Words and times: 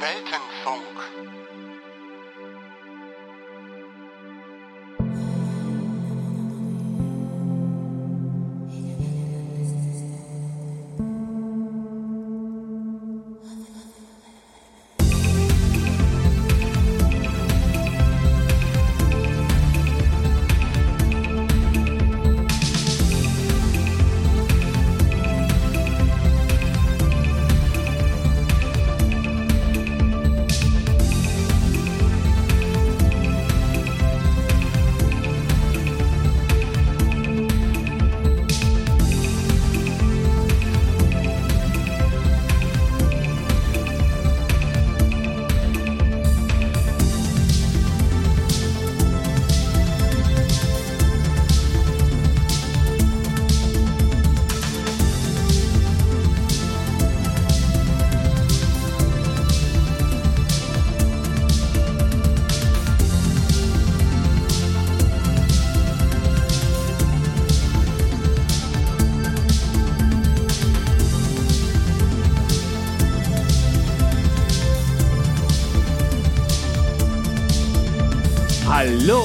Weltenfunk. 0.00 0.98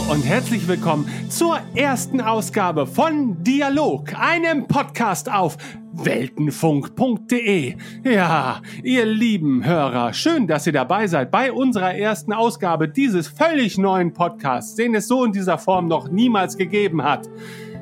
Und 0.10 0.24
herzlich 0.24 0.68
willkommen 0.68 1.08
zur 1.30 1.60
ersten 1.76 2.20
Ausgabe 2.20 2.86
von 2.86 3.42
Dialog, 3.44 4.14
einem 4.20 4.68
Podcast 4.68 5.32
auf 5.32 5.58
weltenfunk.de. 5.94 7.76
Ja, 8.04 8.62
ihr 8.84 9.06
lieben 9.06 9.66
Hörer, 9.66 10.14
schön, 10.14 10.48
dass 10.48 10.68
ihr 10.68 10.74
dabei 10.74 11.08
seid 11.08 11.32
bei 11.32 11.52
unserer 11.52 11.96
ersten 11.96 12.34
Ausgabe 12.34 12.90
dieses 12.90 13.28
völlig 13.28 13.78
neuen 13.78 14.14
Podcasts, 14.14 14.76
den 14.76 14.94
es 14.96 15.08
so 15.08 15.24
in 15.24 15.32
dieser 15.32 15.58
Form 15.58 15.88
noch 15.88 16.10
niemals 16.10 16.58
gegeben 16.58 17.04
hat. 17.04 17.30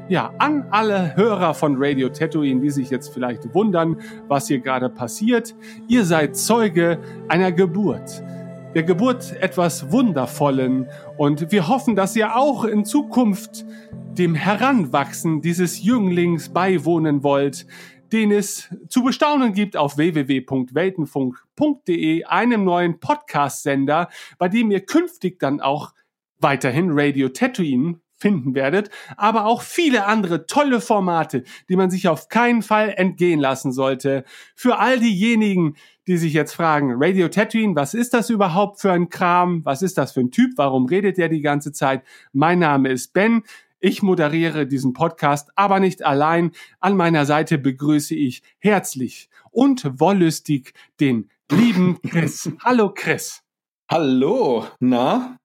Ja, 0.08 0.34
an 0.38 0.66
alle 0.72 1.16
Hörer 1.16 1.54
von 1.54 1.76
Radio 1.78 2.10
Tatooine, 2.10 2.62
die 2.62 2.70
sich 2.70 2.90
jetzt 2.90 3.14
vielleicht 3.14 3.54
wundern, 3.54 3.98
was 4.28 4.48
hier 4.48 4.60
gerade 4.60 4.90
passiert. 4.90 5.56
Ihr 5.88 6.06
seid 6.06 6.36
Zeuge 6.36 7.00
einer 7.30 7.52
Geburt 7.52 8.22
der 8.74 8.84
Geburt 8.84 9.36
etwas 9.42 9.92
Wundervollen 9.92 10.88
und 11.18 11.52
wir 11.52 11.68
hoffen, 11.68 11.98
dass 11.98 12.16
ihr 12.16 12.38
auch 12.38 12.64
in 12.64 12.86
Zukunft 12.86 13.66
dem 14.18 14.34
Heranwachsen 14.34 15.42
dieses 15.42 15.84
Jünglings 15.84 16.48
beiwohnen 16.50 17.22
wollt, 17.22 17.68
den 18.14 18.32
es 18.32 18.74
zu 18.88 19.04
bestaunen 19.04 19.52
gibt 19.54 19.76
auf 19.76 19.98
www.weltenfunk.de, 19.98 22.24
einem 22.24 22.64
neuen 22.64 23.02
Podcast-Sender, 23.02 24.08
bei 24.38 24.48
dem 24.48 24.72
ihr 24.72 24.86
künftig 24.86 25.38
dann 25.40 25.60
auch 25.60 25.92
weiterhin 26.40 26.92
Radio 26.92 27.28
Tatooine 27.30 28.00
finden 28.22 28.56
werdet, 28.56 28.90
aber 29.18 29.46
auch 29.46 29.64
viele 29.64 30.06
andere 30.06 30.46
tolle 30.46 30.80
Formate, 30.80 31.44
die 31.68 31.76
man 31.76 31.90
sich 31.90 32.08
auf 32.08 32.30
keinen 32.30 32.62
Fall 32.62 32.94
entgehen 32.96 33.40
lassen 33.40 33.72
sollte. 33.72 34.24
Für 34.56 34.78
all 34.78 35.00
diejenigen, 35.00 35.76
die 36.08 36.18
sich 36.18 36.34
jetzt 36.34 36.54
fragen, 36.54 36.94
Radio 36.96 37.28
Tatooine, 37.28 37.76
was 37.76 37.94
ist 37.94 38.14
das 38.14 38.30
überhaupt 38.30 38.80
für 38.80 38.92
ein 38.92 39.10
Kram? 39.10 39.64
Was 39.66 39.82
ist 39.82 39.98
das 39.98 40.12
für 40.14 40.22
ein 40.22 40.32
Typ? 40.32 40.52
Warum 40.58 40.86
redet 40.86 41.20
er 41.20 41.30
die 41.30 41.42
ganze 41.42 41.72
Zeit? 41.72 42.04
Mein 42.34 42.60
Name 42.60 42.90
ist 42.90 43.14
Ben. 43.14 43.44
Ich 43.80 44.04
moderiere 44.04 44.68
diesen 44.68 44.94
Podcast, 44.94 45.52
aber 45.56 45.80
nicht 45.80 46.04
allein. 46.04 46.52
An 46.80 46.96
meiner 46.96 47.26
Seite 47.26 47.58
begrüße 47.58 48.16
ich 48.16 48.44
herzlich 48.60 49.30
und 49.52 50.00
wollüstig 50.00 50.74
den 51.00 51.30
lieben 51.52 52.00
Chris. 52.02 52.52
Hallo 52.64 52.94
Chris. 52.94 53.42
Hallo, 53.90 54.68
na? 54.80 55.38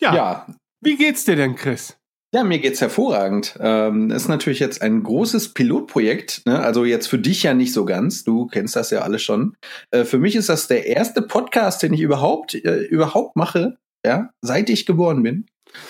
Ja, 0.00 0.14
ja, 0.14 0.46
wie 0.80 0.96
geht's 0.96 1.24
dir 1.24 1.36
denn, 1.36 1.56
Chris? 1.56 1.99
Ja, 2.32 2.44
mir 2.44 2.60
geht's 2.60 2.80
hervorragend. 2.80 3.56
Ähm, 3.58 4.12
ist 4.12 4.28
natürlich 4.28 4.60
jetzt 4.60 4.82
ein 4.82 5.02
großes 5.02 5.52
Pilotprojekt, 5.52 6.42
ne? 6.46 6.60
also 6.60 6.84
jetzt 6.84 7.08
für 7.08 7.18
dich 7.18 7.42
ja 7.42 7.54
nicht 7.54 7.72
so 7.72 7.84
ganz. 7.84 8.22
Du 8.22 8.46
kennst 8.46 8.76
das 8.76 8.90
ja 8.90 9.00
alle 9.00 9.18
schon. 9.18 9.56
Äh, 9.90 10.04
für 10.04 10.18
mich 10.18 10.36
ist 10.36 10.48
das 10.48 10.68
der 10.68 10.86
erste 10.86 11.22
Podcast, 11.22 11.82
den 11.82 11.92
ich 11.92 12.00
überhaupt 12.00 12.54
äh, 12.54 12.82
überhaupt 12.84 13.34
mache, 13.34 13.78
ja, 14.06 14.30
seit 14.42 14.70
ich 14.70 14.86
geboren 14.86 15.24
bin. 15.24 15.46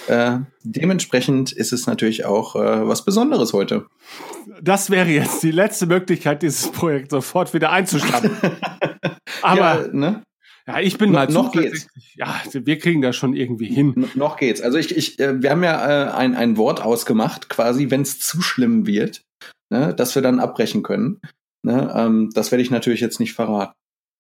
Äh, 0.09 0.39
dementsprechend 0.63 1.53
ist 1.53 1.73
es 1.75 1.87
natürlich 1.87 2.25
auch 2.25 2.57
äh, 2.57 2.89
was 2.89 3.05
Besonderes 3.05 3.53
heute. 3.53 3.87
Das 4.63 4.89
wäre 4.89 5.09
jetzt 5.09 5.43
die 5.43 5.51
letzte 5.51 5.87
Möglichkeit, 5.87 6.43
dieses 6.43 6.71
Projekt 6.73 7.11
sofort 7.11 7.53
wieder 7.53 7.71
einzustampfen. 7.71 8.57
Aber 9.43 9.83
ja, 9.83 9.89
ne? 9.93 10.23
Ja, 10.71 10.81
ich 10.81 10.99
bin 10.99 11.11
mal 11.11 11.27
noch 11.29 11.51
geht's. 11.51 11.89
Ja, 12.15 12.41
wir 12.53 12.79
kriegen 12.79 13.03
das 13.03 13.17
schon 13.17 13.35
irgendwie 13.35 13.67
hin. 13.67 13.95
N 13.97 14.11
noch 14.15 14.37
geht's. 14.37 14.61
Also 14.61 14.79
ich, 14.79 14.97
ich, 14.97 15.19
äh, 15.19 15.43
wir 15.43 15.51
haben 15.51 15.65
ja 15.65 16.09
äh, 16.09 16.11
ein, 16.13 16.37
ein 16.37 16.57
Wort 16.57 16.81
ausgemacht, 16.81 17.49
quasi, 17.49 17.91
wenn 17.91 18.03
es 18.03 18.21
zu 18.21 18.41
schlimm 18.41 18.87
wird, 18.87 19.23
ne, 19.71 19.95
dass 19.95 20.15
wir 20.15 20.23
dann 20.23 20.39
abbrechen 20.39 20.83
können. 20.83 21.21
Ne, 21.63 21.93
ähm, 21.95 22.31
das 22.35 22.53
werde 22.53 22.63
ich 22.63 22.71
natürlich 22.71 23.01
jetzt 23.01 23.19
nicht 23.19 23.33
verraten. 23.33 23.73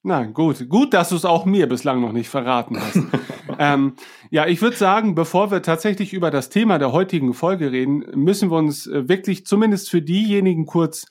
Na 0.03 0.25
gut, 0.25 0.69
gut, 0.69 0.94
dass 0.94 1.10
du 1.10 1.16
es 1.16 1.27
auch 1.27 1.44
mir 1.44 1.69
bislang 1.69 2.00
noch 2.00 2.12
nicht 2.12 2.31
verraten 2.31 2.81
hast. 2.81 2.99
ähm, 3.59 3.94
ja, 4.31 4.47
ich 4.47 4.62
würde 4.62 4.77
sagen, 4.77 5.15
bevor 5.15 5.50
wir 5.50 5.62
tatsächlich 5.62 6.15
über 6.15 6.31
das 6.31 6.49
Thema 6.49 6.78
der 6.78 6.93
heutigen 6.93 7.34
Folge 7.34 7.71
reden, 7.71 8.06
müssen 8.15 8.50
wir 8.50 8.56
uns 8.56 8.87
äh, 8.87 9.09
wirklich 9.09 9.47
zumindest 9.47 9.91
für 9.91 10.00
diejenigen 10.03 10.65
kurz 10.66 11.06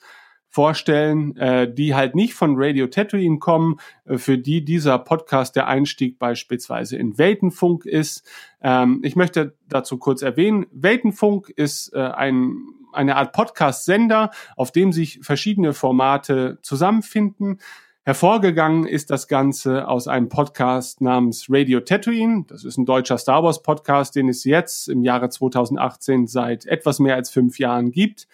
vorstellen, 0.50 1.36
äh, 1.36 1.72
die 1.72 1.94
halt 1.94 2.14
nicht 2.14 2.34
von 2.34 2.54
Radio 2.56 2.88
Tatooine 2.88 3.38
kommen, 3.38 3.78
äh, 4.04 4.18
für 4.18 4.36
die 4.36 4.64
dieser 4.64 4.98
Podcast 4.98 5.56
der 5.56 5.68
Einstieg 5.68 6.18
beispielsweise 6.18 6.96
in 6.96 7.16
Weltenfunk 7.16 7.86
ist. 7.86 8.28
Ähm, 8.60 9.00
ich 9.02 9.16
möchte 9.16 9.54
dazu 9.68 9.96
kurz 9.96 10.22
erwähnen, 10.22 10.66
Weltenfunk 10.72 11.48
ist 11.48 11.94
äh, 11.94 12.00
ein 12.00 12.56
eine 12.92 13.14
Art 13.14 13.32
Podcast-Sender, 13.32 14.32
auf 14.56 14.72
dem 14.72 14.92
sich 14.92 15.20
verschiedene 15.22 15.74
Formate 15.74 16.58
zusammenfinden. 16.62 17.60
Hervorgegangen 18.02 18.84
ist 18.84 19.10
das 19.10 19.28
Ganze 19.28 19.86
aus 19.86 20.08
einem 20.08 20.28
Podcast 20.28 21.00
namens 21.00 21.46
Radio 21.48 21.78
Tatooine. 21.78 22.46
Das 22.48 22.64
ist 22.64 22.78
ein 22.78 22.86
deutscher 22.86 23.16
Star 23.18 23.44
Wars 23.44 23.62
Podcast, 23.62 24.16
den 24.16 24.28
es 24.28 24.42
jetzt 24.42 24.88
im 24.88 25.04
Jahre 25.04 25.28
2018 25.28 26.26
seit 26.26 26.66
etwas 26.66 26.98
mehr 26.98 27.14
als 27.14 27.30
fünf 27.30 27.60
Jahren 27.60 27.92
gibt. 27.92 28.26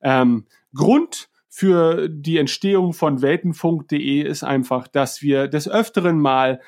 Ähm, 0.00 0.46
Grund 0.74 1.28
für 1.58 2.08
die 2.08 2.38
Entstehung 2.38 2.92
von 2.92 3.20
Weltenfunk.de 3.20 4.22
ist 4.22 4.44
einfach, 4.44 4.86
dass 4.86 5.22
wir 5.22 5.48
des 5.48 5.68
Öfteren 5.68 6.20
mal 6.20 6.60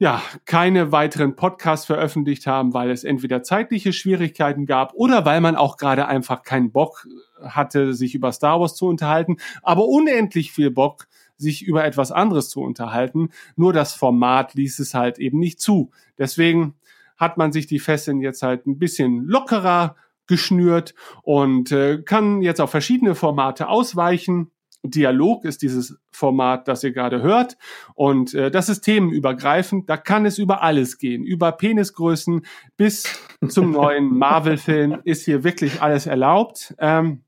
ja, 0.00 0.20
keine 0.46 0.90
weiteren 0.90 1.36
Podcasts 1.36 1.86
veröffentlicht 1.86 2.48
haben, 2.48 2.74
weil 2.74 2.90
es 2.90 3.04
entweder 3.04 3.44
zeitliche 3.44 3.92
Schwierigkeiten 3.92 4.66
gab 4.66 4.94
oder 4.94 5.24
weil 5.26 5.40
man 5.40 5.54
auch 5.54 5.76
gerade 5.76 6.08
einfach 6.08 6.42
keinen 6.42 6.72
Bock 6.72 7.06
hatte, 7.40 7.94
sich 7.94 8.16
über 8.16 8.32
Star 8.32 8.58
Wars 8.58 8.74
zu 8.74 8.88
unterhalten, 8.88 9.36
aber 9.62 9.86
unendlich 9.86 10.50
viel 10.50 10.72
Bock, 10.72 11.06
sich 11.36 11.62
über 11.62 11.84
etwas 11.84 12.10
anderes 12.10 12.48
zu 12.48 12.62
unterhalten. 12.62 13.28
Nur 13.54 13.72
das 13.72 13.94
Format 13.94 14.54
ließ 14.54 14.80
es 14.80 14.92
halt 14.92 15.20
eben 15.20 15.38
nicht 15.38 15.60
zu. 15.60 15.92
Deswegen 16.18 16.74
hat 17.16 17.36
man 17.36 17.52
sich 17.52 17.68
die 17.68 17.78
Fesseln 17.78 18.20
jetzt 18.20 18.42
halt 18.42 18.66
ein 18.66 18.80
bisschen 18.80 19.24
lockerer 19.24 19.94
geschnürt 20.30 20.94
und 21.22 21.72
äh, 21.72 22.00
kann 22.02 22.40
jetzt 22.40 22.60
auf 22.60 22.70
verschiedene 22.70 23.14
Formate 23.14 23.68
ausweichen. 23.68 24.52
Dialog 24.82 25.44
ist 25.44 25.60
dieses 25.60 25.98
Format, 26.10 26.66
das 26.68 26.82
ihr 26.82 26.92
gerade 26.92 27.20
hört. 27.20 27.58
Und 27.94 28.32
äh, 28.32 28.50
das 28.50 28.70
ist 28.70 28.80
themenübergreifend. 28.80 29.90
Da 29.90 29.98
kann 29.98 30.24
es 30.24 30.38
über 30.38 30.62
alles 30.62 30.96
gehen. 30.96 31.22
Über 31.22 31.52
Penisgrößen 31.52 32.46
bis 32.78 33.04
zum 33.48 33.70
neuen 33.72 34.16
Marvel-Film 34.16 35.00
ist 35.04 35.26
hier 35.26 35.44
wirklich 35.44 35.82
alles 35.82 36.06
erlaubt. 36.06 36.74
Ähm, 36.78 37.24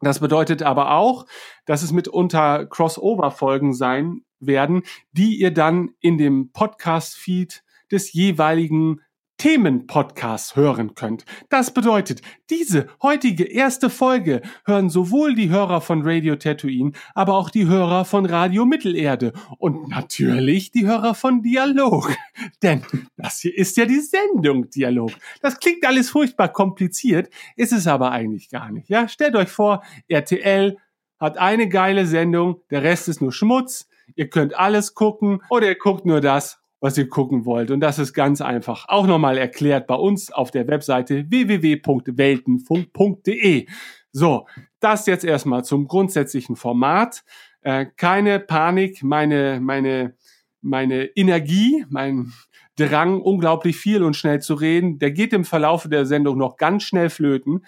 das 0.00 0.20
bedeutet 0.20 0.62
aber 0.62 0.92
auch, 0.92 1.26
dass 1.66 1.82
es 1.82 1.92
mitunter 1.92 2.66
Crossover-Folgen 2.66 3.74
sein 3.74 4.22
werden, 4.38 4.82
die 5.12 5.36
ihr 5.40 5.50
dann 5.50 5.90
in 6.00 6.16
dem 6.16 6.52
Podcast-Feed 6.52 7.64
des 7.90 8.12
jeweiligen 8.12 9.00
Themenpodcasts 9.38 10.56
hören 10.56 10.94
könnt. 10.94 11.24
Das 11.48 11.74
bedeutet, 11.74 12.22
diese 12.50 12.86
heutige 13.02 13.44
erste 13.44 13.90
Folge 13.90 14.42
hören 14.64 14.90
sowohl 14.90 15.34
die 15.34 15.50
Hörer 15.50 15.80
von 15.80 16.02
Radio 16.02 16.36
Tatooine, 16.36 16.92
aber 17.14 17.34
auch 17.34 17.50
die 17.50 17.66
Hörer 17.66 18.04
von 18.04 18.26
Radio 18.26 18.64
Mittelerde 18.64 19.32
und 19.58 19.88
natürlich 19.88 20.70
die 20.70 20.86
Hörer 20.86 21.14
von 21.14 21.42
Dialog. 21.42 22.14
Denn 22.62 22.82
das 23.16 23.40
hier 23.40 23.56
ist 23.56 23.76
ja 23.76 23.86
die 23.86 24.00
Sendung 24.00 24.70
Dialog. 24.70 25.10
Das 25.42 25.58
klingt 25.58 25.84
alles 25.84 26.10
furchtbar 26.10 26.48
kompliziert, 26.48 27.28
ist 27.56 27.72
es 27.72 27.86
aber 27.86 28.12
eigentlich 28.12 28.50
gar 28.50 28.70
nicht. 28.70 28.88
Ja, 28.88 29.08
stellt 29.08 29.36
euch 29.36 29.50
vor, 29.50 29.82
RTL 30.08 30.76
hat 31.18 31.38
eine 31.38 31.68
geile 31.68 32.06
Sendung, 32.06 32.60
der 32.70 32.82
Rest 32.82 33.08
ist 33.08 33.20
nur 33.20 33.32
Schmutz. 33.32 33.88
Ihr 34.14 34.28
könnt 34.28 34.54
alles 34.54 34.94
gucken 34.94 35.42
oder 35.48 35.66
ihr 35.68 35.78
guckt 35.78 36.04
nur 36.04 36.20
das, 36.20 36.60
was 36.84 36.96
ihr 36.98 37.08
gucken 37.08 37.46
wollt. 37.46 37.70
Und 37.70 37.80
das 37.80 37.98
ist 37.98 38.12
ganz 38.12 38.42
einfach. 38.42 38.90
Auch 38.90 39.06
nochmal 39.06 39.38
erklärt 39.38 39.86
bei 39.86 39.94
uns 39.94 40.30
auf 40.30 40.50
der 40.50 40.68
Webseite 40.68 41.30
www.weltenfunk.de. 41.30 43.66
So, 44.12 44.46
das 44.80 45.06
jetzt 45.06 45.24
erstmal 45.24 45.64
zum 45.64 45.88
grundsätzlichen 45.88 46.56
Format. 46.56 47.24
Äh, 47.62 47.86
keine 47.96 48.38
Panik, 48.38 49.02
meine, 49.02 49.60
meine, 49.62 50.14
meine 50.60 51.04
Energie, 51.16 51.86
mein 51.88 52.34
Drang, 52.76 53.20
unglaublich 53.20 53.76
viel 53.76 54.02
und 54.02 54.16
schnell 54.16 54.40
zu 54.40 54.54
reden, 54.54 54.98
der 54.98 55.12
geht 55.12 55.32
im 55.32 55.44
Verlauf 55.44 55.88
der 55.88 56.06
Sendung 56.06 56.36
noch 56.36 56.56
ganz 56.56 56.82
schnell 56.82 57.08
flöten. 57.08 57.64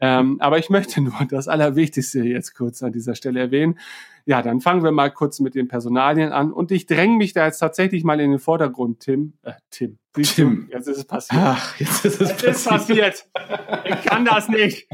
Ähm, 0.00 0.36
aber 0.40 0.58
ich 0.58 0.68
möchte 0.68 1.00
nur 1.00 1.14
das 1.28 1.48
Allerwichtigste 1.48 2.20
jetzt 2.20 2.54
kurz 2.54 2.82
an 2.82 2.92
dieser 2.92 3.14
Stelle 3.14 3.40
erwähnen. 3.40 3.78
Ja, 4.26 4.42
dann 4.42 4.60
fangen 4.60 4.84
wir 4.84 4.92
mal 4.92 5.10
kurz 5.10 5.40
mit 5.40 5.54
den 5.54 5.66
Personalien 5.66 6.32
an. 6.32 6.52
Und 6.52 6.72
ich 6.72 6.86
dränge 6.86 7.16
mich 7.16 7.32
da 7.32 7.46
jetzt 7.46 7.58
tatsächlich 7.58 8.04
mal 8.04 8.20
in 8.20 8.32
den 8.32 8.38
Vordergrund, 8.38 9.00
Tim. 9.00 9.32
Äh, 9.42 9.52
Tim. 9.70 9.98
Siehst 10.14 10.36
Tim. 10.36 10.66
Du? 10.68 10.76
Jetzt 10.76 10.88
ist 10.88 10.98
es 10.98 11.04
passiert. 11.04 11.42
Ach, 11.42 11.80
jetzt 11.80 12.04
ist 12.04 12.20
es 12.20 12.42
jetzt 12.42 12.68
passiert. 12.68 13.14
Ist 13.14 13.32
passiert. 13.32 13.86
Ich 13.86 14.04
kann 14.04 14.24
das 14.24 14.48
nicht. 14.48 14.88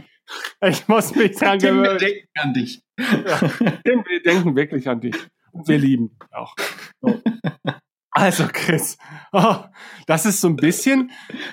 Ich 0.61 0.89
muss 0.89 1.15
mich 1.15 1.37
dran 1.37 1.59
Tim, 1.59 1.77
gewöhnen. 1.77 2.01
Wir 2.01 2.09
denken 2.09 2.29
an 2.35 2.55
dich. 2.55 2.83
Ja, 2.99 3.39
Tim, 3.85 4.05
wir 4.09 4.23
denken 4.25 4.57
wirklich 4.57 4.89
an 4.89 5.01
dich. 5.01 5.17
Und 5.53 5.69
wir 5.69 5.79
lieben 5.79 6.11
dich 6.11 6.35
auch. 6.35 6.55
So. 7.01 7.21
Also, 8.17 8.45
Chris, 8.51 8.97
oh, 9.33 9.57
das 10.07 10.25
ist 10.25 10.41
so 10.41 10.49
ein 10.49 10.57
bisschen 10.57 11.11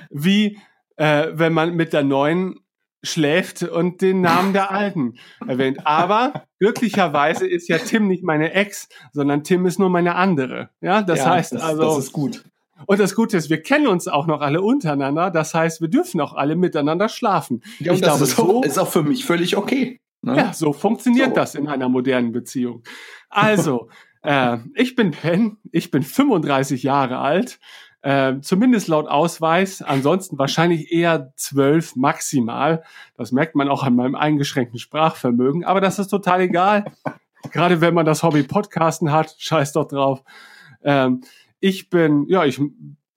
wie, 0.09 0.59
äh, 0.95 1.27
wenn 1.33 1.51
man 1.51 1.75
mit 1.75 1.91
der 1.91 2.03
neuen 2.03 2.61
schläft 3.03 3.63
und 3.63 4.01
den 4.01 4.21
Namen 4.21 4.53
der 4.53 4.71
Alten 4.71 5.15
erwähnt. 5.45 5.85
Aber 5.85 6.45
glücklicherweise 6.59 7.45
ist 7.45 7.67
ja 7.67 7.79
Tim 7.79 8.07
nicht 8.07 8.23
meine 8.23 8.53
Ex, 8.53 8.87
sondern 9.11 9.43
Tim 9.43 9.65
ist 9.65 9.77
nur 9.77 9.89
meine 9.89 10.15
andere. 10.15 10.69
Ja, 10.79 11.01
das 11.01 11.19
ja, 11.19 11.31
heißt 11.31 11.51
das, 11.51 11.61
also. 11.61 11.81
Das 11.81 11.97
ist 11.97 12.13
gut. 12.13 12.45
Und 12.85 12.97
das 12.97 13.13
Gute 13.13 13.35
ist, 13.35 13.49
wir 13.49 13.61
kennen 13.61 13.87
uns 13.87 14.07
auch 14.07 14.25
noch 14.25 14.39
alle 14.39 14.61
untereinander. 14.61 15.31
Das 15.31 15.53
heißt, 15.53 15.81
wir 15.81 15.89
dürfen 15.89 16.21
auch 16.21 16.33
alle 16.33 16.55
miteinander 16.55 17.09
schlafen. 17.09 17.61
Ja, 17.79 17.91
und 17.91 17.95
ich 17.95 18.01
das 18.03 18.17
glaube, 18.17 18.23
ist, 18.23 18.39
auch, 18.39 18.63
ist 18.63 18.79
auch 18.79 18.89
für 18.89 19.03
mich 19.03 19.25
völlig 19.25 19.57
okay. 19.57 19.99
Ne? 20.21 20.37
Ja, 20.37 20.53
so 20.53 20.71
funktioniert 20.71 21.29
so. 21.29 21.35
das 21.35 21.55
in 21.55 21.67
einer 21.67 21.89
modernen 21.89 22.31
Beziehung. 22.31 22.83
Also, 23.29 23.89
äh, 24.23 24.57
ich 24.75 24.95
bin 24.95 25.11
Ben, 25.11 25.57
ich 25.71 25.91
bin 25.91 26.03
35 26.03 26.83
Jahre 26.83 27.19
alt. 27.19 27.59
Äh, 28.01 28.41
zumindest 28.41 28.89
laut 28.89 29.07
Ausweis, 29.07 29.81
ansonsten 29.81 30.37
wahrscheinlich 30.37 30.91
eher 30.91 31.31
zwölf 31.37 31.95
maximal. 31.95 32.83
Das 33.15 33.31
merkt 33.31 33.55
man 33.55 33.69
auch 33.69 33.83
an 33.83 33.95
meinem 33.95 34.15
eingeschränkten 34.15 34.77
Sprachvermögen, 34.77 35.63
aber 35.63 35.79
das 35.79 35.99
ist 35.99 36.09
total 36.09 36.41
egal. 36.41 36.85
Gerade 37.51 37.79
wenn 37.79 37.93
man 37.93 38.05
das 38.05 38.23
Hobby 38.23 38.43
Podcasten 38.43 39.11
hat, 39.11 39.35
scheiß 39.37 39.71
doch 39.73 39.87
drauf. 39.87 40.21
Ähm, 40.83 41.21
ich 41.61 41.89
bin, 41.89 42.25
ja, 42.27 42.43
ich 42.43 42.59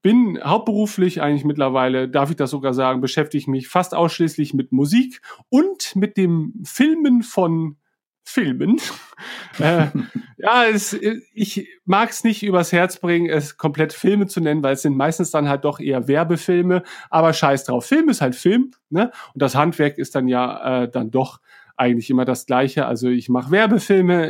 bin 0.02 0.38
hauptberuflich 0.40 1.20
eigentlich 1.20 1.44
mittlerweile, 1.44 2.08
darf 2.08 2.30
ich 2.30 2.36
das 2.36 2.50
sogar 2.50 2.72
sagen, 2.72 3.00
beschäftige 3.00 3.50
mich 3.50 3.66
fast 3.66 3.92
ausschließlich 3.92 4.54
mit 4.54 4.70
Musik 4.70 5.20
und 5.48 5.96
mit 5.96 6.16
dem 6.16 6.62
Filmen 6.64 7.24
von 7.24 7.76
Filmen. 8.28 8.80
äh, 9.58 9.86
ja, 10.36 10.64
es, 10.66 10.92
ich 11.32 11.68
mag 11.84 12.10
es 12.10 12.24
nicht 12.24 12.42
übers 12.42 12.72
Herz 12.72 12.98
bringen, 12.98 13.30
es 13.30 13.56
komplett 13.56 13.92
Filme 13.92 14.26
zu 14.26 14.40
nennen, 14.40 14.62
weil 14.62 14.74
es 14.74 14.82
sind 14.82 14.96
meistens 14.96 15.30
dann 15.30 15.48
halt 15.48 15.64
doch 15.64 15.78
eher 15.78 16.08
Werbefilme, 16.08 16.82
aber 17.08 17.32
scheiß 17.32 17.64
drauf. 17.64 17.86
Film 17.86 18.08
ist 18.08 18.20
halt 18.20 18.34
Film, 18.34 18.72
ne? 18.90 19.12
Und 19.32 19.42
das 19.42 19.54
Handwerk 19.54 19.96
ist 19.96 20.14
dann 20.16 20.28
ja 20.28 20.82
äh, 20.82 20.90
dann 20.90 21.10
doch 21.10 21.40
eigentlich 21.76 22.10
immer 22.10 22.24
das 22.24 22.46
gleiche. 22.46 22.86
Also 22.86 23.08
ich 23.08 23.28
mache 23.28 23.52
Werbefilme, 23.52 24.26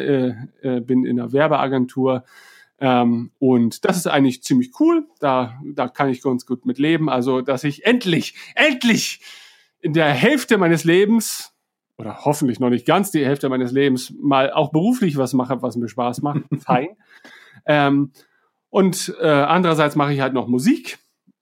äh, 0.62 0.76
äh, 0.76 0.80
bin 0.80 1.06
in 1.06 1.18
einer 1.18 1.32
Werbeagentur 1.32 2.24
ähm, 2.78 3.30
und 3.38 3.84
das 3.86 3.96
ist 3.96 4.06
eigentlich 4.06 4.42
ziemlich 4.42 4.72
cool. 4.78 5.06
Da, 5.20 5.58
da 5.64 5.88
kann 5.88 6.10
ich 6.10 6.22
ganz 6.22 6.44
gut 6.44 6.66
mit 6.66 6.78
leben. 6.78 7.08
Also, 7.08 7.40
dass 7.40 7.64
ich 7.64 7.86
endlich, 7.86 8.34
endlich 8.54 9.20
in 9.80 9.94
der 9.94 10.08
Hälfte 10.08 10.58
meines 10.58 10.84
Lebens 10.84 11.55
oder 11.98 12.24
hoffentlich 12.24 12.60
noch 12.60 12.70
nicht 12.70 12.86
ganz 12.86 13.10
die 13.10 13.24
Hälfte 13.24 13.48
meines 13.48 13.72
Lebens 13.72 14.12
mal 14.20 14.52
auch 14.52 14.70
beruflich 14.70 15.16
was 15.16 15.32
mache, 15.32 15.62
was 15.62 15.76
mir 15.76 15.88
Spaß 15.88 16.22
macht. 16.22 16.42
Fein. 16.58 16.88
ähm, 17.66 18.12
und 18.68 19.14
äh, 19.20 19.28
andererseits 19.28 19.96
mache 19.96 20.12
ich 20.12 20.20
halt 20.20 20.34
noch 20.34 20.48
Musik. 20.48 20.98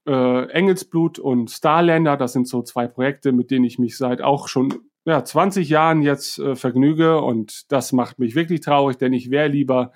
Äh, 0.07 0.49
Engelsblut 0.51 1.19
und 1.19 1.51
Starlander, 1.51 2.17
das 2.17 2.35
sind 2.35 2.47
so 2.47 2.63
zwei 2.63 2.87
Projekte, 2.87 3.33
mit 3.33 3.51
denen 3.51 3.65
ich 3.65 3.79
mich 3.79 3.97
seit 3.97 4.21
auch 4.21 4.49
schon 4.49 4.75
ja, 5.07 5.25
20 5.25 5.69
Jahren 5.69 6.03
jetzt 6.03 6.39
äh, 6.39 6.57
vergnüge 6.57 7.21
und 7.21 7.71
das 7.73 7.93
macht 7.93 8.19
mich 8.19 8.35
wirklich 8.35 8.61
traurig, 8.61 8.99
denn 8.99 9.13
ich 9.13 9.31
wäre 9.31 9.49
lieber 9.49 9.93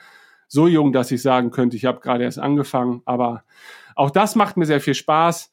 so 0.48 0.66
jung, 0.66 0.92
dass 0.92 1.10
ich 1.10 1.22
sagen 1.22 1.50
könnte, 1.50 1.76
ich 1.76 1.84
habe 1.84 2.00
gerade 2.00 2.24
erst 2.24 2.38
angefangen, 2.38 3.02
aber 3.04 3.44
auch 3.94 4.10
das 4.10 4.34
macht 4.34 4.56
mir 4.56 4.64
sehr 4.64 4.80
viel 4.80 4.94
Spaß. 4.94 5.50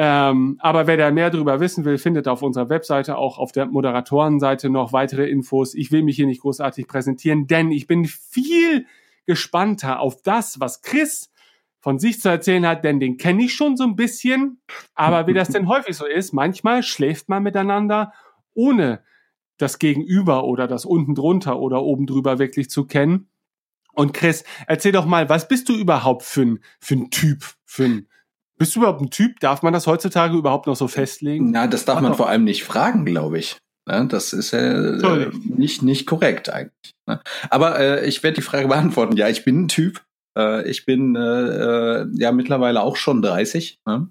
Ähm, 0.00 0.58
aber 0.60 0.86
wer 0.86 0.96
da 0.96 1.10
mehr 1.10 1.28
darüber 1.28 1.58
wissen 1.58 1.84
will, 1.84 1.98
findet 1.98 2.28
auf 2.28 2.42
unserer 2.42 2.68
Webseite 2.68 3.18
auch 3.18 3.36
auf 3.36 3.50
der 3.50 3.66
Moderatorenseite 3.66 4.70
noch 4.70 4.92
weitere 4.92 5.28
Infos. 5.28 5.74
Ich 5.74 5.90
will 5.90 6.04
mich 6.04 6.14
hier 6.14 6.26
nicht 6.26 6.42
großartig 6.42 6.86
präsentieren, 6.86 7.48
denn 7.48 7.72
ich 7.72 7.88
bin 7.88 8.04
viel 8.04 8.86
gespannter 9.26 9.98
auf 9.98 10.22
das, 10.22 10.60
was 10.60 10.82
Chris 10.82 11.32
von 11.80 11.98
sich 11.98 12.20
zu 12.20 12.28
erzählen 12.28 12.64
hat, 12.64 12.84
denn 12.84 13.00
den 13.00 13.16
kenne 13.16 13.42
ich 13.42 13.54
schon 13.54 13.76
so 13.76 13.82
ein 13.82 13.96
bisschen. 13.96 14.60
Aber 14.94 15.26
wie 15.26 15.34
das 15.34 15.48
denn 15.48 15.66
häufig 15.68 15.96
so 15.96 16.06
ist, 16.06 16.32
manchmal 16.32 16.84
schläft 16.84 17.28
man 17.28 17.42
miteinander, 17.42 18.12
ohne 18.54 19.02
das 19.56 19.80
Gegenüber 19.80 20.44
oder 20.44 20.68
das 20.68 20.84
unten 20.84 21.16
drunter 21.16 21.58
oder 21.58 21.82
oben 21.82 22.06
drüber 22.06 22.38
wirklich 22.38 22.70
zu 22.70 22.86
kennen. 22.86 23.30
Und 23.94 24.14
Chris, 24.14 24.44
erzähl 24.68 24.92
doch 24.92 25.06
mal, 25.06 25.28
was 25.28 25.48
bist 25.48 25.68
du 25.68 25.74
überhaupt 25.74 26.22
für 26.22 26.42
ein, 26.42 26.60
für 26.78 26.94
ein 26.94 27.10
Typ, 27.10 27.42
für 27.64 27.84
ein 27.86 28.08
bist 28.58 28.74
du 28.74 28.80
überhaupt 28.80 29.00
ein 29.00 29.10
Typ? 29.10 29.40
Darf 29.40 29.62
man 29.62 29.72
das 29.72 29.86
heutzutage 29.86 30.36
überhaupt 30.36 30.66
noch 30.66 30.76
so 30.76 30.88
festlegen? 30.88 31.50
Na, 31.50 31.66
das 31.66 31.84
darf 31.84 32.00
man 32.00 32.14
vor 32.14 32.28
allem 32.28 32.44
nicht 32.44 32.64
fragen, 32.64 33.04
glaube 33.04 33.38
ich. 33.38 33.56
Ne, 33.88 34.06
das 34.06 34.34
ist 34.34 34.52
äh, 34.52 35.30
nicht, 35.44 35.82
nicht 35.82 36.06
korrekt 36.06 36.50
eigentlich. 36.50 36.92
Ne? 37.06 37.20
Aber 37.48 37.78
äh, 37.80 38.06
ich 38.06 38.22
werde 38.22 38.34
die 38.34 38.42
Frage 38.42 38.68
beantworten. 38.68 39.16
Ja, 39.16 39.28
ich 39.28 39.44
bin 39.44 39.62
ein 39.62 39.68
Typ. 39.68 40.04
Äh, 40.38 40.68
ich 40.68 40.84
bin 40.84 41.16
äh, 41.16 41.20
äh, 41.20 42.06
ja 42.12 42.32
mittlerweile 42.32 42.82
auch 42.82 42.96
schon 42.96 43.22
30. 43.22 43.80
Ne? 43.86 44.08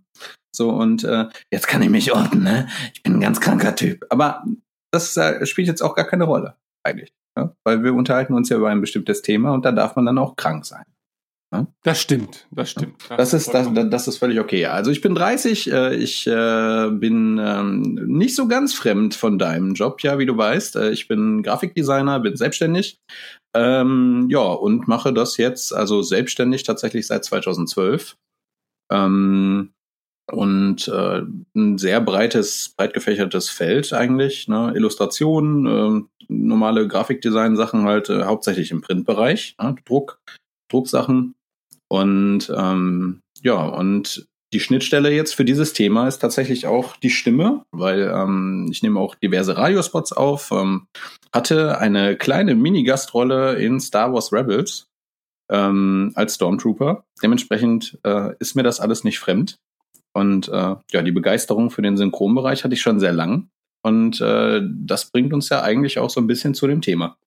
So, 0.55 0.71
und 0.71 1.07
jetzt 1.51 1.67
kann 1.67 1.83
ich 1.83 1.89
mich 1.89 2.11
orten, 2.13 2.41
ne? 2.41 2.67
Ich 2.95 3.03
bin 3.03 3.13
ein 3.13 3.21
ganz 3.21 3.39
kranker 3.39 3.75
Typ. 3.75 4.07
Aber 4.09 4.43
das 4.91 5.19
spielt 5.43 5.67
jetzt 5.67 5.83
auch 5.83 5.93
gar 5.93 6.05
keine 6.05 6.23
Rolle, 6.23 6.55
eigentlich. 6.81 7.13
Ne? 7.37 7.55
Weil 7.63 7.83
wir 7.83 7.93
unterhalten 7.93 8.33
uns 8.33 8.49
ja 8.49 8.57
über 8.57 8.69
ein 8.69 8.81
bestimmtes 8.81 9.21
Thema 9.21 9.51
und 9.51 9.65
da 9.65 9.71
darf 9.71 9.95
man 9.95 10.07
dann 10.07 10.17
auch 10.17 10.35
krank 10.35 10.65
sein. 10.65 10.85
Ne? 11.53 11.65
Das 11.83 12.01
stimmt, 12.01 12.45
das 12.51 12.71
stimmt. 12.71 13.09
Das, 13.09 13.33
ist, 13.33 13.53
das, 13.53 13.69
das 13.73 14.07
ist 14.07 14.17
völlig 14.17 14.39
okay. 14.39 14.65
Also 14.65 14.91
ich 14.91 14.99
bin 14.99 15.15
30, 15.15 15.71
äh, 15.71 15.95
ich 15.95 16.27
äh, 16.27 16.89
bin 16.91 17.39
ähm, 17.41 17.81
nicht 18.05 18.35
so 18.35 18.49
ganz 18.49 18.73
fremd 18.73 19.15
von 19.15 19.39
deinem 19.39 19.73
Job, 19.73 20.01
ja, 20.01 20.19
wie 20.19 20.25
du 20.25 20.35
weißt. 20.35 20.75
Äh, 20.75 20.91
ich 20.91 21.07
bin 21.07 21.43
Grafikdesigner, 21.43 22.19
bin 22.19 22.35
selbstständig. 22.35 22.99
Ähm, 23.55 24.27
ja, 24.29 24.41
und 24.41 24.89
mache 24.89 25.13
das 25.13 25.37
jetzt, 25.37 25.73
also 25.73 26.01
selbstständig 26.01 26.63
tatsächlich 26.63 27.07
seit 27.07 27.23
2012. 27.23 28.17
Ähm, 28.91 29.71
und 30.29 30.89
äh, 30.89 31.21
ein 31.55 31.77
sehr 31.77 32.01
breites, 32.01 32.73
breit 32.75 32.93
gefächertes 32.93 33.49
Feld 33.49 33.93
eigentlich. 33.93 34.49
Ne? 34.49 34.73
Illustrationen, 34.75 35.65
äh, 35.65 36.23
normale 36.27 36.89
Grafikdesign-Sachen 36.89 37.83
halt 37.83 38.09
äh, 38.09 38.23
hauptsächlich 38.23 38.71
im 38.71 38.81
Printbereich, 38.81 39.55
ne? 39.61 39.75
Druck, 39.85 40.19
Drucksachen 40.69 41.35
und 41.89 42.51
ähm, 42.55 43.21
ja, 43.41 43.65
und 43.65 44.27
die 44.53 44.59
Schnittstelle 44.59 45.11
jetzt 45.11 45.35
für 45.35 45.43
dieses 45.43 45.73
Thema 45.73 46.07
ist 46.07 46.19
tatsächlich 46.19 46.67
auch 46.67 46.95
die 46.97 47.09
Stimme, 47.09 47.65
weil 47.71 48.11
ähm, 48.13 48.69
ich 48.71 48.81
nehme 48.81 48.99
auch 48.99 49.15
diverse 49.15 49.57
Radiospots 49.57 50.13
auf, 50.13 50.51
ähm, 50.51 50.87
hatte 51.33 51.79
eine 51.79 52.15
kleine 52.15 52.55
Mini-Gastrolle 52.55 53.55
in 53.55 53.79
Star 53.79 54.13
Wars 54.13 54.31
Rebels 54.31 54.87
ähm, 55.51 56.13
als 56.15 56.35
Stormtrooper. 56.35 57.03
Dementsprechend 57.21 57.99
äh, 58.03 58.35
ist 58.39 58.55
mir 58.55 58.63
das 58.63 58.79
alles 58.79 59.03
nicht 59.03 59.19
fremd. 59.19 59.57
Und 60.13 60.47
äh, 60.47 60.75
ja, 60.91 61.01
die 61.03 61.11
Begeisterung 61.11 61.69
für 61.69 61.81
den 61.81 61.97
Synchronbereich 61.97 62.63
hatte 62.63 62.73
ich 62.73 62.81
schon 62.81 62.99
sehr 62.99 63.13
lang. 63.13 63.49
Und 63.83 64.21
äh, 64.21 64.61
das 64.63 65.11
bringt 65.11 65.33
uns 65.33 65.49
ja 65.49 65.61
eigentlich 65.61 65.99
auch 65.99 66.09
so 66.09 66.21
ein 66.21 66.27
bisschen 66.27 66.53
zu 66.53 66.67
dem 66.67 66.81
Thema 66.81 67.17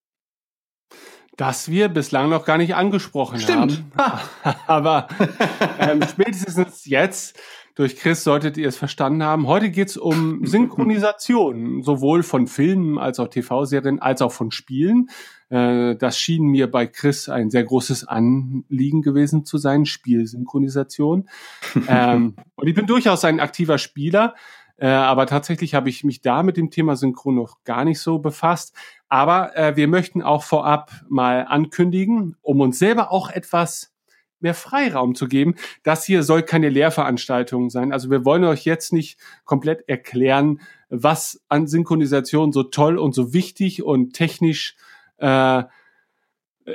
das 1.41 1.71
wir 1.71 1.89
bislang 1.89 2.29
noch 2.29 2.45
gar 2.45 2.59
nicht 2.59 2.75
angesprochen 2.75 3.41
Stimmt. 3.41 3.83
haben. 3.97 4.21
Aber 4.67 5.09
ähm, 5.79 6.03
spätestens 6.03 6.85
jetzt 6.85 7.39
Durch 7.77 7.97
Chris 7.97 8.25
solltet 8.25 8.59
ihr 8.59 8.69
es 8.69 8.77
verstanden 8.77 9.23
haben. 9.23 9.47
Heute 9.47 9.71
geht's 9.71 9.97
um 9.97 10.45
Synchronisation, 10.45 11.83
sowohl 11.83 12.23
von 12.23 12.47
Filmen 12.47 12.99
als 12.99 13.19
auch 13.21 13.29
TV-Serien, 13.29 14.01
als 14.01 14.21
auch 14.21 14.33
von 14.33 14.51
Spielen. 14.51 15.09
Äh, 15.49 15.97
das 15.97 16.19
schien 16.19 16.45
mir 16.45 16.71
bei 16.71 16.87
Chris 16.87 17.31
ein 17.31 17.49
sehr 17.49 17.65
großes 17.65 18.07
Anliegen 18.07 19.01
gewesen 19.01 19.47
zu 19.47 19.57
sein, 19.57 19.87
Spielsynchronisation. 19.87 21.29
ähm, 21.89 22.35
und 22.57 22.67
ich 22.67 22.75
bin 22.75 22.87
durchaus 22.87 23.25
ein 23.25 23.41
aktiver 23.41 23.79
Spieler. 23.79 24.35
Äh, 24.81 24.89
aber 24.89 25.27
tatsächlich 25.27 25.75
habe 25.75 25.91
ich 25.91 26.05
mich 26.05 26.23
da 26.23 26.43
mit 26.43 26.57
dem 26.57 26.71
Thema 26.71 26.97
Synchron 26.97 27.35
noch 27.35 27.63
gar 27.65 27.85
nicht 27.85 28.01
so 28.01 28.19
befasst. 28.19 28.75
Aber 29.09 29.55
äh, 29.55 29.77
wir 29.77 29.89
möchten 29.89 30.23
auch 30.23 30.43
vorab 30.43 30.91
mal 31.09 31.45
ankündigen, 31.47 32.37
um 32.41 32.61
uns 32.61 32.79
selber 32.79 33.13
auch 33.13 33.31
etwas 33.31 33.93
mehr 34.41 34.55
Freiraum 34.55 35.15
zu 35.15 35.29
geben. 35.29 35.55
Das 35.83 36.05
hier 36.05 36.23
soll 36.23 36.43
keine 36.43 36.71
Lehrveranstaltung 36.71 37.69
sein. 37.69 37.93
Also 37.93 38.11
wir 38.11 38.25
wollen 38.25 38.45
euch 38.45 38.65
jetzt 38.65 38.91
nicht 38.91 39.21
komplett 39.45 39.87
erklären, 39.87 40.63
was 40.89 41.43
an 41.49 41.67
Synchronisation 41.67 42.51
so 42.51 42.63
toll 42.63 42.97
und 42.97 43.15
so 43.15 43.35
wichtig 43.35 43.83
und 43.83 44.15
technisch 44.15 44.77
äh, 45.19 45.65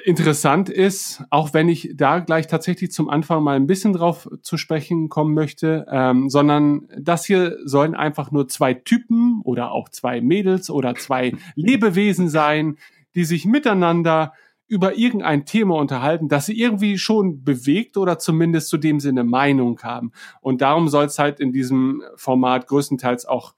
interessant 0.03 0.69
ist, 0.69 1.23
auch 1.29 1.53
wenn 1.53 1.69
ich 1.69 1.91
da 1.95 2.19
gleich 2.19 2.47
tatsächlich 2.47 2.91
zum 2.91 3.09
Anfang 3.09 3.43
mal 3.43 3.55
ein 3.55 3.67
bisschen 3.67 3.93
drauf 3.93 4.29
zu 4.41 4.57
sprechen 4.57 5.09
kommen 5.09 5.33
möchte, 5.33 5.85
ähm, 5.89 6.29
sondern 6.29 6.87
das 6.97 7.25
hier 7.25 7.57
sollen 7.63 7.95
einfach 7.95 8.31
nur 8.31 8.47
zwei 8.47 8.73
Typen 8.73 9.41
oder 9.43 9.71
auch 9.71 9.89
zwei 9.89 10.21
Mädels 10.21 10.69
oder 10.69 10.95
zwei 10.95 11.33
Lebewesen 11.55 12.29
sein, 12.29 12.77
die 13.15 13.25
sich 13.25 13.45
miteinander 13.45 14.33
über 14.67 14.97
irgendein 14.97 15.45
Thema 15.45 15.75
unterhalten, 15.75 16.27
das 16.27 16.47
sie 16.47 16.59
irgendwie 16.59 16.97
schon 16.97 17.43
bewegt 17.43 17.97
oder 17.97 18.17
zumindest 18.17 18.69
zu 18.69 18.77
dem 18.77 18.99
Sinne 18.99 19.23
Meinung 19.23 19.79
haben. 19.83 20.11
Und 20.41 20.61
darum 20.61 20.89
soll 20.89 21.05
es 21.05 21.19
halt 21.19 21.39
in 21.39 21.51
diesem 21.51 22.01
Format 22.15 22.67
größtenteils 22.67 23.25
auch 23.25 23.53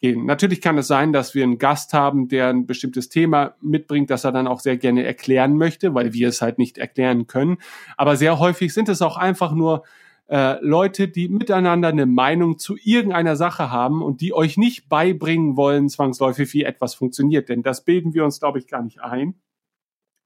gehen. 0.00 0.26
Natürlich 0.26 0.60
kann 0.60 0.78
es 0.78 0.86
sein, 0.86 1.12
dass 1.12 1.34
wir 1.34 1.44
einen 1.44 1.58
Gast 1.58 1.92
haben, 1.92 2.28
der 2.28 2.48
ein 2.48 2.66
bestimmtes 2.66 3.08
Thema 3.08 3.54
mitbringt, 3.60 4.10
das 4.10 4.24
er 4.24 4.32
dann 4.32 4.46
auch 4.46 4.60
sehr 4.60 4.76
gerne 4.76 5.04
erklären 5.04 5.56
möchte, 5.56 5.94
weil 5.94 6.12
wir 6.12 6.28
es 6.28 6.42
halt 6.42 6.58
nicht 6.58 6.78
erklären 6.78 7.26
können. 7.26 7.58
Aber 7.96 8.16
sehr 8.16 8.38
häufig 8.38 8.74
sind 8.74 8.88
es 8.88 9.02
auch 9.02 9.16
einfach 9.16 9.52
nur 9.52 9.84
äh, 10.28 10.58
Leute, 10.64 11.08
die 11.08 11.28
miteinander 11.28 11.88
eine 11.88 12.06
Meinung 12.06 12.58
zu 12.58 12.76
irgendeiner 12.82 13.36
Sache 13.36 13.70
haben 13.70 14.02
und 14.02 14.20
die 14.20 14.32
euch 14.32 14.56
nicht 14.56 14.88
beibringen 14.88 15.56
wollen, 15.56 15.88
zwangsläufig, 15.88 16.52
wie 16.54 16.64
etwas 16.64 16.94
funktioniert. 16.94 17.48
Denn 17.48 17.62
das 17.62 17.84
bilden 17.84 18.14
wir 18.14 18.24
uns, 18.24 18.40
glaube 18.40 18.58
ich, 18.58 18.66
gar 18.66 18.82
nicht 18.82 19.00
ein. 19.00 19.34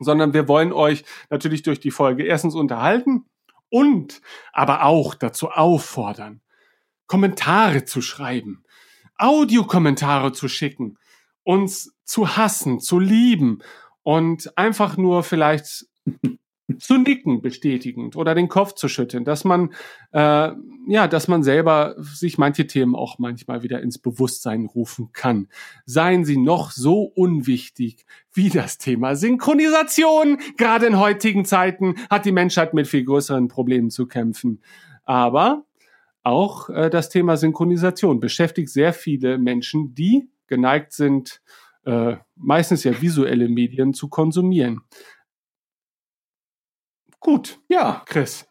Sondern 0.00 0.32
wir 0.32 0.46
wollen 0.46 0.72
euch 0.72 1.04
natürlich 1.30 1.62
durch 1.62 1.80
die 1.80 1.90
Folge 1.90 2.22
erstens 2.22 2.54
unterhalten 2.54 3.24
und 3.68 4.22
aber 4.52 4.84
auch 4.84 5.14
dazu 5.14 5.50
auffordern, 5.50 6.40
Kommentare 7.08 7.84
zu 7.84 8.00
schreiben 8.00 8.64
Audiokommentare 9.18 10.32
zu 10.32 10.48
schicken, 10.48 10.98
uns 11.42 11.94
zu 12.04 12.36
hassen, 12.36 12.80
zu 12.80 12.98
lieben 12.98 13.58
und 14.02 14.56
einfach 14.56 14.96
nur 14.96 15.22
vielleicht 15.22 15.86
zu 16.78 16.98
nicken 16.98 17.40
bestätigend 17.40 18.16
oder 18.16 18.34
den 18.34 18.48
Kopf 18.48 18.74
zu 18.74 18.88
schütteln, 18.88 19.24
dass 19.24 19.44
man 19.44 19.72
äh, 20.12 20.52
ja, 20.86 21.06
dass 21.06 21.28
man 21.28 21.42
selber 21.42 21.94
sich 21.98 22.38
manche 22.38 22.66
Themen 22.66 22.94
auch 22.94 23.18
manchmal 23.18 23.62
wieder 23.62 23.82
ins 23.82 23.98
Bewusstsein 23.98 24.64
rufen 24.64 25.10
kann. 25.12 25.48
Seien 25.84 26.24
sie 26.24 26.38
noch 26.38 26.70
so 26.70 27.02
unwichtig 27.02 28.06
wie 28.32 28.48
das 28.48 28.78
Thema 28.78 29.14
Synchronisation. 29.14 30.38
Gerade 30.56 30.86
in 30.86 30.98
heutigen 30.98 31.44
Zeiten 31.44 31.96
hat 32.08 32.24
die 32.24 32.32
Menschheit 32.32 32.72
mit 32.72 32.86
viel 32.86 33.04
größeren 33.04 33.48
Problemen 33.48 33.90
zu 33.90 34.06
kämpfen. 34.06 34.62
Aber 35.04 35.64
auch 36.28 36.68
äh, 36.70 36.90
das 36.90 37.08
Thema 37.08 37.36
Synchronisation 37.36 38.20
beschäftigt 38.20 38.68
sehr 38.68 38.92
viele 38.92 39.38
Menschen, 39.38 39.94
die 39.94 40.30
geneigt 40.46 40.92
sind, 40.92 41.42
äh, 41.84 42.16
meistens 42.36 42.84
ja 42.84 43.00
visuelle 43.00 43.48
Medien 43.48 43.94
zu 43.94 44.08
konsumieren. 44.08 44.82
Gut, 47.20 47.58
ja, 47.68 48.02
Chris. 48.06 48.46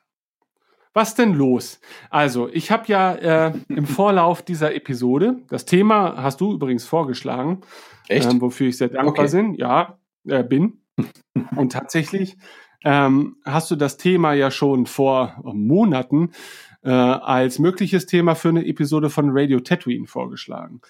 Was 0.93 1.13
denn 1.13 1.33
los? 1.33 1.79
Also, 2.09 2.49
ich 2.49 2.71
habe 2.71 2.85
ja 2.87 3.13
äh, 3.13 3.53
im 3.69 3.85
Vorlauf 3.85 4.41
dieser 4.41 4.73
Episode, 4.73 5.37
das 5.47 5.65
Thema 5.65 6.15
hast 6.17 6.41
du 6.41 6.53
übrigens 6.53 6.85
vorgeschlagen? 6.85 7.61
Ähm, 8.09 8.41
wofür 8.41 8.67
ich 8.67 8.77
sehr 8.77 8.89
dankbar 8.89 9.25
okay. 9.25 9.37
bin. 9.37 9.53
Ja, 9.53 9.99
äh, 10.27 10.43
bin. 10.43 10.81
Und 11.55 11.73
tatsächlich 11.73 12.37
ähm, 12.83 13.37
hast 13.45 13.69
du 13.69 13.75
das 13.75 13.97
Thema 13.97 14.33
ja 14.33 14.49
schon 14.49 14.85
vor 14.85 15.39
Monaten 15.43 16.31
äh, 16.83 16.89
als 16.89 17.59
mögliches 17.59 18.05
Thema 18.05 18.35
für 18.35 18.49
eine 18.49 18.65
Episode 18.65 19.09
von 19.09 19.29
Radio 19.31 19.59
Tatooine 19.59 20.07
vorgeschlagen. 20.07 20.81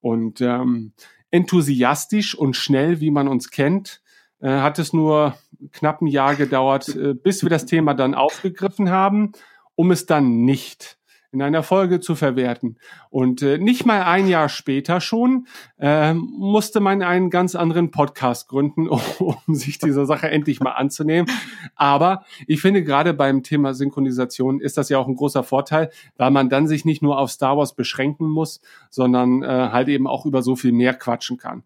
Und 0.00 0.40
ähm, 0.40 0.92
enthusiastisch 1.30 2.34
und 2.34 2.56
schnell, 2.56 3.00
wie 3.00 3.10
man 3.10 3.28
uns 3.28 3.50
kennt, 3.50 4.02
äh, 4.40 4.48
hat 4.48 4.78
es 4.78 4.92
nur 4.92 5.36
knapp 5.72 6.00
ein 6.00 6.06
Jahr 6.06 6.34
gedauert, 6.36 6.94
äh, 6.94 7.14
bis 7.14 7.42
wir 7.42 7.50
das 7.50 7.66
Thema 7.66 7.94
dann 7.94 8.14
aufgegriffen 8.14 8.90
haben, 8.90 9.32
um 9.74 9.90
es 9.90 10.06
dann 10.06 10.44
nicht 10.44 10.98
in 11.34 11.42
einer 11.42 11.62
Folge 11.62 12.00
zu 12.00 12.14
verwerten. 12.14 12.78
Und 13.10 13.42
äh, 13.42 13.58
nicht 13.58 13.84
mal 13.84 14.04
ein 14.04 14.28
Jahr 14.28 14.48
später 14.48 15.00
schon 15.00 15.46
äh, 15.78 16.14
musste 16.14 16.80
man 16.80 17.02
einen 17.02 17.28
ganz 17.28 17.54
anderen 17.54 17.90
Podcast 17.90 18.48
gründen, 18.48 18.88
um, 18.88 19.00
um 19.46 19.54
sich 19.54 19.78
dieser 19.78 20.06
Sache 20.06 20.30
endlich 20.30 20.60
mal 20.60 20.72
anzunehmen. 20.72 21.30
Aber 21.74 22.24
ich 22.46 22.62
finde 22.62 22.84
gerade 22.84 23.12
beim 23.12 23.42
Thema 23.42 23.74
Synchronisation 23.74 24.60
ist 24.60 24.78
das 24.78 24.88
ja 24.88 24.98
auch 24.98 25.08
ein 25.08 25.16
großer 25.16 25.42
Vorteil, 25.42 25.90
weil 26.16 26.30
man 26.30 26.48
dann 26.48 26.68
sich 26.68 26.84
nicht 26.84 27.02
nur 27.02 27.18
auf 27.18 27.30
Star 27.30 27.56
Wars 27.56 27.74
beschränken 27.74 28.28
muss, 28.28 28.60
sondern 28.88 29.42
äh, 29.42 29.46
halt 29.46 29.88
eben 29.88 30.06
auch 30.06 30.24
über 30.24 30.40
so 30.42 30.56
viel 30.56 30.72
mehr 30.72 30.94
quatschen 30.94 31.36
kann. 31.36 31.64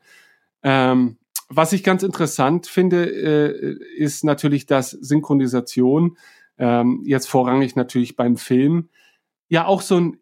Ähm, 0.62 1.18
was 1.50 1.72
ich 1.72 1.82
ganz 1.84 2.02
interessant 2.02 2.66
finde, 2.66 3.06
äh, 3.06 3.76
ist 3.96 4.25
natürlich, 4.25 4.66
dass 4.66 4.90
Synchronisation 4.90 6.16
ähm, 6.58 7.02
jetzt 7.04 7.28
vorrangig 7.28 7.76
natürlich 7.76 8.16
beim 8.16 8.37
Film 8.37 8.88
ja 9.48 9.66
auch 9.66 9.82
so 9.82 9.96
ein 9.96 10.18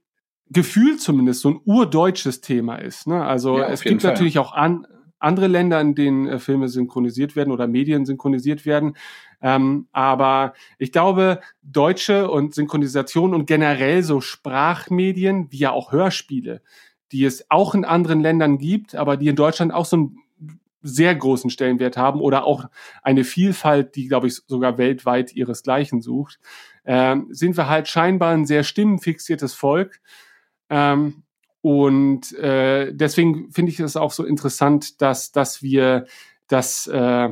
Gefühl 0.48 0.96
zumindest, 0.96 1.40
so 1.40 1.50
ein 1.50 1.60
urdeutsches 1.64 2.40
Thema 2.40 2.76
ist. 2.76 3.06
Ne? 3.06 3.24
Also 3.24 3.58
ja, 3.58 3.68
es 3.68 3.82
gibt 3.82 4.02
Fall. 4.02 4.12
natürlich 4.12 4.38
auch 4.38 4.52
an, 4.52 4.86
andere 5.18 5.46
Länder, 5.46 5.80
in 5.80 5.94
denen 5.94 6.26
äh, 6.26 6.38
Filme 6.38 6.68
synchronisiert 6.68 7.36
werden 7.36 7.52
oder 7.52 7.66
Medien 7.66 8.04
synchronisiert 8.04 8.66
werden. 8.66 8.96
Ähm, 9.40 9.88
aber 9.92 10.54
ich 10.78 10.92
glaube, 10.92 11.40
deutsche 11.62 12.30
und 12.30 12.54
Synchronisation 12.54 13.34
und 13.34 13.46
generell 13.46 14.02
so 14.02 14.20
Sprachmedien, 14.20 15.50
wie 15.50 15.58
ja 15.58 15.72
auch 15.72 15.92
Hörspiele, 15.92 16.62
die 17.12 17.24
es 17.24 17.50
auch 17.50 17.74
in 17.74 17.84
anderen 17.84 18.20
Ländern 18.20 18.58
gibt, 18.58 18.94
aber 18.94 19.16
die 19.16 19.28
in 19.28 19.36
Deutschland 19.36 19.72
auch 19.72 19.84
so 19.84 19.96
einen 19.96 20.18
sehr 20.82 21.14
großen 21.14 21.50
Stellenwert 21.50 21.96
haben 21.96 22.20
oder 22.20 22.44
auch 22.44 22.66
eine 23.02 23.24
Vielfalt, 23.24 23.96
die, 23.96 24.06
glaube 24.06 24.28
ich, 24.28 24.42
sogar 24.46 24.78
weltweit 24.78 25.34
ihresgleichen 25.34 26.00
sucht 26.00 26.38
ähm, 26.86 27.26
sind 27.30 27.56
wir 27.56 27.68
halt 27.68 27.88
scheinbar 27.88 28.32
ein 28.32 28.46
sehr 28.46 28.62
stimmenfixiertes 28.62 29.54
Volk. 29.54 30.00
Ähm, 30.70 31.24
und 31.60 32.32
äh, 32.38 32.92
deswegen 32.94 33.50
finde 33.50 33.72
ich 33.72 33.80
es 33.80 33.96
auch 33.96 34.12
so 34.12 34.24
interessant, 34.24 35.02
dass, 35.02 35.32
dass 35.32 35.62
wir 35.62 36.06
das, 36.46 36.86
äh, 36.86 37.30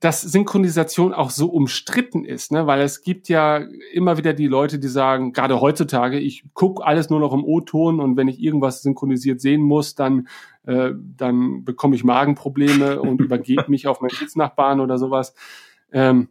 dass 0.00 0.22
Synchronisation 0.22 1.12
auch 1.12 1.28
so 1.28 1.48
umstritten 1.48 2.24
ist, 2.24 2.50
ne? 2.50 2.66
weil 2.66 2.80
es 2.80 3.02
gibt 3.02 3.28
ja 3.28 3.58
immer 3.92 4.16
wieder 4.16 4.32
die 4.32 4.46
Leute, 4.46 4.78
die 4.78 4.88
sagen, 4.88 5.34
gerade 5.34 5.60
heutzutage, 5.60 6.18
ich 6.18 6.44
gucke 6.54 6.82
alles 6.82 7.10
nur 7.10 7.20
noch 7.20 7.34
im 7.34 7.44
O-Ton 7.44 8.00
und 8.00 8.16
wenn 8.16 8.28
ich 8.28 8.40
irgendwas 8.40 8.80
synchronisiert 8.80 9.42
sehen 9.42 9.60
muss, 9.60 9.94
dann, 9.94 10.28
äh, 10.64 10.92
dann 10.94 11.62
bekomme 11.64 11.94
ich 11.94 12.04
Magenprobleme 12.04 13.02
und 13.02 13.20
übergebe 13.20 13.64
mich 13.68 13.86
auf 13.86 14.00
meinen 14.00 14.16
Sitznachbarn 14.16 14.80
oder 14.80 14.96
sowas. 14.96 15.34
Ähm, 15.92 16.28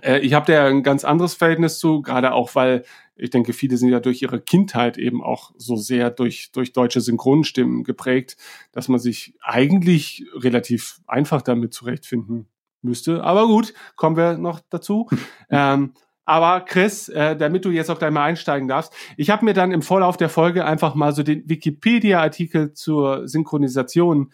äh, 0.00 0.18
ich 0.20 0.34
habe 0.34 0.50
da 0.50 0.66
ein 0.66 0.82
ganz 0.82 1.04
anderes 1.04 1.34
Verhältnis 1.34 1.78
zu, 1.78 2.02
gerade 2.02 2.32
auch, 2.32 2.54
weil 2.54 2.84
ich 3.16 3.30
denke, 3.30 3.52
viele 3.52 3.76
sind 3.76 3.90
ja 3.90 4.00
durch 4.00 4.22
ihre 4.22 4.40
Kindheit 4.40 4.96
eben 4.98 5.22
auch 5.22 5.52
so 5.56 5.76
sehr 5.76 6.10
durch, 6.10 6.50
durch 6.52 6.72
deutsche 6.72 7.00
Synchronstimmen 7.00 7.84
geprägt, 7.84 8.36
dass 8.72 8.88
man 8.88 8.98
sich 8.98 9.34
eigentlich 9.42 10.24
relativ 10.34 11.00
einfach 11.06 11.42
damit 11.42 11.74
zurechtfinden 11.74 12.48
müsste. 12.80 13.22
Aber 13.22 13.46
gut, 13.46 13.74
kommen 13.96 14.16
wir 14.16 14.38
noch 14.38 14.60
dazu. 14.70 15.08
ähm, 15.50 15.92
aber 16.24 16.60
Chris, 16.60 17.08
äh, 17.08 17.36
damit 17.36 17.64
du 17.64 17.70
jetzt 17.70 17.90
auch 17.90 17.98
gleich 17.98 18.12
mal 18.12 18.24
einsteigen 18.24 18.68
darfst, 18.68 18.94
ich 19.16 19.30
habe 19.30 19.44
mir 19.44 19.54
dann 19.54 19.72
im 19.72 19.82
Vorlauf 19.82 20.16
der 20.16 20.28
Folge 20.28 20.64
einfach 20.64 20.94
mal 20.94 21.12
so 21.12 21.22
den 21.22 21.48
Wikipedia-Artikel 21.48 22.72
zur 22.74 23.26
Synchronisation 23.28 24.32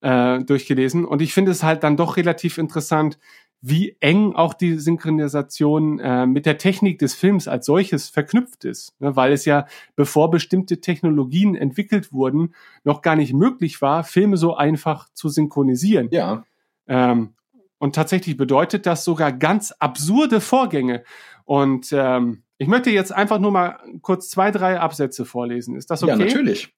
äh, 0.00 0.42
durchgelesen 0.44 1.04
und 1.04 1.20
ich 1.20 1.34
finde 1.34 1.52
es 1.52 1.62
halt 1.62 1.82
dann 1.82 1.96
doch 1.96 2.16
relativ 2.16 2.58
interessant, 2.58 3.18
wie 3.68 3.96
eng 3.98 4.36
auch 4.36 4.54
die 4.54 4.78
Synchronisation 4.78 5.98
äh, 5.98 6.24
mit 6.24 6.46
der 6.46 6.56
Technik 6.56 7.00
des 7.00 7.14
Films 7.14 7.48
als 7.48 7.66
solches 7.66 8.08
verknüpft 8.08 8.64
ist, 8.64 8.94
ne? 9.00 9.16
weil 9.16 9.32
es 9.32 9.44
ja, 9.44 9.66
bevor 9.96 10.30
bestimmte 10.30 10.80
Technologien 10.80 11.56
entwickelt 11.56 12.12
wurden, 12.12 12.54
noch 12.84 13.02
gar 13.02 13.16
nicht 13.16 13.32
möglich 13.32 13.82
war, 13.82 14.04
Filme 14.04 14.36
so 14.36 14.54
einfach 14.54 15.08
zu 15.14 15.28
synchronisieren. 15.28 16.08
Ja. 16.12 16.44
Ähm, 16.86 17.34
und 17.78 17.96
tatsächlich 17.96 18.36
bedeutet 18.36 18.86
das 18.86 19.04
sogar 19.04 19.32
ganz 19.32 19.72
absurde 19.72 20.40
Vorgänge. 20.40 21.02
Und 21.44 21.88
ähm, 21.92 22.44
Ich 22.58 22.68
möchte 22.68 22.90
jetzt 22.90 23.12
einfach 23.12 23.38
nur 23.38 23.50
mal 23.50 23.78
kurz 24.00 24.30
zwei, 24.30 24.50
drei 24.50 24.80
Absätze 24.80 25.24
vorlesen. 25.24 25.76
Ist 25.76 25.90
das 25.90 26.02
okay? 26.02 26.12
Ja, 26.12 26.18
natürlich. 26.18 26.74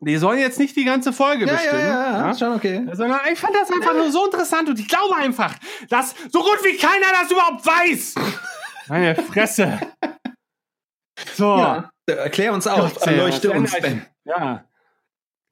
Die 0.00 0.16
sollen 0.16 0.38
jetzt 0.38 0.58
nicht 0.60 0.76
die 0.76 0.84
ganze 0.84 1.12
Folge 1.12 1.46
ja, 1.46 1.52
bestimmen. 1.52 1.80
Ja, 1.80 2.10
ja, 2.10 2.26
ja, 2.28 2.34
schon 2.34 2.52
okay. 2.54 2.86
Sondern 2.92 3.20
ich 3.32 3.38
fand 3.38 3.56
das 3.56 3.70
einfach 3.70 3.94
nur 3.94 4.10
so 4.12 4.26
interessant 4.26 4.68
und 4.68 4.78
ich 4.78 4.86
glaube 4.86 5.16
einfach, 5.16 5.54
dass 5.88 6.14
so 6.30 6.40
gut 6.40 6.58
wie 6.62 6.76
keiner 6.76 7.06
das 7.20 7.30
überhaupt 7.30 7.66
weiß. 7.66 8.14
Meine 8.88 9.16
Fresse. 9.16 9.80
So. 11.34 11.56
Ja, 11.56 11.90
erklär 12.06 12.52
uns 12.52 12.66
auf, 12.66 13.04
erleuchte 13.04 13.50
uns, 13.50 13.72
Ben. 13.80 14.06
Ja. 14.24 14.64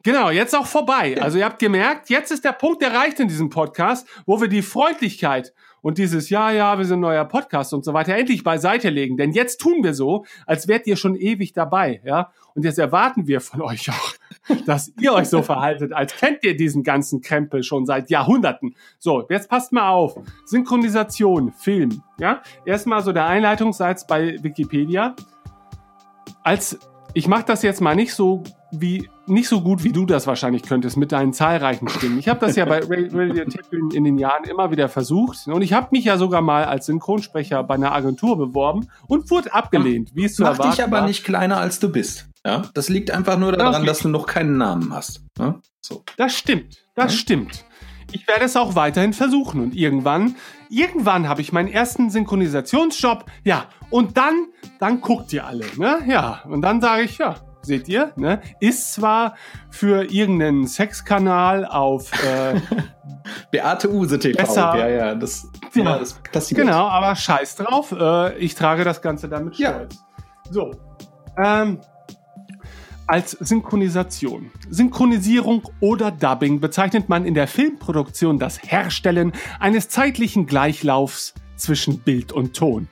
Genau, 0.04 0.30
jetzt 0.30 0.54
auch 0.54 0.66
vorbei. 0.66 1.20
Also 1.20 1.38
ihr 1.38 1.44
habt 1.44 1.58
gemerkt, 1.58 2.10
jetzt 2.10 2.30
ist 2.30 2.44
der 2.44 2.52
Punkt 2.52 2.80
erreicht 2.80 3.18
in 3.18 3.26
diesem 3.26 3.50
Podcast, 3.50 4.06
wo 4.24 4.40
wir 4.40 4.46
die 4.46 4.62
Freundlichkeit 4.62 5.52
und 5.82 5.98
dieses 5.98 6.30
Ja, 6.30 6.50
ja, 6.50 6.78
wir 6.78 6.84
sind 6.84 7.00
neuer 7.00 7.24
Podcast 7.24 7.72
und 7.72 7.84
so 7.84 7.94
weiter 7.94 8.14
endlich 8.16 8.42
beiseite 8.42 8.90
legen. 8.90 9.16
Denn 9.16 9.32
jetzt 9.32 9.60
tun 9.60 9.84
wir 9.84 9.94
so, 9.94 10.24
als 10.46 10.68
wärt 10.68 10.86
ihr 10.86 10.96
schon 10.96 11.16
ewig 11.16 11.52
dabei, 11.52 12.00
ja. 12.04 12.32
Und 12.54 12.64
jetzt 12.64 12.78
erwarten 12.78 13.26
wir 13.26 13.40
von 13.40 13.60
euch 13.62 13.90
auch, 13.90 14.14
dass 14.66 14.92
ihr 15.00 15.12
euch 15.12 15.28
so 15.28 15.42
verhaltet, 15.42 15.92
als 15.92 16.16
kennt 16.16 16.42
ihr 16.42 16.56
diesen 16.56 16.82
ganzen 16.82 17.20
Krempel 17.20 17.62
schon 17.62 17.86
seit 17.86 18.10
Jahrhunderten. 18.10 18.74
So, 18.98 19.26
jetzt 19.28 19.48
passt 19.48 19.72
mal 19.72 19.90
auf. 19.90 20.18
Synchronisation, 20.44 21.52
Film, 21.52 22.02
ja. 22.18 22.42
Erstmal 22.64 23.02
so 23.02 23.12
der 23.12 23.26
Einleitungssatz 23.26 24.06
bei 24.06 24.42
Wikipedia. 24.42 25.14
Als 26.42 26.78
ich 27.14 27.28
mache 27.28 27.44
das 27.46 27.62
jetzt 27.62 27.80
mal 27.80 27.94
nicht 27.94 28.12
so 28.12 28.42
wie 28.72 29.08
nicht 29.28 29.48
so 29.48 29.60
gut 29.60 29.84
wie 29.84 29.92
du 29.92 30.06
das 30.06 30.26
wahrscheinlich 30.26 30.62
könntest 30.62 30.96
mit 30.96 31.12
deinen 31.12 31.32
zahlreichen 31.32 31.88
Stimmen. 31.88 32.18
Ich 32.18 32.28
habe 32.28 32.44
das 32.44 32.56
ja 32.56 32.64
bei 32.64 32.80
Radio 33.12 33.44
Tippeln 33.44 33.90
in 33.90 34.04
den 34.04 34.18
Jahren 34.18 34.44
immer 34.44 34.70
wieder 34.70 34.88
versucht 34.88 35.46
und 35.46 35.62
ich 35.62 35.72
habe 35.72 35.88
mich 35.90 36.04
ja 36.04 36.16
sogar 36.16 36.42
mal 36.42 36.64
als 36.64 36.86
Synchronsprecher 36.86 37.62
bei 37.64 37.74
einer 37.74 37.92
Agentur 37.92 38.36
beworben 38.38 38.88
und 39.06 39.30
wurde 39.30 39.52
abgelehnt, 39.52 40.10
wie 40.14 40.24
es 40.24 40.34
zu 40.34 40.42
Mach 40.42 40.52
erwarten 40.52 40.70
dich 40.70 40.82
aber 40.82 40.98
war. 40.98 41.06
nicht 41.06 41.24
kleiner 41.24 41.58
als 41.58 41.78
du 41.78 41.90
bist. 41.90 42.28
Ja, 42.44 42.62
das 42.74 42.88
liegt 42.88 43.10
einfach 43.10 43.38
nur 43.38 43.52
daran, 43.52 43.76
okay. 43.76 43.86
dass 43.86 43.98
du 44.00 44.08
noch 44.08 44.26
keinen 44.26 44.56
Namen 44.56 44.92
hast. 44.92 45.22
Ja? 45.38 45.60
So. 45.80 46.04
Das 46.16 46.36
stimmt, 46.36 46.84
das 46.94 47.12
ja? 47.12 47.18
stimmt. 47.18 47.64
Ich 48.12 48.28
werde 48.28 48.44
es 48.44 48.56
auch 48.56 48.76
weiterhin 48.76 49.12
versuchen 49.12 49.60
und 49.60 49.74
irgendwann, 49.74 50.36
irgendwann 50.70 51.28
habe 51.28 51.40
ich 51.40 51.52
meinen 51.52 51.68
ersten 51.68 52.08
Synchronisationsjob. 52.08 53.24
Ja, 53.42 53.66
und 53.90 54.16
dann, 54.16 54.46
dann 54.78 55.00
guckt 55.00 55.32
ihr 55.32 55.44
alle, 55.44 55.66
ne? 55.76 55.98
Ja, 56.06 56.42
und 56.48 56.62
dann 56.62 56.80
sage 56.80 57.02
ich, 57.02 57.18
ja, 57.18 57.34
seht 57.66 57.88
ihr, 57.88 58.12
ne? 58.16 58.40
Ist 58.60 58.94
zwar 58.94 59.34
für 59.70 60.10
irgendeinen 60.10 60.66
Sexkanal 60.66 61.66
auf 61.66 62.10
äh, 62.24 62.60
Beate 63.50 63.90
Use 63.90 64.18
TV. 64.18 64.36
Besser, 64.36 64.76
ja, 64.76 64.88
ja, 64.88 65.14
das, 65.14 65.48
ja, 65.74 65.98
das 65.98 66.14
passiert. 66.14 66.60
Genau, 66.60 66.86
aber 66.86 67.14
scheiß 67.14 67.56
drauf. 67.56 67.92
Äh, 67.92 68.38
ich 68.38 68.54
trage 68.54 68.84
das 68.84 69.02
Ganze 69.02 69.28
damit 69.28 69.56
stolz. 69.56 69.94
Ja. 69.94 70.52
So. 70.52 70.70
Ähm, 71.36 71.80
als 73.06 73.32
Synchronisation. 73.32 74.50
Synchronisierung 74.68 75.62
oder 75.80 76.10
Dubbing 76.10 76.60
bezeichnet 76.60 77.08
man 77.08 77.24
in 77.24 77.34
der 77.34 77.46
Filmproduktion 77.46 78.38
das 78.38 78.60
Herstellen 78.62 79.32
eines 79.60 79.88
zeitlichen 79.88 80.46
Gleichlaufs 80.46 81.34
zwischen 81.56 82.00
Bild 82.00 82.32
und 82.32 82.56
Ton. 82.56 82.88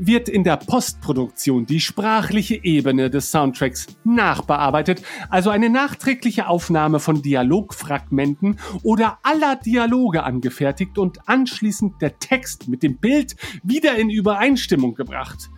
Wird 0.00 0.28
in 0.28 0.44
der 0.44 0.56
Postproduktion 0.56 1.66
die 1.66 1.80
sprachliche 1.80 2.62
Ebene 2.62 3.10
des 3.10 3.32
Soundtracks 3.32 3.86
nachbearbeitet, 4.04 5.02
also 5.28 5.50
eine 5.50 5.68
nachträgliche 5.68 6.46
Aufnahme 6.46 7.00
von 7.00 7.20
Dialogfragmenten 7.20 8.58
oder 8.84 9.18
aller 9.24 9.56
Dialoge 9.56 10.22
angefertigt 10.22 10.98
und 10.98 11.28
anschließend 11.28 12.00
der 12.00 12.18
Text 12.20 12.68
mit 12.68 12.82
dem 12.82 12.98
Bild 12.98 13.34
wieder 13.64 13.96
in 13.96 14.08
Übereinstimmung 14.08 14.94
gebracht. 14.94 15.50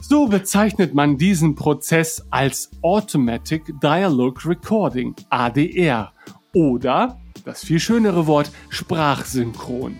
So 0.00 0.28
bezeichnet 0.28 0.94
man 0.94 1.18
diesen 1.18 1.56
Prozess 1.56 2.24
als 2.30 2.70
Automatic 2.82 3.74
Dialogue 3.80 4.48
Recording, 4.48 5.14
ADR, 5.28 6.12
oder 6.54 7.18
das 7.44 7.64
viel 7.64 7.80
schönere 7.80 8.26
Wort 8.26 8.50
Sprachsynchron. 8.68 9.96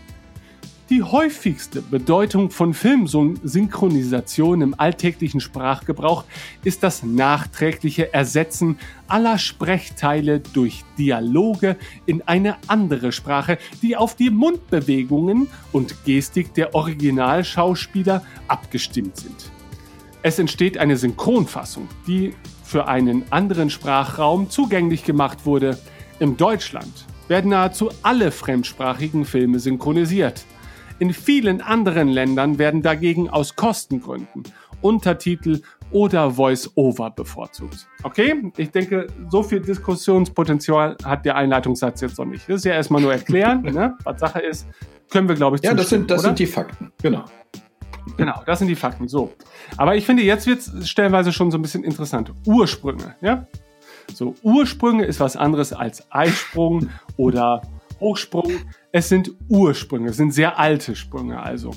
Die 0.92 1.02
häufigste 1.02 1.80
Bedeutung 1.80 2.50
von 2.50 2.75
Filmsynchronisation 2.75 4.61
im 4.61 4.78
alltäglichen 4.78 5.40
Sprachgebrauch 5.40 6.24
ist 6.64 6.83
das 6.83 7.02
nachträgliche 7.02 8.12
Ersetzen 8.12 8.78
aller 9.09 9.38
Sprechteile 9.38 10.40
durch 10.40 10.85
Dialoge 10.98 11.78
in 12.05 12.20
eine 12.28 12.59
andere 12.66 13.11
Sprache, 13.11 13.57
die 13.81 13.96
auf 13.96 14.16
die 14.16 14.28
Mundbewegungen 14.28 15.48
und 15.72 16.05
Gestik 16.05 16.52
der 16.52 16.74
Originalschauspieler 16.74 18.22
abgestimmt 18.46 19.16
sind. 19.16 19.50
Es 20.22 20.38
entsteht 20.38 20.76
eine 20.76 20.98
Synchronfassung, 20.98 21.88
die 22.07 22.35
für 22.64 22.87
einen 22.87 23.24
anderen 23.31 23.70
Sprachraum 23.70 24.50
zugänglich 24.50 25.05
gemacht 25.05 25.46
wurde. 25.46 25.78
In 26.18 26.37
Deutschland 26.37 27.07
werden 27.28 27.48
nahezu 27.48 27.88
alle 28.02 28.31
fremdsprachigen 28.31 29.24
Filme 29.24 29.59
synchronisiert. 29.59 30.44
In 31.03 31.12
vielen 31.12 31.61
anderen 31.61 32.07
Ländern 32.07 32.61
werden 32.61 32.81
dagegen 32.81 33.29
aus 33.29 33.57
Kostengründen 33.57 34.45
Untertitel 34.83 35.61
oder 35.91 36.31
Voice-Over 36.31 37.11
bevorzugt. 37.11 37.88
Okay, 38.05 38.53
ich 38.57 38.71
denke, 38.71 39.09
so 39.29 39.43
viel 39.43 39.59
Diskussionspotenzial 39.59 40.97
hat 41.05 41.25
der 41.25 41.35
Einleitungssatz 41.35 42.03
jetzt 42.03 42.21
noch 42.21 42.25
nicht. 42.27 42.49
Das 42.49 42.59
ist 42.59 42.67
ja 42.67 42.75
erstmal 42.75 43.03
nur 43.03 43.11
erklären, 43.11 43.62
ne, 43.75 43.99
was 44.05 44.21
Sache 44.21 44.43
ist. 44.43 44.69
Können 45.11 45.29
wir, 45.29 45.35
glaube 45.35 45.57
ich, 45.57 45.65
Ja, 45.65 45.75
das 45.75 45.88
sind, 45.88 46.09
das 46.09 46.23
sind 46.23 46.38
die 46.38 46.47
Fakten, 46.47 46.93
genau. 47.03 47.25
Genau, 48.17 48.41
das 48.47 48.61
sind 48.61 48.69
die 48.69 48.77
Fakten. 48.77 49.09
So. 49.09 49.33
Aber 49.79 49.97
ich 49.97 50.07
finde, 50.07 50.23
jetzt 50.23 50.47
wird 50.47 50.61
es 50.61 50.88
stellenweise 50.88 51.33
schon 51.33 51.51
so 51.51 51.59
ein 51.59 51.62
bisschen 51.62 51.83
interessant. 51.83 52.33
Ursprünge, 52.47 53.17
ja? 53.21 53.49
So, 54.15 54.37
Ursprünge 54.45 55.05
ist 55.05 55.19
was 55.19 55.37
anderes 55.37 55.73
als 55.73 56.12
Eisprung 56.12 56.91
oder 57.17 57.62
Hochsprung. 57.99 58.53
Es 58.94 59.09
sind 59.09 59.33
Ursprünge, 59.48 60.11
es 60.11 60.18
sind 60.18 60.33
sehr 60.33 60.59
alte 60.59 60.94
Sprünge 60.94 61.42
also. 61.42 61.70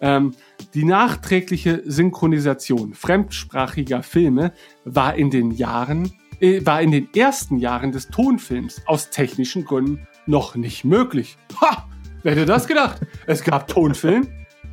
Ähm, 0.00 0.34
die 0.72 0.84
nachträgliche 0.84 1.82
Synchronisation 1.84 2.94
fremdsprachiger 2.94 4.04
Filme 4.04 4.52
war 4.84 5.16
in 5.16 5.30
den 5.30 5.50
Jahren, 5.50 6.12
äh, 6.40 6.64
war 6.64 6.80
in 6.80 6.92
den 6.92 7.12
ersten 7.12 7.58
Jahren 7.58 7.90
des 7.90 8.06
Tonfilms 8.06 8.82
aus 8.86 9.10
technischen 9.10 9.64
Gründen 9.64 10.06
noch 10.26 10.54
nicht 10.54 10.84
möglich. 10.84 11.36
Ha! 11.60 11.88
Wer 12.22 12.32
hätte 12.32 12.46
das 12.46 12.68
gedacht? 12.68 13.00
Es 13.26 13.42
gab 13.42 13.66
Tonfilm, 13.66 14.28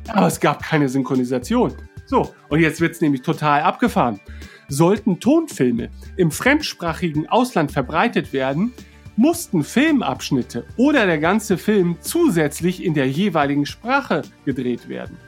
aber 0.06 0.28
es 0.28 0.38
gab 0.38 0.62
keine 0.62 0.88
Synchronisation. 0.88 1.72
So, 2.06 2.32
und 2.48 2.60
jetzt 2.60 2.80
wird's 2.80 3.00
nämlich 3.00 3.22
total 3.22 3.62
abgefahren. 3.62 4.20
Sollten 4.68 5.18
Tonfilme 5.18 5.90
im 6.16 6.30
fremdsprachigen 6.30 7.28
Ausland 7.28 7.72
verbreitet 7.72 8.32
werden, 8.32 8.72
mussten 9.18 9.64
Filmabschnitte 9.64 10.64
oder 10.76 11.04
der 11.04 11.18
ganze 11.18 11.58
Film 11.58 11.96
zusätzlich 12.00 12.84
in 12.84 12.94
der 12.94 13.08
jeweiligen 13.08 13.66
Sprache 13.66 14.22
gedreht 14.44 14.88
werden. 14.88 15.18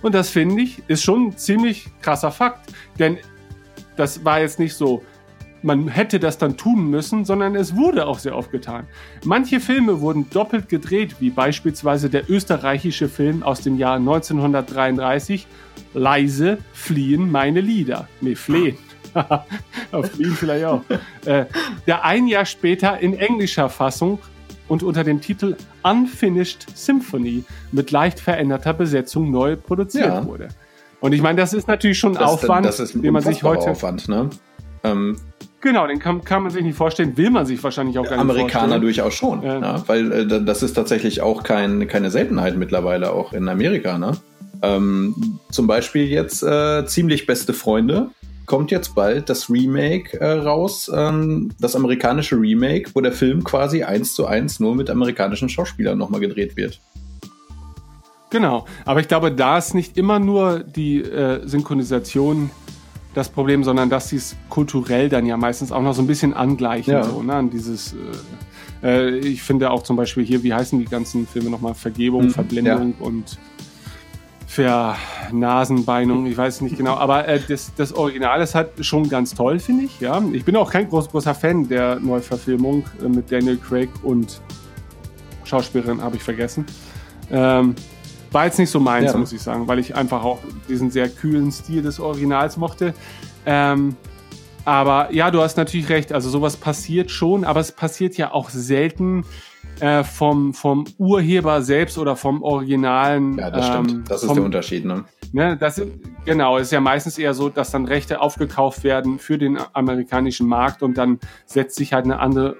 Und 0.00 0.14
das 0.14 0.30
finde 0.30 0.62
ich 0.62 0.80
ist 0.86 1.02
schon 1.02 1.28
ein 1.28 1.36
ziemlich 1.36 1.88
krasser 2.00 2.30
Fakt, 2.30 2.72
denn 3.00 3.18
das 3.96 4.24
war 4.24 4.40
jetzt 4.40 4.60
nicht 4.60 4.74
so, 4.74 5.02
man 5.62 5.88
hätte 5.88 6.20
das 6.20 6.38
dann 6.38 6.56
tun 6.56 6.88
müssen, 6.88 7.24
sondern 7.24 7.56
es 7.56 7.74
wurde 7.74 8.06
auch 8.06 8.20
sehr 8.20 8.36
oft 8.36 8.52
getan. 8.52 8.86
Manche 9.24 9.58
Filme 9.58 10.00
wurden 10.00 10.30
doppelt 10.30 10.68
gedreht, 10.68 11.16
wie 11.18 11.30
beispielsweise 11.30 12.08
der 12.08 12.30
österreichische 12.30 13.08
Film 13.08 13.42
aus 13.42 13.60
dem 13.62 13.76
Jahr 13.76 13.96
1933 13.96 15.48
Leise 15.94 16.58
fliehen 16.72 17.28
meine 17.28 17.60
Lieder. 17.60 18.08
Nee, 18.20 18.36
flehen. 18.36 18.76
Auf 19.92 20.18
ihn 20.18 20.32
vielleicht 20.32 20.64
auch. 20.64 20.82
Äh, 21.24 21.46
der 21.86 22.04
ein 22.04 22.26
Jahr 22.26 22.44
später 22.44 22.98
in 22.98 23.14
englischer 23.14 23.68
Fassung 23.68 24.18
und 24.68 24.82
unter 24.82 25.04
dem 25.04 25.20
Titel 25.20 25.56
Unfinished 25.82 26.66
Symphony 26.74 27.44
mit 27.72 27.90
leicht 27.90 28.20
veränderter 28.20 28.74
Besetzung 28.74 29.30
neu 29.30 29.56
produziert 29.56 30.06
ja. 30.06 30.26
wurde. 30.26 30.48
Und 31.00 31.12
ich 31.12 31.22
meine, 31.22 31.40
das 31.40 31.52
ist 31.52 31.68
natürlich 31.68 31.98
schon 31.98 32.14
das, 32.14 32.22
Aufwand, 32.22 32.66
das 32.66 32.80
ist 32.80 32.94
den 32.94 33.12
man 33.12 33.22
sich 33.22 33.42
heute. 33.42 33.70
Aufwand, 33.70 34.08
ne? 34.08 34.30
Ähm, 34.82 35.16
genau, 35.60 35.86
den 35.86 35.98
kann, 35.98 36.24
kann 36.24 36.42
man 36.42 36.50
sich 36.50 36.62
nicht 36.62 36.76
vorstellen, 36.76 37.16
will 37.16 37.30
man 37.30 37.46
sich 37.46 37.62
wahrscheinlich 37.62 37.98
auch 37.98 38.04
gar 38.04 38.12
nicht 38.12 38.20
Amerikaner 38.20 38.80
durchaus 38.80 39.14
schon, 39.14 39.42
äh, 39.42 39.60
ja, 39.60 39.82
weil 39.86 40.12
äh, 40.12 40.44
das 40.44 40.62
ist 40.62 40.74
tatsächlich 40.74 41.20
auch 41.20 41.42
kein, 41.42 41.86
keine 41.86 42.10
Seltenheit 42.10 42.56
mittlerweile, 42.56 43.12
auch 43.12 43.32
in 43.32 43.48
Amerika. 43.48 43.98
Ne? 43.98 44.12
Ähm, 44.62 45.38
zum 45.50 45.66
Beispiel 45.66 46.06
jetzt 46.06 46.42
äh, 46.42 46.86
ziemlich 46.86 47.26
beste 47.26 47.52
Freunde 47.52 48.10
kommt 48.46 48.70
jetzt 48.70 48.94
bald 48.94 49.28
das 49.28 49.50
Remake 49.50 50.18
äh, 50.20 50.32
raus, 50.32 50.90
ähm, 50.94 51.50
das 51.60 51.76
amerikanische 51.76 52.36
Remake, 52.36 52.90
wo 52.94 53.00
der 53.00 53.12
Film 53.12 53.44
quasi 53.44 53.82
eins 53.82 54.14
zu 54.14 54.26
eins 54.26 54.60
nur 54.60 54.74
mit 54.74 54.88
amerikanischen 54.88 55.48
Schauspielern 55.48 55.98
nochmal 55.98 56.20
gedreht 56.20 56.56
wird. 56.56 56.80
Genau, 58.30 58.66
aber 58.84 59.00
ich 59.00 59.08
glaube, 59.08 59.32
da 59.32 59.58
ist 59.58 59.74
nicht 59.74 59.96
immer 59.96 60.18
nur 60.18 60.60
die 60.60 61.00
äh, 61.00 61.46
Synchronisation 61.46 62.50
das 63.14 63.28
Problem, 63.30 63.64
sondern 63.64 63.88
dass 63.88 64.10
sie 64.10 64.16
es 64.16 64.36
kulturell 64.50 65.08
dann 65.08 65.24
ja 65.24 65.36
meistens 65.36 65.72
auch 65.72 65.80
noch 65.80 65.94
so 65.94 66.02
ein 66.02 66.06
bisschen 66.06 66.34
angleichen. 66.34 66.92
Ja. 66.92 67.04
So, 67.04 67.22
ne? 67.22 67.34
An 67.34 67.50
dieses, 67.50 67.94
äh, 68.82 68.86
äh 68.86 69.18
ich 69.18 69.42
finde 69.42 69.70
auch 69.70 69.82
zum 69.84 69.96
Beispiel 69.96 70.24
hier, 70.24 70.42
wie 70.42 70.52
heißen 70.52 70.78
die 70.78 70.84
ganzen 70.84 71.26
Filme 71.26 71.48
nochmal? 71.48 71.74
Vergebung, 71.74 72.24
mhm, 72.24 72.30
Verblendung 72.30 72.94
ja. 72.98 73.06
und 73.06 73.38
Vernasenbeinung, 74.46 76.26
ich 76.26 76.36
weiß 76.36 76.60
nicht 76.60 76.76
genau, 76.76 76.94
aber 76.94 77.26
äh, 77.26 77.40
das, 77.46 77.72
das 77.74 77.92
Original 77.92 78.40
ist 78.40 78.54
halt 78.54 78.84
schon 78.84 79.08
ganz 79.08 79.34
toll, 79.34 79.58
finde 79.58 79.84
ich. 79.84 80.00
Ja, 80.00 80.22
ich 80.32 80.44
bin 80.44 80.56
auch 80.56 80.70
kein 80.70 80.88
groß, 80.88 81.10
großer 81.10 81.34
Fan 81.34 81.68
der 81.68 81.98
Neuverfilmung 81.98 82.84
äh, 83.04 83.08
mit 83.08 83.30
Daniel 83.30 83.58
Craig 83.58 83.90
und 84.02 84.40
Schauspielerin 85.44 86.00
habe 86.00 86.16
ich 86.16 86.22
vergessen. 86.22 86.64
Ähm, 87.30 87.74
war 88.30 88.46
jetzt 88.46 88.58
nicht 88.58 88.70
so 88.70 88.80
meins, 88.80 89.12
ja. 89.12 89.18
muss 89.18 89.32
ich 89.32 89.42
sagen, 89.42 89.66
weil 89.66 89.78
ich 89.78 89.94
einfach 89.94 90.22
auch 90.22 90.38
diesen 90.68 90.90
sehr 90.90 91.08
kühlen 91.08 91.50
Stil 91.50 91.82
des 91.82 91.98
Originals 91.98 92.56
mochte. 92.56 92.94
Ähm, 93.44 93.96
aber 94.64 95.12
ja, 95.12 95.30
du 95.30 95.40
hast 95.40 95.56
natürlich 95.56 95.88
recht. 95.88 96.12
Also 96.12 96.28
sowas 96.28 96.56
passiert 96.56 97.10
schon, 97.10 97.44
aber 97.44 97.60
es 97.60 97.72
passiert 97.72 98.16
ja 98.16 98.32
auch 98.32 98.50
selten 98.50 99.24
äh, 99.80 100.04
vom, 100.04 100.54
vom 100.54 100.84
Urheber 100.98 101.62
selbst 101.62 101.98
oder 101.98 102.16
vom 102.16 102.42
Originalen. 102.42 103.38
Ja, 103.38 103.50
das 103.50 103.66
ähm, 103.66 103.84
stimmt. 103.84 104.10
Das 104.10 104.22
ist 104.22 104.28
vom, 104.28 104.36
der 104.36 104.44
Unterschied, 104.44 104.84
ne? 104.84 105.04
ne 105.32 105.56
das, 105.56 105.80
genau, 106.24 106.58
es 106.58 106.68
ist 106.68 106.72
ja 106.72 106.80
meistens 106.80 107.18
eher 107.18 107.34
so, 107.34 107.48
dass 107.48 107.70
dann 107.70 107.84
Rechte 107.84 108.20
aufgekauft 108.20 108.84
werden 108.84 109.18
für 109.18 109.38
den 109.38 109.58
amerikanischen 109.72 110.48
Markt 110.48 110.82
und 110.82 110.96
dann 110.96 111.18
setzt 111.44 111.76
sich 111.76 111.92
halt 111.92 112.04
eine 112.04 112.18
andere 112.18 112.56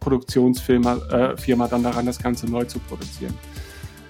Produktionsfirma 0.00 0.96
äh, 1.10 1.36
Firma 1.36 1.68
dann 1.68 1.82
daran, 1.82 2.06
das 2.06 2.18
Ganze 2.18 2.46
neu 2.46 2.64
zu 2.64 2.78
produzieren. 2.78 3.34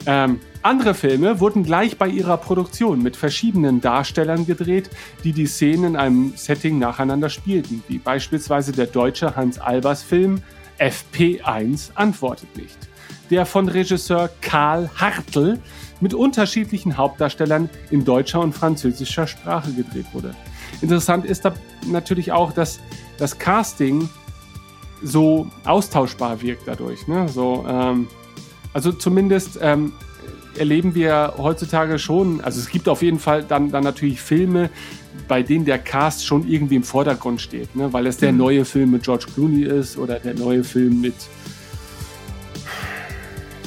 Ähm, 0.07 0.40
andere 0.62 0.95
Filme 0.95 1.40
wurden 1.40 1.62
gleich 1.62 1.97
bei 1.99 2.09
ihrer 2.09 2.37
Produktion 2.37 3.03
mit 3.03 3.17
verschiedenen 3.17 3.81
Darstellern 3.81 4.47
gedreht, 4.47 4.90
die 5.23 5.33
die 5.33 5.47
Szenen 5.47 5.85
in 5.85 5.97
einem 5.97 6.33
Setting 6.37 6.79
nacheinander 6.79 7.31
spielten, 7.31 7.83
wie 7.88 7.99
beispielsweise 7.99 8.73
der 8.73 8.87
deutsche 8.87 9.35
Hans 9.37 9.59
Albers 9.59 10.03
Film 10.03 10.43
FP1 10.79 11.91
antwortet 11.95 12.57
nicht, 12.57 12.77
der 13.31 13.47
von 13.47 13.69
Regisseur 13.69 14.31
Karl 14.41 14.91
Hartl 14.97 15.59
mit 16.01 16.15
unterschiedlichen 16.15 16.97
Hauptdarstellern 16.97 17.71
in 17.91 18.05
deutscher 18.05 18.41
und 18.41 18.53
französischer 18.53 19.27
Sprache 19.27 19.73
gedreht 19.73 20.07
wurde. 20.13 20.35
Interessant 20.81 21.25
ist 21.25 21.45
da 21.45 21.55
natürlich 21.87 22.33
auch, 22.33 22.53
dass 22.53 22.81
das 23.19 23.39
Casting 23.39 24.09
so 25.03 25.51
austauschbar 25.65 26.43
wirkt 26.43 26.67
dadurch. 26.67 27.07
Ne? 27.07 27.29
So, 27.29 27.65
ähm, 27.69 28.09
also 28.73 28.93
zumindest 28.93 29.59
ähm, 29.61 29.93
erleben 30.59 30.95
wir 30.95 31.35
heutzutage 31.38 31.99
schon, 31.99 32.40
also 32.40 32.61
es 32.61 32.69
gibt 32.69 32.88
auf 32.88 33.03
jeden 33.03 33.19
Fall 33.19 33.43
dann, 33.43 33.71
dann 33.71 33.85
natürlich 33.85 34.21
Filme, 34.21 34.71
bei 35.29 35.43
denen 35.43 35.64
der 35.64 35.79
Cast 35.79 36.27
schon 36.27 36.49
irgendwie 36.49 36.77
im 36.77 36.83
Vordergrund 36.83 37.40
steht, 37.40 37.75
ne? 37.77 37.93
weil 37.93 38.07
es 38.07 38.17
der 38.17 38.33
mhm. 38.33 38.38
neue 38.38 38.64
Film 38.64 38.90
mit 38.90 39.05
George 39.05 39.27
Clooney 39.33 39.62
ist 39.62 39.97
oder 39.97 40.19
der 40.19 40.35
neue 40.35 40.64
Film 40.64 41.01
mit 41.01 41.14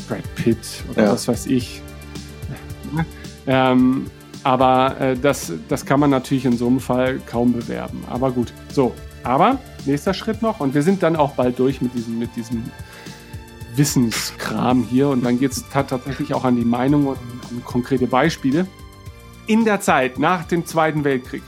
Brad 0.07 0.35
Pitt 0.35 0.83
oder 0.91 1.03
ja. 1.03 1.11
was 1.11 1.27
weiß 1.27 1.47
ich. 1.47 1.81
Ähm, 3.45 4.07
aber 4.43 4.99
äh, 4.99 5.17
das, 5.17 5.51
das 5.67 5.85
kann 5.85 5.99
man 5.99 6.09
natürlich 6.09 6.45
in 6.45 6.57
so 6.57 6.67
einem 6.67 6.79
Fall 6.79 7.19
kaum 7.25 7.53
bewerben. 7.53 8.03
Aber 8.09 8.31
gut, 8.31 8.53
so. 8.71 8.93
Aber 9.23 9.59
nächster 9.85 10.13
Schritt 10.13 10.41
noch 10.41 10.59
und 10.59 10.73
wir 10.73 10.83
sind 10.83 11.03
dann 11.03 11.15
auch 11.15 11.31
bald 11.33 11.59
durch 11.59 11.81
mit 11.81 11.93
diesem, 11.93 12.19
mit 12.19 12.35
diesem 12.35 12.63
Wissenskram 13.77 14.83
hier 14.83 15.09
und 15.09 15.23
dann 15.23 15.39
geht 15.39 15.51
es 15.51 15.65
tatsächlich 15.69 16.33
auch 16.33 16.43
an 16.43 16.55
die 16.55 16.65
Meinung 16.65 17.07
und 17.07 17.17
an 17.17 17.63
konkrete 17.63 18.07
Beispiele. 18.07 18.67
In 19.45 19.63
der 19.63 19.79
Zeit 19.79 20.19
nach 20.19 20.45
dem 20.45 20.65
Zweiten 20.65 21.03
Weltkrieg 21.03 21.43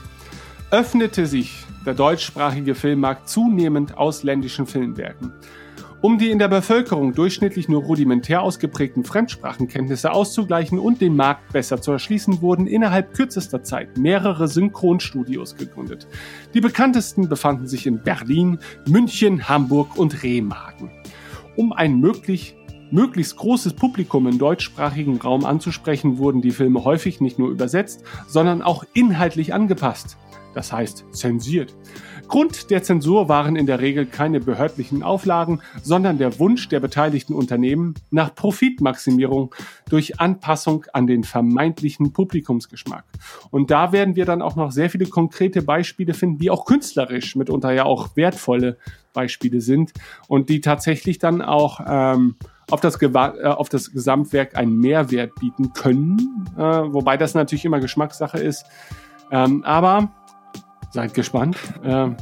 öffnete 0.70 1.26
sich 1.26 1.64
der 1.84 1.94
deutschsprachige 1.94 2.74
Filmmarkt 2.74 3.28
zunehmend 3.28 3.98
ausländischen 3.98 4.66
Filmwerken. 4.66 5.32
Um 6.02 6.16
die 6.16 6.30
in 6.30 6.38
der 6.38 6.48
Bevölkerung 6.48 7.14
durchschnittlich 7.14 7.68
nur 7.68 7.82
rudimentär 7.82 8.40
ausgeprägten 8.40 9.04
Fremdsprachenkenntnisse 9.04 10.10
auszugleichen 10.12 10.78
und 10.78 11.02
den 11.02 11.14
Markt 11.14 11.52
besser 11.52 11.82
zu 11.82 11.92
erschließen, 11.92 12.40
wurden 12.40 12.66
innerhalb 12.66 13.12
kürzester 13.12 13.62
Zeit 13.62 13.98
mehrere 13.98 14.48
Synchronstudios 14.48 15.56
gegründet. 15.56 16.08
Die 16.54 16.62
bekanntesten 16.62 17.28
befanden 17.28 17.66
sich 17.66 17.86
in 17.86 18.02
Berlin, 18.02 18.60
München, 18.88 19.46
Hamburg 19.46 19.98
und 19.98 20.22
Remagen. 20.22 20.90
Um 21.60 21.74
ein 21.74 22.00
möglich, 22.00 22.56
möglichst 22.90 23.36
großes 23.36 23.74
Publikum 23.74 24.26
im 24.26 24.38
deutschsprachigen 24.38 25.18
Raum 25.18 25.44
anzusprechen, 25.44 26.16
wurden 26.16 26.40
die 26.40 26.52
Filme 26.52 26.84
häufig 26.84 27.20
nicht 27.20 27.38
nur 27.38 27.50
übersetzt, 27.50 28.02
sondern 28.26 28.62
auch 28.62 28.82
inhaltlich 28.94 29.52
angepasst. 29.52 30.16
Das 30.54 30.72
heißt 30.72 31.04
zensiert. 31.12 31.76
Grund 32.30 32.70
der 32.70 32.84
Zensur 32.84 33.28
waren 33.28 33.56
in 33.56 33.66
der 33.66 33.80
Regel 33.80 34.06
keine 34.06 34.38
behördlichen 34.38 35.02
Auflagen, 35.02 35.60
sondern 35.82 36.16
der 36.16 36.38
Wunsch 36.38 36.68
der 36.68 36.78
beteiligten 36.78 37.34
Unternehmen 37.34 37.94
nach 38.10 38.34
Profitmaximierung 38.34 39.52
durch 39.88 40.20
Anpassung 40.20 40.86
an 40.92 41.08
den 41.08 41.24
vermeintlichen 41.24 42.12
Publikumsgeschmack. 42.12 43.04
Und 43.50 43.72
da 43.72 43.90
werden 43.90 44.14
wir 44.14 44.26
dann 44.26 44.42
auch 44.42 44.54
noch 44.54 44.70
sehr 44.70 44.90
viele 44.90 45.06
konkrete 45.06 45.60
Beispiele 45.60 46.14
finden, 46.14 46.38
die 46.38 46.50
auch 46.50 46.66
künstlerisch 46.66 47.34
mitunter 47.34 47.72
ja 47.72 47.84
auch 47.84 48.16
wertvolle 48.16 48.78
Beispiele 49.12 49.60
sind 49.60 49.92
und 50.28 50.48
die 50.50 50.60
tatsächlich 50.60 51.18
dann 51.18 51.42
auch 51.42 51.80
ähm, 51.84 52.36
auf 52.70 52.80
das, 52.80 53.02
äh, 53.02 53.08
auf 53.08 53.68
das 53.68 53.90
Gesamtwerk 53.90 54.56
einen 54.56 54.78
Mehrwert 54.78 55.34
bieten 55.40 55.72
können, 55.72 56.46
äh, 56.56 56.62
wobei 56.62 57.16
das 57.16 57.34
natürlich 57.34 57.64
immer 57.64 57.80
Geschmackssache 57.80 58.38
ist. 58.38 58.64
Ähm, 59.32 59.64
aber 59.64 60.10
Seid 60.90 61.14
gespannt. 61.14 61.56
Ähm, 61.84 62.16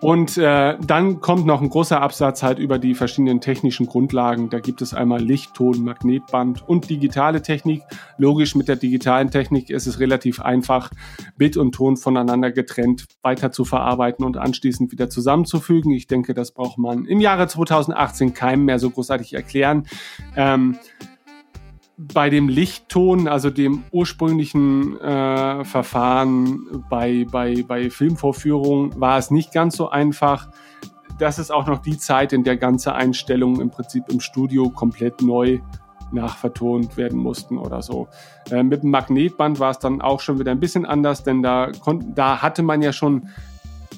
und 0.00 0.36
äh, 0.36 0.76
dann 0.86 1.20
kommt 1.20 1.46
noch 1.46 1.62
ein 1.62 1.70
großer 1.70 2.00
Absatz 2.00 2.42
halt 2.42 2.58
über 2.58 2.78
die 2.78 2.94
verschiedenen 2.94 3.40
technischen 3.40 3.86
Grundlagen. 3.86 4.50
Da 4.50 4.60
gibt 4.60 4.82
es 4.82 4.92
einmal 4.92 5.22
Licht, 5.22 5.54
Ton, 5.54 5.82
Magnetband 5.82 6.68
und 6.68 6.90
digitale 6.90 7.40
Technik. 7.40 7.82
Logisch, 8.18 8.54
mit 8.54 8.68
der 8.68 8.76
digitalen 8.76 9.30
Technik 9.30 9.70
ist 9.70 9.86
es 9.86 9.98
relativ 9.98 10.40
einfach, 10.40 10.90
Bild 11.38 11.56
und 11.56 11.72
Ton 11.72 11.96
voneinander 11.96 12.52
getrennt 12.52 13.06
weiter 13.22 13.52
zu 13.52 13.64
verarbeiten 13.64 14.24
und 14.24 14.36
anschließend 14.36 14.92
wieder 14.92 15.08
zusammenzufügen. 15.08 15.92
Ich 15.92 16.06
denke, 16.06 16.34
das 16.34 16.52
braucht 16.52 16.76
man 16.76 17.06
im 17.06 17.20
Jahre 17.20 17.48
2018 17.48 18.34
keinem 18.34 18.66
mehr 18.66 18.78
so 18.78 18.90
großartig 18.90 19.32
erklären. 19.32 19.86
Ähm, 20.36 20.76
bei 21.98 22.28
dem 22.28 22.48
Lichtton, 22.48 23.26
also 23.26 23.50
dem 23.50 23.84
ursprünglichen 23.90 25.00
äh, 25.00 25.64
Verfahren 25.64 26.84
bei, 26.90 27.26
bei, 27.30 27.64
bei 27.66 27.88
Filmvorführungen, 27.88 29.00
war 29.00 29.18
es 29.18 29.30
nicht 29.30 29.52
ganz 29.52 29.76
so 29.76 29.88
einfach. 29.88 30.50
Das 31.18 31.38
ist 31.38 31.50
auch 31.50 31.66
noch 31.66 31.80
die 31.80 31.96
Zeit, 31.96 32.34
in 32.34 32.44
der 32.44 32.58
ganze 32.58 32.94
Einstellungen 32.94 33.62
im 33.62 33.70
Prinzip 33.70 34.04
im 34.10 34.20
Studio 34.20 34.68
komplett 34.68 35.22
neu 35.22 35.60
nachvertont 36.12 36.96
werden 36.96 37.18
mussten 37.18 37.58
oder 37.58 37.82
so. 37.82 38.08
Äh, 38.50 38.62
mit 38.62 38.82
dem 38.82 38.90
Magnetband 38.90 39.58
war 39.58 39.70
es 39.70 39.78
dann 39.78 40.02
auch 40.02 40.20
schon 40.20 40.38
wieder 40.38 40.50
ein 40.50 40.60
bisschen 40.60 40.84
anders, 40.84 41.24
denn 41.24 41.42
da, 41.42 41.70
da 42.14 42.42
hatte 42.42 42.62
man 42.62 42.82
ja 42.82 42.92
schon 42.92 43.28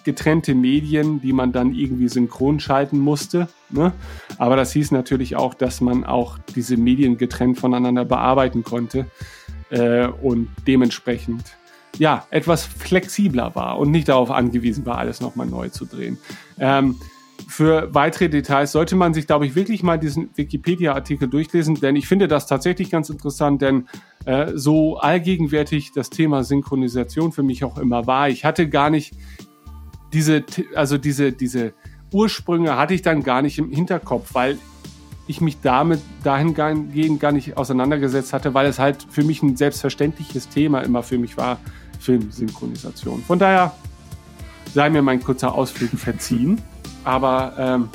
getrennte 0.04 0.54
Medien, 0.54 1.20
die 1.20 1.32
man 1.32 1.52
dann 1.52 1.74
irgendwie 1.74 2.08
synchron 2.08 2.60
schalten 2.60 2.98
musste. 2.98 3.48
Ne? 3.70 3.92
Aber 4.38 4.56
das 4.56 4.72
hieß 4.72 4.90
natürlich 4.90 5.36
auch, 5.36 5.54
dass 5.54 5.80
man 5.80 6.04
auch 6.04 6.38
diese 6.54 6.76
Medien 6.76 7.18
getrennt 7.18 7.58
voneinander 7.58 8.04
bearbeiten 8.04 8.62
konnte 8.62 9.06
äh, 9.70 10.06
und 10.06 10.48
dementsprechend 10.66 11.44
ja 11.98 12.26
etwas 12.30 12.64
flexibler 12.64 13.54
war 13.54 13.78
und 13.78 13.90
nicht 13.90 14.08
darauf 14.08 14.30
angewiesen 14.30 14.86
war, 14.86 14.98
alles 14.98 15.20
nochmal 15.20 15.46
neu 15.46 15.68
zu 15.68 15.84
drehen. 15.84 16.18
Ähm, 16.58 16.96
für 17.46 17.94
weitere 17.94 18.28
Details 18.28 18.72
sollte 18.72 18.96
man 18.96 19.14
sich, 19.14 19.26
glaube 19.26 19.46
ich, 19.46 19.54
wirklich 19.54 19.82
mal 19.82 19.98
diesen 19.98 20.30
Wikipedia-Artikel 20.34 21.28
durchlesen, 21.28 21.76
denn 21.76 21.94
ich 21.96 22.08
finde 22.08 22.26
das 22.26 22.46
tatsächlich 22.46 22.90
ganz 22.90 23.10
interessant, 23.10 23.62
denn 23.62 23.88
äh, 24.24 24.52
so 24.54 24.98
allgegenwärtig 24.98 25.92
das 25.92 26.10
Thema 26.10 26.42
Synchronisation 26.42 27.32
für 27.32 27.42
mich 27.42 27.64
auch 27.64 27.78
immer 27.78 28.06
war. 28.06 28.28
Ich 28.28 28.44
hatte 28.44 28.68
gar 28.68 28.90
nicht 28.90 29.14
diese, 30.12 30.44
also 30.74 30.98
diese, 30.98 31.32
diese 31.32 31.74
Ursprünge 32.12 32.76
hatte 32.76 32.94
ich 32.94 33.02
dann 33.02 33.22
gar 33.22 33.42
nicht 33.42 33.58
im 33.58 33.70
Hinterkopf, 33.70 34.34
weil 34.34 34.58
ich 35.26 35.40
mich 35.40 35.60
damit 35.60 36.00
dahingehend 36.24 37.20
gar 37.20 37.32
nicht 37.32 37.56
auseinandergesetzt 37.56 38.32
hatte, 38.32 38.54
weil 38.54 38.66
es 38.66 38.78
halt 38.78 39.06
für 39.10 39.22
mich 39.22 39.42
ein 39.42 39.56
selbstverständliches 39.56 40.48
Thema 40.48 40.80
immer 40.80 41.02
für 41.02 41.18
mich 41.18 41.36
war, 41.36 41.58
Filmsynchronisation. 42.00 43.22
Von 43.22 43.38
daher 43.38 43.74
sei 44.72 44.88
mir 44.88 45.02
mein 45.02 45.22
kurzer 45.22 45.54
Ausflug 45.54 45.90
verziehen. 45.90 46.60
Aber 47.04 47.54
ähm, 47.58 47.88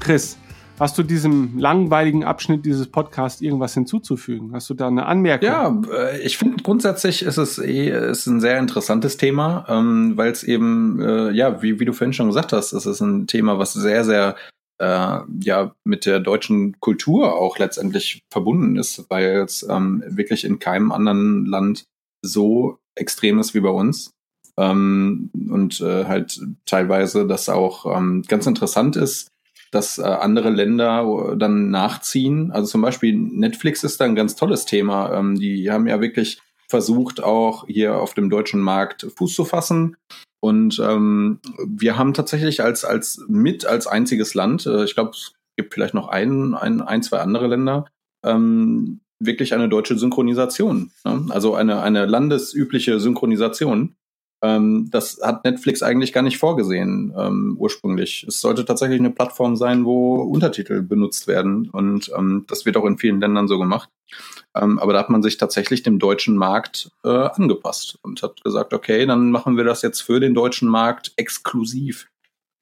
Chris, 0.00 0.38
Hast 0.78 0.96
du 0.96 1.02
diesem 1.02 1.58
langweiligen 1.58 2.22
Abschnitt 2.24 2.64
dieses 2.64 2.86
Podcasts 2.86 3.40
irgendwas 3.40 3.74
hinzuzufügen? 3.74 4.52
Hast 4.52 4.70
du 4.70 4.74
da 4.74 4.86
eine 4.86 5.06
Anmerkung? 5.06 5.48
Ja, 5.48 5.82
äh, 5.92 6.20
ich 6.22 6.38
finde 6.38 6.62
grundsätzlich 6.62 7.22
ist 7.22 7.36
es 7.36 7.58
eh 7.58 7.88
ist 7.88 8.26
ein 8.26 8.40
sehr 8.40 8.58
interessantes 8.58 9.16
Thema, 9.16 9.66
ähm, 9.68 10.12
weil 10.16 10.30
es 10.30 10.44
eben, 10.44 11.00
äh, 11.00 11.30
ja, 11.30 11.62
wie, 11.62 11.80
wie 11.80 11.84
du 11.84 11.92
vorhin 11.92 12.12
schon 12.12 12.28
gesagt 12.28 12.52
hast, 12.52 12.72
es 12.72 12.86
ist 12.86 13.00
ein 13.00 13.26
Thema, 13.26 13.58
was 13.58 13.72
sehr, 13.72 14.04
sehr 14.04 14.36
äh, 14.80 15.18
ja 15.40 15.74
mit 15.82 16.06
der 16.06 16.20
deutschen 16.20 16.78
Kultur 16.78 17.34
auch 17.34 17.58
letztendlich 17.58 18.22
verbunden 18.30 18.76
ist, 18.76 19.04
weil 19.08 19.38
es 19.38 19.66
ähm, 19.68 20.04
wirklich 20.06 20.44
in 20.44 20.60
keinem 20.60 20.92
anderen 20.92 21.44
Land 21.46 21.84
so 22.24 22.78
extrem 22.94 23.40
ist 23.40 23.54
wie 23.54 23.60
bei 23.60 23.70
uns. 23.70 24.12
Ähm, 24.56 25.30
und 25.50 25.80
äh, 25.80 26.04
halt 26.04 26.40
teilweise 26.66 27.26
das 27.26 27.48
auch 27.48 27.96
ähm, 27.96 28.22
ganz 28.28 28.46
interessant 28.46 28.96
ist, 28.96 29.28
dass 29.70 29.98
äh, 29.98 30.02
andere 30.02 30.50
Länder 30.50 31.36
dann 31.36 31.70
nachziehen. 31.70 32.50
Also 32.50 32.68
zum 32.68 32.82
Beispiel 32.82 33.14
Netflix 33.14 33.84
ist 33.84 34.00
da 34.00 34.04
ein 34.04 34.14
ganz 34.14 34.36
tolles 34.36 34.64
Thema. 34.64 35.12
Ähm, 35.14 35.38
die 35.38 35.70
haben 35.70 35.86
ja 35.86 36.00
wirklich 36.00 36.40
versucht, 36.68 37.22
auch 37.22 37.66
hier 37.66 37.96
auf 37.96 38.14
dem 38.14 38.30
deutschen 38.30 38.60
Markt 38.60 39.06
Fuß 39.16 39.34
zu 39.34 39.44
fassen. 39.44 39.96
Und 40.40 40.78
ähm, 40.78 41.40
wir 41.66 41.98
haben 41.98 42.14
tatsächlich 42.14 42.62
als, 42.62 42.84
als 42.84 43.24
mit 43.28 43.66
als 43.66 43.86
einziges 43.86 44.34
Land, 44.34 44.66
äh, 44.66 44.84
ich 44.84 44.94
glaube, 44.94 45.10
es 45.10 45.34
gibt 45.56 45.74
vielleicht 45.74 45.94
noch 45.94 46.08
ein, 46.08 46.54
ein, 46.54 46.80
ein 46.80 47.02
zwei 47.02 47.18
andere 47.18 47.48
Länder, 47.48 47.86
ähm, 48.24 49.00
wirklich 49.18 49.54
eine 49.54 49.68
deutsche 49.68 49.98
Synchronisation. 49.98 50.92
Ne? 51.04 51.26
Also 51.30 51.54
eine, 51.54 51.82
eine 51.82 52.06
landesübliche 52.06 53.00
Synchronisation. 53.00 53.96
Ähm, 54.42 54.88
das 54.90 55.18
hat 55.22 55.44
Netflix 55.44 55.82
eigentlich 55.82 56.12
gar 56.12 56.22
nicht 56.22 56.38
vorgesehen 56.38 57.12
ähm, 57.16 57.56
ursprünglich. 57.58 58.24
Es 58.28 58.40
sollte 58.40 58.64
tatsächlich 58.64 59.00
eine 59.00 59.10
Plattform 59.10 59.56
sein, 59.56 59.84
wo 59.84 60.22
Untertitel 60.22 60.82
benutzt 60.82 61.26
werden. 61.26 61.68
Und 61.70 62.12
ähm, 62.16 62.44
das 62.46 62.64
wird 62.64 62.76
auch 62.76 62.84
in 62.84 62.98
vielen 62.98 63.20
Ländern 63.20 63.48
so 63.48 63.58
gemacht. 63.58 63.90
Ähm, 64.54 64.78
aber 64.78 64.92
da 64.92 65.00
hat 65.00 65.10
man 65.10 65.22
sich 65.22 65.38
tatsächlich 65.38 65.82
dem 65.82 65.98
deutschen 65.98 66.36
Markt 66.36 66.90
äh, 67.04 67.08
angepasst 67.08 67.98
und 68.02 68.22
hat 68.22 68.42
gesagt, 68.44 68.72
okay, 68.72 69.06
dann 69.06 69.30
machen 69.30 69.56
wir 69.56 69.64
das 69.64 69.82
jetzt 69.82 70.02
für 70.02 70.20
den 70.20 70.34
deutschen 70.34 70.68
Markt 70.68 71.12
exklusiv. 71.16 72.08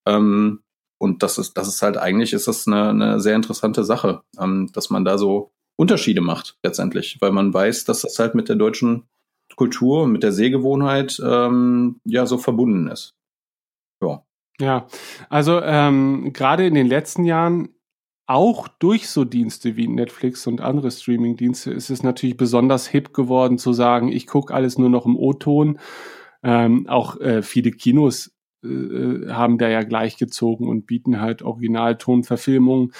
Ähm, 0.07 0.61
und 0.99 1.23
das 1.23 1.37
ist, 1.37 1.59
das 1.59 1.69
ist 1.69 1.83
halt 1.83 1.99
eigentlich 1.99 2.33
ist 2.33 2.49
das 2.49 2.67
eine, 2.67 2.89
eine 2.89 3.21
sehr 3.21 3.37
interessante 3.37 3.85
Sache, 3.85 4.23
ähm, 4.41 4.71
dass 4.73 4.89
man 4.89 5.05
da 5.05 5.19
so 5.19 5.53
Unterschiede 5.79 6.23
macht 6.23 6.57
letztendlich, 6.65 7.19
weil 7.21 7.33
man 7.33 7.53
weiß, 7.53 7.85
dass 7.85 8.01
das 8.01 8.19
halt 8.19 8.35
mit 8.35 8.49
der 8.49 8.57
deutschen 8.57 9.07
Kultur, 9.55 10.07
mit 10.07 10.23
der 10.23 10.33
Sehgewohnheit 10.33 11.21
ähm, 11.25 12.01
ja 12.05 12.27
so 12.27 12.39
verbunden 12.39 12.89
ist. 12.89 13.15
Ja. 14.03 14.23
Ja, 14.59 14.87
also 15.29 15.61
ähm, 15.63 16.33
gerade 16.33 16.67
in 16.67 16.75
den 16.75 16.87
letzten 16.87 17.25
Jahren 17.25 17.69
auch 18.27 18.69
durch 18.69 19.09
so 19.09 19.25
Dienste 19.25 19.77
wie 19.77 19.87
Netflix 19.87 20.47
und 20.47 20.61
andere 20.61 20.91
Streaming-Dienste 20.91 21.73
ist 21.73 21.91
es 21.91 22.03
natürlich 22.03 22.37
besonders 22.37 22.87
hip 22.89 23.13
geworden 23.13 23.59
zu 23.59 23.73
sagen, 23.73 24.11
ich 24.11 24.27
gucke 24.27 24.55
alles 24.55 24.79
nur 24.79 24.89
noch 24.89 25.05
im 25.07 25.17
O-Ton. 25.17 25.79
Ähm, 26.43 26.89
auch 26.89 27.21
äh, 27.21 27.43
viele 27.43 27.71
Kinos 27.71 28.35
äh, 28.65 28.69
äh 28.69 29.31
haben 29.31 29.59
da 29.59 29.69
ja 29.69 29.83
gleichgezogen 29.83 30.69
und 30.69 30.87
bieten 30.87 31.21
halt 31.21 31.43
Originaltonverfilmungen 31.43 32.93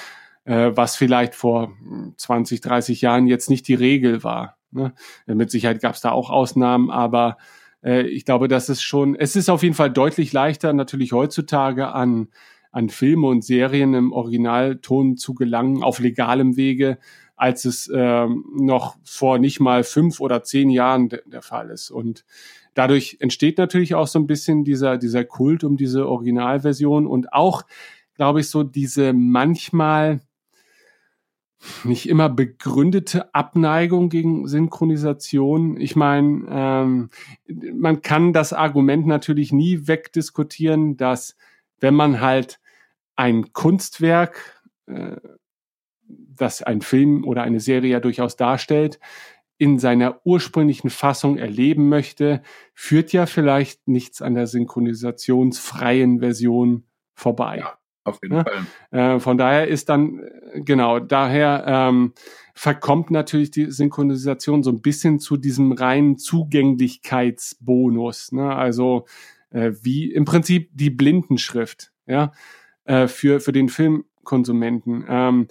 äh, 0.47 0.71
was 0.75 0.97
vielleicht 0.97 1.35
vor 1.35 1.73
20, 2.17 2.61
30 2.61 3.01
Jahren 3.03 3.27
jetzt 3.27 3.51
nicht 3.51 3.69
die 3.69 3.75
Regel 3.75 4.25
war. 4.25 4.56
Ne? 4.71 4.93
Mit 5.27 5.51
Sicherheit 5.51 5.81
gab 5.81 5.95
es 5.95 6.01
da 6.01 6.13
auch 6.13 6.31
Ausnahmen, 6.31 6.91
aber 6.91 7.37
äh, 7.83 8.03
ich 8.03 8.25
glaube, 8.25 8.49
das 8.49 8.69
ist 8.69 8.83
schon, 8.83 9.15
es 9.15 9.37
ist 9.37 9.49
auf 9.49 9.63
jeden 9.63 9.75
Fall 9.75 9.91
deutlich 9.91 10.33
leichter, 10.33 10.73
natürlich 10.73 11.13
heutzutage 11.13 11.89
an, 11.89 12.29
an 12.73 12.91
Filme 12.91 13.29
und 13.29 13.45
Serien 13.45 13.95
im 13.95 14.13
Originalton 14.13 15.17
zu 15.17 15.35
gelangen, 15.35 15.83
auf 15.83 15.99
legalem 15.99 16.57
Wege, 16.57 16.99
als 17.37 17.65
es 17.65 17.89
äh, 17.89 18.27
noch 18.27 18.97
vor 19.05 19.39
nicht 19.39 19.61
mal 19.61 19.85
fünf 19.85 20.21
oder 20.21 20.43
zehn 20.43 20.71
Jahren 20.71 21.09
de 21.09 21.21
der 21.27 21.43
Fall 21.43 21.71
ist. 21.71 21.91
Und 21.91 22.25
dadurch 22.75 23.19
entsteht 23.21 23.59
natürlich 23.59 23.95
auch 23.95 24.07
so 24.07 24.19
ein 24.19 24.27
bisschen 24.27 24.65
dieser, 24.65 24.99
dieser 24.99 25.25
Kult 25.25 25.65
um 25.65 25.77
diese 25.77 26.09
Originalversion 26.09 27.07
und 27.07 27.33
auch, 27.33 27.63
glaube 28.15 28.41
ich, 28.41 28.49
so 28.49 28.63
diese 28.63 29.13
manchmal 29.13 30.21
nicht 31.85 32.09
immer 32.09 32.29
begründete 32.29 33.35
Abneigung 33.35 34.09
gegen 34.09 34.47
Synchronisation. 34.49 35.81
Ich 35.81 35.97
meine, 35.97 36.47
ähm, 36.51 37.11
man 37.75 38.03
kann 38.03 38.33
das 38.33 38.53
Argument 38.53 39.07
natürlich 39.07 39.53
nie 39.53 39.87
wegdiskutieren, 39.87 40.97
dass 40.97 41.37
wenn 41.81 41.95
man 41.95 42.21
halt 42.21 42.61
ein 43.17 43.53
Kunstwerk, 43.53 44.63
äh, 44.87 45.17
das 46.09 46.63
ein 46.63 46.83
Film 46.83 47.25
oder 47.25 47.43
eine 47.43 47.61
Serie 47.61 47.93
ja 47.93 48.01
durchaus 48.01 48.37
darstellt, 48.37 49.01
in 49.59 49.79
seiner 49.79 50.21
ursprünglichen 50.25 50.91
Fassung 50.91 51.39
erleben 51.39 51.89
möchte, 51.89 52.43
führt 52.75 53.13
ja 53.13 53.27
vielleicht 53.27 53.89
nichts 53.89 54.21
an 54.21 54.35
der 54.35 54.47
synchronisationsfreien 54.47 56.21
Version 56.21 56.85
vorbei. 57.15 57.59
Ja. 57.61 57.79
Auf 58.07 58.21
jeden 58.23 58.37
ja? 58.37 58.45
Fall. 58.45 58.65
Äh, 58.91 59.19
von 59.21 59.37
daher 59.37 59.69
ist 59.69 59.89
dann, 59.89 60.21
äh, 60.21 60.61
genau, 60.61 61.01
daher 61.01 61.65
ähm, 61.67 62.13
verkommt 62.55 63.11
natürlich 63.11 63.51
die 63.51 63.69
Synchronisation 63.71 64.63
so 64.63 64.71
ein 64.71 64.81
bisschen 64.81 65.19
zu 65.19 65.37
diesem 65.37 65.73
reinen 65.73 66.19
Zugänglichkeitsbonus. 66.19 68.31
Ne? 68.33 68.55
Also 68.55 69.07
äh, 69.51 69.73
wie 69.83 70.13
im 70.13 70.25
Prinzip 70.25 70.71
die 70.73 70.91
Blindenschrift, 70.91 71.91
ja, 72.07 72.31
äh, 72.85 73.09
für, 73.09 73.41
für 73.41 73.51
den 73.53 73.69
Filmkonsumenten. 73.69 75.05
Ähm, 75.09 75.49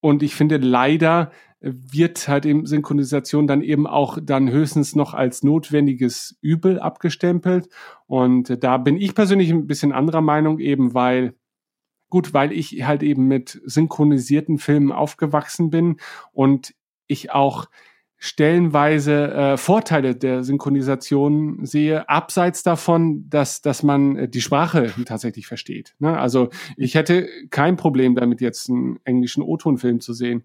und 0.00 0.22
ich 0.22 0.36
finde 0.36 0.58
leider 0.58 1.32
wird 1.60 2.28
halt 2.28 2.46
eben 2.46 2.66
Synchronisation 2.66 3.46
dann 3.46 3.62
eben 3.62 3.86
auch 3.86 4.18
dann 4.22 4.50
höchstens 4.50 4.94
noch 4.94 5.14
als 5.14 5.42
notwendiges 5.42 6.36
Übel 6.40 6.78
abgestempelt. 6.78 7.68
Und 8.06 8.62
da 8.62 8.76
bin 8.76 8.96
ich 8.96 9.14
persönlich 9.14 9.50
ein 9.50 9.66
bisschen 9.66 9.92
anderer 9.92 10.20
Meinung 10.20 10.58
eben, 10.58 10.94
weil 10.94 11.34
Gut, 12.16 12.32
weil 12.32 12.50
ich 12.50 12.86
halt 12.86 13.02
eben 13.02 13.28
mit 13.28 13.60
synchronisierten 13.66 14.56
Filmen 14.56 14.90
aufgewachsen 14.90 15.68
bin 15.68 15.98
und 16.32 16.74
ich 17.08 17.30
auch 17.30 17.66
stellenweise 18.16 19.34
äh, 19.34 19.56
Vorteile 19.58 20.16
der 20.16 20.42
Synchronisation 20.42 21.66
sehe, 21.66 22.08
abseits 22.08 22.62
davon, 22.62 23.28
dass, 23.28 23.60
dass 23.60 23.82
man 23.82 24.16
äh, 24.16 24.28
die 24.30 24.40
Sprache 24.40 24.94
tatsächlich 25.04 25.46
versteht. 25.46 25.94
Ne? 25.98 26.18
Also 26.18 26.48
ich 26.78 26.94
hätte 26.94 27.28
kein 27.50 27.76
Problem 27.76 28.14
damit, 28.14 28.40
jetzt 28.40 28.70
einen 28.70 28.98
englischen 29.04 29.42
O-Ton-Film 29.42 30.00
zu 30.00 30.14
sehen. 30.14 30.42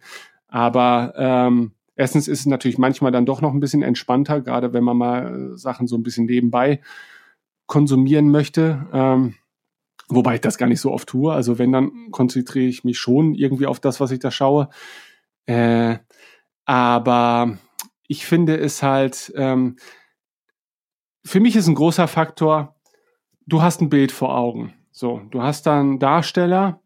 Aber 0.49 1.13
ähm, 1.15 1.71
erstens 1.95 2.27
ist 2.27 2.41
es 2.41 2.45
natürlich 2.47 2.79
manchmal 2.79 3.13
dann 3.13 3.25
doch 3.25 3.39
noch 3.39 3.53
ein 3.53 3.62
bisschen 3.62 3.81
entspannter, 3.81 4.41
gerade 4.41 4.73
wenn 4.73 4.84
man 4.84 4.97
mal 4.97 5.53
äh, 5.53 5.57
Sachen 5.57 5.88
so 5.88 5.95
ein 5.95 6.03
bisschen 6.03 6.25
nebenbei 6.25 6.81
konsumieren 7.65 8.29
möchte. 8.29 8.89
Ähm, 8.91 9.36
Wobei 10.12 10.36
ich 10.36 10.41
das 10.41 10.58
gar 10.58 10.67
nicht 10.67 10.82
so 10.82 10.91
oft 10.91 11.08
tue. 11.08 11.34
Also 11.34 11.58
wenn, 11.58 11.71
dann 11.71 12.12
konzentriere 12.12 12.65
ich 12.65 12.84
mich 12.84 13.00
schon 13.00 13.34
irgendwie 13.34 13.65
auf 13.65 13.80
das, 13.80 14.00
was 14.02 14.12
ich 14.12 14.19
da 14.19 14.30
schaue. 14.30 14.67
Äh, 15.45 15.97
aber 16.65 17.58
ich 18.08 18.26
finde 18.26 18.58
es 18.58 18.84
halt, 18.84 19.32
ähm, 19.36 19.78
für 21.24 21.39
mich 21.39 21.56
ist 21.56 21.67
ein 21.67 21.76
großer 21.76 22.08
Faktor, 22.08 22.76
du 23.47 23.62
hast 23.62 23.82
ein 23.82 23.89
Bild 23.89 24.12
vor 24.12 24.38
Augen. 24.38 24.74
So, 24.91 25.21
du 25.32 25.41
hast 25.41 25.65
da 25.65 25.80
einen 25.80 26.00
Darsteller 26.00 26.82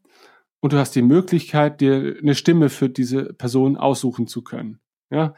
und 0.59 0.73
du 0.73 0.77
hast 0.77 0.95
die 0.95 1.01
Möglichkeit, 1.01 1.81
dir 1.81 2.17
eine 2.21 2.35
Stimme 2.35 2.69
für 2.69 2.89
diese 2.89 3.33
Person 3.33 3.75
aussuchen 3.75 4.27
zu 4.27 4.43
können. 4.43 4.79
Ja. 5.09 5.33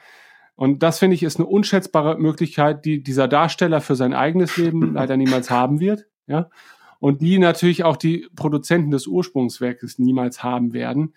Und 0.55 0.83
das 0.83 0.99
finde 0.99 1.15
ich 1.15 1.23
ist 1.23 1.37
eine 1.37 1.45
unschätzbare 1.45 2.17
Möglichkeit, 2.17 2.83
die 2.83 3.01
dieser 3.01 3.29
Darsteller 3.29 3.79
für 3.79 3.95
sein 3.95 4.13
eigenes 4.13 4.57
Leben 4.57 4.93
leider 4.93 5.15
niemals 5.15 5.49
haben 5.49 5.79
wird. 5.79 6.07
Ja 6.25 6.49
und 6.99 7.21
die 7.21 7.37
natürlich 7.39 7.83
auch 7.83 7.97
die 7.97 8.27
Produzenten 8.35 8.91
des 8.91 9.07
Ursprungswerkes 9.07 9.99
niemals 9.99 10.43
haben 10.43 10.73
werden. 10.73 11.13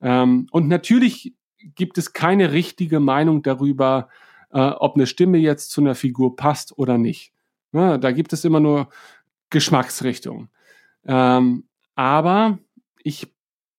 Ähm, 0.00 0.46
und 0.50 0.68
natürlich 0.68 1.34
gibt 1.74 1.98
es 1.98 2.12
keine 2.12 2.52
richtige 2.52 3.00
Meinung 3.00 3.42
darüber, 3.42 4.08
äh, 4.50 4.60
ob 4.60 4.96
eine 4.96 5.06
Stimme 5.06 5.38
jetzt 5.38 5.70
zu 5.70 5.80
einer 5.80 5.94
Figur 5.94 6.36
passt 6.36 6.76
oder 6.78 6.98
nicht. 6.98 7.32
Ja, 7.72 7.98
da 7.98 8.10
gibt 8.12 8.32
es 8.32 8.44
immer 8.44 8.60
nur 8.60 8.88
Geschmacksrichtungen. 9.50 10.48
Ähm, 11.04 11.64
aber 11.94 12.58
ich, 13.02 13.28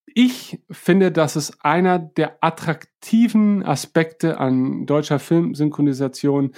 ich 0.05 0.59
finde, 0.69 1.11
dass 1.11 1.35
es 1.35 1.59
einer 1.61 1.99
der 1.99 2.37
attraktiven 2.41 3.63
Aspekte 3.63 4.39
an 4.39 4.85
deutscher 4.85 5.19
Filmsynchronisation, 5.19 6.53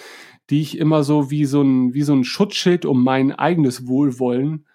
die 0.50 0.62
ich 0.62 0.78
immer 0.78 1.04
so 1.04 1.32
wie 1.32 1.46
so 1.46 1.62
ein, 1.62 1.94
wie 1.94 2.04
so 2.04 2.14
ein 2.14 2.24
Schutzschild 2.24 2.86
um 2.86 3.04
mein 3.04 3.32
eigenes 3.32 3.88
Wohlwollen 3.88 4.66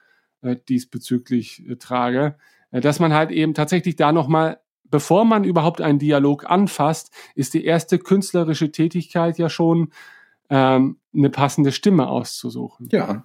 äh, 0.42 0.56
diesbezüglich 0.68 1.68
äh, 1.68 1.76
trage, 1.76 2.36
äh, 2.70 2.80
dass 2.80 3.00
man 3.00 3.12
halt 3.12 3.30
eben 3.30 3.54
tatsächlich 3.54 3.96
da 3.96 4.12
nochmal, 4.12 4.60
bevor 4.84 5.24
man 5.24 5.44
überhaupt 5.44 5.80
einen 5.80 5.98
Dialog 5.98 6.48
anfasst, 6.48 7.12
ist 7.34 7.54
die 7.54 7.64
erste 7.64 7.98
künstlerische 7.98 8.70
Tätigkeit 8.70 9.38
ja 9.38 9.48
schon 9.48 9.92
ähm, 10.50 10.98
eine 11.14 11.30
passende 11.30 11.72
Stimme 11.72 12.08
auszusuchen. 12.08 12.88
Ja, 12.92 13.24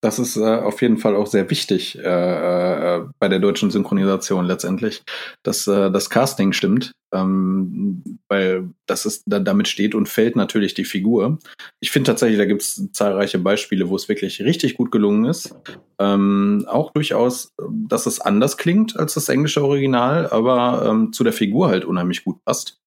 das 0.00 0.18
ist 0.18 0.36
äh, 0.36 0.40
auf 0.40 0.80
jeden 0.82 0.98
Fall 0.98 1.14
auch 1.14 1.26
sehr 1.26 1.50
wichtig 1.50 1.98
äh, 1.98 2.02
äh, 2.02 3.04
bei 3.18 3.28
der 3.28 3.38
deutschen 3.38 3.70
Synchronisation 3.70 4.46
letztendlich, 4.46 5.02
dass 5.42 5.64
das 5.64 6.10
Casting 6.10 6.52
stimmt, 6.52 6.92
ähm, 7.12 8.18
weil 8.28 8.70
das 8.86 9.06
ist 9.06 9.24
da, 9.26 9.38
damit 9.38 9.68
steht 9.68 9.94
und 9.94 10.08
fällt 10.08 10.36
natürlich 10.36 10.74
die 10.74 10.84
Figur. 10.84 11.38
Ich 11.80 11.90
finde 11.90 12.10
tatsächlich, 12.10 12.38
da 12.38 12.44
gibt 12.44 12.62
es 12.62 12.90
zahlreiche 12.92 13.38
Beispiele, 13.38 13.88
wo 13.88 13.96
es 13.96 14.08
wirklich 14.08 14.40
richtig 14.40 14.76
gut 14.76 14.90
gelungen 14.90 15.24
ist. 15.24 15.54
Ähm, 15.98 16.64
auch 16.68 16.92
durchaus, 16.92 17.52
dass 17.88 18.06
es 18.06 18.20
anders 18.20 18.56
klingt 18.56 18.96
als 18.98 19.14
das 19.14 19.28
englische 19.28 19.62
Original, 19.62 20.28
aber 20.30 20.86
ähm, 20.86 21.12
zu 21.12 21.24
der 21.24 21.32
Figur 21.32 21.68
halt 21.68 21.84
unheimlich 21.84 22.24
gut 22.24 22.44
passt. 22.44 22.78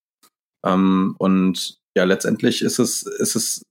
Ähm, 0.65 1.15
und 1.19 1.77
ja, 1.95 2.05
letztendlich 2.05 2.62
ist 2.62 2.79
es 2.79 3.03
ist 3.03 3.36
es 3.36 3.63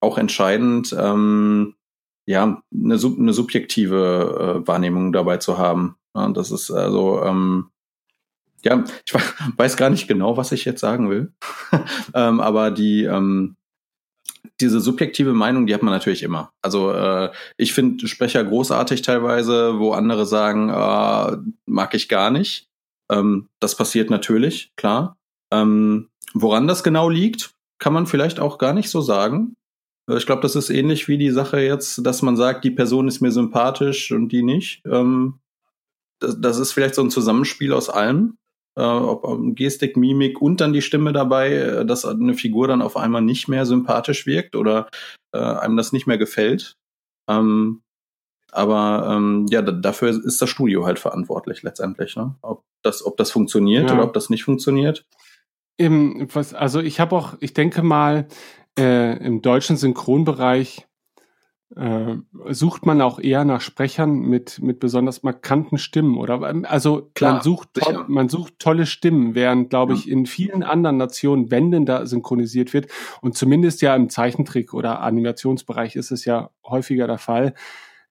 auch 0.00 0.18
entscheidend. 0.18 0.94
Ähm, 0.98 1.74
ja, 2.26 2.62
eine, 2.72 2.94
eine 2.94 3.32
subjektive 3.32 4.62
äh, 4.62 4.68
Wahrnehmung 4.68 5.12
dabei 5.12 5.38
zu 5.38 5.58
haben. 5.58 5.96
Ja, 6.14 6.28
das 6.28 6.50
ist 6.50 6.70
also, 6.70 7.22
ähm, 7.22 7.69
ja, 8.64 8.84
ich 9.04 9.14
weiß 9.56 9.76
gar 9.76 9.90
nicht 9.90 10.08
genau, 10.08 10.36
was 10.36 10.52
ich 10.52 10.64
jetzt 10.64 10.80
sagen 10.80 11.10
will. 11.10 11.32
ähm, 12.14 12.40
aber 12.40 12.70
die, 12.70 13.04
ähm, 13.04 13.56
diese 14.60 14.80
subjektive 14.80 15.32
Meinung, 15.32 15.66
die 15.66 15.74
hat 15.74 15.82
man 15.82 15.92
natürlich 15.92 16.22
immer. 16.22 16.52
Also 16.62 16.92
äh, 16.92 17.30
ich 17.56 17.72
finde 17.72 18.06
Sprecher 18.08 18.44
großartig 18.44 19.02
teilweise, 19.02 19.78
wo 19.78 19.92
andere 19.92 20.26
sagen, 20.26 20.68
äh, 20.70 21.36
mag 21.66 21.94
ich 21.94 22.08
gar 22.08 22.30
nicht. 22.30 22.68
Ähm, 23.10 23.48
das 23.58 23.74
passiert 23.74 24.10
natürlich, 24.10 24.72
klar. 24.76 25.16
Ähm, 25.50 26.08
woran 26.34 26.68
das 26.68 26.84
genau 26.84 27.08
liegt, 27.08 27.52
kann 27.78 27.92
man 27.92 28.06
vielleicht 28.06 28.38
auch 28.38 28.58
gar 28.58 28.72
nicht 28.72 28.90
so 28.90 29.00
sagen. 29.00 29.56
Äh, 30.08 30.18
ich 30.18 30.26
glaube, 30.26 30.42
das 30.42 30.56
ist 30.56 30.70
ähnlich 30.70 31.08
wie 31.08 31.18
die 31.18 31.30
Sache 31.30 31.60
jetzt, 31.60 32.06
dass 32.06 32.22
man 32.22 32.36
sagt, 32.36 32.64
die 32.64 32.70
Person 32.70 33.08
ist 33.08 33.20
mir 33.20 33.32
sympathisch 33.32 34.12
und 34.12 34.28
die 34.30 34.42
nicht. 34.42 34.82
Ähm, 34.86 35.40
das, 36.20 36.40
das, 36.40 36.58
ist 36.58 36.72
vielleicht 36.72 36.94
so 36.94 37.02
ein 37.02 37.10
Zusammenspiel 37.10 37.72
aus 37.72 37.88
allem. 37.88 38.36
Äh, 38.76 38.82
ob, 38.82 39.24
ob 39.24 39.56
Gestik, 39.56 39.96
Mimik 39.96 40.40
und 40.40 40.60
dann 40.60 40.72
die 40.72 40.82
Stimme 40.82 41.12
dabei, 41.12 41.52
äh, 41.52 41.86
dass 41.86 42.04
eine 42.04 42.34
Figur 42.34 42.68
dann 42.68 42.82
auf 42.82 42.96
einmal 42.96 43.22
nicht 43.22 43.48
mehr 43.48 43.66
sympathisch 43.66 44.26
wirkt 44.26 44.54
oder 44.54 44.88
äh, 45.32 45.38
einem 45.38 45.76
das 45.76 45.92
nicht 45.92 46.06
mehr 46.06 46.18
gefällt. 46.18 46.76
Ähm, 47.28 47.82
aber 48.52 49.08
ähm, 49.10 49.46
ja, 49.50 49.62
dafür 49.62 50.10
ist 50.10 50.42
das 50.42 50.50
Studio 50.50 50.84
halt 50.84 50.98
verantwortlich 50.98 51.62
letztendlich. 51.62 52.16
Ne? 52.16 52.34
Ob, 52.42 52.64
das, 52.82 53.04
ob 53.04 53.16
das 53.16 53.30
funktioniert 53.30 53.88
ja. 53.88 53.94
oder 53.94 54.04
ob 54.04 54.12
das 54.12 54.30
nicht 54.30 54.44
funktioniert. 54.44 55.04
Im, 55.76 56.28
was, 56.32 56.52
also 56.54 56.80
ich 56.80 57.00
habe 57.00 57.16
auch, 57.16 57.34
ich 57.40 57.54
denke 57.54 57.82
mal, 57.82 58.26
äh, 58.78 59.16
im 59.24 59.42
deutschen 59.42 59.76
Synchronbereich 59.76 60.86
äh, 61.76 62.16
sucht 62.50 62.84
man 62.84 63.00
auch 63.00 63.18
eher 63.20 63.44
nach 63.44 63.60
Sprechern 63.60 64.20
mit, 64.20 64.60
mit 64.60 64.80
besonders 64.80 65.22
markanten 65.22 65.78
Stimmen, 65.78 66.16
oder? 66.18 66.40
Also 66.68 67.10
Klar, 67.14 67.34
man, 67.34 67.42
sucht 67.42 67.74
to- 67.74 68.04
man 68.08 68.28
sucht 68.28 68.58
tolle 68.58 68.86
Stimmen, 68.86 69.34
während, 69.34 69.70
glaube 69.70 69.94
ich, 69.94 70.10
in 70.10 70.26
vielen 70.26 70.62
anderen 70.62 70.96
Nationen 70.96 71.50
wendender 71.50 72.06
synchronisiert 72.06 72.72
wird. 72.72 72.88
Und 73.20 73.36
zumindest 73.36 73.82
ja 73.82 73.94
im 73.94 74.08
Zeichentrick- 74.08 74.74
oder 74.74 75.00
Animationsbereich 75.00 75.94
ist 75.96 76.10
es 76.10 76.24
ja 76.24 76.50
häufiger 76.64 77.06
der 77.06 77.18
Fall. 77.18 77.54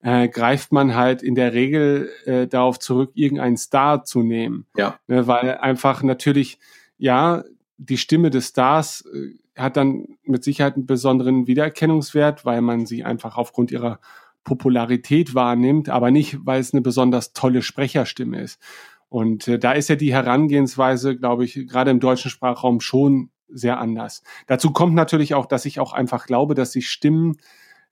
Äh, 0.02 0.28
greift 0.28 0.72
man 0.72 0.94
halt 0.94 1.22
in 1.22 1.34
der 1.34 1.52
Regel 1.52 2.08
äh, 2.24 2.46
darauf 2.46 2.78
zurück, 2.78 3.10
irgendeinen 3.14 3.58
Star 3.58 4.04
zu 4.04 4.22
nehmen. 4.22 4.64
Ja. 4.74 4.98
Ne, 5.06 5.26
weil 5.26 5.58
einfach 5.58 6.02
natürlich, 6.02 6.58
ja, 6.96 7.44
die 7.76 7.98
Stimme 7.98 8.30
des 8.30 8.48
Stars 8.48 9.04
äh, 9.12 9.34
hat 9.60 9.76
dann 9.76 10.06
mit 10.24 10.44
Sicherheit 10.44 10.74
einen 10.74 10.86
besonderen 10.86 11.46
Wiedererkennungswert, 11.46 12.44
weil 12.44 12.60
man 12.62 12.86
sie 12.86 13.04
einfach 13.04 13.36
aufgrund 13.36 13.70
ihrer 13.70 14.00
Popularität 14.44 15.34
wahrnimmt, 15.34 15.88
aber 15.88 16.10
nicht, 16.10 16.38
weil 16.44 16.60
es 16.60 16.72
eine 16.72 16.80
besonders 16.80 17.32
tolle 17.32 17.62
Sprecherstimme 17.62 18.40
ist. 18.40 18.60
Und 19.08 19.48
äh, 19.48 19.58
da 19.58 19.72
ist 19.72 19.88
ja 19.88 19.96
die 19.96 20.12
Herangehensweise, 20.12 21.16
glaube 21.16 21.44
ich, 21.44 21.66
gerade 21.66 21.90
im 21.90 22.00
deutschen 22.00 22.30
Sprachraum 22.30 22.80
schon 22.80 23.30
sehr 23.48 23.78
anders. 23.78 24.22
Dazu 24.46 24.72
kommt 24.72 24.94
natürlich 24.94 25.34
auch, 25.34 25.46
dass 25.46 25.64
ich 25.64 25.80
auch 25.80 25.92
einfach 25.92 26.26
glaube, 26.26 26.54
dass 26.54 26.72
sich 26.72 26.88
Stimmen 26.88 27.36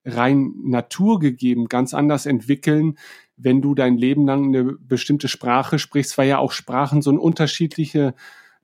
rein 0.05 0.55
naturgegeben 0.63 1.67
ganz 1.67 1.93
anders 1.93 2.25
entwickeln, 2.25 2.97
wenn 3.37 3.61
du 3.61 3.75
dein 3.75 3.97
Leben 3.97 4.27
lang 4.27 4.47
eine 4.47 4.65
bestimmte 4.65 5.29
Sprache 5.29 5.79
sprichst, 5.79 6.17
weil 6.17 6.29
ja 6.29 6.39
auch 6.39 6.53
Sprachen 6.53 7.03
so 7.03 7.11
eine 7.11 7.21
unterschiedliche 7.21 8.15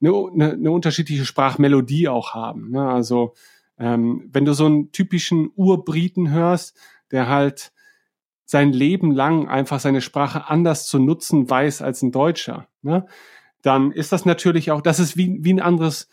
eine, 0.07 0.31
eine, 0.33 0.53
eine 0.53 0.71
unterschiedliche 0.71 1.25
Sprachmelodie 1.25 2.09
auch 2.09 2.35
haben. 2.35 2.71
Ne? 2.71 2.89
Also 2.89 3.35
ähm, 3.79 4.29
wenn 4.33 4.45
du 4.45 4.53
so 4.53 4.67
einen 4.67 4.93
typischen 4.93 5.51
Urbriten 5.57 6.31
hörst, 6.31 6.77
der 7.11 7.29
halt 7.29 7.73
sein 8.45 8.73
Leben 8.73 9.11
lang 9.11 9.49
einfach 9.49 9.81
seine 9.81 10.01
Sprache 10.01 10.49
anders 10.49 10.87
zu 10.87 10.99
nutzen 10.99 11.49
weiß 11.49 11.83
als 11.83 12.03
ein 12.03 12.13
Deutscher, 12.13 12.69
ne? 12.83 13.07
dann 13.63 13.91
ist 13.93 14.13
das 14.13 14.27
natürlich 14.27 14.71
auch, 14.71 14.83
das 14.83 15.01
ist 15.01 15.17
wie, 15.17 15.43
wie 15.43 15.55
ein 15.55 15.61
anderes 15.61 16.09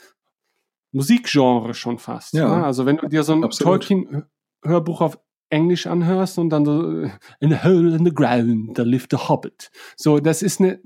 Musikgenre 0.94 1.74
schon 1.74 1.98
fast. 2.00 2.34
Ja, 2.34 2.58
ne? 2.58 2.66
Also 2.66 2.86
wenn 2.86 2.98
du 2.98 3.08
dir 3.08 3.24
so 3.24 3.34
ein 3.34 3.50
Tolkien-Hörbuch 3.50 5.02
auf 5.02 5.20
Englisch 5.52 5.86
anhörst 5.86 6.40
und 6.40 6.50
dann 6.50 6.66
so 6.66 7.10
in 7.40 7.54
a 7.54 7.64
hole 7.64 7.96
in 7.96 8.06
the 8.06 8.14
ground, 8.14 8.78
da 8.78 8.84
lived 8.84 9.14
a 9.14 9.30
hobbit. 9.30 9.70
So, 9.96 10.20
das 10.20 10.42
ist 10.42 10.60
eine, 10.60 10.80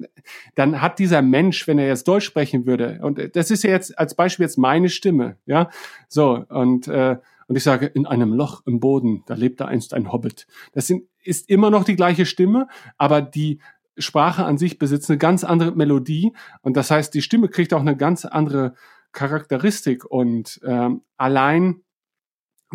dann 0.56 0.82
hat 0.82 1.00
dieser 1.00 1.22
Mensch, 1.22 1.68
wenn 1.68 1.80
er 1.80 1.88
jetzt 1.88 2.08
Deutsch 2.08 2.26
sprechen 2.26 2.66
würde, 2.66 3.00
und 3.02 3.36
das 3.36 3.52
ist 3.52 3.64
ja 3.64 3.70
jetzt 3.70 3.98
als 3.98 4.16
Beispiel 4.16 4.44
jetzt 4.44 4.58
meine 4.58 4.90
Stimme, 4.90 5.38
ja, 5.46 5.70
so, 6.08 6.44
und, 6.50 6.88
äh, 6.88 7.18
und 7.48 7.56
ich 7.56 7.64
sage, 7.64 7.86
in 7.86 8.08
einem 8.08 8.34
Loch 8.34 8.64
im 8.66 8.80
Boden, 8.80 9.24
da 9.28 9.36
lebte 9.36 9.68
einst 9.68 9.94
ein 9.94 10.12
Hobbit. 10.12 10.48
Das 10.74 10.88
sind, 10.88 11.04
ist 11.24 11.48
immer 11.48 11.70
noch 11.70 11.84
die 11.84 11.96
gleiche 11.96 12.26
Stimme, 12.26 12.68
aber 12.98 13.22
die 13.22 13.60
Sprache 13.98 14.46
an 14.46 14.58
sich 14.58 14.80
besitzt 14.80 15.10
eine 15.10 15.20
ganz 15.20 15.44
andere 15.44 15.72
Melodie 15.74 16.34
und 16.62 16.76
das 16.76 16.92
heißt, 16.92 17.14
die 17.14 17.22
Stimme 17.22 17.50
kriegt 17.50 17.74
auch 17.74 17.82
eine 17.82 17.96
ganz 17.96 18.26
andere 18.26 18.74
Charakteristik 19.12 20.04
und 20.04 20.60
ähm, 20.66 21.02
allein 21.18 21.85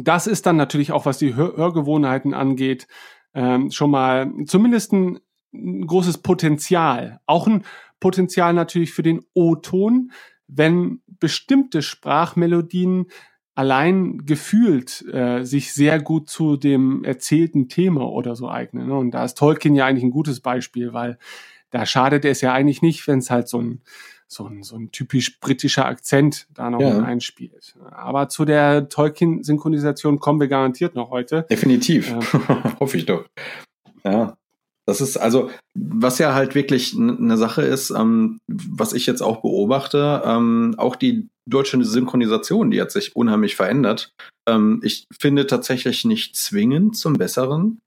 das 0.05 0.27
ist 0.27 0.47
dann 0.47 0.57
natürlich 0.57 0.93
auch, 0.93 1.07
was 1.07 1.19
die 1.19 1.35
Hör 1.35 1.57
Hörgewohnheiten 1.57 2.35
angeht, 2.35 2.87
ähm, 3.35 3.71
schon 3.71 3.91
mal 3.91 4.33
zumindest 4.47 4.93
ein, 4.93 5.21
ein 5.53 5.87
großes 5.87 6.19
Potenzial. 6.19 7.21
Auch 7.27 7.47
ein 7.47 7.65
Potenzial 8.01 8.55
natürlich 8.55 8.93
für 8.93 9.03
den 9.03 9.21
O-Ton, 9.35 10.13
wenn 10.49 11.01
bestimmte 11.07 11.83
Sprachmelodien 11.83 13.07
allein 13.55 14.25
gefühlt 14.25 15.05
äh, 15.13 15.45
sich 15.45 15.75
sehr 15.75 16.01
gut 16.01 16.31
zu 16.31 16.57
dem 16.57 17.05
erzählten 17.05 17.69
Thema 17.69 18.09
oder 18.11 18.35
so 18.35 18.49
eignen. 18.49 18.89
Ne? 18.89 18.97
Und 18.97 19.11
da 19.11 19.25
ist 19.25 19.37
Tolkien 19.37 19.75
ja 19.75 19.87
eigentlich 19.87 20.05
ein 20.05 20.11
gutes 20.11 20.41
Beispiel, 20.41 20.93
weil 20.93 21.19
da 21.71 21.85
schadet 21.87 22.25
es 22.25 22.41
ja 22.41 22.53
eigentlich 22.53 22.83
nicht, 22.83 23.07
wenn 23.07 23.19
es 23.19 23.31
halt 23.31 23.49
so 23.49 23.61
ein 23.61 23.83
so 24.33 24.47
ein, 24.47 24.63
so 24.63 24.77
ein 24.77 24.93
typisch 24.93 25.41
britischer 25.41 25.87
Akzent 25.87 26.47
da 26.55 26.71
noch 26.71 26.81
ja. 26.81 27.01
einspielt. 27.01 27.75
Aber 27.91 28.29
zu 28.29 28.45
der 28.45 28.89
Tolkien-Synchronisation 28.89 30.21
kommen 30.21 30.41
wir 30.41 30.47
garantiert 30.47 30.95
noch 30.95 31.11
heute. 31.11 31.47
Definitiv. 31.51 32.13
Ähm. 32.13 32.21
Hoffe 32.81 32.97
ich 32.97 33.07
doch. 33.07 33.25
Ja. 34.05 34.37
Das 34.87 35.01
ist 35.01 35.17
also, 35.17 35.51
was 35.75 36.19
ja 36.19 36.35
halt 36.35 36.55
wirklich 36.55 36.97
eine 36.97 37.37
Sache 37.37 37.63
ist, 37.63 37.91
ähm, 37.91 38.41
was 38.47 38.93
ich 38.93 39.07
jetzt 39.07 39.21
auch 39.21 39.43
beobachte, 39.43 40.23
ähm, 40.25 40.75
auch 40.79 40.97
die 40.97 41.29
deutsche 41.47 41.83
Synchronisation, 41.85 42.71
die 42.71 42.81
hat 42.81 42.91
sich 42.91 43.15
unheimlich 43.15 43.57
verändert. 43.57 44.13
Ähm, 44.49 44.81
ich 44.83 45.07
finde 45.17 45.47
tatsächlich 45.47 46.05
nicht 46.05 46.37
zwingend 46.37 46.97
zum 46.97 47.15
Besseren. 47.15 47.81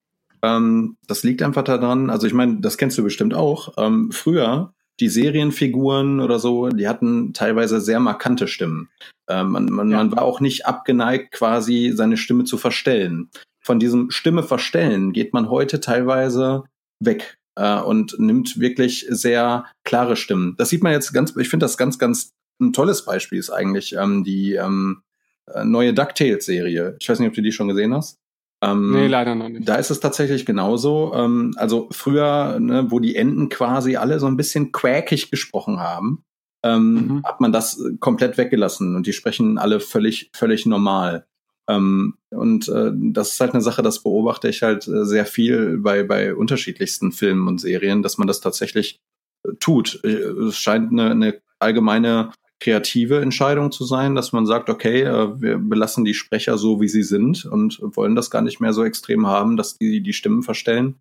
Ähm, 0.43 0.97
das 1.08 1.23
liegt 1.23 1.41
einfach 1.41 1.63
daran, 1.63 2.10
also 2.10 2.27
ich 2.27 2.34
meine, 2.34 2.60
das 2.62 2.77
kennst 2.77 2.97
du 2.97 3.03
bestimmt 3.03 3.34
auch. 3.34 3.73
Ähm, 3.77 4.12
früher 4.12 4.73
die 4.99 5.10
Serienfiguren 5.10 6.19
oder 6.19 6.39
so, 6.39 6.69
die 6.69 6.88
hatten 6.88 7.34
teilweise 7.34 7.82
sehr 7.82 7.99
markante 7.99 8.47
Stimmen. 8.47 8.89
Ähm, 9.27 9.51
man, 9.51 9.65
man, 9.65 9.91
ja. 9.91 9.97
man 9.97 10.12
war 10.12 10.23
auch 10.23 10.39
nicht 10.39 10.65
abgeneigt, 10.65 11.32
quasi 11.32 11.91
seine 11.95 12.17
Stimme 12.17 12.43
zu 12.43 12.58
verstellen. 12.58 13.29
Von 13.60 13.79
diesem 13.79 14.12
Stimme 14.12 14.43
verstellen 14.43 15.13
geht 15.13 15.34
man 15.34 15.49
heute 15.49 15.79
teilweise 15.79 16.63
weg 16.99 17.38
äh, 17.56 17.79
und 17.79 18.19
nimmt 18.19 18.60
wirklich 18.60 19.06
sehr 19.10 19.65
klare 19.84 20.15
Stimmen. 20.15 20.56
Das 20.58 20.69
sieht 20.69 20.84
man 20.84 20.91
jetzt 20.91 21.13
ganz, 21.13 21.36
ich 21.36 21.49
finde 21.49 21.65
das 21.65 21.77
ganz, 21.77 21.97
ganz 21.97 22.34
ein 22.62 22.73
tolles 22.73 23.06
Beispiel 23.06 23.39
ist 23.39 23.49
eigentlich 23.49 23.93
ähm, 23.93 24.23
die 24.23 24.53
ähm, 24.53 25.01
äh, 25.47 25.63
neue 25.63 25.93
DuckTales-Serie. 25.93 26.97
Ich 26.99 27.10
weiß 27.10 27.19
nicht, 27.19 27.29
ob 27.29 27.36
du 27.36 27.41
die 27.41 27.51
schon 27.51 27.67
gesehen 27.67 27.93
hast. 27.93 28.19
Ähm, 28.63 28.91
nee, 28.91 29.08
leider 29.08 29.36
noch 29.36 29.49
nicht. 29.49 29.67
Da 29.67 29.76
ist 29.76 29.91
es 29.91 29.99
tatsächlich 29.99 30.45
genauso. 30.45 31.13
Ähm, 31.13 31.54
also 31.58 31.89
früher, 31.91 32.60
ne, 32.60 32.89
wo 32.89 32.99
die 32.99 33.15
Enten 33.15 33.49
quasi 33.49 33.97
alle 33.97 34.19
so 34.19 34.28
ein 34.28 34.38
bisschen 34.38 34.71
quäkig 34.71 35.30
gesprochen 35.30 35.80
haben, 35.80 36.23
ähm, 36.63 36.93
mhm. 36.93 37.23
hat 37.26 37.41
man 37.41 37.52
das 37.52 37.84
komplett 37.99 38.38
weggelassen 38.38 38.95
und 38.95 39.06
die 39.06 39.13
sprechen 39.13 39.58
alle 39.58 39.82
völlig, 39.82 40.30
völlig 40.34 40.65
normal. 40.65 41.26
Ähm, 41.67 42.15
und 42.30 42.69
äh, 42.69 42.91
das 42.93 43.32
ist 43.34 43.39
halt 43.39 43.54
eine 43.54 43.62
Sache, 43.62 43.82
das 43.82 44.02
beobachte 44.02 44.47
ich 44.47 44.63
halt 44.63 44.88
äh, 44.88 45.06
sehr 45.06 45.26
viel 45.26 45.78
bei, 45.80 46.04
bei 46.04 46.34
unterschiedlichsten 46.34 47.12
Filmen 47.12 47.47
und 47.47 47.60
Serien, 47.60 48.02
dass 48.02 48.17
man 48.17 48.28
das 48.28 48.39
tatsächlich 48.39 48.99
äh, 49.45 49.54
tut. 49.60 49.99
Äh, 50.04 50.08
es 50.47 50.58
scheint 50.58 50.91
eine, 50.91 51.12
eine 51.12 51.41
allgemeine 51.60 52.32
kreative 52.63 53.19
Entscheidung 53.21 53.71
zu 53.71 53.84
sein, 53.84 54.15
dass 54.15 54.32
man 54.32 54.45
sagt, 54.45 54.69
okay, 54.69 55.02
äh, 55.02 55.41
wir 55.41 55.58
belassen 55.58 56.06
die 56.06 56.13
Sprecher 56.13 56.58
so, 56.58 56.80
wie 56.80 56.88
sie 56.88 57.04
sind 57.04 57.45
und 57.45 57.80
wollen 57.82 58.15
das 58.15 58.32
gar 58.32 58.41
nicht 58.41 58.62
mehr 58.62 58.71
so 58.71 58.86
extrem 58.86 59.28
haben, 59.28 59.58
dass 59.58 59.78
die 59.78 60.02
die 60.02 60.13
Stimmen 60.13 60.43
verstellen. 60.43 60.95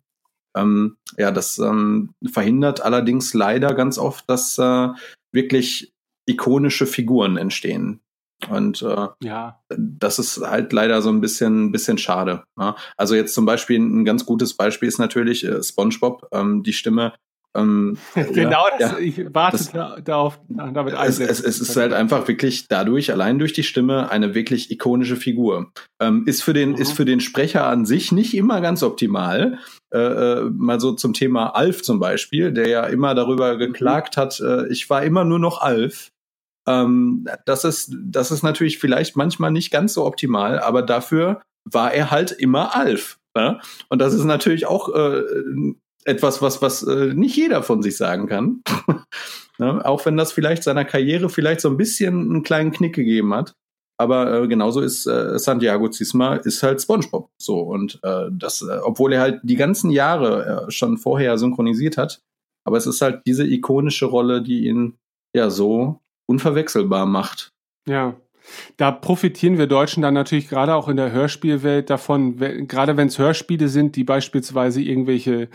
Ähm, 0.55 0.97
ja, 1.17 1.31
das 1.31 1.59
ähm, 1.59 2.13
verhindert 2.29 2.81
allerdings 2.81 3.33
leider 3.33 3.73
ganz 3.73 3.97
oft, 3.97 4.29
dass 4.29 4.57
äh, 4.57 4.89
wirklich 5.31 5.93
ikonische 6.25 6.85
Figuren 6.85 7.37
entstehen. 7.37 8.01
Und 8.49 8.81
äh, 8.81 9.07
ja. 9.21 9.61
das 9.69 10.19
ist 10.19 10.41
halt 10.41 10.73
leider 10.73 11.01
so 11.01 11.09
ein 11.09 11.21
bisschen, 11.21 11.71
bisschen 11.71 11.97
schade. 11.97 12.43
Ja? 12.59 12.75
Also 12.97 13.15
jetzt 13.15 13.33
zum 13.33 13.45
Beispiel 13.45 13.79
ein 13.79 14.03
ganz 14.03 14.25
gutes 14.25 14.53
Beispiel 14.53 14.89
ist 14.89 14.99
natürlich 14.99 15.45
äh, 15.45 15.63
SpongeBob. 15.63 16.27
Ähm, 16.33 16.61
die 16.61 16.73
Stimme 16.73 17.13
Ähm, 17.55 17.97
genau, 18.15 18.65
ja, 18.65 18.77
das, 18.79 18.91
ja. 18.93 18.97
ich 18.99 19.17
warte 19.33 19.57
Das- 19.57 19.71
da, 19.71 19.97
darauf, 20.03 20.39
damit 20.49 20.95
Es, 20.95 21.19
es, 21.19 21.39
es 21.39 21.61
ist 21.61 21.75
halt 21.77 21.93
einfach 21.93 22.27
wirklich 22.27 22.67
dadurch, 22.67 23.11
allein 23.11 23.37
durch 23.39 23.53
die 23.53 23.63
Stimme, 23.63 24.09
eine 24.09 24.33
wirklich 24.33 24.71
ikonische 24.71 25.15
Figur. 25.15 25.71
Ähm, 26.01 26.23
ist, 26.25 26.41
für 26.43 26.53
den, 26.53 26.71
Mhm. 26.71 26.75
ist 26.77 26.93
für 26.93 27.05
den 27.05 27.19
Sprecher 27.19 27.67
an 27.67 27.85
sich 27.85 28.11
nicht 28.11 28.35
immer 28.35 28.59
ganz 28.61 28.81
optimal. 28.83 29.59
Äh, 29.93 29.99
äh, 29.99 30.49
mal 30.49 30.79
so 30.79 30.93
zum 30.93 31.13
Thema 31.13 31.55
Alf 31.55 31.83
zum 31.83 31.99
Beispiel, 31.99 32.51
der 32.51 32.67
ja 32.67 32.85
immer 32.87 33.13
darüber 33.13 33.57
geklagt 33.57 34.17
hat, 34.17 34.39
äh, 34.39 34.67
ich 34.69 34.89
war 34.89 35.03
immer 35.03 35.23
nur 35.23 35.37
noch 35.39 35.61
Alf. 35.61 36.09
Ähm, 36.67 37.27
das, 37.45 37.65
ist, 37.65 37.93
das 38.03 38.31
ist 38.31 38.41
natürlich 38.41 38.79
vielleicht 38.79 39.15
manchmal 39.15 39.51
nicht 39.51 39.69
ganz 39.69 39.93
so 39.93 40.05
optimal, 40.05 40.59
aber 40.59 40.81
dafür 40.81 41.41
war 41.69 41.93
er 41.93 42.09
halt 42.09 42.31
immer 42.31 42.75
Alf. 42.75 43.19
Ne? 43.37 43.59
Und 43.89 43.99
das 43.99 44.13
ist 44.13 44.23
natürlich 44.23 44.65
auch 44.65 44.89
äh, 44.95 45.21
etwas, 46.05 46.41
was, 46.41 46.61
was 46.61 46.83
äh, 46.83 47.13
nicht 47.13 47.35
jeder 47.35 47.63
von 47.63 47.81
sich 47.81 47.97
sagen 47.97 48.27
kann. 48.27 48.61
ne? 49.57 49.85
Auch 49.85 50.05
wenn 50.05 50.17
das 50.17 50.31
vielleicht 50.31 50.63
seiner 50.63 50.85
Karriere 50.85 51.29
vielleicht 51.29 51.61
so 51.61 51.69
ein 51.69 51.77
bisschen 51.77 52.29
einen 52.29 52.43
kleinen 52.43 52.71
Knick 52.71 52.95
gegeben 52.95 53.33
hat. 53.33 53.53
Aber 53.97 54.33
äh, 54.33 54.47
genauso 54.47 54.81
ist 54.81 55.05
äh, 55.05 55.37
Santiago 55.37 55.87
Zisma 55.89 56.35
ist 56.35 56.63
halt 56.63 56.81
SpongeBob 56.81 57.29
so 57.37 57.59
und 57.59 57.99
äh, 58.03 58.25
das, 58.31 58.61
äh, 58.61 58.79
obwohl 58.83 59.13
er 59.13 59.21
halt 59.21 59.39
die 59.43 59.55
ganzen 59.55 59.91
Jahre 59.91 60.65
äh, 60.67 60.71
schon 60.71 60.97
vorher 60.97 61.37
synchronisiert 61.37 61.97
hat, 61.97 62.19
aber 62.65 62.77
es 62.77 62.87
ist 62.87 63.01
halt 63.01 63.21
diese 63.27 63.45
ikonische 63.45 64.05
Rolle, 64.05 64.41
die 64.41 64.67
ihn 64.67 64.97
ja 65.35 65.49
so 65.49 66.01
unverwechselbar 66.25 67.05
macht. 67.05 67.51
Ja. 67.87 68.15
Da 68.75 68.91
profitieren 68.91 69.57
wir 69.57 69.67
Deutschen 69.67 70.01
dann 70.01 70.15
natürlich 70.15 70.49
gerade 70.49 70.75
auch 70.75 70.89
in 70.89 70.97
der 70.97 71.11
Hörspielwelt 71.11 71.89
davon, 71.89 72.37
gerade 72.67 72.97
wenn 72.97 73.07
es 73.07 73.17
Hörspiele 73.17 73.69
sind, 73.69 73.95
die 73.95 74.03
beispielsweise 74.03 74.81
irgendwelche 74.81 75.47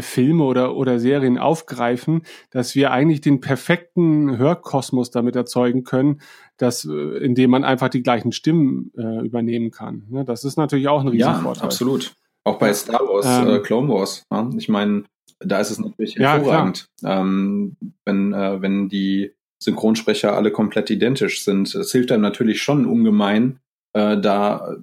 Filme 0.00 0.44
oder, 0.44 0.74
oder 0.76 0.98
Serien 0.98 1.36
aufgreifen, 1.38 2.22
dass 2.50 2.74
wir 2.74 2.90
eigentlich 2.92 3.20
den 3.20 3.40
perfekten 3.40 4.38
Hörkosmos 4.38 5.10
damit 5.10 5.36
erzeugen 5.36 5.84
können, 5.84 6.20
dass, 6.56 6.84
äh, 6.84 6.90
indem 7.18 7.50
man 7.50 7.64
einfach 7.64 7.88
die 7.90 8.02
gleichen 8.02 8.32
Stimmen 8.32 8.90
äh, 8.96 9.24
übernehmen 9.24 9.70
kann. 9.70 10.04
Ne? 10.08 10.24
Das 10.24 10.44
ist 10.44 10.56
natürlich 10.56 10.88
auch 10.88 11.00
ein 11.04 11.12
Ja, 11.14 11.28
Riesenvorteil. 11.30 11.64
absolut. 11.64 12.14
Auch 12.44 12.58
bei 12.58 12.68
Ja. 12.68 12.74
Star 12.74 13.00
Wars, 13.00 13.26
Ähm, 13.26 13.54
äh, 13.54 13.58
Clone 13.60 13.88
Wars. 13.88 14.24
Ja? 14.32 14.48
Ich 14.56 14.68
meine, 14.68 15.04
da 15.40 15.60
ist 15.60 15.70
es 15.70 15.78
natürlich 15.78 16.14
Ja, 16.14 16.34
hervorragend, 16.34 16.86
ähm, 17.04 17.76
wenn, 18.04 18.32
äh, 18.32 18.62
wenn 18.62 18.88
die 18.88 19.32
Synchronsprecher 19.62 20.34
alle 20.36 20.50
komplett 20.50 20.90
identisch 20.90 21.44
sind. 21.44 21.72
Es 21.74 21.92
hilft 21.92 22.10
einem 22.12 22.22
natürlich 22.22 22.62
schon 22.62 22.86
ungemein, 22.86 23.60
äh, 23.92 24.18
da 24.18 24.76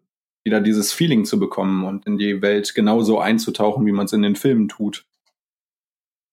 wieder 0.44 0.62
dieses 0.62 0.94
Feeling 0.94 1.26
zu 1.26 1.40
bekommen 1.40 1.86
und 1.86 2.06
in 2.06 2.18
die 2.18 2.42
Welt 2.42 2.74
genauso 2.74 3.20
einzutauchen, 3.20 3.86
wie 3.86 3.92
man 3.92 4.06
es 4.06 4.14
in 4.14 4.22
den 4.22 4.36
Filmen 4.36 4.68
tut. 4.68 5.06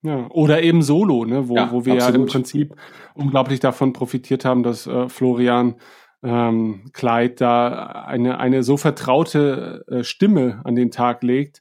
Ja, 0.02 0.28
oder 0.30 0.62
eben 0.62 0.82
Solo, 0.82 1.24
ne, 1.24 1.48
wo, 1.48 1.56
Ja, 1.56 1.72
wo 1.72 1.84
wir 1.84 1.94
ja 1.94 2.06
absolut. 2.06 2.20
im 2.20 2.32
Prinzip 2.32 2.76
unglaublich 3.14 3.60
davon 3.60 3.92
profitiert 3.92 4.44
haben, 4.44 4.62
dass 4.62 4.86
äh, 4.86 5.08
Florian 5.08 5.76
ähm, 6.22 6.90
Kleid 6.92 7.40
da 7.40 8.04
eine, 8.06 8.38
eine 8.38 8.62
so 8.62 8.76
vertraute 8.76 9.84
äh, 9.88 10.04
Stimme 10.04 10.60
an 10.64 10.76
den 10.76 10.90
Tag 10.90 11.22
legt, 11.22 11.60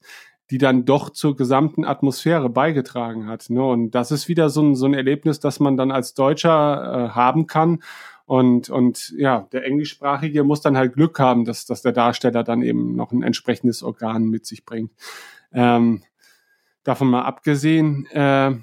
die 0.52 0.58
dann 0.58 0.86
doch 0.86 1.10
zur 1.10 1.36
gesamten 1.36 1.86
Atmosphäre 1.86 2.50
beigetragen 2.50 3.28
hat. 3.28 3.50
Ne? 3.50 3.64
Und 3.64 3.92
das 3.92 4.12
ist 4.12 4.28
wieder 4.28 4.50
so 4.50 4.62
ein, 4.62 4.76
so 4.76 4.86
ein 4.86 4.94
Erlebnis, 4.94 5.40
das 5.40 5.60
man 5.60 5.76
dann 5.76 5.92
als 5.92 6.14
Deutscher 6.14 7.10
äh, 7.10 7.10
haben 7.16 7.48
kann. 7.48 7.80
Und, 8.26 8.70
und 8.70 9.14
ja, 9.18 9.48
der 9.52 9.66
Englischsprachige 9.66 10.44
muss 10.44 10.62
dann 10.62 10.78
halt 10.78 10.94
Glück 10.94 11.20
haben, 11.20 11.46
dass, 11.46 11.66
dass 11.66 11.84
der 11.84 11.92
Darsteller 11.92 12.44
dann 12.44 12.64
eben 12.64 12.96
noch 12.96 13.12
ein 13.12 13.22
entsprechendes 13.22 13.84
Organ 13.84 14.26
mit 14.26 14.46
sich 14.46 14.66
bringt. 14.66 14.92
Ähm, 15.54 16.04
davon 16.84 17.10
mal 17.10 17.24
abgesehen, 17.24 18.08
äh, 18.08 18.56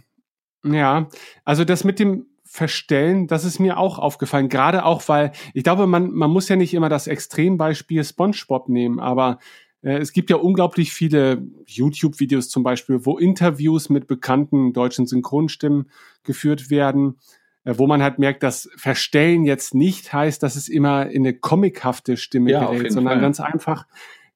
ja, 0.64 1.08
also 1.44 1.64
das 1.64 1.84
mit 1.84 1.98
dem 1.98 2.26
Verstellen, 2.44 3.28
das 3.28 3.44
ist 3.44 3.60
mir 3.60 3.78
auch 3.78 3.98
aufgefallen, 3.98 4.48
gerade 4.48 4.84
auch, 4.84 5.08
weil 5.08 5.32
ich 5.54 5.64
glaube, 5.64 5.86
man, 5.86 6.10
man 6.10 6.30
muss 6.30 6.48
ja 6.48 6.56
nicht 6.56 6.74
immer 6.74 6.88
das 6.88 7.06
Extrembeispiel 7.06 8.04
SpongeBob 8.04 8.68
nehmen, 8.68 9.00
aber 9.00 9.38
äh, 9.82 9.98
es 9.98 10.12
gibt 10.12 10.28
ja 10.28 10.36
unglaublich 10.36 10.92
viele 10.92 11.46
YouTube-Videos 11.66 12.48
zum 12.48 12.62
Beispiel, 12.62 13.06
wo 13.06 13.16
Interviews 13.16 13.88
mit 13.88 14.06
bekannten 14.06 14.72
deutschen 14.72 15.06
Synchronstimmen 15.06 15.90
geführt 16.24 16.68
werden, 16.68 17.18
wo 17.64 17.86
man 17.86 18.02
halt 18.02 18.18
merkt, 18.18 18.42
dass 18.42 18.68
Verstellen 18.76 19.44
jetzt 19.44 19.74
nicht 19.74 20.12
heißt, 20.12 20.42
dass 20.42 20.56
es 20.56 20.68
immer 20.68 21.06
in 21.06 21.22
eine 21.22 21.34
comichafte 21.34 22.16
Stimme 22.16 22.50
Ja, 22.50 22.70
gerät, 22.70 22.92
sondern 22.92 23.14
Fall. 23.14 23.22
ganz 23.22 23.40
einfach, 23.40 23.86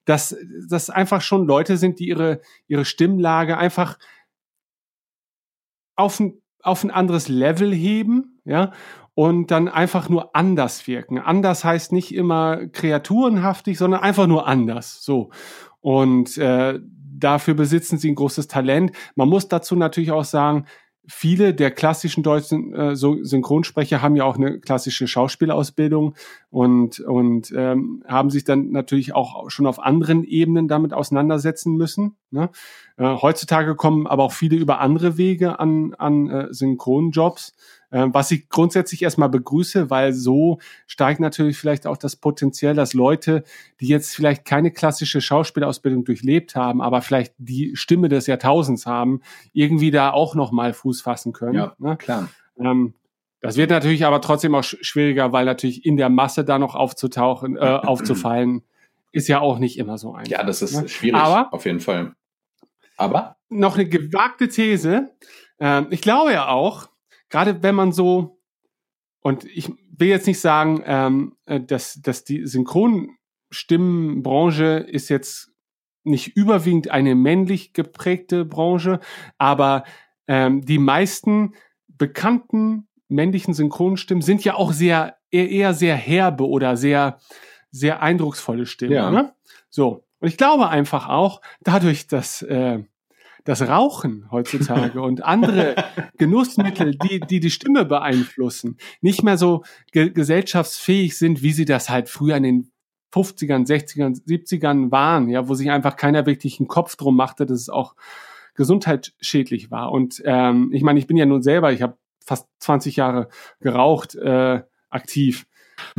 dass 0.05 0.37
das 0.69 0.89
einfach 0.89 1.21
schon 1.21 1.45
Leute 1.45 1.77
sind, 1.77 1.99
die 1.99 2.07
ihre 2.07 2.41
ihre 2.67 2.85
Stimmlage 2.85 3.57
einfach 3.57 3.97
auf 5.95 6.19
ein 6.19 6.41
auf 6.61 6.83
ein 6.83 6.91
anderes 6.91 7.27
Level 7.27 7.73
heben, 7.73 8.39
ja, 8.45 8.71
und 9.13 9.49
dann 9.49 9.67
einfach 9.67 10.09
nur 10.09 10.35
anders 10.35 10.85
wirken. 10.85 11.17
Anders 11.17 11.63
heißt 11.63 11.91
nicht 11.91 12.13
immer 12.13 12.67
kreaturenhaftig, 12.67 13.77
sondern 13.77 14.01
einfach 14.01 14.27
nur 14.27 14.47
anders. 14.47 15.03
So. 15.03 15.31
Und 15.79 16.37
äh, 16.37 16.79
dafür 16.83 17.55
besitzen 17.55 17.97
sie 17.97 18.11
ein 18.11 18.15
großes 18.15 18.47
Talent. 18.47 18.91
Man 19.15 19.27
muss 19.27 19.47
dazu 19.47 19.75
natürlich 19.75 20.11
auch 20.11 20.23
sagen, 20.23 20.65
viele 21.07 21.53
der 21.53 21.71
klassischen 21.71 22.21
deutschen 22.21 22.73
äh, 22.73 22.95
Synchronsprecher 22.95 24.01
haben 24.01 24.15
ja 24.15 24.25
auch 24.25 24.35
eine 24.35 24.59
klassische 24.59 25.07
Schauspielausbildung 25.07 26.15
und, 26.49 26.99
und 26.99 27.53
ähm, 27.55 28.03
haben 28.07 28.29
sich 28.29 28.43
dann 28.43 28.71
natürlich 28.71 29.15
auch 29.15 29.49
schon 29.49 29.67
auf 29.67 29.79
anderen 29.79 30.23
Ebenen 30.23 30.67
damit 30.67 30.93
auseinandersetzen 30.93 31.75
müssen. 31.75 32.17
Ne? 32.29 32.49
Äh, 32.97 33.15
heutzutage 33.21 33.75
kommen 33.75 34.05
aber 34.05 34.23
auch 34.23 34.33
viele 34.33 34.57
über 34.57 34.79
andere 34.79 35.17
Wege 35.17 35.59
an, 35.59 35.93
an 35.97 36.29
äh, 36.29 36.53
Synchronjobs, 36.53 37.53
was 37.89 38.31
ich 38.31 38.49
grundsätzlich 38.49 39.01
erstmal 39.01 39.29
begrüße, 39.29 39.89
weil 39.89 40.13
so 40.13 40.59
steigt 40.87 41.19
natürlich 41.19 41.57
vielleicht 41.57 41.87
auch 41.87 41.97
das 41.97 42.15
Potenzial, 42.15 42.73
dass 42.75 42.93
Leute, 42.93 43.43
die 43.79 43.87
jetzt 43.87 44.15
vielleicht 44.15 44.45
keine 44.45 44.71
klassische 44.71 45.21
Schauspielausbildung 45.21 46.03
durchlebt 46.03 46.55
haben, 46.55 46.81
aber 46.81 47.01
vielleicht 47.01 47.33
die 47.37 47.75
Stimme 47.75 48.09
des 48.09 48.27
Jahrtausends 48.27 48.85
haben, 48.85 49.21
irgendwie 49.53 49.91
da 49.91 50.11
auch 50.11 50.35
nochmal 50.35 50.73
Fuß 50.73 51.01
fassen 51.01 51.33
können. 51.33 51.53
Ja, 51.55 51.75
ne? 51.77 51.95
klar. 51.97 52.29
Ähm, 52.59 52.93
das 53.39 53.55
wird 53.55 53.69
natürlich 53.69 54.05
aber 54.05 54.19
trotzdem 54.19 54.55
auch 54.55 54.63
sch- 54.63 54.83
schwieriger, 54.83 55.31
weil 55.31 55.45
natürlich 55.45 55.85
in 55.85 55.95
der 55.95 56.09
Masse 56.09 56.43
da 56.43 56.59
noch 56.59 56.75
aufzutauchen, 56.75 57.55
äh, 57.55 57.59
aufzufallen, 57.83 58.63
ist 59.11 59.27
ja 59.27 59.39
auch 59.39 59.59
nicht 59.59 59.77
immer 59.77 59.97
so 59.97 60.13
einfach. 60.13 60.31
Ja, 60.31 60.43
das 60.43 60.61
ist 60.61 60.75
ne? 60.81 60.87
schwierig, 60.89 61.19
Aber 61.21 61.53
auf 61.53 61.65
jeden 61.65 61.79
Fall. 61.79 62.13
Aber 62.97 63.37
noch 63.49 63.75
eine 63.75 63.87
gewagte 63.87 64.49
These. 64.49 65.11
Ähm, 65.59 65.87
ich 65.91 66.01
glaube 66.01 66.33
ja 66.33 66.49
auch, 66.49 66.89
gerade 67.29 67.63
wenn 67.63 67.75
man 67.75 67.91
so, 67.91 68.39
und 69.21 69.45
ich 69.45 69.69
will 69.97 70.07
jetzt 70.07 70.27
nicht 70.27 70.39
sagen, 70.39 70.81
ähm, 70.85 71.35
äh, 71.45 71.59
dass, 71.59 71.99
dass 72.01 72.23
die 72.23 72.45
Synchronstimmenbranche 72.45 74.85
ist 74.87 75.09
jetzt 75.09 75.51
nicht 76.03 76.37
überwiegend 76.37 76.89
eine 76.89 77.15
männlich 77.15 77.73
geprägte 77.73 78.45
Branche, 78.45 79.01
aber 79.37 79.83
ähm, 80.27 80.65
die 80.65 80.79
meisten 80.79 81.53
bekannten 81.87 82.87
männlichen 83.09 83.53
Synchronstimmen 83.53 84.21
sind 84.21 84.43
ja 84.43 84.55
auch 84.55 84.71
sehr 84.71 85.17
eher, 85.29 85.49
eher 85.49 85.73
sehr 85.73 85.95
herbe 85.95 86.47
oder 86.47 86.77
sehr 86.77 87.19
sehr 87.71 88.01
eindrucksvolle 88.01 88.65
Stimmen. 88.65 88.93
Ja. 88.93 89.11
Ne? 89.11 89.33
So 89.69 90.05
und 90.19 90.29
ich 90.29 90.37
glaube 90.37 90.69
einfach 90.69 91.09
auch 91.09 91.41
dadurch, 91.61 92.07
dass 92.07 92.41
äh, 92.41 92.83
das 93.47 93.65
Rauchen 93.65 94.29
heutzutage 94.29 95.01
und 95.01 95.23
andere 95.23 95.75
Genussmittel, 96.17 96.95
die, 96.97 97.21
die 97.21 97.39
die 97.39 97.49
Stimme 97.49 97.85
beeinflussen, 97.85 98.75
nicht 98.99 99.23
mehr 99.23 99.37
so 99.37 99.63
ge 99.93 100.09
gesellschaftsfähig 100.09 101.17
sind, 101.17 101.41
wie 101.41 101.53
sie 101.53 101.63
das 101.63 101.89
halt 101.89 102.09
früher 102.09 102.35
in 102.35 102.43
den 102.43 102.71
50ern, 103.13 103.65
60ern, 103.65 104.21
70ern 104.21 104.91
waren, 104.91 105.29
ja, 105.29 105.47
wo 105.47 105.53
sich 105.53 105.71
einfach 105.71 105.95
keiner 105.95 106.25
wirklich 106.25 106.59
einen 106.59 106.67
Kopf 106.67 106.97
drum 106.97 107.15
machte, 107.15 107.45
dass 107.45 107.61
es 107.61 107.69
auch 107.69 107.95
gesundheitsschädlich 108.55 109.71
war. 109.71 109.93
Und 109.93 110.21
ähm, 110.25 110.71
ich 110.73 110.83
meine, 110.83 110.99
ich 110.99 111.07
bin 111.07 111.15
ja 111.15 111.25
nun 111.25 111.41
selber, 111.41 111.71
ich 111.71 111.81
habe 111.81 111.97
fast 112.19 112.49
20 112.59 112.97
Jahre 112.97 113.29
geraucht, 113.61 114.15
äh, 114.15 114.61
aktiv. 114.89 115.47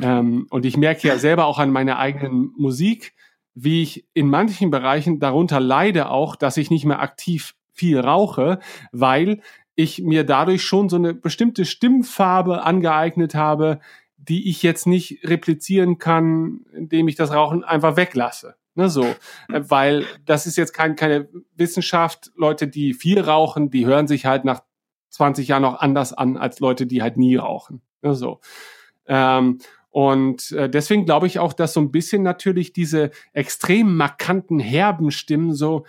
Ähm, 0.02 0.46
und 0.50 0.66
ich 0.66 0.76
merke 0.76 1.08
ja 1.08 1.16
selber 1.16 1.46
auch 1.46 1.58
an 1.58 1.70
meiner 1.70 1.98
eigenen 1.98 2.52
Musik, 2.58 3.14
wie 3.60 3.82
ich 3.82 4.06
in 4.14 4.28
manchen 4.28 4.70
Bereichen 4.70 5.18
darunter 5.18 5.60
leide 5.60 6.10
auch, 6.10 6.36
dass 6.36 6.56
ich 6.56 6.70
nicht 6.70 6.84
mehr 6.84 7.00
aktiv 7.00 7.54
viel 7.72 7.98
rauche, 7.98 8.60
weil 8.92 9.40
ich 9.74 10.00
mir 10.02 10.24
dadurch 10.24 10.62
schon 10.62 10.88
so 10.88 10.96
eine 10.96 11.14
bestimmte 11.14 11.64
Stimmfarbe 11.64 12.62
angeeignet 12.62 13.34
habe, 13.34 13.80
die 14.16 14.48
ich 14.48 14.62
jetzt 14.62 14.86
nicht 14.86 15.20
replizieren 15.24 15.98
kann, 15.98 16.66
indem 16.72 17.08
ich 17.08 17.14
das 17.14 17.32
Rauchen 17.32 17.64
einfach 17.64 17.96
weglasse. 17.96 18.56
Ne, 18.74 18.88
so, 18.88 19.04
Äh, 19.52 19.62
weil 19.68 20.04
das 20.24 20.46
ist 20.46 20.56
jetzt 20.56 20.72
kein, 20.72 20.94
keine 20.94 21.28
Wissenschaft. 21.56 22.30
Leute, 22.36 22.68
die 22.68 22.94
viel 22.94 23.20
rauchen, 23.20 23.70
die 23.70 23.86
hören 23.86 24.06
sich 24.06 24.24
halt 24.24 24.44
nach 24.44 24.62
20 25.10 25.48
Jahren 25.48 25.62
noch 25.62 25.80
anders 25.80 26.12
an 26.12 26.36
als 26.36 26.60
Leute, 26.60 26.86
die 26.86 27.02
halt 27.02 27.16
nie 27.16 27.36
rauchen. 27.36 27.82
Ne, 28.02 28.14
so. 28.14 28.40
Ähm, 29.06 29.58
und 29.90 30.52
äh, 30.52 30.68
deswegen 30.68 31.06
glaube 31.06 31.26
ich 31.26 31.38
auch, 31.38 31.52
dass 31.52 31.72
so 31.72 31.80
ein 31.80 31.90
bisschen 31.90 32.22
natürlich 32.22 32.72
diese 32.72 33.10
extrem 33.32 33.96
markanten, 33.96 34.58
herben 34.58 35.10
Stimmen 35.10 35.54
so 35.54 35.86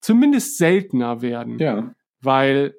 zumindest 0.00 0.58
seltener 0.58 1.22
werden. 1.22 1.58
ja, 1.58 1.94
Weil 2.20 2.74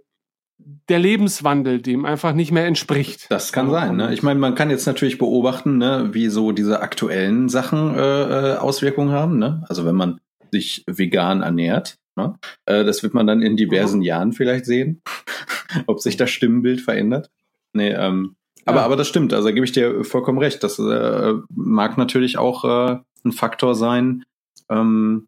der 0.90 1.00
Lebenswandel 1.00 1.82
dem 1.82 2.06
einfach 2.06 2.34
nicht 2.34 2.52
mehr 2.52 2.66
entspricht. 2.66 3.28
Das 3.30 3.54
kann 3.54 3.70
sein. 3.70 3.96
Ne? 3.96 4.14
Ich 4.14 4.24
meine, 4.24 4.40
man 4.40 4.56
kann 4.56 4.70
jetzt 4.70 4.88
natürlich 4.88 5.18
beobachten, 5.18 5.78
ne, 5.78 6.10
wie 6.14 6.30
so 6.30 6.52
diese 6.52 6.82
aktuellen 6.82 7.48
Sachen 7.48 7.96
äh, 7.96 8.54
äh, 8.54 8.58
Auswirkungen 8.58 9.12
haben. 9.12 9.38
Ne? 9.38 9.64
Also 9.70 9.86
wenn 9.86 9.96
man 9.96 10.20
sich 10.52 10.84
vegan 10.88 11.42
ernährt, 11.42 11.98
ne? 12.16 12.38
äh, 12.66 12.84
das 12.84 13.04
wird 13.04 13.14
man 13.14 13.28
dann 13.28 13.42
in 13.42 13.56
diversen 13.56 14.02
ja. 14.02 14.16
Jahren 14.16 14.34
vielleicht 14.34 14.66
sehen, 14.66 15.02
ob 15.88 16.02
sich 16.02 16.18
das 16.18 16.32
Stimmenbild 16.32 16.82
verändert. 16.82 17.30
Nee, 17.74 17.92
ähm, 17.92 18.36
aber, 18.68 18.80
ja. 18.80 18.86
aber 18.86 18.96
das 18.96 19.08
stimmt, 19.08 19.34
also 19.34 19.48
da 19.48 19.54
gebe 19.54 19.66
ich 19.66 19.72
dir 19.72 20.04
vollkommen 20.04 20.38
recht. 20.38 20.64
Das 20.64 20.80
äh, 20.80 21.34
mag 21.50 21.98
natürlich 21.98 22.38
auch 22.38 22.64
äh, 22.64 23.00
ein 23.26 23.32
Faktor 23.32 23.76
sein, 23.76 24.24
ähm, 24.70 25.28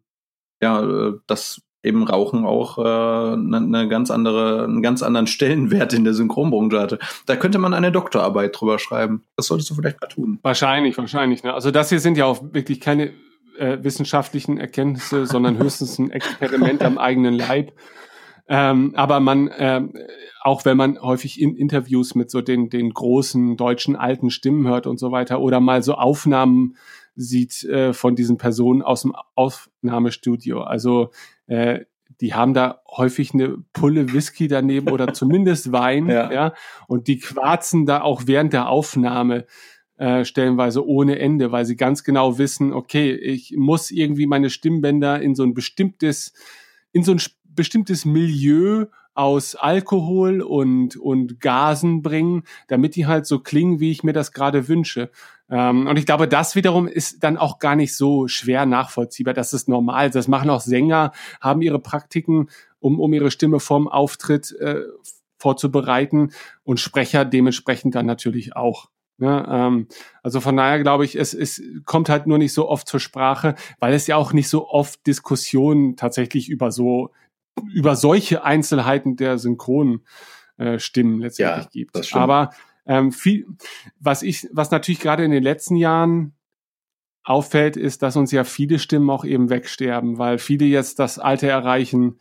ja, 0.62 0.82
äh, 0.82 1.12
dass 1.26 1.62
eben 1.82 2.04
Rauchen 2.04 2.44
auch 2.44 2.78
äh, 2.78 2.82
eine 2.82 3.60
ne 3.60 3.88
ganz 3.88 4.10
andere, 4.10 4.64
einen 4.64 4.82
ganz 4.82 5.02
anderen 5.02 5.26
Stellenwert 5.26 5.92
in 5.94 6.04
der 6.04 6.14
Synchronbranche 6.14 6.78
hatte. 6.78 6.98
Da 7.26 7.36
könnte 7.36 7.58
man 7.58 7.72
eine 7.72 7.90
Doktorarbeit 7.90 8.60
drüber 8.60 8.78
schreiben. 8.78 9.24
Das 9.36 9.46
solltest 9.46 9.70
du 9.70 9.74
vielleicht 9.74 10.00
mal 10.00 10.08
tun. 10.08 10.38
Wahrscheinlich, 10.42 10.98
wahrscheinlich. 10.98 11.42
Ne? 11.42 11.54
Also 11.54 11.70
das 11.70 11.88
hier 11.88 12.00
sind 12.00 12.18
ja 12.18 12.26
auch 12.26 12.42
wirklich 12.52 12.80
keine 12.80 13.12
äh, 13.58 13.78
wissenschaftlichen 13.82 14.58
Erkenntnisse, 14.58 15.26
sondern 15.26 15.58
höchstens 15.58 15.98
ein 15.98 16.10
Experiment 16.10 16.82
am 16.82 16.98
eigenen 16.98 17.34
Leib. 17.34 17.72
Ähm, 18.52 18.94
aber 18.96 19.20
man, 19.20 19.46
äh, 19.46 19.80
auch 20.42 20.64
wenn 20.64 20.76
man 20.76 21.00
häufig 21.00 21.40
in 21.40 21.54
Interviews 21.54 22.16
mit 22.16 22.32
so 22.32 22.40
den, 22.40 22.68
den 22.68 22.92
großen 22.92 23.56
deutschen 23.56 23.94
alten 23.94 24.28
Stimmen 24.30 24.66
hört 24.66 24.88
und 24.88 24.98
so 24.98 25.12
weiter 25.12 25.40
oder 25.40 25.60
mal 25.60 25.84
so 25.84 25.94
Aufnahmen 25.94 26.76
sieht 27.14 27.62
äh, 27.62 27.92
von 27.92 28.16
diesen 28.16 28.38
Personen 28.38 28.82
aus 28.82 29.02
dem 29.02 29.14
Aufnahmestudio. 29.36 30.62
Also 30.62 31.10
äh, 31.46 31.84
die 32.20 32.34
haben 32.34 32.52
da 32.52 32.82
häufig 32.88 33.32
eine 33.34 33.58
Pulle 33.72 34.12
Whisky 34.12 34.48
daneben 34.48 34.90
oder 34.90 35.14
zumindest 35.14 35.70
Wein, 35.70 36.08
ja. 36.08 36.32
ja, 36.32 36.54
und 36.88 37.06
die 37.06 37.20
quarzen 37.20 37.86
da 37.86 38.02
auch 38.02 38.22
während 38.26 38.52
der 38.52 38.68
Aufnahme 38.68 39.46
äh, 39.96 40.24
stellenweise 40.24 40.84
ohne 40.84 41.20
Ende, 41.20 41.52
weil 41.52 41.66
sie 41.66 41.76
ganz 41.76 42.02
genau 42.02 42.36
wissen, 42.36 42.72
okay, 42.72 43.12
ich 43.12 43.54
muss 43.56 43.92
irgendwie 43.92 44.26
meine 44.26 44.50
Stimmbänder 44.50 45.22
in 45.22 45.36
so 45.36 45.44
ein 45.44 45.54
bestimmtes, 45.54 46.32
in 46.90 47.04
so 47.04 47.12
ein 47.12 47.20
bestimmtes 47.54 48.04
Milieu 48.04 48.86
aus 49.14 49.54
Alkohol 49.54 50.40
und, 50.40 50.96
und 50.96 51.40
Gasen 51.40 52.02
bringen, 52.02 52.44
damit 52.68 52.96
die 52.96 53.06
halt 53.06 53.26
so 53.26 53.40
klingen, 53.40 53.80
wie 53.80 53.90
ich 53.90 54.02
mir 54.02 54.12
das 54.12 54.32
gerade 54.32 54.68
wünsche. 54.68 55.10
Ähm, 55.50 55.86
und 55.88 55.98
ich 55.98 56.06
glaube, 56.06 56.28
das 56.28 56.54
wiederum 56.54 56.86
ist 56.86 57.22
dann 57.24 57.36
auch 57.36 57.58
gar 57.58 57.76
nicht 57.76 57.94
so 57.94 58.28
schwer 58.28 58.66
nachvollziehbar. 58.66 59.34
Das 59.34 59.52
ist 59.52 59.68
normal. 59.68 60.10
Das 60.10 60.28
machen 60.28 60.48
auch 60.48 60.60
Sänger, 60.60 61.12
haben 61.40 61.60
ihre 61.60 61.80
Praktiken, 61.80 62.48
um, 62.78 63.00
um 63.00 63.12
ihre 63.12 63.30
Stimme 63.30 63.60
vorm 63.60 63.88
Auftritt 63.88 64.52
äh, 64.60 64.82
vorzubereiten 65.36 66.32
und 66.62 66.80
Sprecher 66.80 67.24
dementsprechend 67.24 67.94
dann 67.94 68.06
natürlich 68.06 68.54
auch. 68.54 68.90
Ja, 69.18 69.40
ne? 69.40 69.46
ähm, 69.50 69.88
also 70.22 70.40
von 70.40 70.56
daher 70.56 70.80
glaube 70.80 71.04
ich, 71.04 71.14
es, 71.14 71.34
es 71.34 71.62
kommt 71.84 72.08
halt 72.08 72.26
nur 72.26 72.38
nicht 72.38 72.54
so 72.54 72.68
oft 72.68 72.88
zur 72.88 73.00
Sprache, 73.00 73.54
weil 73.78 73.92
es 73.92 74.06
ja 74.06 74.16
auch 74.16 74.32
nicht 74.32 74.48
so 74.48 74.68
oft 74.68 75.06
Diskussionen 75.06 75.96
tatsächlich 75.96 76.48
über 76.48 76.70
so 76.70 77.10
über 77.72 77.96
solche 77.96 78.44
Einzelheiten 78.44 79.16
der 79.16 79.38
Synchronstimmen 79.38 80.04
äh, 80.56 80.78
Stimmen 80.78 81.20
letztendlich 81.20 81.64
ja, 81.64 81.70
gibt. 81.70 82.14
Aber 82.14 82.50
ähm, 82.86 83.12
viel, 83.12 83.46
was 83.98 84.22
ich, 84.22 84.48
was 84.52 84.70
natürlich 84.70 85.00
gerade 85.00 85.24
in 85.24 85.30
den 85.30 85.42
letzten 85.42 85.76
Jahren 85.76 86.34
auffällt, 87.22 87.76
ist, 87.76 88.02
dass 88.02 88.16
uns 88.16 88.32
ja 88.32 88.44
viele 88.44 88.78
Stimmen 88.78 89.10
auch 89.10 89.24
eben 89.24 89.50
wegsterben, 89.50 90.18
weil 90.18 90.38
viele 90.38 90.64
jetzt 90.64 90.98
das 90.98 91.18
Alter 91.18 91.48
erreichen, 91.48 92.18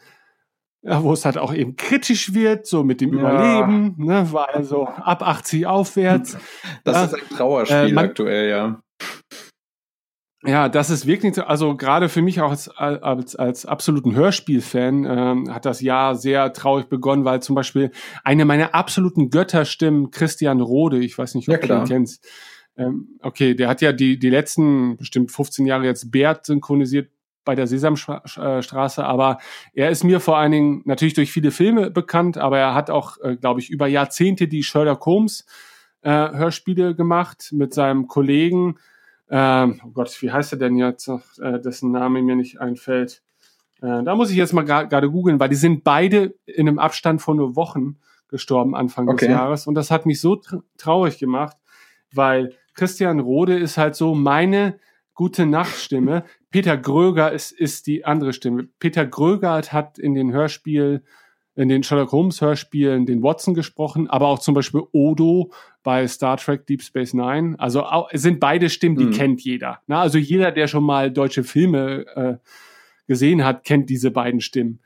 ja, 0.81 1.03
wo 1.03 1.11
es 1.13 1.25
halt 1.25 1.37
auch 1.37 1.53
eben 1.53 1.75
kritisch 1.75 2.33
wird, 2.33 2.65
so 2.65 2.83
mit 2.83 3.01
dem 3.01 3.13
ja. 3.13 3.19
Überleben, 3.19 3.95
ne, 3.97 4.27
weil 4.31 4.63
so 4.63 4.85
ab 4.85 5.23
80 5.23 5.67
aufwärts. 5.67 6.37
Das 6.83 6.95
ja, 6.95 7.05
ist 7.05 7.13
ein 7.15 7.37
Trauerspiel 7.37 7.77
äh, 7.77 7.91
man, 7.91 8.05
aktuell, 8.05 8.49
ja. 8.49 8.81
Ja, 10.45 10.69
das 10.69 10.89
ist 10.89 11.05
wirklich, 11.05 11.35
so, 11.35 11.43
also 11.43 11.75
gerade 11.75 12.07
für 12.07 12.21
mich 12.21 12.39
auch 12.39 12.51
als, 12.51 12.69
als, 12.69 13.35
als 13.35 13.65
absoluten 13.65 14.15
Hörspielfan 14.15 15.05
ähm, 15.05 15.53
hat 15.53 15.65
das 15.65 15.81
Jahr 15.81 16.15
sehr 16.15 16.53
traurig 16.53 16.87
begonnen, 16.87 17.25
weil 17.25 17.41
zum 17.41 17.55
Beispiel 17.55 17.91
eine 18.23 18.45
meiner 18.45 18.73
absoluten 18.73 19.31
Götterstimmen, 19.31 20.11
Christian 20.11 20.61
Rode, 20.61 20.99
ich 20.99 21.17
weiß 21.17 21.35
nicht, 21.35 21.49
ob 21.49 21.61
ja, 21.61 21.67
du 21.67 21.81
ihn 21.81 21.87
kennst, 21.87 22.25
ähm, 22.77 23.19
okay, 23.21 23.53
der 23.53 23.67
hat 23.67 23.81
ja 23.81 23.91
die, 23.91 24.17
die 24.17 24.29
letzten 24.29 24.95
bestimmt 24.95 25.31
15 25.31 25.65
Jahre 25.65 25.83
jetzt 25.83 26.09
Bert 26.09 26.45
synchronisiert 26.45 27.11
bei 27.43 27.55
der 27.55 27.67
Sesamstraße, 27.67 29.03
aber 29.03 29.39
er 29.73 29.89
ist 29.89 30.05
mir 30.05 30.21
vor 30.21 30.37
allen 30.37 30.53
Dingen 30.53 30.81
natürlich 30.85 31.15
durch 31.15 31.33
viele 31.33 31.51
Filme 31.51 31.91
bekannt, 31.91 32.37
aber 32.37 32.59
er 32.59 32.75
hat 32.75 32.89
auch, 32.89 33.17
äh, 33.21 33.35
glaube 33.35 33.59
ich, 33.59 33.69
über 33.69 33.87
Jahrzehnte 33.87 34.47
die 34.47 34.63
Sherlock 34.63 35.05
Holmes 35.05 35.45
äh, 36.01 36.11
Hörspiele 36.11 36.95
gemacht 36.95 37.49
mit 37.51 37.73
seinem 37.73 38.07
Kollegen 38.07 38.75
ähm, 39.29 39.81
oh 39.85 39.89
Gott, 39.89 40.21
wie 40.21 40.31
heißt 40.31 40.53
er 40.53 40.59
denn 40.59 40.75
jetzt, 40.75 41.07
äh, 41.07 41.59
dessen 41.59 41.91
Name 41.91 42.21
mir 42.21 42.35
nicht 42.35 42.59
einfällt? 42.59 43.21
Äh, 43.81 44.03
da 44.03 44.15
muss 44.15 44.31
ich 44.31 44.37
jetzt 44.37 44.53
mal 44.53 44.63
gerade 44.63 45.09
googeln, 45.09 45.39
weil 45.39 45.49
die 45.49 45.55
sind 45.55 45.83
beide 45.83 46.35
in 46.45 46.67
einem 46.67 46.79
Abstand 46.79 47.21
von 47.21 47.37
nur 47.37 47.55
Wochen 47.55 47.97
gestorben 48.27 48.75
Anfang 48.75 49.07
okay. 49.07 49.27
des 49.27 49.33
Jahres. 49.33 49.67
Und 49.67 49.75
das 49.75 49.91
hat 49.91 50.05
mich 50.05 50.21
so 50.21 50.35
tra 50.35 50.61
traurig 50.77 51.17
gemacht, 51.19 51.57
weil 52.13 52.53
Christian 52.73 53.19
Rode 53.19 53.57
ist 53.57 53.77
halt 53.77 53.95
so 53.95 54.15
meine 54.15 54.79
gute 55.13 55.45
Nachtstimme. 55.45 56.23
Peter 56.49 56.77
Gröger 56.77 57.31
ist, 57.31 57.51
ist 57.51 57.87
die 57.87 58.05
andere 58.05 58.33
Stimme. 58.33 58.69
Peter 58.79 59.05
Gröger 59.05 59.61
hat 59.61 59.99
in 59.99 60.13
den 60.15 60.31
Hörspiel 60.31 61.03
in 61.59 61.67
den 61.67 61.83
Sherlock 61.83 62.13
Holmes 62.13 62.39
Hörspielen 62.39 63.05
den 63.05 63.21
Watson 63.21 63.53
gesprochen, 63.53 64.09
aber 64.09 64.27
auch 64.27 64.39
zum 64.39 64.55
Beispiel 64.55 64.81
Odo 64.93 65.51
bei 65.83 66.07
Star 66.07 66.37
Trek 66.37 66.65
Deep 66.65 66.81
Space 66.81 67.13
Nine. 67.13 67.55
Also 67.59 67.83
auch, 67.83 68.07
es 68.11 68.21
sind 68.21 68.39
beide 68.39 68.69
Stimmen, 68.69 68.95
die 68.95 69.05
mhm. 69.05 69.11
kennt 69.11 69.41
jeder. 69.41 69.79
Na, 69.85 69.99
also 69.99 70.17
jeder, 70.17 70.53
der 70.53 70.67
schon 70.67 70.85
mal 70.85 71.11
deutsche 71.11 71.43
Filme 71.43 72.05
äh, 72.15 72.37
gesehen 73.07 73.43
hat, 73.43 73.65
kennt 73.65 73.89
diese 73.89 74.09
beiden 74.09 74.39
Stimmen. 74.39 74.79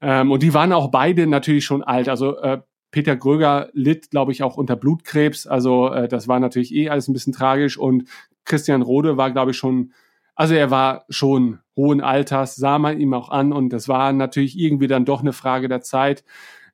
Ähm, 0.00 0.30
und 0.30 0.44
die 0.44 0.54
waren 0.54 0.72
auch 0.72 0.92
beide 0.92 1.26
natürlich 1.26 1.64
schon 1.64 1.82
alt. 1.82 2.08
Also 2.08 2.38
äh, 2.38 2.60
Peter 2.92 3.16
Gröger 3.16 3.70
litt, 3.72 4.10
glaube 4.10 4.30
ich, 4.30 4.44
auch 4.44 4.56
unter 4.56 4.76
Blutkrebs. 4.76 5.48
Also 5.48 5.88
äh, 5.88 6.06
das 6.06 6.28
war 6.28 6.38
natürlich 6.38 6.72
eh 6.72 6.88
alles 6.88 7.08
ein 7.08 7.14
bisschen 7.14 7.32
tragisch. 7.32 7.76
Und 7.76 8.08
Christian 8.44 8.82
Rode 8.82 9.16
war, 9.16 9.32
glaube 9.32 9.50
ich, 9.50 9.56
schon 9.56 9.92
also 10.34 10.54
er 10.54 10.70
war 10.70 11.04
schon 11.08 11.60
hohen 11.76 12.00
Alters, 12.00 12.56
sah 12.56 12.78
man 12.78 13.00
ihm 13.00 13.14
auch 13.14 13.30
an 13.30 13.52
und 13.52 13.70
das 13.70 13.88
war 13.88 14.12
natürlich 14.12 14.58
irgendwie 14.58 14.86
dann 14.86 15.04
doch 15.04 15.20
eine 15.20 15.32
Frage 15.32 15.68
der 15.68 15.80
Zeit. 15.80 16.24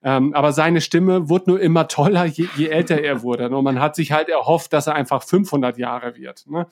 Ähm, 0.02 0.32
aber 0.34 0.52
seine 0.52 0.80
Stimme 0.80 1.28
wurde 1.28 1.50
nur 1.50 1.60
immer 1.60 1.88
toller, 1.88 2.24
je, 2.24 2.48
je 2.56 2.68
älter 2.68 3.02
er 3.02 3.22
wurde. 3.22 3.48
Und 3.50 3.64
man 3.64 3.80
hat 3.80 3.96
sich 3.96 4.12
halt 4.12 4.28
erhofft, 4.28 4.72
dass 4.72 4.86
er 4.86 4.94
einfach 4.94 5.22
500 5.22 5.76
Jahre 5.76 6.16
wird. 6.16 6.46
Ne? 6.48 6.66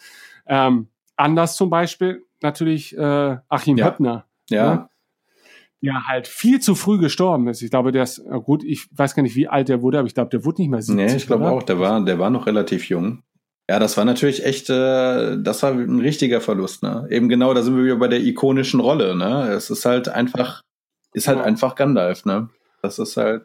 Ähm, 0.46 0.88
anders 1.16 1.56
zum 1.56 1.70
Beispiel 1.70 2.24
natürlich 2.40 2.96
äh, 2.96 3.36
Achim 3.48 3.76
ja. 3.76 3.86
Höppner. 3.86 4.26
Ja. 4.48 4.74
Ne? 4.74 4.88
Der 5.82 6.06
halt 6.06 6.28
viel 6.28 6.60
zu 6.60 6.74
früh 6.74 6.98
gestorben 6.98 7.48
ist. 7.48 7.62
Ich 7.62 7.70
glaube, 7.70 7.92
der 7.92 8.04
ist, 8.04 8.24
gut, 8.44 8.64
ich 8.64 8.88
weiß 8.96 9.14
gar 9.14 9.22
nicht, 9.22 9.36
wie 9.36 9.48
alt 9.48 9.68
der 9.68 9.82
wurde, 9.82 9.98
aber 9.98 10.06
ich 10.06 10.14
glaube, 10.14 10.30
der 10.30 10.44
wurde 10.44 10.62
nicht 10.62 10.70
mehr 10.70 10.82
70. 10.82 10.96
Nee, 10.96 11.16
ich 11.16 11.26
glaube 11.26 11.50
auch, 11.50 11.62
der 11.62 11.78
war, 11.78 12.02
der 12.04 12.18
war 12.18 12.30
noch 12.30 12.46
relativ 12.46 12.88
jung. 12.88 13.22
Ja, 13.68 13.80
das 13.80 13.96
war 13.96 14.04
natürlich 14.04 14.44
echt, 14.44 14.70
äh, 14.70 15.36
das 15.38 15.62
war 15.62 15.72
ein 15.72 15.98
richtiger 15.98 16.40
Verlust, 16.40 16.84
ne? 16.84 17.06
Eben 17.10 17.28
genau, 17.28 17.52
da 17.52 17.62
sind 17.62 17.76
wir 17.76 17.84
wieder 17.84 17.96
bei 17.96 18.06
der 18.08 18.20
ikonischen 18.20 18.78
Rolle, 18.78 19.16
ne? 19.16 19.48
Es 19.50 19.70
ist 19.70 19.84
halt 19.84 20.08
einfach, 20.08 20.62
ist 21.14 21.26
halt 21.26 21.38
ja. 21.38 21.44
einfach 21.44 21.74
Gandalf, 21.74 22.24
ne? 22.24 22.48
Das 22.82 23.00
ist 23.00 23.16
halt. 23.16 23.44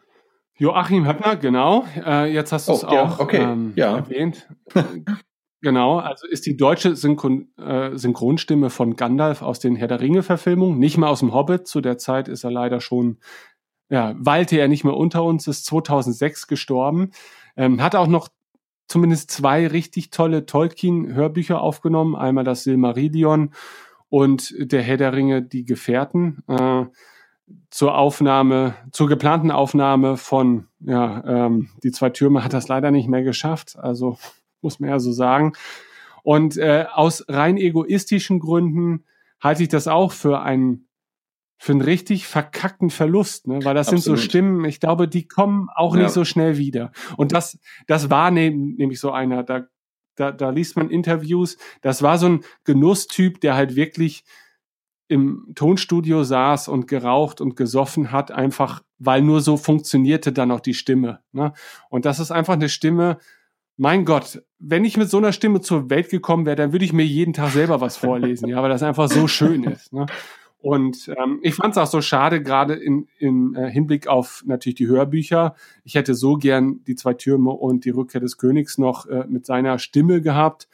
Joachim 0.58 1.08
Höppner, 1.08 1.34
genau. 1.34 1.86
Äh, 1.96 2.32
jetzt 2.32 2.52
hast 2.52 2.68
du 2.68 2.72
es 2.72 2.84
oh, 2.84 2.88
auch 2.88 3.18
okay. 3.18 3.42
ähm, 3.42 3.72
ja. 3.74 3.96
erwähnt. 3.96 4.46
genau, 5.60 5.98
also 5.98 6.28
ist 6.28 6.46
die 6.46 6.56
deutsche 6.56 6.94
Synchron, 6.94 7.48
äh, 7.58 7.96
Synchronstimme 7.98 8.70
von 8.70 8.94
Gandalf 8.94 9.42
aus 9.42 9.58
den 9.58 9.74
Herr 9.74 9.88
der 9.88 10.00
Ringe-Verfilmungen, 10.00 10.78
nicht 10.78 10.98
mal 10.98 11.08
aus 11.08 11.18
dem 11.18 11.34
Hobbit. 11.34 11.66
Zu 11.66 11.80
der 11.80 11.98
Zeit 11.98 12.28
ist 12.28 12.44
er 12.44 12.52
leider 12.52 12.80
schon, 12.80 13.18
ja, 13.88 14.14
weilte 14.18 14.56
er 14.56 14.68
nicht 14.68 14.84
mehr 14.84 14.96
unter 14.96 15.24
uns, 15.24 15.48
ist 15.48 15.66
2006 15.66 16.46
gestorben. 16.46 17.10
Ähm, 17.56 17.82
hat 17.82 17.96
auch 17.96 18.06
noch 18.06 18.28
zumindest 18.92 19.30
zwei 19.30 19.66
richtig 19.66 20.10
tolle 20.10 20.44
Tolkien-Hörbücher 20.44 21.62
aufgenommen. 21.62 22.14
Einmal 22.14 22.44
das 22.44 22.62
Silmarillion 22.62 23.52
und 24.10 24.54
der 24.58 24.82
Herr 24.82 24.98
der 24.98 25.14
Ringe, 25.14 25.40
die 25.40 25.64
Gefährten. 25.64 26.42
Äh, 26.46 26.84
zur 27.70 27.96
Aufnahme, 27.96 28.74
zur 28.92 29.08
geplanten 29.08 29.50
Aufnahme 29.50 30.18
von, 30.18 30.68
ja, 30.80 31.24
ähm, 31.26 31.70
die 31.82 31.90
zwei 31.90 32.10
Türme 32.10 32.44
hat 32.44 32.52
das 32.52 32.68
leider 32.68 32.90
nicht 32.90 33.08
mehr 33.08 33.22
geschafft. 33.22 33.78
Also 33.78 34.18
muss 34.60 34.78
man 34.78 34.90
ja 34.90 34.98
so 34.98 35.10
sagen. 35.10 35.54
Und 36.22 36.58
äh, 36.58 36.84
aus 36.92 37.24
rein 37.28 37.56
egoistischen 37.56 38.40
Gründen 38.40 39.04
halte 39.40 39.62
ich 39.62 39.70
das 39.70 39.88
auch 39.88 40.12
für 40.12 40.42
einen 40.42 40.86
für 41.62 41.70
einen 41.70 41.80
richtig 41.80 42.26
verkackten 42.26 42.90
Verlust, 42.90 43.46
ne? 43.46 43.64
weil 43.64 43.74
das 43.74 43.86
Absolut. 43.86 44.02
sind 44.02 44.16
so 44.16 44.20
Stimmen, 44.20 44.64
ich 44.64 44.80
glaube, 44.80 45.06
die 45.06 45.28
kommen 45.28 45.68
auch 45.72 45.94
ja. 45.94 46.02
nicht 46.02 46.10
so 46.10 46.24
schnell 46.24 46.58
wieder. 46.58 46.90
Und 47.16 47.30
das, 47.30 47.56
das 47.86 48.10
war 48.10 48.32
ne, 48.32 48.50
nämlich 48.50 48.98
so 48.98 49.12
einer, 49.12 49.44
da, 49.44 49.68
da, 50.16 50.32
da 50.32 50.50
liest 50.50 50.74
man 50.74 50.90
Interviews, 50.90 51.58
das 51.80 52.02
war 52.02 52.18
so 52.18 52.26
ein 52.28 52.40
Genusstyp, 52.64 53.40
der 53.40 53.54
halt 53.54 53.76
wirklich 53.76 54.24
im 55.06 55.52
Tonstudio 55.54 56.24
saß 56.24 56.66
und 56.66 56.88
geraucht 56.88 57.40
und 57.40 57.54
gesoffen 57.54 58.10
hat, 58.10 58.32
einfach 58.32 58.82
weil 58.98 59.22
nur 59.22 59.40
so 59.40 59.56
funktionierte 59.56 60.32
dann 60.32 60.50
auch 60.50 60.58
die 60.58 60.74
Stimme. 60.74 61.20
Ne? 61.30 61.52
Und 61.90 62.06
das 62.06 62.18
ist 62.18 62.32
einfach 62.32 62.54
eine 62.54 62.70
Stimme, 62.70 63.18
mein 63.76 64.04
Gott, 64.04 64.42
wenn 64.58 64.84
ich 64.84 64.96
mit 64.96 65.08
so 65.08 65.18
einer 65.18 65.32
Stimme 65.32 65.60
zur 65.60 65.90
Welt 65.90 66.08
gekommen 66.08 66.44
wäre, 66.44 66.56
dann 66.56 66.72
würde 66.72 66.84
ich 66.84 66.92
mir 66.92 67.04
jeden 67.04 67.34
Tag 67.34 67.50
selber 67.50 67.80
was 67.80 67.96
vorlesen, 67.96 68.48
ja, 68.48 68.60
weil 68.62 68.68
das 68.68 68.82
einfach 68.82 69.08
so 69.08 69.28
schön 69.28 69.62
ist. 69.62 69.92
Ne? 69.92 70.06
Und 70.62 71.10
ähm, 71.18 71.40
ich 71.42 71.56
fand 71.56 71.72
es 71.72 71.78
auch 71.78 71.88
so 71.88 72.00
schade, 72.00 72.40
gerade 72.40 72.74
in, 72.74 73.08
im 73.18 73.56
äh, 73.56 73.68
Hinblick 73.68 74.06
auf 74.06 74.44
natürlich 74.46 74.76
die 74.76 74.86
Hörbücher. 74.86 75.56
Ich 75.82 75.96
hätte 75.96 76.14
so 76.14 76.36
gern 76.36 76.84
die 76.84 76.94
zwei 76.94 77.14
Türme 77.14 77.50
und 77.50 77.84
die 77.84 77.90
Rückkehr 77.90 78.20
des 78.20 78.38
Königs 78.38 78.78
noch 78.78 79.06
äh, 79.06 79.24
mit 79.28 79.44
seiner 79.44 79.80
Stimme 79.80 80.22
gehabt. 80.22 80.68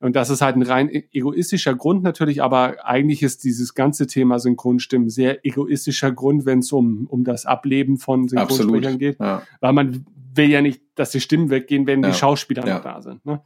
Und 0.00 0.16
das 0.16 0.30
ist 0.30 0.40
halt 0.40 0.56
ein 0.56 0.62
rein 0.62 0.88
e-, 0.88 1.04
egoistischer 1.12 1.74
Grund 1.74 2.02
natürlich, 2.02 2.42
aber 2.42 2.86
eigentlich 2.86 3.22
ist 3.22 3.44
dieses 3.44 3.74
ganze 3.74 4.06
Thema 4.06 4.38
Synchronstimmen 4.38 5.10
sehr 5.10 5.44
egoistischer 5.44 6.10
Grund, 6.10 6.46
wenn 6.46 6.60
es 6.60 6.72
um, 6.72 7.06
um 7.06 7.22
das 7.22 7.44
Ableben 7.44 7.98
von 7.98 8.28
Synchronsprechern 8.28 8.98
geht. 8.98 9.20
Ja. 9.20 9.42
Weil 9.60 9.72
man 9.74 10.06
will 10.34 10.50
ja 10.50 10.62
nicht, 10.62 10.82
dass 10.94 11.10
die 11.10 11.20
Stimmen 11.20 11.50
weggehen, 11.50 11.86
wenn 11.86 12.02
ja. 12.02 12.10
die 12.10 12.14
Schauspieler 12.14 12.66
ja. 12.66 12.76
noch 12.76 12.82
da 12.82 13.02
sind. 13.02 13.24
Ne? 13.26 13.42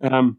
Ähm, 0.00 0.38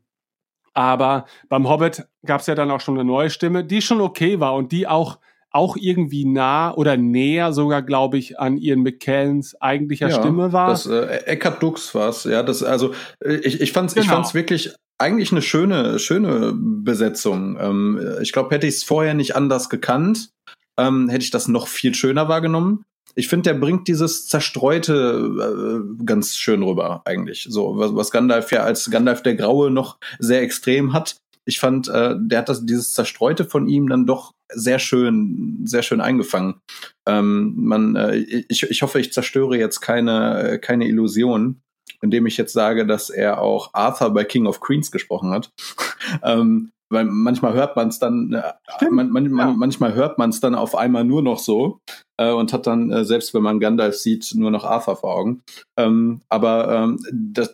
aber 0.77 1.25
beim 1.49 1.67
Hobbit 1.67 2.05
gab 2.23 2.41
es 2.41 2.45
ja 2.45 2.53
dann 2.53 2.69
auch 2.69 2.81
schon 2.81 2.99
eine 2.99 3.03
neue 3.03 3.31
Stimme, 3.31 3.65
die 3.65 3.81
schon 3.81 3.99
okay 3.99 4.39
war 4.39 4.53
und 4.53 4.71
die 4.71 4.87
auch 4.87 5.17
auch 5.49 5.75
irgendwie 5.75 6.23
nah 6.23 6.71
oder 6.75 6.97
näher 6.97 7.51
sogar, 7.51 7.81
glaube 7.81 8.19
ich, 8.19 8.39
an 8.39 8.57
Ian 8.57 8.83
McKellens 8.83 9.59
eigentlicher 9.59 10.09
ja, 10.09 10.19
Stimme 10.19 10.53
war. 10.53 10.69
Das 10.69 10.85
äh, 10.85 11.23
Eckhard 11.25 11.63
Dux 11.63 11.95
war 11.95 12.09
es, 12.09 12.25
ja. 12.25 12.43
Das, 12.43 12.61
also 12.61 12.93
ich, 13.25 13.59
ich 13.59 13.71
fand 13.71 13.89
es 13.89 13.95
genau. 13.95 14.05
ich 14.05 14.11
fand's 14.11 14.33
wirklich 14.35 14.75
eigentlich 14.99 15.31
eine 15.31 15.41
schöne, 15.41 15.97
schöne 15.97 16.53
Besetzung. 16.55 17.57
Ähm, 17.59 17.99
ich 18.21 18.31
glaube, 18.31 18.53
hätte 18.53 18.67
ich 18.67 18.75
es 18.75 18.83
vorher 18.83 19.15
nicht 19.15 19.35
anders 19.35 19.69
gekannt, 19.69 20.29
ähm, 20.77 21.09
hätte 21.09 21.23
ich 21.23 21.31
das 21.31 21.47
noch 21.47 21.67
viel 21.67 21.95
schöner 21.95 22.29
wahrgenommen 22.29 22.85
ich 23.15 23.27
finde, 23.27 23.51
der 23.51 23.59
bringt 23.59 23.87
dieses 23.87 24.27
Zerstreute 24.27 25.83
äh, 25.99 26.03
ganz 26.05 26.35
schön 26.37 26.63
rüber, 26.63 27.01
eigentlich. 27.05 27.47
So, 27.49 27.77
was, 27.77 27.95
was 27.95 28.11
Gandalf 28.11 28.51
ja 28.51 28.63
als 28.63 28.89
Gandalf 28.89 29.23
der 29.23 29.35
Graue 29.35 29.71
noch 29.71 29.97
sehr 30.19 30.41
extrem 30.41 30.93
hat. 30.93 31.17
Ich 31.45 31.59
fand, 31.59 31.87
äh, 31.87 32.15
der 32.17 32.39
hat 32.39 32.49
das, 32.49 32.65
dieses 32.65 32.93
Zerstreute 32.93 33.45
von 33.45 33.67
ihm 33.67 33.89
dann 33.89 34.05
doch 34.05 34.33
sehr 34.49 34.79
schön, 34.79 35.61
sehr 35.65 35.81
schön 35.81 36.01
eingefangen. 36.01 36.55
Ähm, 37.07 37.53
man, 37.57 37.95
äh, 37.95 38.17
ich, 38.17 38.63
ich 38.63 38.81
hoffe, 38.81 38.99
ich 38.99 39.13
zerstöre 39.13 39.57
jetzt 39.57 39.79
keine, 39.79 40.59
keine 40.61 40.87
Illusion, 40.87 41.61
indem 42.01 42.25
ich 42.27 42.37
jetzt 42.37 42.53
sage, 42.53 42.85
dass 42.85 43.09
er 43.09 43.41
auch 43.41 43.73
Arthur 43.73 44.13
bei 44.13 44.23
King 44.23 44.45
of 44.45 44.59
Queens 44.59 44.91
gesprochen 44.91 45.31
hat. 45.31 45.49
ähm, 46.23 46.71
weil 46.89 47.05
manchmal 47.05 47.53
hört 47.53 47.75
man 47.75 47.89
es 47.89 47.99
dann, 47.99 48.33
äh, 48.33 48.89
man, 48.89 49.09
man, 49.09 49.25
ja. 49.37 49.51
manchmal 49.51 49.93
hört 49.93 50.17
man 50.17 50.29
es 50.29 50.39
dann 50.39 50.55
auf 50.55 50.75
einmal 50.75 51.03
nur 51.03 51.21
noch 51.21 51.39
so 51.39 51.79
äh, 52.17 52.31
und 52.31 52.53
hat 52.53 52.67
dann, 52.67 52.91
äh, 52.91 53.05
selbst 53.05 53.33
wenn 53.33 53.43
man 53.43 53.59
Gandalf 53.59 53.95
sieht, 53.95 54.33
nur 54.35 54.51
noch 54.51 54.63
Arthur 54.63 54.95
vor 54.95 55.15
Augen. 55.15 55.41
Ähm, 55.77 56.21
aber 56.29 56.69
ähm, 56.69 56.99
das, 57.11 57.53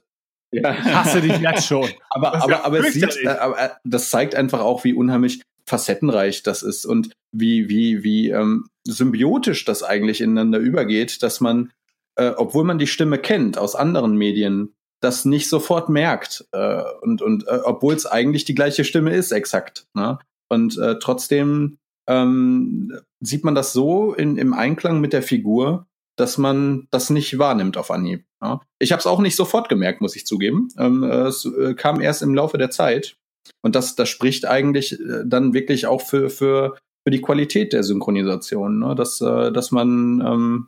ja. 0.51 0.73
Hasse 0.83 1.21
dich 1.21 1.37
jetzt 1.39 1.65
schon. 1.65 1.89
aber 2.09 2.35
aber, 2.35 2.51
ja 2.51 2.65
aber 2.65 2.79
es 2.79 2.93
sieht, 2.93 3.17
äh, 3.23 3.27
aber, 3.27 3.59
äh, 3.59 3.69
das 3.83 4.09
zeigt 4.09 4.35
einfach 4.35 4.61
auch, 4.61 4.83
wie 4.83 4.93
unheimlich 4.93 5.41
facettenreich 5.65 6.43
das 6.43 6.61
ist 6.61 6.85
und 6.85 7.13
wie, 7.31 7.69
wie, 7.69 8.03
wie 8.03 8.29
ähm, 8.29 8.67
symbiotisch 8.85 9.65
das 9.65 9.81
eigentlich 9.81 10.21
ineinander 10.21 10.59
übergeht, 10.59 11.23
dass 11.23 11.41
man, 11.41 11.71
äh, 12.15 12.31
obwohl 12.35 12.65
man 12.65 12.77
die 12.77 12.87
Stimme 12.87 13.17
kennt 13.17 13.57
aus 13.57 13.75
anderen 13.75 14.17
Medien, 14.17 14.73
das 15.03 15.25
nicht 15.25 15.49
sofort 15.49 15.89
merkt. 15.89 16.45
Äh, 16.51 16.83
und 17.01 17.21
und 17.21 17.47
äh, 17.47 17.59
obwohl 17.63 17.93
es 17.93 18.05
eigentlich 18.05 18.45
die 18.45 18.55
gleiche 18.55 18.85
Stimme 18.85 19.13
ist, 19.13 19.31
exakt. 19.31 19.85
Ne? 19.93 20.17
Und 20.49 20.77
äh, 20.77 20.97
trotzdem 20.99 21.77
ähm, 22.07 22.99
sieht 23.19 23.43
man 23.43 23.55
das 23.55 23.73
so 23.73 24.13
in, 24.13 24.37
im 24.37 24.53
Einklang 24.53 25.01
mit 25.01 25.13
der 25.13 25.23
Figur, 25.23 25.87
dass 26.17 26.37
man 26.37 26.87
das 26.91 27.09
nicht 27.09 27.37
wahrnimmt 27.37 27.75
auf 27.75 27.91
Anhieb. 27.91 28.25
Ja? 28.41 28.61
Ich 28.79 28.91
habe 28.91 28.99
es 28.99 29.07
auch 29.07 29.19
nicht 29.19 29.35
sofort 29.35 29.67
gemerkt, 29.67 30.01
muss 30.01 30.15
ich 30.15 30.25
zugeben. 30.25 30.69
Ähm, 30.77 31.03
es 31.03 31.45
äh, 31.45 31.73
kam 31.73 31.99
erst 31.99 32.21
im 32.21 32.33
Laufe 32.33 32.57
der 32.57 32.69
Zeit. 32.69 33.17
Und 33.61 33.75
das, 33.75 33.95
das 33.95 34.09
spricht 34.09 34.45
eigentlich 34.45 34.99
äh, 34.99 35.23
dann 35.25 35.53
wirklich 35.53 35.87
auch 35.87 36.01
für, 36.01 36.29
für, 36.29 36.77
für 37.05 37.11
die 37.11 37.21
Qualität 37.21 37.73
der 37.73 37.83
Synchronisation, 37.83 38.79
ne? 38.79 38.95
dass, 38.95 39.19
äh, 39.19 39.51
dass 39.51 39.71
man 39.71 40.21
ähm, 40.21 40.67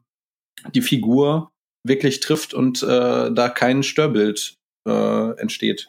die 0.73 0.81
Figur 0.81 1.51
wirklich 1.87 2.19
trifft 2.19 2.53
und 2.53 2.83
äh, 2.83 3.31
da 3.31 3.49
kein 3.49 3.83
Störbild 3.83 4.55
äh, 4.87 5.39
entsteht. 5.39 5.87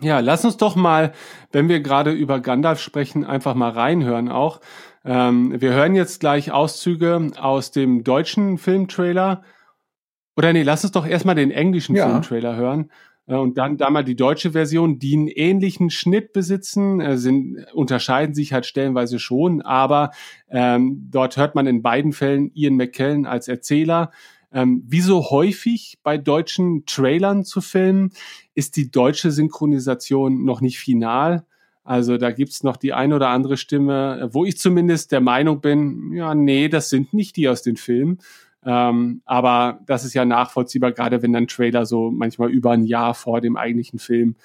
Ja, 0.00 0.20
lass 0.20 0.44
uns 0.44 0.56
doch 0.56 0.74
mal, 0.74 1.12
wenn 1.52 1.68
wir 1.68 1.80
gerade 1.80 2.10
über 2.10 2.40
Gandalf 2.40 2.80
sprechen, 2.80 3.24
einfach 3.24 3.54
mal 3.54 3.70
reinhören 3.70 4.28
auch. 4.28 4.60
Ähm, 5.04 5.60
wir 5.60 5.72
hören 5.72 5.94
jetzt 5.94 6.20
gleich 6.20 6.50
Auszüge 6.50 7.30
aus 7.38 7.70
dem 7.70 8.02
deutschen 8.02 8.58
Filmtrailer. 8.58 9.42
Oder 10.36 10.52
nee, 10.52 10.62
lass 10.62 10.82
uns 10.82 10.92
doch 10.92 11.06
erstmal 11.06 11.36
den 11.36 11.52
englischen 11.52 11.94
ja. 11.94 12.08
Filmtrailer 12.08 12.56
hören. 12.56 12.90
Äh, 13.26 13.36
und 13.36 13.56
dann 13.56 13.76
da 13.76 13.90
mal 13.90 14.04
die 14.04 14.16
deutsche 14.16 14.52
Version, 14.52 14.98
die 14.98 15.14
einen 15.14 15.28
ähnlichen 15.28 15.90
Schnitt 15.90 16.32
besitzen, 16.32 17.00
äh, 17.00 17.16
sind, 17.16 17.64
unterscheiden 17.72 18.34
sich 18.34 18.52
halt 18.52 18.66
stellenweise 18.66 19.18
schon, 19.18 19.62
aber 19.62 20.10
ähm, 20.48 21.08
dort 21.10 21.36
hört 21.36 21.54
man 21.54 21.66
in 21.66 21.82
beiden 21.82 22.12
Fällen 22.12 22.50
Ian 22.54 22.74
McKellen 22.74 23.26
als 23.26 23.46
Erzähler 23.46 24.10
ähm, 24.54 24.84
wie 24.86 25.00
so 25.00 25.30
häufig 25.30 25.98
bei 26.02 26.16
deutschen 26.16 26.86
Trailern 26.86 27.44
zu 27.44 27.60
filmen, 27.60 28.12
ist 28.54 28.76
die 28.76 28.90
deutsche 28.90 29.32
Synchronisation 29.32 30.44
noch 30.44 30.60
nicht 30.60 30.78
final. 30.78 31.44
Also 31.82 32.16
da 32.16 32.30
gibt's 32.30 32.62
noch 32.62 32.78
die 32.78 32.94
ein 32.94 33.12
oder 33.12 33.28
andere 33.28 33.58
Stimme, 33.58 34.30
wo 34.32 34.44
ich 34.46 34.56
zumindest 34.56 35.12
der 35.12 35.20
Meinung 35.20 35.60
bin, 35.60 36.12
ja, 36.14 36.34
nee, 36.34 36.68
das 36.68 36.88
sind 36.88 37.12
nicht 37.12 37.36
die 37.36 37.48
aus 37.48 37.62
den 37.62 37.76
Filmen. 37.76 38.20
Ähm, 38.64 39.20
aber 39.26 39.80
das 39.86 40.04
ist 40.04 40.14
ja 40.14 40.24
nachvollziehbar, 40.24 40.92
gerade 40.92 41.20
wenn 41.20 41.34
dann 41.34 41.48
Trailer 41.48 41.84
so 41.84 42.10
manchmal 42.10 42.50
über 42.50 42.70
ein 42.70 42.84
Jahr 42.84 43.14
vor 43.14 43.40
dem 43.42 43.56
eigentlichen 43.56 43.98
Film 43.98 44.36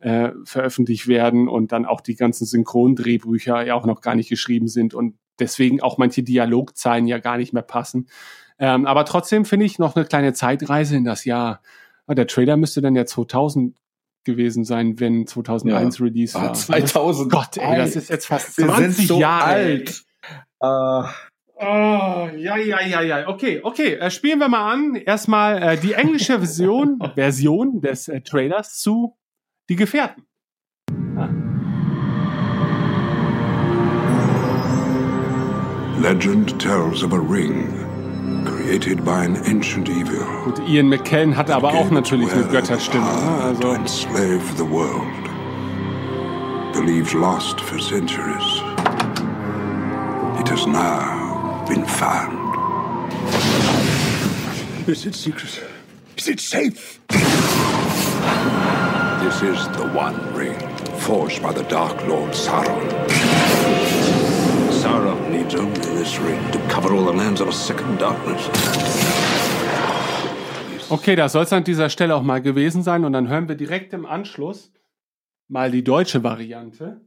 äh, 0.00 0.32
veröffentlicht 0.44 1.06
werden 1.06 1.48
und 1.48 1.72
dann 1.72 1.86
auch 1.86 2.00
die 2.00 2.16
ganzen 2.16 2.44
Synchrondrehbücher 2.44 3.64
ja 3.64 3.74
auch 3.74 3.86
noch 3.86 4.00
gar 4.00 4.16
nicht 4.16 4.28
geschrieben 4.28 4.68
sind 4.68 4.92
und 4.92 5.14
deswegen 5.38 5.80
auch 5.80 5.96
manche 5.96 6.22
Dialogzeilen 6.22 7.06
ja 7.06 7.18
gar 7.18 7.38
nicht 7.38 7.52
mehr 7.52 7.62
passen. 7.62 8.08
Ähm, 8.62 8.86
aber 8.86 9.04
trotzdem 9.04 9.44
finde 9.44 9.66
ich 9.66 9.80
noch 9.80 9.96
eine 9.96 10.04
kleine 10.04 10.34
Zeitreise 10.34 10.96
in 10.96 11.04
das 11.04 11.24
Jahr. 11.24 11.60
Ah, 12.06 12.14
der 12.14 12.28
Trailer 12.28 12.56
müsste 12.56 12.80
dann 12.80 12.94
ja 12.94 13.04
2000 13.04 13.76
gewesen 14.22 14.64
sein, 14.64 15.00
wenn 15.00 15.26
2001 15.26 15.98
ja. 15.98 16.04
Release 16.04 16.38
ah, 16.38 16.42
war. 16.44 16.54
2000. 16.54 17.32
Gott, 17.32 17.56
ey, 17.56 17.76
das 17.76 17.96
ist 17.96 18.08
jetzt 18.08 18.26
fast 18.26 18.54
20 18.54 18.78
Wir 18.78 18.90
sind 18.92 19.08
so 19.08 19.18
Jahre 19.18 19.44
alt. 19.44 20.04
Uh. 20.62 21.02
Oh, 21.56 22.28
ja, 22.36 22.56
ja, 22.56 22.80
ja, 22.82 23.02
ja. 23.02 23.28
Okay, 23.28 23.60
okay. 23.64 23.94
Äh, 23.94 24.12
spielen 24.12 24.38
wir 24.38 24.48
mal 24.48 24.72
an. 24.72 24.94
Erstmal 24.94 25.60
äh, 25.60 25.76
die 25.76 25.94
englische 25.94 26.38
Version, 26.38 27.00
Version 27.16 27.80
des 27.80 28.06
äh, 28.06 28.20
Trailers 28.20 28.78
zu 28.78 29.16
Die 29.68 29.76
Gefährten. 29.76 30.24
Ah. 31.16 31.28
Legend 36.00 36.56
tells 36.60 37.02
of 37.02 37.12
a 37.12 37.18
ring 37.18 37.81
Gut, 40.44 40.60
Ian 40.68 40.88
McKellen 40.88 41.36
hatte 41.36 41.54
aber 41.54 41.68
auch 41.74 41.90
natürlich 41.90 42.32
eine 42.32 42.44
Götterstimme. 42.44 43.06
Also. 43.42 43.60
To 43.60 43.72
enslave 43.72 44.42
the 44.56 44.64
world. 44.68 45.06
Believed 46.72 47.12
lost 47.14 47.60
for 47.60 47.78
centuries. 47.78 48.62
It 50.40 50.48
has 50.48 50.66
now 50.66 51.64
been 51.68 51.84
found. 51.84 52.38
Is 54.88 55.06
it 55.06 55.14
secret? 55.14 55.62
Is 56.16 56.28
it 56.28 56.40
safe? 56.40 57.00
This 59.22 59.42
is 59.42 59.68
the 59.76 59.86
One 59.94 60.34
Ring, 60.34 60.58
forged 60.98 61.42
by 61.42 61.52
the 61.52 61.62
Dark 61.64 62.04
Lord 62.08 62.32
Sauron. 62.32 63.81
Needs 65.52 65.64
only 65.64 65.98
this 65.98 66.18
ring 66.18 66.40
to 66.52 66.58
cover 66.68 66.94
all 66.94 67.04
the 67.04 67.12
lands 67.12 67.40
of 67.40 67.48
a 67.48 67.52
second 67.52 68.00
darkness. 68.00 68.48
Okay, 70.88 71.16
das 71.16 71.32
soll 71.32 71.44
es 71.44 71.52
an 71.52 71.64
dieser 71.64 71.88
Stelle 71.88 72.14
auch 72.14 72.22
mal 72.22 72.40
gewesen 72.40 72.82
sein 72.82 73.04
und 73.04 73.12
dann 73.12 73.28
hören 73.28 73.48
wir 73.48 73.54
direkt 73.54 73.92
im 73.92 74.06
Anschluss 74.06 74.72
mal 75.48 75.70
die 75.70 75.84
deutsche 75.84 76.22
Variante. 76.22 77.00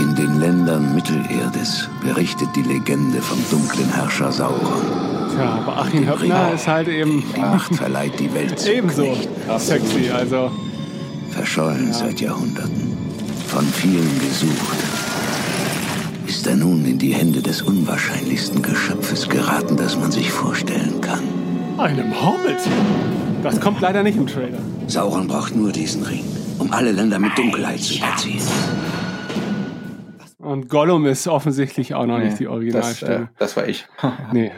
In 0.00 0.14
den 0.16 0.40
Ländern 0.40 0.94
Mittelerdes 0.94 1.88
berichtet 2.02 2.48
die 2.56 2.62
Legende 2.62 3.20
vom 3.20 3.38
dunklen 3.50 3.92
Herrscher 3.92 4.32
Sauron. 4.32 5.30
Tja, 5.34 5.60
aber 5.64 5.78
Achim 5.78 6.08
Höppner 6.08 6.52
ist 6.52 6.68
halt 6.68 6.88
eben. 6.88 7.24
Die 7.34 7.40
Macht 7.40 7.74
verleiht 7.74 8.18
die 8.18 8.32
Welt 8.34 8.58
zu 8.58 8.72
Ebenso 8.72 9.16
sexy, 9.58 10.10
also. 10.10 10.50
Verschollen 11.30 11.88
ja. 11.88 11.92
seit 11.94 12.20
Jahrhunderten 12.20 12.91
von 13.52 13.66
vielen 13.66 14.18
gesucht, 14.18 14.78
ist 16.26 16.46
er 16.46 16.56
nun 16.56 16.86
in 16.86 16.98
die 16.98 17.12
Hände 17.12 17.42
des 17.42 17.60
unwahrscheinlichsten 17.60 18.62
Geschöpfes 18.62 19.28
geraten, 19.28 19.76
das 19.76 19.94
man 19.94 20.10
sich 20.10 20.30
vorstellen 20.32 20.98
kann. 21.02 21.20
Einem 21.78 22.14
Hobbit. 22.18 22.56
Das 23.42 23.60
kommt 23.60 23.82
leider 23.82 24.02
nicht 24.02 24.16
im 24.16 24.26
Trailer. 24.26 24.58
Sauron 24.86 25.28
braucht 25.28 25.54
nur 25.54 25.70
diesen 25.70 26.02
Ring, 26.02 26.24
um 26.58 26.72
alle 26.72 26.92
Länder 26.92 27.18
mit 27.18 27.36
Dunkelheit 27.36 27.80
zu 27.80 27.98
überziehen. 27.98 28.40
Und 30.38 30.70
Gollum 30.70 31.04
ist 31.04 31.28
offensichtlich 31.28 31.94
auch 31.94 32.06
noch 32.06 32.20
nicht 32.20 32.38
die 32.38 32.44
das, 32.44 32.52
Originalstimme. 32.52 33.14
äh, 33.14 33.26
das 33.38 33.54
war 33.54 33.68
ich. 33.68 33.86
Nee. 34.32 34.50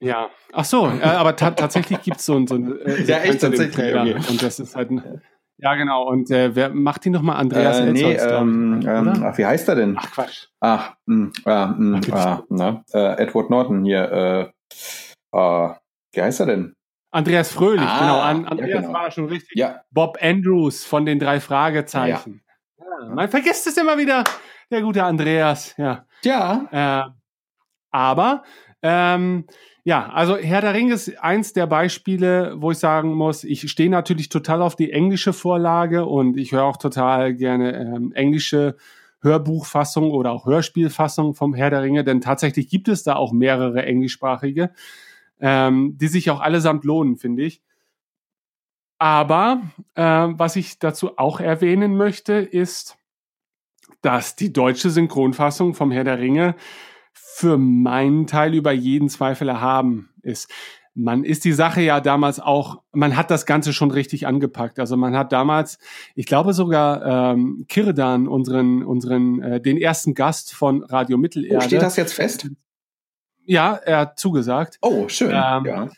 Ja. 0.00 0.30
Ach 0.52 0.64
so, 0.64 0.88
äh, 0.88 1.02
aber 1.04 1.36
ta 1.36 1.52
tatsächlich 1.52 2.02
gibt's 2.02 2.26
so 2.26 2.34
ein, 2.34 2.48
so 2.48 2.56
ein 2.56 2.76
äh, 2.84 3.04
Ja, 3.04 3.18
echt, 3.18 3.40
tatsächlich, 3.40 3.74
Trailer. 3.76 4.02
okay. 4.02 4.16
Und 4.30 4.42
das 4.42 4.58
ist 4.58 4.74
halt 4.74 4.90
ein, 4.90 5.22
Ja, 5.60 5.74
genau. 5.74 6.06
Und 6.08 6.30
äh, 6.30 6.54
wer 6.54 6.70
macht 6.70 7.04
die 7.04 7.10
nochmal? 7.10 7.36
Andreas 7.36 7.80
Äh, 7.80 7.92
nee, 7.92 8.14
ähm, 8.14 8.80
ähm, 8.86 9.24
ach, 9.24 9.36
wie 9.38 9.44
heißt 9.46 9.68
er 9.68 9.74
denn? 9.74 9.96
Ach 9.98 10.10
Quatsch. 10.12 10.46
Ach, 10.60 10.94
mh, 11.06 11.30
ah, 11.44 11.66
mh, 11.76 12.00
Ach, 12.12 12.14
ah, 12.14 12.44
na, 12.48 12.84
äh, 12.92 13.22
Edward 13.22 13.50
Norton 13.50 13.84
hier. 13.84 14.52
Äh, 15.32 15.36
äh, 15.36 15.74
wie 16.12 16.22
heißt 16.22 16.40
er 16.40 16.46
denn? 16.46 16.74
Andreas 17.10 17.50
Fröhlich, 17.52 17.88
Ah, 17.88 17.98
genau. 17.98 18.20
An, 18.20 18.42
ja, 18.42 18.48
Andreas 18.48 18.82
genau. 18.82 18.92
war 18.92 19.10
schon 19.10 19.26
richtig. 19.26 19.58
Ja, 19.58 19.82
Bob 19.90 20.18
Andrews 20.20 20.84
von 20.84 21.06
den 21.06 21.18
drei 21.18 21.40
Fragezeichen. 21.40 22.42
Ja. 22.78 23.08
Man 23.08 23.28
vergisst 23.28 23.66
es 23.66 23.76
immer 23.76 23.98
wieder. 23.98 24.24
Der 24.70 24.82
gute 24.82 25.02
Andreas, 25.02 25.74
ja. 25.78 26.04
ja. 26.22 26.68
Äh, 26.70 27.10
aber 27.90 28.42
ähm, 28.82 29.46
ja, 29.88 30.06
also 30.10 30.36
Herr 30.36 30.60
der 30.60 30.74
Ringe 30.74 30.92
ist 30.92 31.18
eins 31.18 31.54
der 31.54 31.66
Beispiele, 31.66 32.56
wo 32.58 32.72
ich 32.72 32.76
sagen 32.76 33.14
muss, 33.14 33.42
ich 33.42 33.70
stehe 33.70 33.88
natürlich 33.88 34.28
total 34.28 34.60
auf 34.60 34.76
die 34.76 34.92
englische 34.92 35.32
Vorlage 35.32 36.04
und 36.04 36.36
ich 36.36 36.52
höre 36.52 36.64
auch 36.64 36.76
total 36.76 37.34
gerne 37.34 37.74
ähm, 37.74 38.12
englische 38.12 38.76
Hörbuchfassung 39.22 40.10
oder 40.10 40.32
auch 40.32 40.44
Hörspielfassung 40.44 41.34
vom 41.34 41.54
Herr 41.54 41.70
der 41.70 41.80
Ringe, 41.80 42.04
denn 42.04 42.20
tatsächlich 42.20 42.68
gibt 42.68 42.88
es 42.88 43.02
da 43.02 43.16
auch 43.16 43.32
mehrere 43.32 43.82
englischsprachige, 43.82 44.72
ähm, 45.40 45.96
die 45.96 46.08
sich 46.08 46.30
auch 46.30 46.40
allesamt 46.40 46.84
lohnen, 46.84 47.16
finde 47.16 47.44
ich. 47.44 47.62
Aber 48.98 49.62
äh, 49.94 50.02
was 50.02 50.56
ich 50.56 50.78
dazu 50.78 51.16
auch 51.16 51.40
erwähnen 51.40 51.96
möchte, 51.96 52.34
ist, 52.34 52.98
dass 54.02 54.36
die 54.36 54.52
deutsche 54.52 54.90
Synchronfassung 54.90 55.72
vom 55.72 55.90
Herr 55.90 56.04
der 56.04 56.18
Ringe 56.18 56.56
für 57.20 57.58
meinen 57.58 58.26
Teil 58.26 58.54
über 58.54 58.72
jeden 58.72 59.08
Zweifel 59.08 59.48
erhaben 59.48 60.10
ist. 60.22 60.50
Man 60.94 61.22
ist 61.22 61.44
die 61.44 61.52
Sache 61.52 61.80
ja 61.80 62.00
damals 62.00 62.40
auch, 62.40 62.82
man 62.92 63.16
hat 63.16 63.30
das 63.30 63.46
Ganze 63.46 63.72
schon 63.72 63.92
richtig 63.92 64.26
angepackt. 64.26 64.80
Also 64.80 64.96
man 64.96 65.16
hat 65.16 65.30
damals, 65.32 65.78
ich 66.16 66.26
glaube 66.26 66.52
sogar 66.52 67.32
ähm, 67.32 67.66
Kirdan, 67.68 68.26
unseren, 68.26 68.82
unseren, 68.82 69.40
äh, 69.40 69.60
den 69.60 69.76
ersten 69.76 70.14
Gast 70.14 70.52
von 70.52 70.82
Radio 70.82 71.16
Mittelerde. 71.16 71.58
Oh, 71.58 71.60
steht 71.60 71.82
das 71.82 71.96
jetzt 71.96 72.14
fest? 72.14 72.48
Ja, 73.44 73.74
er 73.74 73.98
hat 73.98 74.18
zugesagt. 74.18 74.78
Oh, 74.82 75.08
schön. 75.08 75.30
Ähm, 75.30 75.64
ja. 75.64 75.88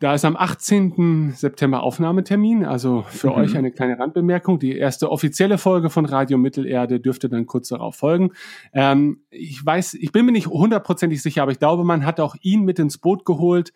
Da 0.00 0.12
ist 0.14 0.24
am 0.24 0.36
18. 0.36 1.32
September 1.34 1.82
Aufnahmetermin. 1.82 2.64
Also 2.64 3.02
für 3.08 3.28
Mhm. 3.28 3.34
euch 3.34 3.56
eine 3.56 3.70
kleine 3.70 3.98
Randbemerkung. 3.98 4.58
Die 4.58 4.76
erste 4.76 5.10
offizielle 5.10 5.56
Folge 5.56 5.88
von 5.88 6.04
Radio 6.04 6.36
Mittelerde 6.36 7.00
dürfte 7.00 7.28
dann 7.28 7.46
kurz 7.46 7.68
darauf 7.68 7.94
folgen. 7.96 8.32
Ähm, 8.72 9.22
ich 9.30 9.64
weiß, 9.64 9.94
ich 9.94 10.12
bin 10.12 10.26
mir 10.26 10.32
nicht 10.32 10.48
hundertprozentig 10.48 11.22
sicher, 11.22 11.42
aber 11.42 11.52
ich 11.52 11.58
glaube, 11.60 11.84
man 11.84 12.04
hat 12.04 12.20
auch 12.20 12.34
ihn 12.42 12.64
mit 12.64 12.78
ins 12.78 12.98
Boot 12.98 13.24
geholt 13.24 13.72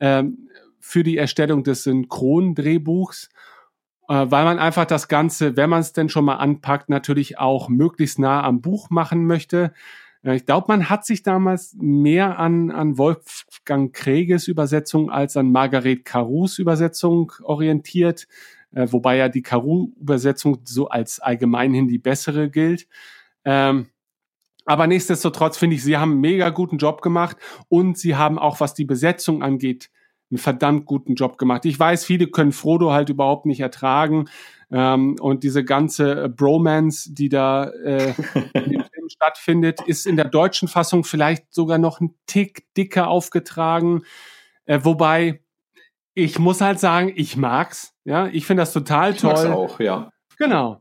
ähm, 0.00 0.48
für 0.80 1.02
die 1.04 1.16
Erstellung 1.16 1.62
des 1.62 1.84
Synchrondrehbuchs, 1.84 3.28
äh, 4.08 4.26
weil 4.28 4.44
man 4.44 4.58
einfach 4.58 4.86
das 4.86 5.08
Ganze, 5.08 5.56
wenn 5.56 5.70
man 5.70 5.80
es 5.80 5.92
denn 5.92 6.08
schon 6.08 6.24
mal 6.24 6.36
anpackt, 6.36 6.88
natürlich 6.88 7.38
auch 7.38 7.68
möglichst 7.68 8.18
nah 8.18 8.42
am 8.42 8.60
Buch 8.60 8.90
machen 8.90 9.26
möchte. 9.26 9.72
Ich 10.22 10.44
glaube, 10.44 10.66
man 10.68 10.90
hat 10.90 11.06
sich 11.06 11.22
damals 11.22 11.74
mehr 11.78 12.38
an, 12.38 12.70
an 12.70 12.98
Wolfgang 12.98 13.94
Kreges 13.94 14.48
Übersetzung 14.48 15.10
als 15.10 15.36
an 15.36 15.50
Margaret 15.50 16.04
Carus 16.04 16.58
Übersetzung 16.58 17.32
orientiert, 17.42 18.28
äh, 18.72 18.86
wobei 18.90 19.16
ja 19.16 19.30
die 19.30 19.42
Caru-Übersetzung 19.42 20.58
so 20.64 20.88
als 20.88 21.20
allgemeinhin 21.20 21.88
die 21.88 21.98
bessere 21.98 22.50
gilt. 22.50 22.86
Ähm, 23.46 23.86
aber 24.66 24.86
nichtsdestotrotz 24.86 25.56
finde 25.56 25.76
ich, 25.76 25.82
sie 25.82 25.96
haben 25.96 26.12
einen 26.12 26.20
mega 26.20 26.50
guten 26.50 26.76
Job 26.76 27.00
gemacht 27.00 27.38
und 27.68 27.96
sie 27.96 28.14
haben 28.14 28.38
auch, 28.38 28.60
was 28.60 28.74
die 28.74 28.84
Besetzung 28.84 29.42
angeht, 29.42 29.90
einen 30.30 30.38
verdammt 30.38 30.86
guten 30.86 31.14
Job 31.14 31.38
gemacht. 31.38 31.64
Ich 31.64 31.78
weiß, 31.78 32.04
viele 32.04 32.28
können 32.28 32.52
Frodo 32.52 32.92
halt 32.92 33.08
überhaupt 33.08 33.46
nicht 33.46 33.60
ertragen 33.60 34.28
ähm, 34.70 35.16
und 35.20 35.42
diese 35.42 35.64
ganze 35.64 36.24
äh, 36.24 36.28
Bromance, 36.28 37.12
die 37.12 37.28
da 37.28 37.70
äh, 37.70 38.14
stattfindet, 39.10 39.80
ist 39.86 40.06
in 40.06 40.16
der 40.16 40.26
deutschen 40.28 40.68
Fassung 40.68 41.04
vielleicht 41.04 41.52
sogar 41.52 41.78
noch 41.78 42.00
ein 42.00 42.14
Tick 42.26 42.64
dicker 42.76 43.08
aufgetragen. 43.08 44.02
Äh, 44.66 44.80
wobei 44.82 45.42
ich 46.14 46.38
muss 46.38 46.60
halt 46.60 46.80
sagen, 46.80 47.12
ich 47.14 47.36
mag's. 47.36 47.92
Ja, 48.04 48.26
ich 48.26 48.46
finde 48.46 48.62
das 48.62 48.72
total 48.72 49.14
Ich 49.14 49.22
mag's 49.22 49.42
toll. 49.42 49.52
auch, 49.52 49.80
ja. 49.80 50.10
Genau. 50.38 50.80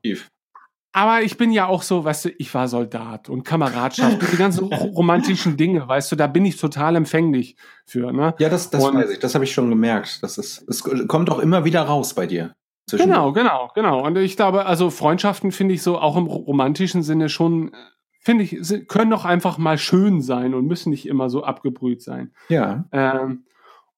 Aber 0.92 1.22
ich 1.22 1.38
bin 1.38 1.52
ja 1.52 1.68
auch 1.68 1.84
so, 1.84 2.04
weißt 2.04 2.26
du, 2.26 2.30
ich 2.40 2.52
war 2.56 2.68
Soldat 2.68 3.30
und 3.30 3.44
Kameradschaft 3.44 4.22
und 4.24 4.32
die 4.32 4.38
ganzen 4.38 4.66
ro- 4.66 4.86
romantischen 4.88 5.56
Dinge, 5.56 5.88
weißt 5.88 6.12
du, 6.12 6.16
da 6.16 6.26
bin 6.26 6.46
ich 6.46 6.58
total 6.58 6.96
empfänglich 6.96 7.56
für, 7.86 8.12
ne? 8.12 8.34
Ja, 8.40 8.50
das, 8.50 8.72
das 8.72 8.84
Und- 8.84 8.96
weiß 8.96 9.12
ich. 9.12 9.20
Das 9.20 9.36
habe 9.36 9.44
ich 9.44 9.54
schon 9.54 9.70
gemerkt. 9.70 10.24
Das 10.24 10.40
ist, 10.40 10.64
es 10.68 10.82
kommt 11.08 11.30
auch 11.30 11.38
immer 11.40 11.64
wieder 11.64 11.84
raus 11.84 12.16
bei 12.16 12.26
dir. 12.26 12.56
Genau, 12.92 13.34
genau, 13.34 13.70
genau. 13.76 14.04
Und 14.04 14.18
ich 14.18 14.36
glaube, 14.36 14.66
also 14.66 14.90
Freundschaften 14.90 15.52
finde 15.52 15.76
ich 15.76 15.84
so 15.84 16.00
auch 16.00 16.18
im 16.18 16.26
ro- 16.26 16.38
romantischen 16.38 17.04
Sinne 17.04 17.30
schon, 17.30 17.72
äh, 17.72 17.78
finde 18.20 18.44
ich, 18.44 18.58
sie- 18.62 18.86
können 18.86 19.12
doch 19.12 19.26
einfach 19.26 19.58
mal 19.58 19.78
schön 19.78 20.22
sein 20.22 20.54
und 20.54 20.68
müssen 20.68 20.92
nicht 20.92 21.08
immer 21.08 21.30
so 21.30 21.44
abgebrüht 21.44 22.02
sein. 22.02 22.32
Ja. 22.50 22.86
Ähm, 22.92 23.46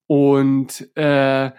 und 0.08 0.90
äh, 0.96 1.52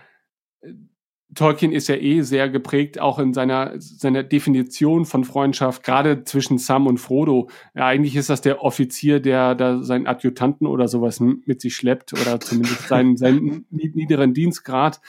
Tolkien 1.35 1.73
ist 1.73 1.89
ja 1.89 1.95
eh 1.97 2.21
sehr 2.21 2.51
geprägt, 2.51 3.01
auch 3.01 3.19
in 3.19 3.33
seiner, 3.33 3.73
seiner 3.79 4.23
Definition 4.23 5.07
von 5.07 5.25
Freundschaft, 5.25 5.83
gerade 5.83 6.25
zwischen 6.25 6.59
Sam 6.59 6.87
und 6.87 6.99
Frodo. 6.99 7.49
Ja, 7.75 7.87
eigentlich 7.87 8.17
ist 8.17 8.29
das 8.29 8.43
der 8.43 8.63
Offizier, 8.63 9.19
der 9.19 9.55
da 9.55 9.83
seinen 9.83 10.07
Adjutanten 10.07 10.67
oder 10.67 10.89
sowas 10.89 11.21
mit 11.21 11.63
sich 11.63 11.75
schleppt 11.75 12.13
oder 12.13 12.39
zumindest 12.39 12.87
seinen, 12.87 13.17
seinen 13.17 13.65
nied- 13.71 13.95
niederen 13.97 14.35
Dienstgrad. 14.35 15.01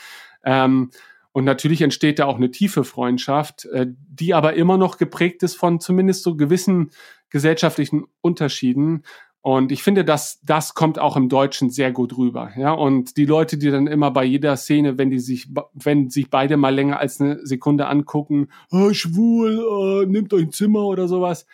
Ähm, 0.44 0.90
und 1.34 1.44
natürlich 1.44 1.82
entsteht 1.82 2.20
da 2.20 2.26
auch 2.26 2.36
eine 2.36 2.52
tiefe 2.52 2.84
Freundschaft, 2.84 3.64
äh, 3.64 3.88
die 3.90 4.34
aber 4.34 4.54
immer 4.54 4.78
noch 4.78 4.98
geprägt 4.98 5.42
ist 5.42 5.56
von 5.56 5.80
zumindest 5.80 6.22
so 6.22 6.36
gewissen 6.36 6.90
gesellschaftlichen 7.28 8.04
Unterschieden. 8.20 9.02
Und 9.40 9.72
ich 9.72 9.82
finde, 9.82 10.04
dass 10.04 10.40
das 10.42 10.74
kommt 10.74 11.00
auch 11.00 11.16
im 11.16 11.28
Deutschen 11.28 11.70
sehr 11.70 11.90
gut 11.90 12.16
rüber. 12.16 12.52
Ja, 12.56 12.70
und 12.70 13.16
die 13.16 13.24
Leute, 13.24 13.58
die 13.58 13.72
dann 13.72 13.88
immer 13.88 14.12
bei 14.12 14.24
jeder 14.24 14.56
Szene, 14.56 14.96
wenn 14.96 15.10
die 15.10 15.18
sich, 15.18 15.48
wenn 15.72 16.08
sich 16.08 16.30
beide 16.30 16.56
mal 16.56 16.72
länger 16.72 17.00
als 17.00 17.20
eine 17.20 17.44
Sekunde 17.44 17.88
angucken, 17.88 18.46
oh, 18.70 18.92
schwul, 18.92 20.04
äh, 20.04 20.06
nimmt 20.06 20.32
euch 20.32 20.44
ein 20.44 20.52
Zimmer 20.52 20.84
oder 20.84 21.08
sowas. 21.08 21.46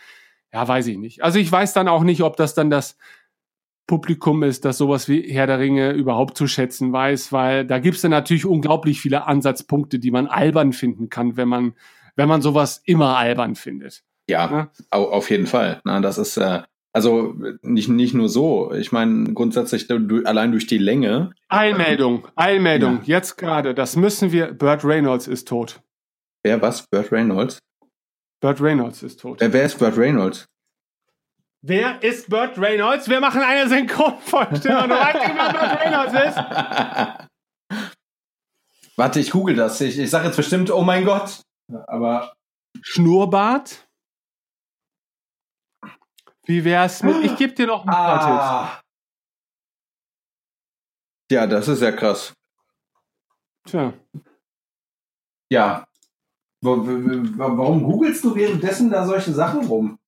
Ja, 0.53 0.69
weiß 0.69 0.89
ich 0.89 0.99
nicht. 0.99 1.23
Also 1.23 1.39
ich 1.39 1.51
weiß 1.51 1.73
dann 1.73 1.89
auch 1.89 2.03
nicht, 2.03 2.23
ob 2.23 2.37
das 2.37 2.53
dann 2.53 2.69
das 2.69 2.99
Publikum 3.91 4.45
ist, 4.45 4.65
das 4.65 4.79
sowas 4.79 5.09
wie 5.09 5.23
Herr 5.33 5.49
der 5.49 5.59
Ringe 5.59 5.91
überhaupt 5.91 6.37
zu 6.39 6.47
schätzen 6.47 6.93
weiß, 6.93 7.33
weil 7.33 7.67
da 7.67 7.81
gibt's 7.81 8.03
dann 8.03 8.13
natürlich 8.13 8.47
unglaublich 8.47 9.01
viele 9.01 9.27
Ansatzpunkte, 9.27 9.99
die 9.99 10.13
man 10.13 10.29
albern 10.29 10.73
finden 10.73 11.09
kann, 11.09 11.37
wenn 11.37 11.49
man, 11.49 11.75
wenn 12.15 12.29
man 12.29 12.41
sowas 12.41 12.81
immer 12.85 13.17
albern 13.19 13.57
findet. 13.57 14.05
Ja, 14.29 14.49
Ja. 14.51 14.71
au- 14.91 15.11
auf 15.11 15.29
jeden 15.29 15.49
Fall. 15.49 15.81
Na, 15.85 15.99
das 16.01 16.19
ist, 16.19 16.37
äh, 16.37 16.63
also 16.93 17.35
nicht, 17.63 17.89
nicht 17.89 18.15
nur 18.15 18.29
so. 18.29 18.73
Ich 18.75 18.93
meine, 18.93 19.33
grundsätzlich 19.35 19.89
du, 19.89 20.23
allein 20.25 20.53
durch 20.53 20.69
die 20.69 20.79
Länge. 20.79 21.33
Eilmeldung, 21.49 22.29
Eilmeldung, 22.37 23.01
jetzt 23.07 23.39
gerade, 23.39 23.75
das 23.75 23.97
müssen 23.97 24.31
wir, 24.31 24.53
Burt 24.55 24.85
Reynolds 24.85 25.27
ist 25.27 25.49
tot. 25.49 25.81
Wer 26.45 26.63
was? 26.63 26.87
Burt 26.93 27.11
Reynolds? 27.11 27.59
Burt 28.41 28.61
Reynolds 28.61 29.03
ist 29.03 29.19
tot. 29.21 29.43
Äh, 29.43 29.53
wer 29.53 29.65
ist 29.65 29.79
Burt 29.81 29.99
Reynolds? 29.99 30.47
Wer 31.63 32.03
ist 32.03 32.31
Burt 32.31 32.59
Reynolds? 32.59 33.09
Wir 33.09 33.21
machen 33.21 33.43
eine 33.43 33.69
Synchronvorstellung. 33.69 34.89
Du 34.89 34.95
weißt 34.95 35.29
nicht, 35.29 35.37
wer 35.37 35.53
Burt 35.53 35.81
Reynolds 35.81 36.15
ist? 37.79 37.89
Warte, 38.97 39.21
ich 39.21 39.31
google 39.31 39.57
das. 39.57 39.81
Ich, 39.81 39.99
ich 39.99 40.11
sage 40.11 40.27
jetzt 40.27 40.37
bestimmt, 40.37 40.71
oh 40.71 40.83
mein 40.83 41.05
Gott. 41.05 41.43
Aber 41.87 42.33
Schnurrbart? 42.81 43.87
Wie 46.45 46.65
wär's 46.65 47.03
mit, 47.03 47.23
ich 47.25 47.37
gebe 47.37 47.53
dir 47.53 47.67
noch 47.67 47.85
ein 47.85 47.91
paar 47.91 48.19
Tipps. 48.19 48.43
ah. 48.43 48.81
Ja, 51.31 51.47
das 51.47 51.69
ist 51.69 51.81
ja 51.81 51.93
krass. 51.93 52.33
Tja. 53.69 53.93
Ja. 55.53 55.87
Warum 56.63 57.85
googelst 57.85 58.25
du 58.25 58.35
währenddessen 58.35 58.91
da 58.91 59.07
solche 59.07 59.33
Sachen 59.33 59.67
rum? 59.67 60.00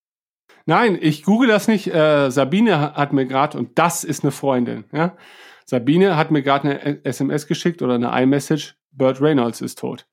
Nein, 0.66 0.98
ich 1.00 1.24
google 1.24 1.48
das 1.48 1.68
nicht. 1.68 1.88
Äh, 1.92 2.30
Sabine 2.30 2.78
ha- 2.80 2.94
hat 2.94 3.12
mir 3.12 3.26
gerade, 3.26 3.58
und 3.58 3.78
das 3.78 4.04
ist 4.04 4.22
eine 4.22 4.32
Freundin, 4.32 4.84
ja. 4.92 5.16
Sabine 5.64 6.16
hat 6.16 6.30
mir 6.30 6.42
gerade 6.42 6.68
eine 6.70 7.04
SMS 7.04 7.46
geschickt 7.46 7.82
oder 7.82 7.94
eine 7.94 8.10
iMessage, 8.22 8.74
Burt 8.90 9.20
Reynolds 9.20 9.60
ist 9.60 9.78
tot. 9.78 10.06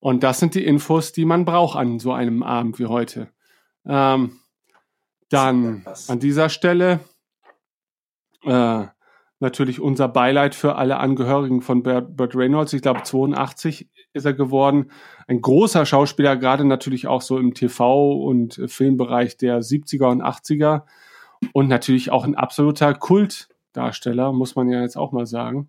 Und 0.00 0.22
das 0.22 0.38
sind 0.38 0.54
die 0.54 0.64
Infos, 0.64 1.12
die 1.12 1.24
man 1.24 1.44
braucht 1.44 1.76
an 1.78 1.98
so 1.98 2.12
einem 2.12 2.42
Abend 2.42 2.78
wie 2.78 2.86
heute. 2.86 3.28
Ähm, 3.86 4.38
dann 5.30 5.84
an 6.08 6.20
dieser 6.20 6.50
Stelle 6.50 7.00
äh, 8.44 8.84
natürlich 9.40 9.80
unser 9.80 10.08
Beileid 10.08 10.54
für 10.54 10.76
alle 10.76 10.98
Angehörigen 10.98 11.62
von 11.62 11.82
Burt 11.82 12.36
Reynolds. 12.36 12.72
Ich 12.74 12.82
glaube, 12.82 13.02
82 13.02 13.88
ist 14.14 14.24
er 14.24 14.32
geworden. 14.32 14.90
Ein 15.26 15.42
großer 15.42 15.84
Schauspieler, 15.84 16.36
gerade 16.36 16.64
natürlich 16.64 17.06
auch 17.06 17.20
so 17.20 17.38
im 17.38 17.52
TV- 17.52 18.24
und 18.24 18.60
Filmbereich 18.66 19.36
der 19.36 19.60
70er 19.60 20.10
und 20.10 20.22
80er. 20.22 20.82
Und 21.52 21.68
natürlich 21.68 22.10
auch 22.10 22.24
ein 22.24 22.36
absoluter 22.36 22.94
Kultdarsteller, 22.94 24.32
muss 24.32 24.56
man 24.56 24.70
ja 24.70 24.80
jetzt 24.80 24.96
auch 24.96 25.12
mal 25.12 25.26
sagen. 25.26 25.68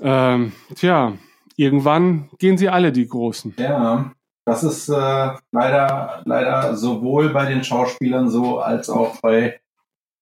Ähm, 0.00 0.52
tja, 0.74 1.12
irgendwann 1.56 2.30
gehen 2.38 2.56
sie 2.56 2.68
alle, 2.68 2.92
die 2.92 3.06
Großen. 3.06 3.54
Ja, 3.58 4.12
das 4.44 4.64
ist 4.64 4.88
äh, 4.88 5.30
leider, 5.50 6.22
leider 6.24 6.76
sowohl 6.76 7.28
bei 7.30 7.46
den 7.46 7.62
Schauspielern 7.62 8.30
so 8.30 8.60
als 8.60 8.88
auch 8.88 9.20
bei 9.20 9.60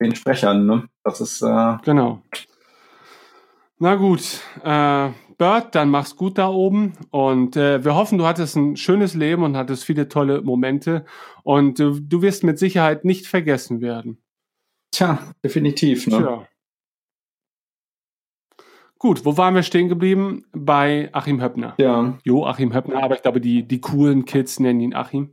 den 0.01 0.15
Sprechern. 0.15 0.67
Ne? 0.67 0.89
Das 1.05 1.21
ist. 1.21 1.43
Äh 1.43 1.77
genau. 1.85 2.23
Na 3.79 3.95
gut, 3.95 4.41
äh, 4.63 5.11
Bert, 5.41 5.75
dann 5.75 5.89
mach's 5.89 6.17
gut 6.17 6.37
da 6.37 6.51
oben 6.51 6.93
und 7.09 7.57
äh, 7.57 7.83
wir 7.83 7.95
hoffen, 7.95 8.19
du 8.19 8.27
hattest 8.27 8.57
ein 8.57 8.77
schönes 8.77 9.15
Leben 9.15 9.43
und 9.43 9.57
hattest 9.57 9.85
viele 9.85 10.07
tolle 10.07 10.43
Momente 10.43 11.07
und 11.45 11.81
äh, 11.81 11.93
du 11.99 12.21
wirst 12.21 12.45
mit 12.45 12.59
Sicherheit 12.59 13.07
nicht 13.07 13.27
vergessen 13.27 13.81
werden. 13.81 14.19
Tja, 14.93 15.19
definitiv. 15.43 16.07
Ne? 16.09 16.19
Tja. 16.19 16.47
Gut, 18.99 19.25
wo 19.25 19.39
waren 19.39 19.55
wir 19.55 19.63
stehen 19.63 19.89
geblieben? 19.89 20.45
Bei 20.53 21.09
Achim 21.13 21.41
Höppner. 21.41 21.73
Ja. 21.79 22.19
Jo, 22.23 22.45
Achim 22.45 22.75
Höppner, 22.75 23.03
aber 23.03 23.15
ich 23.15 23.23
glaube, 23.23 23.41
die, 23.41 23.67
die 23.67 23.81
coolen 23.81 24.27
Kids 24.27 24.61
nennen 24.61 24.81
ihn 24.81 24.95
Achim. 24.95 25.31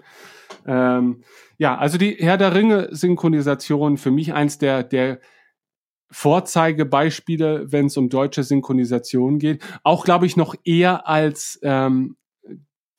Ähm, 0.65 1.21
ja, 1.57 1.77
also 1.77 1.97
die 1.97 2.15
Herr 2.17 2.37
der 2.37 2.55
Ringe-Synchronisation 2.55 3.97
für 3.97 4.11
mich 4.11 4.33
eins 4.33 4.57
der, 4.57 4.83
der 4.83 5.19
Vorzeigebeispiele, 6.09 7.71
wenn 7.71 7.87
es 7.87 7.97
um 7.97 8.09
deutsche 8.09 8.43
Synchronisation 8.43 9.39
geht. 9.39 9.63
Auch, 9.83 10.05
glaube 10.05 10.25
ich, 10.25 10.37
noch 10.37 10.55
eher 10.63 11.07
als 11.07 11.59
ähm, 11.63 12.17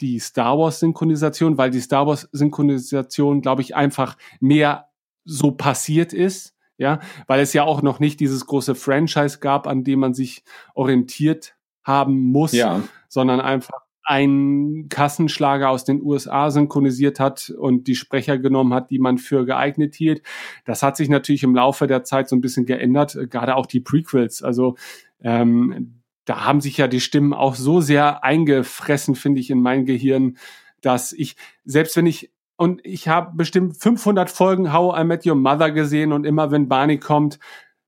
die 0.01 0.19
Star 0.19 0.59
Wars-Synchronisation, 0.59 1.59
weil 1.59 1.71
die 1.71 1.81
Star 1.81 2.07
Wars-Synchronisation, 2.07 3.41
glaube 3.41 3.63
ich, 3.63 3.75
einfach 3.75 4.17
mehr 4.41 4.89
so 5.25 5.51
passiert 5.51 6.13
ist 6.13 6.55
ja, 6.79 7.01
weil 7.27 7.41
es 7.41 7.53
ja 7.53 7.65
auch 7.65 7.83
noch 7.83 7.99
nicht 7.99 8.21
dieses 8.21 8.47
große 8.47 8.77
Franchise 8.77 9.41
gab, 9.41 9.67
an 9.67 9.83
dem 9.83 9.99
man 9.99 10.15
sich 10.15 10.45
orientiert 10.75 11.57
haben 11.83 12.31
muss, 12.31 12.53
ja. 12.53 12.83
sondern 13.09 13.41
einfach 13.41 13.81
ein 14.09 14.87
Kassenschlager 14.89 15.69
aus 15.69 15.85
den 15.85 16.03
USA 16.03 16.51
synchronisiert 16.51 17.21
hat 17.21 17.51
und 17.51 17.87
die 17.89 17.95
Sprecher 17.95 18.39
genommen 18.39 18.73
hat, 18.73 18.89
die 18.89 18.99
man 18.99 19.19
für 19.19 19.45
geeignet 19.45 19.95
hielt. 19.95 20.23
Das 20.65 20.83
hat 20.83 20.97
sich 20.97 21.11
natürlich 21.11 21.43
im 21.43 21.55
Laufe 21.55 21.87
der 21.87 22.05
Zeit 22.05 22.27
so 22.27 22.35
ein 22.35 22.41
bisschen 22.41 22.65
geändert, 22.65 23.19
gerade 23.29 23.55
auch 23.55 23.67
die 23.67 23.81
Prequels. 23.81 24.43
Also 24.43 24.77
ähm, 25.21 26.01
da 26.25 26.47
haben 26.47 26.63
sich 26.63 26.79
ja 26.79 26.89
die 26.89 27.01
Stimmen 27.01 27.35
auch 27.35 27.55
so 27.55 27.83
sehr 27.83 28.25
eingefressen, 28.25 29.15
finde 29.15 29.41
ich, 29.41 29.51
in 29.51 29.61
mein 29.61 29.85
Gehirn, 29.85 30.39
dass 30.81 31.13
ich, 31.13 31.37
selbst 31.67 31.95
wenn 31.99 32.07
ich 32.07 32.33
und 32.57 32.81
ich 32.85 33.09
habe 33.09 33.37
bestimmt 33.37 33.77
500 33.77 34.31
Folgen 34.31 34.73
How 34.73 34.99
I 34.99 35.05
Met 35.05 35.27
Your 35.27 35.35
Mother 35.35 35.71
gesehen 35.71 36.15
und 36.15 36.25
immer 36.25 36.51
wenn 36.51 36.67
Barney 36.67 36.99
kommt, 36.99 37.39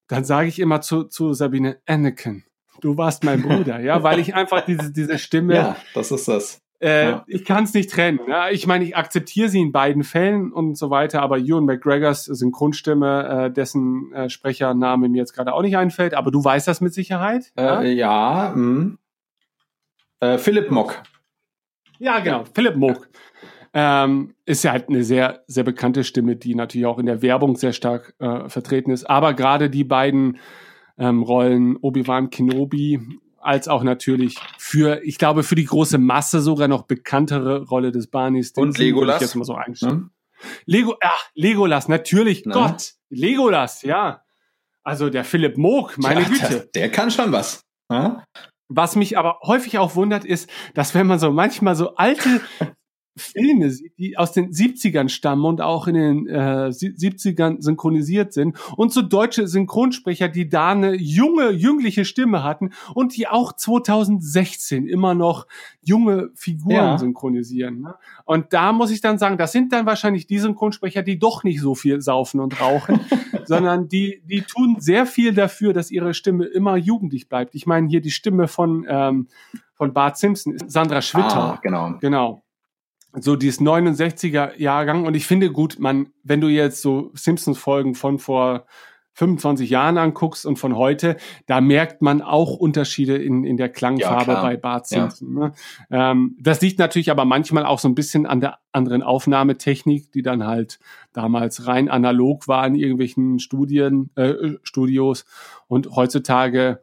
dann 0.06 0.24
sage 0.24 0.48
ich 0.48 0.58
immer 0.58 0.82
zu, 0.82 1.04
zu 1.04 1.32
Sabine, 1.32 1.78
Anakin, 1.86 2.44
du 2.80 2.96
warst 2.96 3.24
mein 3.24 3.42
Bruder, 3.42 3.80
ja, 3.80 4.02
weil 4.02 4.18
ich 4.18 4.34
einfach 4.34 4.64
diese, 4.64 4.92
diese 4.92 5.18
Stimme. 5.18 5.54
Ja, 5.60 5.76
das 5.94 6.10
ist 6.10 6.28
das. 6.28 6.60
Äh, 6.80 7.10
ja. 7.10 7.24
Ich 7.26 7.44
kann 7.44 7.64
es 7.64 7.74
nicht 7.74 7.90
trennen. 7.90 8.20
Ja? 8.26 8.48
Ich 8.48 8.66
meine, 8.66 8.84
ich 8.84 8.96
akzeptiere 8.96 9.50
sie 9.50 9.60
in 9.60 9.70
beiden 9.70 10.02
Fällen 10.02 10.50
und 10.50 10.78
so 10.78 10.88
weiter, 10.88 11.20
aber 11.20 11.38
Ewan 11.38 11.66
McGregors 11.66 12.24
Synchronstimme, 12.24 13.46
äh, 13.46 13.50
dessen 13.50 14.12
äh, 14.14 14.30
Sprechername 14.30 15.08
mir 15.10 15.18
jetzt 15.18 15.34
gerade 15.34 15.52
auch 15.52 15.62
nicht 15.62 15.76
einfällt, 15.76 16.14
aber 16.14 16.30
du 16.30 16.42
weißt 16.42 16.66
das 16.66 16.80
mit 16.80 16.94
Sicherheit? 16.94 17.52
Äh, 17.58 17.92
ja, 17.92 18.54
mh. 18.56 18.96
Äh, 20.20 20.38
Philipp 20.38 20.70
Mock. 20.70 21.02
Ja, 21.98 22.20
genau, 22.20 22.44
Philipp 22.54 22.76
Mock. 22.76 23.08
Ähm, 23.72 24.34
ist 24.46 24.64
ja 24.64 24.72
halt 24.72 24.88
eine 24.88 25.04
sehr, 25.04 25.44
sehr 25.46 25.64
bekannte 25.64 26.02
Stimme, 26.02 26.34
die 26.34 26.54
natürlich 26.54 26.86
auch 26.86 26.98
in 26.98 27.06
der 27.06 27.22
Werbung 27.22 27.56
sehr 27.56 27.72
stark 27.72 28.14
äh, 28.18 28.48
vertreten 28.48 28.90
ist. 28.90 29.04
Aber 29.04 29.34
gerade 29.34 29.70
die 29.70 29.84
beiden 29.84 30.38
ähm, 31.00 31.22
Rollen, 31.22 31.76
Obi-Wan 31.76 32.30
Kenobi, 32.30 33.00
als 33.40 33.68
auch 33.68 33.82
natürlich 33.82 34.36
für, 34.58 35.02
ich 35.02 35.18
glaube, 35.18 35.42
für 35.42 35.54
die 35.54 35.64
große 35.64 35.98
Masse 35.98 36.40
sogar 36.40 36.68
noch 36.68 36.82
bekanntere 36.82 37.64
Rolle 37.64 37.90
des 37.90 38.06
Barneys. 38.06 38.52
Und 38.52 38.78
Legolas. 38.78 39.20
jetzt 39.20 39.34
mal 39.34 39.44
so 39.44 39.54
einstellen. 39.54 40.10
Lego, 40.66 40.96
ach, 41.02 41.30
Legolas, 41.34 41.88
natürlich, 41.88 42.44
Na? 42.44 42.54
Gott, 42.54 42.92
Legolas, 43.08 43.82
ja. 43.82 44.22
Also 44.82 45.10
der 45.10 45.24
Philipp 45.24 45.58
Moog, 45.58 45.98
meine 45.98 46.22
ja, 46.22 46.28
Güte. 46.28 46.48
Der, 46.48 46.66
der, 46.66 46.90
kann 46.90 47.10
schon 47.10 47.32
was. 47.32 47.64
Ja? 47.90 48.24
Was 48.68 48.96
mich 48.96 49.18
aber 49.18 49.40
häufig 49.42 49.78
auch 49.78 49.96
wundert, 49.96 50.24
ist, 50.24 50.48
dass 50.74 50.94
wenn 50.94 51.06
man 51.06 51.18
so 51.18 51.30
manchmal 51.30 51.76
so 51.76 51.96
alte 51.96 52.40
Filme 53.16 53.70
sieht, 53.70 53.98
die 53.98 54.16
aus 54.16 54.32
den 54.32 54.52
70ern 54.52 55.08
stammen 55.08 55.44
und 55.44 55.60
auch 55.60 55.86
in 55.88 55.94
den 55.94 56.26
äh, 56.28 56.68
70ern 56.68 57.60
synchronisiert 57.60 58.32
sind 58.32 58.56
und 58.76 58.92
so 58.92 59.02
deutsche 59.02 59.48
Synchronsprecher, 59.48 60.28
die 60.28 60.48
da 60.48 60.70
eine 60.70 60.94
junge, 60.94 61.50
jüngliche 61.50 62.04
Stimme 62.04 62.44
hatten 62.44 62.70
und 62.94 63.16
die 63.16 63.26
auch 63.26 63.52
2016 63.52 64.86
immer 64.86 65.14
noch 65.14 65.46
junge 65.82 66.30
Figuren 66.34 66.74
ja. 66.74 66.98
synchronisieren. 66.98 67.80
Ne? 67.80 67.94
Und 68.24 68.52
da 68.52 68.72
muss 68.72 68.90
ich 68.90 69.00
dann 69.00 69.18
sagen, 69.18 69.38
das 69.38 69.52
sind 69.52 69.72
dann 69.72 69.86
wahrscheinlich 69.86 70.26
die 70.26 70.38
Synchronsprecher, 70.38 71.02
die 71.02 71.18
doch 71.18 71.42
nicht 71.42 71.60
so 71.60 71.74
viel 71.74 72.00
saufen 72.00 72.40
und 72.40 72.60
rauchen, 72.60 73.00
sondern 73.44 73.88
die, 73.88 74.22
die 74.24 74.42
tun 74.42 74.76
sehr 74.78 75.04
viel 75.04 75.34
dafür, 75.34 75.72
dass 75.72 75.90
ihre 75.90 76.14
Stimme 76.14 76.46
immer 76.46 76.76
jugendlich 76.76 77.28
bleibt. 77.28 77.54
Ich 77.54 77.66
meine 77.66 77.88
hier 77.88 78.00
die 78.00 78.12
Stimme 78.12 78.46
von, 78.46 78.86
ähm, 78.88 79.28
von 79.74 79.92
Bart 79.92 80.16
Simpson, 80.16 80.56
Sandra 80.66 81.02
Schwitter. 81.02 81.54
Ah, 81.54 81.58
genau. 81.60 81.94
Genau 82.00 82.42
so 83.12 83.36
dieses 83.36 83.60
69er 83.60 84.56
Jahrgang 84.58 85.04
und 85.06 85.14
ich 85.14 85.26
finde 85.26 85.50
gut, 85.50 85.78
man, 85.78 86.08
wenn 86.22 86.40
du 86.40 86.48
jetzt 86.48 86.82
so 86.82 87.10
Simpsons 87.14 87.58
Folgen 87.58 87.94
von 87.94 88.18
vor 88.18 88.66
25 89.14 89.68
Jahren 89.68 89.98
anguckst 89.98 90.46
und 90.46 90.58
von 90.58 90.76
heute, 90.76 91.16
da 91.46 91.60
merkt 91.60 92.00
man 92.00 92.22
auch 92.22 92.56
Unterschiede 92.56 93.16
in, 93.16 93.44
in 93.44 93.56
der 93.56 93.68
Klangfarbe 93.68 94.32
ja, 94.32 94.42
bei 94.42 94.56
Bart 94.56 94.86
Simpson. 94.86 95.34
Ja. 95.34 95.40
Ne? 95.40 95.52
Ähm, 95.90 96.36
das 96.40 96.60
liegt 96.62 96.78
natürlich 96.78 97.10
aber 97.10 97.24
manchmal 97.24 97.66
auch 97.66 97.78
so 97.78 97.88
ein 97.88 97.94
bisschen 97.94 98.24
an 98.24 98.40
der 98.40 98.58
anderen 98.72 99.02
Aufnahmetechnik, 99.02 100.10
die 100.12 100.22
dann 100.22 100.46
halt 100.46 100.78
damals 101.12 101.66
rein 101.66 101.90
analog 101.90 102.48
war 102.48 102.66
in 102.66 102.74
irgendwelchen 102.76 103.40
Studien, 103.40 104.10
äh, 104.14 104.32
Studios 104.62 105.26
und 105.66 105.94
heutzutage 105.96 106.82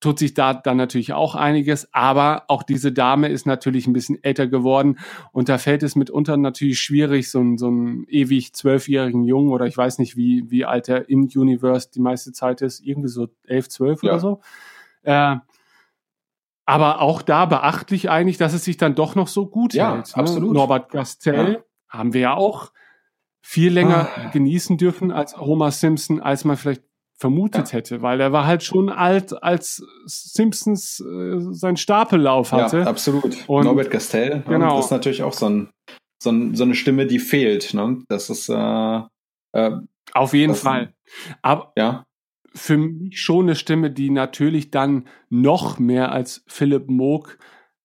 tut 0.00 0.18
sich 0.18 0.34
da 0.34 0.54
dann 0.54 0.76
natürlich 0.76 1.12
auch 1.12 1.34
einiges, 1.34 1.92
aber 1.92 2.44
auch 2.48 2.62
diese 2.62 2.92
Dame 2.92 3.28
ist 3.28 3.46
natürlich 3.46 3.86
ein 3.86 3.92
bisschen 3.92 4.22
älter 4.22 4.46
geworden 4.46 4.98
und 5.32 5.48
da 5.48 5.58
fällt 5.58 5.82
es 5.82 5.96
mitunter 5.96 6.36
natürlich 6.36 6.80
schwierig, 6.80 7.30
so, 7.30 7.40
ein, 7.40 7.58
so 7.58 7.68
einen 7.68 8.04
ewig 8.08 8.52
zwölfjährigen 8.52 9.24
Jungen 9.24 9.50
oder 9.50 9.66
ich 9.66 9.76
weiß 9.76 9.98
nicht, 9.98 10.16
wie, 10.16 10.50
wie 10.50 10.64
alt 10.64 10.88
er 10.88 11.08
in 11.08 11.22
Universe 11.22 11.90
die 11.94 12.00
meiste 12.00 12.32
Zeit 12.32 12.62
ist, 12.62 12.80
irgendwie 12.80 13.08
so 13.08 13.28
elf, 13.46 13.68
zwölf 13.68 14.02
ja. 14.02 14.10
oder 14.10 14.20
so. 14.20 14.40
Äh, 15.02 15.36
aber 16.66 17.00
auch 17.00 17.22
da 17.22 17.46
beachtlich 17.46 18.10
eigentlich, 18.10 18.38
dass 18.38 18.52
es 18.52 18.64
sich 18.64 18.76
dann 18.76 18.96
doch 18.96 19.14
noch 19.14 19.28
so 19.28 19.46
gut 19.46 19.72
ja, 19.72 19.94
hält. 19.94 20.08
Ne? 20.08 20.22
Absolut. 20.22 20.52
Norbert 20.52 20.90
Gastel 20.90 21.52
ja. 21.52 21.58
haben 21.88 22.12
wir 22.12 22.20
ja 22.20 22.34
auch 22.34 22.72
viel 23.40 23.72
länger 23.72 24.08
ah. 24.16 24.28
genießen 24.30 24.76
dürfen 24.76 25.12
als 25.12 25.38
Homer 25.38 25.70
Simpson, 25.70 26.20
als 26.20 26.44
man 26.44 26.56
vielleicht 26.56 26.82
vermutet 27.16 27.68
ja. 27.68 27.72
hätte, 27.78 28.02
weil 28.02 28.20
er 28.20 28.32
war 28.32 28.46
halt 28.46 28.62
schon 28.62 28.90
alt, 28.90 29.42
als 29.42 29.82
Simpsons 30.04 31.00
äh, 31.00 31.38
seinen 31.52 31.78
Stapellauf 31.78 32.52
hatte. 32.52 32.80
Ja, 32.80 32.86
absolut. 32.86 33.36
Und 33.46 33.64
Norbert 33.64 33.90
Castell, 33.90 34.42
genau. 34.46 34.76
das 34.76 34.86
ist 34.86 34.90
natürlich 34.90 35.22
auch 35.22 35.32
so, 35.32 35.48
ein, 35.48 35.70
so, 36.22 36.30
ein, 36.30 36.54
so 36.54 36.64
eine 36.64 36.74
Stimme, 36.74 37.06
die 37.06 37.18
fehlt. 37.18 37.72
Ne? 37.72 38.02
Das 38.08 38.28
ist 38.28 38.50
äh, 38.50 39.00
äh, 39.52 39.70
auf 40.12 40.34
jeden 40.34 40.54
Fall. 40.54 40.92
Aber 41.40 41.72
ja. 41.76 42.04
für 42.54 42.76
mich 42.76 43.18
schon 43.18 43.46
eine 43.46 43.56
Stimme, 43.56 43.90
die 43.90 44.10
natürlich 44.10 44.70
dann 44.70 45.08
noch 45.30 45.78
mehr 45.78 46.12
als 46.12 46.44
Philipp 46.46 46.90
Moog 46.90 47.38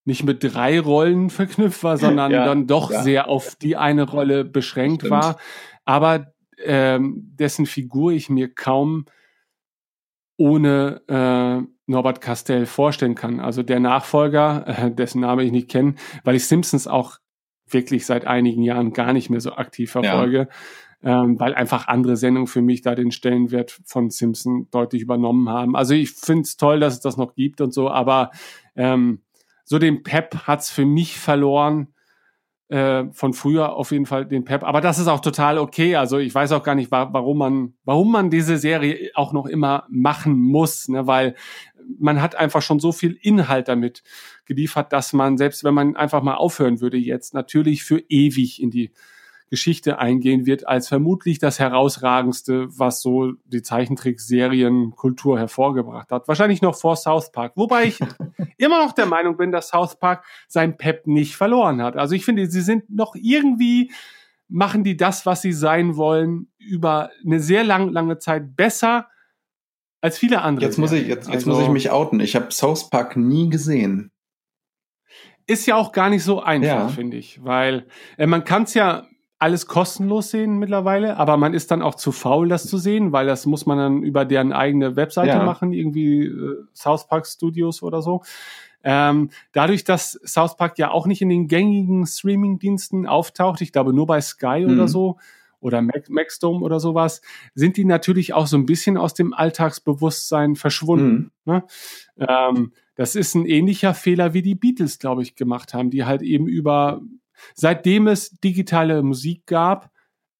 nicht 0.04 0.24
mit 0.24 0.44
drei 0.44 0.80
Rollen 0.80 1.30
verknüpft 1.30 1.84
war, 1.84 1.98
sondern 1.98 2.32
ja, 2.32 2.46
dann 2.46 2.68
doch 2.68 2.92
ja. 2.92 3.02
sehr 3.02 3.30
auf 3.30 3.56
die 3.56 3.78
eine 3.78 4.04
Rolle 4.04 4.44
beschränkt 4.44 5.04
Stimmt. 5.04 5.12
war. 5.12 5.38
Aber 5.86 6.34
ähm, 6.64 7.32
dessen 7.40 7.66
Figur 7.66 8.12
ich 8.12 8.30
mir 8.30 8.54
kaum 8.54 9.06
ohne 10.38 11.02
äh, 11.08 11.68
Norbert 11.86 12.22
Castell 12.22 12.66
vorstellen 12.66 13.16
kann. 13.16 13.40
Also 13.40 13.64
der 13.64 13.80
Nachfolger, 13.80 14.66
äh, 14.68 14.92
dessen 14.92 15.22
Name 15.22 15.44
ich 15.44 15.52
nicht 15.52 15.70
kenne, 15.70 15.96
weil 16.24 16.36
ich 16.36 16.48
Simpsons 16.48 16.88
auch 16.88 17.18
wirklich 17.68 18.06
seit 18.06 18.26
einigen 18.26 18.64
Jahren 18.64 18.94
gar 18.94 19.14
nicht 19.14 19.30
mehr 19.30 19.40
so 19.40 19.54
aktiv 19.54 19.92
verfolge, 19.92 20.48
ja. 21.04 21.24
ähm, 21.24 21.40
weil 21.40 21.54
einfach 21.54 21.88
andere 21.88 22.18
Sendungen 22.18 22.48
für 22.48 22.62
mich 22.62 22.82
da 22.82 22.96
den 22.96 23.12
Stellenwert 23.12 23.80
von 23.86 24.10
Simpson 24.10 24.68
deutlich 24.72 25.02
übernommen 25.02 25.50
haben. 25.50 25.76
Also 25.76 25.94
ich 25.94 26.12
finde 26.12 26.44
es 26.44 26.58
toll, 26.58 26.80
dass 26.80 26.96
es 26.96 27.02
das 27.02 27.18
noch 27.18 27.36
gibt 27.36 27.62
und 27.62 27.74
so, 27.74 27.90
aber 27.90 28.32
ähm, 28.76 29.22
so 29.64 29.80
den 29.80 30.04
Pep 30.04 30.48
hat's 30.48 30.70
für 30.70 30.86
mich 30.86 31.18
verloren 31.18 31.91
äh, 32.72 33.12
von 33.12 33.34
früher 33.34 33.74
auf 33.76 33.92
jeden 33.92 34.06
Fall 34.06 34.26
den 34.26 34.46
Pep. 34.46 34.64
Aber 34.64 34.80
das 34.80 34.98
ist 34.98 35.08
auch 35.08 35.20
total 35.20 35.58
okay. 35.58 35.98
Also 35.98 36.20
ich 36.20 36.34
weiß 36.34 36.54
auch 36.54 36.64
gar 36.64 36.74
nicht, 36.74 36.90
wa 36.90 37.10
warum 37.12 37.38
man, 37.38 37.74
warum 37.84 38.12
man 38.12 38.30
diese 38.30 38.58
Serie 38.58 39.12
auch 39.14 39.34
noch 39.34 39.46
immer 39.46 39.86
machen 39.90 40.40
muss, 40.40 40.88
ne? 40.88 41.06
weil 41.06 41.36
man 42.00 42.22
hat 42.22 42.36
einfach 42.36 42.62
schon 42.62 42.80
so 42.80 42.94
viel 42.94 43.18
Inhalt 43.22 43.68
damit 43.68 44.04
geliefert, 44.46 44.94
dass 44.94 45.12
man, 45.12 45.38
selbst 45.38 45.66
wenn 45.66 45.74
man 45.74 45.98
einfach 45.98 46.24
mal 46.24 46.36
aufhören 46.36 46.80
würde 46.80 46.98
jetzt, 46.98 47.34
natürlich 47.34 47.84
für 47.84 48.00
ewig 48.08 48.62
in 48.62 48.72
die 48.72 48.92
Geschichte 49.52 50.00
eingehen 50.00 50.46
wird 50.46 50.66
als 50.66 50.88
vermutlich 50.88 51.38
das 51.38 51.60
herausragendste, 51.60 52.68
was 52.70 53.02
so 53.02 53.34
die 53.44 53.62
Zeichentrickserien-Kultur 53.62 55.38
hervorgebracht 55.38 56.10
hat. 56.10 56.30
Wahrscheinlich 56.30 56.62
noch 56.62 56.74
vor 56.74 56.96
South 56.96 57.34
Park. 57.34 57.52
Wobei 57.58 57.84
ich 57.84 58.00
immer 58.58 58.84
noch 58.84 58.94
der 58.94 59.08
Meinung 59.08 59.36
bin, 59.36 59.52
dass 59.52 59.68
South 59.68 60.00
Park 60.00 60.24
sein 60.48 60.78
Pep 60.78 61.06
nicht 61.06 61.36
verloren 61.36 61.84
hat. 61.84 61.98
Also 61.98 62.16
ich 62.16 62.24
finde, 62.24 62.50
sie 62.50 62.62
sind 62.62 62.90
noch 62.90 63.14
irgendwie 63.14 63.92
machen 64.48 64.84
die 64.84 64.98
das, 64.98 65.26
was 65.26 65.42
sie 65.42 65.54
sein 65.54 65.96
wollen, 65.96 66.48
über 66.58 67.10
eine 67.26 67.40
sehr 67.40 67.64
lang, 67.64 67.90
lange 67.90 68.20
Zeit 68.20 68.56
besser 68.56 69.08
als 70.02 70.18
viele 70.18 70.42
andere. 70.42 70.66
Jetzt 70.66 70.78
muss 70.78 70.92
ich, 70.92 71.08
jetzt, 71.08 71.28
jetzt 71.28 71.48
also, 71.48 71.52
muss 71.52 71.62
ich 71.62 71.70
mich 71.70 71.92
outen. 71.92 72.20
Ich 72.20 72.36
habe 72.36 72.52
South 72.52 72.90
Park 72.90 73.16
nie 73.16 73.50
gesehen. 73.50 74.12
Ist 75.46 75.66
ja 75.66 75.76
auch 75.76 75.92
gar 75.92 76.10
nicht 76.10 76.24
so 76.24 76.42
einfach, 76.42 76.68
ja. 76.68 76.88
finde 76.88 77.18
ich, 77.18 77.44
weil 77.44 77.88
äh, 78.18 78.28
man 78.28 78.44
kann 78.44 78.64
es 78.64 78.74
ja 78.74 79.08
alles 79.42 79.66
kostenlos 79.66 80.30
sehen 80.30 80.60
mittlerweile, 80.60 81.18
aber 81.18 81.36
man 81.36 81.56
ist 81.56 81.72
dann 81.72 81.82
auch 81.82 81.96
zu 81.96 82.12
faul, 82.12 82.48
das 82.48 82.68
zu 82.68 82.78
sehen, 82.78 83.12
weil 83.12 83.26
das 83.26 83.48
muss 83.48 83.66
man 83.66 83.80
dann 83.80 84.04
über 84.04 84.24
deren 84.24 84.54
eigene 84.54 84.96
Webseite 84.96 85.30
ja. 85.30 85.44
machen, 85.44 85.74
irgendwie 85.74 86.26
äh, 86.26 86.64
South 86.76 87.08
Park 87.08 87.26
Studios 87.26 87.82
oder 87.82 88.04
so. 88.04 88.22
Ähm, 88.84 89.32
dadurch, 89.52 89.84
dass 89.84 90.20
South 90.24 90.58
Park 90.58 90.78
ja 90.78 90.92
auch 90.92 91.08
nicht 91.08 91.24
in 91.24 91.30
den 91.30 91.48
gängigen 91.48 92.06
Streaming-Diensten 92.06 93.08
auftaucht, 93.08 93.62
ich 93.62 93.72
glaube 93.72 93.94
nur 93.94 94.06
bei 94.06 94.22
Sky 94.22 94.64
mhm. 94.64 94.74
oder 94.74 94.88
so 94.88 95.18
oder 95.60 95.82
Mac 95.82 96.08
Maxdome 96.08 96.64
oder 96.64 96.80
sowas, 96.80 97.24
sind 97.56 97.78
die 97.78 97.86
natürlich 97.86 98.34
auch 98.34 98.46
so 98.46 98.58
ein 98.58 98.68
bisschen 98.68 98.96
aus 98.96 99.16
dem 99.16 99.34
Alltagsbewusstsein 99.34 100.56
verschwunden. 100.56 101.32
Mhm. 101.46 101.54
Ne? 101.54 101.64
Ähm, 102.20 102.74
das 102.94 103.16
ist 103.16 103.34
ein 103.34 103.48
ähnlicher 103.48 103.96
Fehler, 103.96 104.36
wie 104.36 104.44
die 104.44 104.56
Beatles, 104.56 105.00
glaube 105.00 105.24
ich, 105.24 105.36
gemacht 105.36 105.74
haben, 105.74 105.90
die 105.90 106.06
halt 106.06 106.22
eben 106.22 106.46
über 106.48 107.02
seitdem 107.54 108.08
es 108.08 108.32
digitale 108.40 109.04
Musik 109.04 109.46
gab, 109.46 109.90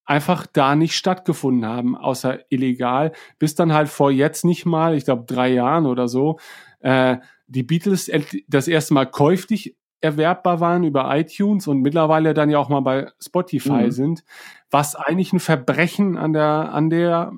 einfach 0.04 0.46
da 0.46 0.74
nicht 0.74 0.94
stattgefunden 0.94 1.66
haben, 1.66 1.96
außer 1.96 2.40
illegal, 2.50 3.12
bis 3.38 3.54
dann 3.54 3.72
halt 3.72 3.88
vor 3.88 4.10
jetzt 4.10 4.44
nicht 4.44 4.66
mal, 4.66 4.94
ich 4.94 5.04
glaube 5.04 5.24
drei 5.26 5.48
Jahren 5.48 5.86
oder 5.86 6.08
so, 6.08 6.38
äh, 6.80 7.18
die 7.46 7.62
Beatles 7.62 8.10
das 8.48 8.68
erste 8.68 8.94
Mal 8.94 9.06
käuflich 9.06 9.76
erwerbbar 10.00 10.60
waren 10.60 10.84
über 10.84 11.16
iTunes 11.16 11.68
und 11.68 11.80
mittlerweile 11.80 12.34
dann 12.34 12.50
ja 12.50 12.58
auch 12.58 12.68
mal 12.68 12.80
bei 12.80 13.10
Spotify 13.20 13.84
mhm. 13.84 13.90
sind, 13.92 14.24
was 14.70 14.96
eigentlich 14.96 15.32
ein 15.32 15.40
Verbrechen 15.40 16.18
an 16.18 16.32
der, 16.32 16.72
an 16.72 16.90
der, 16.90 17.32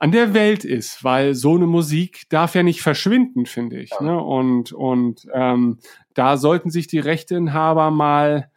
an 0.00 0.12
der 0.12 0.32
Welt 0.32 0.64
ist, 0.64 1.02
weil 1.02 1.34
so 1.34 1.56
eine 1.56 1.66
Musik 1.66 2.28
darf 2.28 2.54
ja 2.54 2.62
nicht 2.62 2.82
verschwinden, 2.82 3.46
finde 3.46 3.80
ich. 3.80 3.90
Ja. 3.90 4.02
Ne? 4.02 4.22
Und, 4.22 4.72
und 4.72 5.26
ähm, 5.32 5.78
da 6.14 6.36
sollten 6.36 6.70
sich 6.70 6.86
die 6.86 7.00
Rechteinhaber 7.00 7.90
mal, 7.90 8.50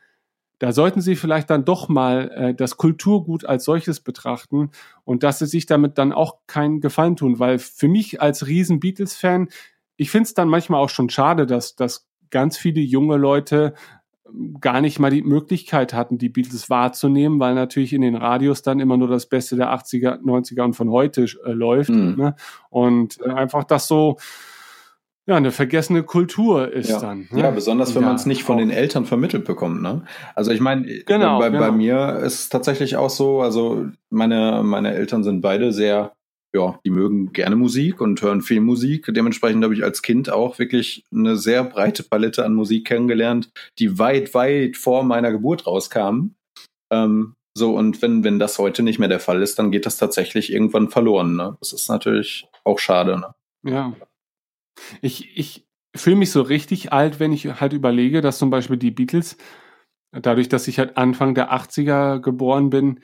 da 0.60 0.72
sollten 0.72 1.02
sie 1.02 1.16
vielleicht 1.16 1.50
dann 1.50 1.66
doch 1.66 1.90
mal 1.90 2.30
äh, 2.30 2.54
das 2.54 2.78
Kulturgut 2.78 3.46
als 3.46 3.66
solches 3.66 4.02
betrachten 4.02 4.70
und 5.04 5.24
dass 5.24 5.40
sie 5.40 5.48
sich 5.48 5.66
damit 5.66 5.98
dann 5.98 6.14
auch 6.14 6.38
keinen 6.46 6.80
Gefallen 6.80 7.16
tun, 7.16 7.40
weil 7.40 7.58
für 7.58 7.88
mich 7.88 8.22
als 8.22 8.46
riesen 8.46 8.80
Beatles-Fan, 8.80 9.50
ich 9.98 10.12
finde 10.12 10.28
es 10.28 10.34
dann 10.36 10.48
manchmal 10.48 10.80
auch 10.80 10.90
schon 10.90 11.10
schade, 11.10 11.48
dass, 11.48 11.76
dass 11.76 12.08
ganz 12.30 12.58
viele 12.58 12.82
junge 12.82 13.18
Leute 13.18 13.74
gar 14.60 14.82
nicht 14.82 15.00
mal 15.00 15.12
die 15.12 15.22
Möglichkeit 15.22 15.94
hatten, 15.94 16.18
die 16.18 16.30
Beatles 16.30 16.70
wahrzunehmen, 16.70 17.40
weil 17.40 17.56
natürlich 17.56 17.94
in 17.94 18.02
den 18.02 18.16
Radios 18.16 18.62
dann 18.62 18.80
immer 18.80 18.98
nur 18.98 19.08
das 19.08 19.28
Beste 19.28 19.56
der 19.56 19.74
80er, 19.74 20.22
90er 20.22 20.64
und 20.64 20.74
von 20.74 20.90
heute 20.90 21.26
äh, 21.46 21.52
läuft. 21.52 21.90
Mhm. 21.90 22.16
Ne? 22.18 22.36
Und 22.70 23.20
äh, 23.22 23.30
einfach 23.30 23.64
das 23.64 23.88
so, 23.88 24.18
ja, 25.28 25.36
eine 25.36 25.52
vergessene 25.52 26.04
Kultur 26.04 26.72
ist 26.72 26.90
ja. 26.90 27.00
dann. 27.00 27.28
Ne? 27.32 27.42
Ja, 27.42 27.52
besonders 27.52 27.94
wenn 27.94 28.02
ja, 28.02 28.08
man 28.08 28.16
es 28.16 28.26
nicht 28.26 28.44
von 28.44 28.58
den 28.58 28.70
Eltern 28.70 29.06
vermittelt 29.06 29.46
bekommt. 29.46 29.82
Ne? 29.82 30.04
Also 30.36 30.52
ich 30.52 30.60
meine, 30.60 30.86
genau, 31.06 31.40
bei, 31.40 31.50
genau. 31.50 31.62
bei 31.62 31.72
mir 31.72 32.18
ist 32.24 32.40
es 32.40 32.50
tatsächlich 32.50 32.98
auch 32.98 33.10
so, 33.10 33.42
also 33.42 33.86
meine, 34.10 34.62
meine 34.64 34.94
Eltern 34.94 35.24
sind 35.24 35.42
beide 35.42 35.74
sehr, 35.74 36.14
ja, 36.54 36.80
die 36.86 36.90
mögen 36.90 37.32
gerne 37.32 37.56
Musik 37.56 38.02
und 38.02 38.22
hören 38.22 38.42
viel 38.42 38.62
Musik. 38.62 39.08
Dementsprechend 39.10 39.64
habe 39.64 39.74
ich 39.74 39.84
als 39.84 40.02
Kind 40.02 40.30
auch 40.30 40.60
wirklich 40.60 41.06
eine 41.14 41.38
sehr 41.38 41.64
breite 41.64 42.04
Palette 42.04 42.44
an 42.46 42.54
Musik 42.54 42.88
kennengelernt, 42.88 43.52
die 43.80 43.98
weit, 44.00 44.34
weit 44.34 44.76
vor 44.76 45.04
meiner 45.04 45.32
Geburt 45.32 45.66
rauskam. 45.66 46.36
Ähm, 46.92 47.36
so, 47.58 47.76
und 47.76 48.02
wenn, 48.02 48.24
wenn 48.24 48.40
das 48.40 48.60
heute 48.60 48.84
nicht 48.84 49.00
mehr 49.00 49.10
der 49.10 49.20
Fall 49.20 49.42
ist, 49.42 49.60
dann 49.60 49.72
geht 49.72 49.86
das 49.86 49.98
tatsächlich 49.98 50.52
irgendwann 50.52 50.90
verloren. 50.90 51.36
Ne? 51.36 51.58
Das 51.60 51.74
ist 51.74 51.90
natürlich 51.90 52.48
auch 52.64 52.80
schade. 52.80 53.18
Ne? 53.20 53.34
Ja, 53.64 53.94
ich, 55.02 55.38
ich 55.38 55.66
fühle 55.96 56.16
mich 56.18 56.32
so 56.32 56.42
richtig 56.42 56.94
alt, 56.94 57.20
wenn 57.20 57.34
ich 57.34 57.60
halt 57.60 57.74
überlege, 57.74 58.22
dass 58.22 58.40
zum 58.40 58.50
Beispiel 58.50 58.78
die 58.78 58.92
Beatles, 58.92 59.38
dadurch, 60.12 60.50
dass 60.50 60.68
ich 60.68 60.80
halt 60.80 60.98
Anfang 60.98 61.36
der 61.36 61.54
80er 61.54 62.20
geboren 62.20 62.70
bin, 62.70 63.02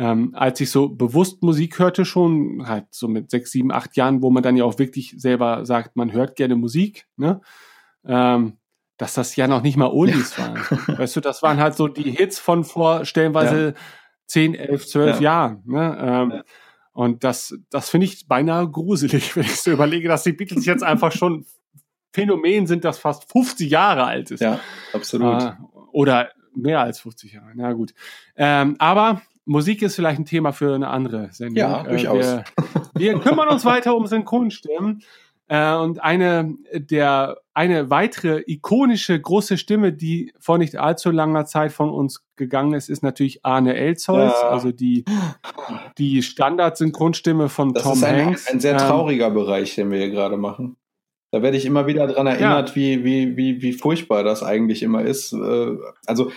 ähm, 0.00 0.34
als 0.34 0.58
ich 0.62 0.70
so 0.70 0.88
bewusst 0.88 1.42
Musik 1.42 1.78
hörte, 1.78 2.06
schon 2.06 2.66
halt 2.66 2.86
so 2.90 3.06
mit 3.06 3.30
sechs, 3.30 3.50
sieben, 3.50 3.70
acht 3.70 3.98
Jahren, 3.98 4.22
wo 4.22 4.30
man 4.30 4.42
dann 4.42 4.56
ja 4.56 4.64
auch 4.64 4.78
wirklich 4.78 5.14
selber 5.18 5.66
sagt, 5.66 5.94
man 5.94 6.10
hört 6.10 6.36
gerne 6.36 6.56
Musik, 6.56 7.06
ne? 7.18 7.42
Ähm, 8.06 8.56
dass 8.96 9.12
das 9.12 9.36
ja 9.36 9.46
noch 9.46 9.60
nicht 9.60 9.76
mal 9.76 9.90
Oldies 9.90 10.38
ja. 10.38 10.54
waren. 10.54 10.58
Weißt 10.98 11.16
du, 11.16 11.20
das 11.20 11.42
waren 11.42 11.60
halt 11.60 11.74
so 11.74 11.86
die 11.86 12.12
Hits 12.12 12.38
von 12.38 12.64
vor 12.64 13.04
stellenweise 13.04 13.66
ja. 13.66 13.72
10, 14.26 14.54
11, 14.54 14.86
12 14.86 15.16
ja. 15.16 15.22
Jahren. 15.22 15.62
Ne? 15.66 15.98
Ähm, 16.00 16.30
ja. 16.30 16.44
Und 16.92 17.22
das, 17.22 17.54
das 17.68 17.90
finde 17.90 18.06
ich 18.06 18.26
beinahe 18.26 18.70
gruselig, 18.70 19.36
wenn 19.36 19.44
ich 19.44 19.60
so 19.60 19.70
überlege, 19.70 20.08
dass 20.08 20.22
die 20.22 20.32
Beatles 20.32 20.64
jetzt 20.64 20.82
einfach 20.82 21.12
schon 21.12 21.44
Phänomen 22.14 22.66
sind, 22.66 22.86
das 22.86 22.98
fast 22.98 23.30
50 23.30 23.70
Jahre 23.70 24.04
alt 24.04 24.30
ist. 24.30 24.40
Ja, 24.40 24.60
absolut. 24.94 25.42
Äh, 25.42 25.52
oder 25.92 26.30
mehr 26.54 26.80
als 26.80 27.00
50 27.00 27.34
Jahre. 27.34 27.52
Na 27.54 27.74
gut. 27.74 27.92
Ähm, 28.36 28.76
aber 28.78 29.20
Musik 29.44 29.82
ist 29.82 29.96
vielleicht 29.96 30.20
ein 30.20 30.26
Thema 30.26 30.52
für 30.52 30.74
eine 30.74 30.88
andere 30.88 31.28
Sendung. 31.32 31.56
Ja, 31.56 31.82
durchaus. 31.82 32.26
Äh, 32.26 32.44
wir, 32.94 33.14
wir 33.14 33.20
kümmern 33.20 33.48
uns 33.48 33.64
weiter 33.64 33.96
um 33.96 34.06
Synchronstimmen. 34.06 35.02
Äh, 35.50 35.74
und 35.74 36.00
eine 36.00 36.54
der 36.72 37.38
eine 37.54 37.90
weitere 37.90 38.42
ikonische 38.46 39.20
große 39.20 39.58
Stimme, 39.58 39.92
die 39.92 40.32
vor 40.38 40.58
nicht 40.58 40.76
allzu 40.76 41.10
langer 41.10 41.44
Zeit 41.44 41.72
von 41.72 41.90
uns 41.90 42.24
gegangen 42.36 42.74
ist, 42.74 42.88
ist 42.88 43.02
natürlich 43.02 43.44
Arne 43.44 43.74
Elzholz, 43.74 44.32
ja. 44.40 44.48
also 44.48 44.70
die 44.70 45.04
die 45.98 46.22
Standard-Synchronstimme 46.22 47.48
von 47.48 47.74
das 47.74 47.82
Tom 47.82 47.94
ist 47.94 48.04
ein, 48.04 48.26
Hanks. 48.26 48.46
Ein 48.46 48.60
sehr 48.60 48.72
ähm, 48.72 48.78
trauriger 48.78 49.26
ähm, 49.26 49.34
Bereich, 49.34 49.74
den 49.74 49.90
wir 49.90 49.98
hier 49.98 50.10
gerade 50.10 50.36
machen. 50.36 50.76
Da 51.32 51.42
werde 51.42 51.56
ich 51.56 51.66
immer 51.66 51.88
wieder 51.88 52.06
dran 52.06 52.28
erinnert, 52.28 52.70
ja. 52.70 52.76
wie, 52.76 53.04
wie, 53.04 53.36
wie, 53.36 53.60
wie 53.60 53.72
furchtbar 53.72 54.22
das 54.22 54.44
eigentlich 54.44 54.84
immer 54.84 55.02
ist. 55.02 55.32
Äh, 55.32 55.76
also 56.06 56.30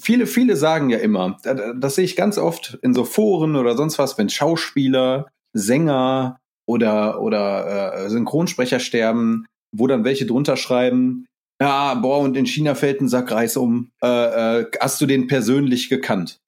viele, 0.00 0.26
viele 0.26 0.56
sagen 0.56 0.90
ja 0.90 0.98
immer, 0.98 1.38
das 1.76 1.94
sehe 1.94 2.04
ich 2.04 2.16
ganz 2.16 2.38
oft 2.38 2.78
in 2.82 2.94
so 2.94 3.04
Foren 3.04 3.56
oder 3.56 3.76
sonst 3.76 3.98
was, 3.98 4.18
wenn 4.18 4.28
Schauspieler, 4.28 5.28
Sänger, 5.52 6.38
oder, 6.66 7.20
oder 7.20 8.04
äh, 8.04 8.10
Synchronsprecher 8.10 8.80
sterben, 8.80 9.46
wo 9.76 9.86
dann 9.86 10.04
welche 10.04 10.26
drunter 10.26 10.56
schreiben, 10.56 11.26
ja, 11.60 11.94
boah, 11.94 12.18
und 12.18 12.36
in 12.36 12.46
China 12.46 12.74
fällt 12.74 13.00
ein 13.00 13.08
Sack 13.08 13.30
Reis 13.30 13.56
um. 13.56 13.90
Äh, 14.02 14.60
äh, 14.60 14.70
hast 14.80 15.00
du 15.00 15.06
den 15.06 15.28
persönlich 15.28 15.88
gekannt? 15.88 16.38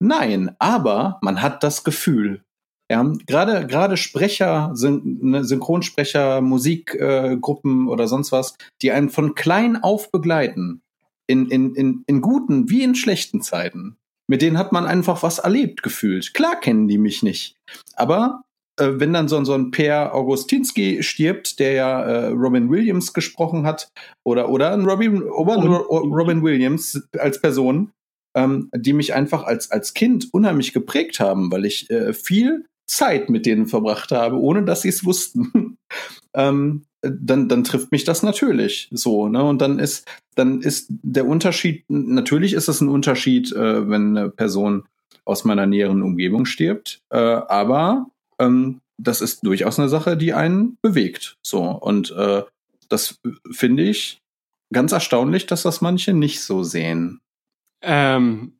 Nein, 0.00 0.54
aber 0.60 1.18
man 1.22 1.42
hat 1.42 1.62
das 1.62 1.82
Gefühl. 1.82 2.42
Ja, 2.90 3.02
gerade 3.26 3.66
gerade 3.66 3.96
Sprecher, 3.98 4.70
Syn 4.74 5.18
ne, 5.20 5.44
Synchronsprecher, 5.44 6.40
Musikgruppen 6.40 7.86
äh, 7.86 7.90
oder 7.90 8.08
sonst 8.08 8.32
was, 8.32 8.54
die 8.80 8.92
einen 8.92 9.10
von 9.10 9.34
klein 9.34 9.76
auf 9.76 10.10
begleiten, 10.10 10.80
in, 11.28 11.48
in, 11.50 11.74
in, 11.74 12.02
in 12.06 12.20
guten 12.20 12.68
wie 12.68 12.82
in 12.82 12.96
schlechten 12.96 13.40
Zeiten. 13.40 13.96
Mit 14.26 14.42
denen 14.42 14.58
hat 14.58 14.72
man 14.72 14.84
einfach 14.84 15.22
was 15.22 15.38
erlebt 15.38 15.82
gefühlt. 15.82 16.34
Klar 16.34 16.60
kennen 16.60 16.88
die 16.88 16.98
mich 16.98 17.22
nicht, 17.22 17.56
aber 17.94 18.42
äh, 18.78 18.92
wenn 18.94 19.12
dann 19.12 19.28
so, 19.28 19.42
so 19.44 19.54
ein 19.54 19.70
Per 19.70 20.14
Augustinski 20.14 21.02
stirbt, 21.02 21.58
der 21.58 21.72
ja 21.72 22.02
äh, 22.02 22.26
Robin 22.28 22.70
Williams 22.70 23.12
gesprochen 23.12 23.64
hat, 23.64 23.90
oder, 24.24 24.48
oder 24.48 24.72
ein 24.72 24.84
Robin, 24.84 25.22
Robin 25.22 26.42
Williams 26.42 27.02
als 27.18 27.40
Person, 27.40 27.92
ähm, 28.36 28.70
die 28.74 28.92
mich 28.92 29.14
einfach 29.14 29.44
als, 29.44 29.70
als 29.70 29.94
Kind 29.94 30.28
unheimlich 30.32 30.72
geprägt 30.72 31.20
haben, 31.20 31.50
weil 31.50 31.64
ich 31.64 31.90
äh, 31.90 32.12
viel 32.12 32.66
Zeit 32.86 33.28
mit 33.28 33.46
denen 33.46 33.66
verbracht 33.66 34.12
habe, 34.12 34.36
ohne 34.38 34.64
dass 34.64 34.82
sie 34.82 34.88
es 34.88 35.04
wussten. 35.04 35.76
ähm, 36.34 36.84
dann, 37.02 37.48
dann 37.48 37.64
trifft 37.64 37.92
mich 37.92 38.04
das 38.04 38.22
natürlich 38.22 38.88
so, 38.90 39.28
ne? 39.28 39.42
Und 39.42 39.60
dann 39.60 39.78
ist, 39.78 40.06
dann 40.34 40.60
ist 40.60 40.86
der 40.88 41.26
Unterschied, 41.26 41.84
natürlich 41.88 42.52
ist 42.54 42.68
es 42.68 42.80
ein 42.80 42.88
Unterschied, 42.88 43.52
äh, 43.52 43.88
wenn 43.88 44.16
eine 44.16 44.30
Person 44.30 44.84
aus 45.24 45.44
meiner 45.44 45.66
näheren 45.66 46.02
Umgebung 46.02 46.44
stirbt, 46.44 47.00
äh, 47.10 47.18
aber 47.18 48.06
ähm, 48.38 48.80
das 48.96 49.20
ist 49.20 49.46
durchaus 49.46 49.78
eine 49.78 49.88
Sache, 49.88 50.16
die 50.16 50.34
einen 50.34 50.76
bewegt. 50.82 51.36
So. 51.42 51.62
Und 51.62 52.10
äh, 52.10 52.42
das 52.88 53.20
finde 53.50 53.84
ich 53.84 54.20
ganz 54.72 54.92
erstaunlich, 54.92 55.46
dass 55.46 55.62
das 55.62 55.80
manche 55.80 56.12
nicht 56.12 56.42
so 56.42 56.62
sehen. 56.62 57.20
Ähm, 57.82 58.57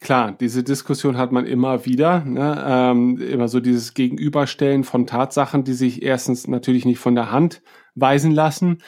klar, 0.00 0.32
diese 0.38 0.62
Diskussion 0.62 1.16
hat 1.16 1.32
man 1.32 1.46
immer 1.46 1.84
wieder. 1.84 2.24
Ne? 2.24 2.64
Ähm, 2.66 3.18
immer 3.20 3.48
so 3.48 3.60
dieses 3.60 3.94
Gegenüberstellen 3.94 4.84
von 4.84 5.06
Tatsachen, 5.06 5.64
die 5.64 5.74
sich 5.74 6.02
erstens 6.02 6.48
natürlich 6.48 6.84
nicht 6.84 6.98
von 6.98 7.14
der 7.14 7.30
Hand 7.30 7.62
weisen 7.94 8.32
lassen, 8.32 8.78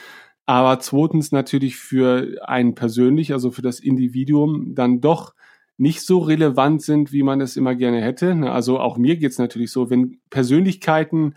aber 0.46 0.80
zweitens 0.80 1.32
natürlich 1.32 1.76
für 1.76 2.40
einen 2.42 2.74
persönlich, 2.74 3.32
also 3.32 3.50
für 3.50 3.62
das 3.62 3.78
Individuum, 3.78 4.74
dann 4.74 5.00
doch 5.00 5.34
nicht 5.76 6.02
so 6.02 6.18
relevant 6.18 6.82
sind, 6.82 7.12
wie 7.12 7.22
man 7.22 7.40
es 7.40 7.56
immer 7.56 7.74
gerne 7.74 8.02
hätte. 8.02 8.34
Ne? 8.34 8.50
Also 8.50 8.78
auch 8.80 8.98
mir 8.98 9.16
geht's 9.16 9.38
natürlich 9.38 9.70
so, 9.70 9.90
wenn 9.90 10.20
Persönlichkeiten 10.28 11.34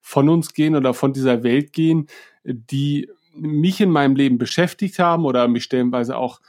von 0.00 0.28
uns 0.28 0.52
gehen 0.52 0.76
oder 0.76 0.94
von 0.94 1.12
dieser 1.12 1.42
Welt 1.42 1.72
gehen, 1.72 2.06
die 2.44 3.08
mich 3.34 3.80
in 3.80 3.90
meinem 3.90 4.16
Leben 4.16 4.38
beschäftigt 4.38 4.98
haben 4.98 5.24
oder 5.24 5.48
mich 5.48 5.64
stellenweise 5.64 6.16
auch 6.16 6.40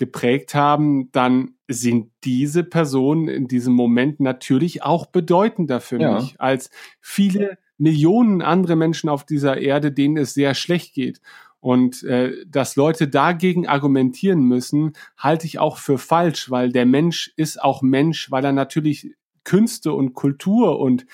geprägt 0.00 0.54
haben, 0.54 1.12
dann 1.12 1.52
sind 1.68 2.10
diese 2.24 2.64
Personen 2.64 3.28
in 3.28 3.46
diesem 3.46 3.74
Moment 3.74 4.18
natürlich 4.18 4.82
auch 4.82 5.06
bedeutender 5.06 5.80
für 5.80 6.00
ja. 6.00 6.14
mich 6.14 6.40
als 6.40 6.70
viele 7.00 7.58
Millionen 7.76 8.40
andere 8.42 8.76
Menschen 8.76 9.10
auf 9.10 9.24
dieser 9.24 9.58
Erde, 9.58 9.92
denen 9.92 10.16
es 10.16 10.34
sehr 10.34 10.54
schlecht 10.54 10.94
geht. 10.94 11.20
Und 11.60 12.02
äh, 12.04 12.32
dass 12.46 12.76
Leute 12.76 13.08
dagegen 13.08 13.68
argumentieren 13.68 14.40
müssen, 14.40 14.94
halte 15.18 15.46
ich 15.46 15.58
auch 15.58 15.76
für 15.76 15.98
falsch, 15.98 16.50
weil 16.50 16.72
der 16.72 16.86
Mensch 16.86 17.32
ist 17.36 17.62
auch 17.62 17.82
Mensch, 17.82 18.30
weil 18.30 18.44
er 18.44 18.52
natürlich 18.52 19.14
Künste 19.44 19.92
und 19.92 20.14
Kultur 20.14 20.80
und 20.80 21.04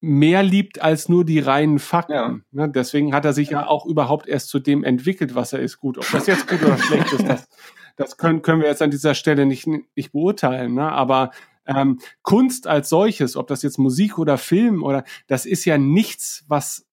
mehr 0.00 0.42
liebt 0.42 0.80
als 0.80 1.08
nur 1.08 1.24
die 1.24 1.40
reinen 1.40 1.78
Fakten. 1.78 2.12
Ja. 2.12 2.36
Ne, 2.50 2.70
deswegen 2.70 3.14
hat 3.14 3.24
er 3.24 3.32
sich 3.32 3.50
ja 3.50 3.66
auch 3.66 3.84
überhaupt 3.86 4.28
erst 4.28 4.48
zu 4.48 4.58
dem 4.60 4.84
entwickelt, 4.84 5.34
was 5.34 5.52
er 5.52 5.60
ist 5.60 5.78
gut. 5.78 5.98
Ob 5.98 6.10
das 6.10 6.26
jetzt 6.26 6.48
gut 6.48 6.62
oder 6.62 6.78
schlecht 6.78 7.12
ist, 7.12 7.26
das, 7.28 7.48
das 7.96 8.16
können, 8.16 8.42
können 8.42 8.60
wir 8.60 8.68
jetzt 8.68 8.82
an 8.82 8.90
dieser 8.90 9.14
Stelle 9.14 9.46
nicht, 9.46 9.66
nicht 9.66 10.12
beurteilen. 10.12 10.74
Ne? 10.74 10.90
Aber 10.90 11.32
ähm, 11.66 11.98
Kunst 12.22 12.66
als 12.66 12.88
solches, 12.88 13.36
ob 13.36 13.48
das 13.48 13.62
jetzt 13.62 13.78
Musik 13.78 14.18
oder 14.18 14.38
Film 14.38 14.82
oder 14.82 15.04
das 15.26 15.46
ist 15.46 15.64
ja 15.64 15.78
nichts, 15.78 16.44
was 16.48 16.86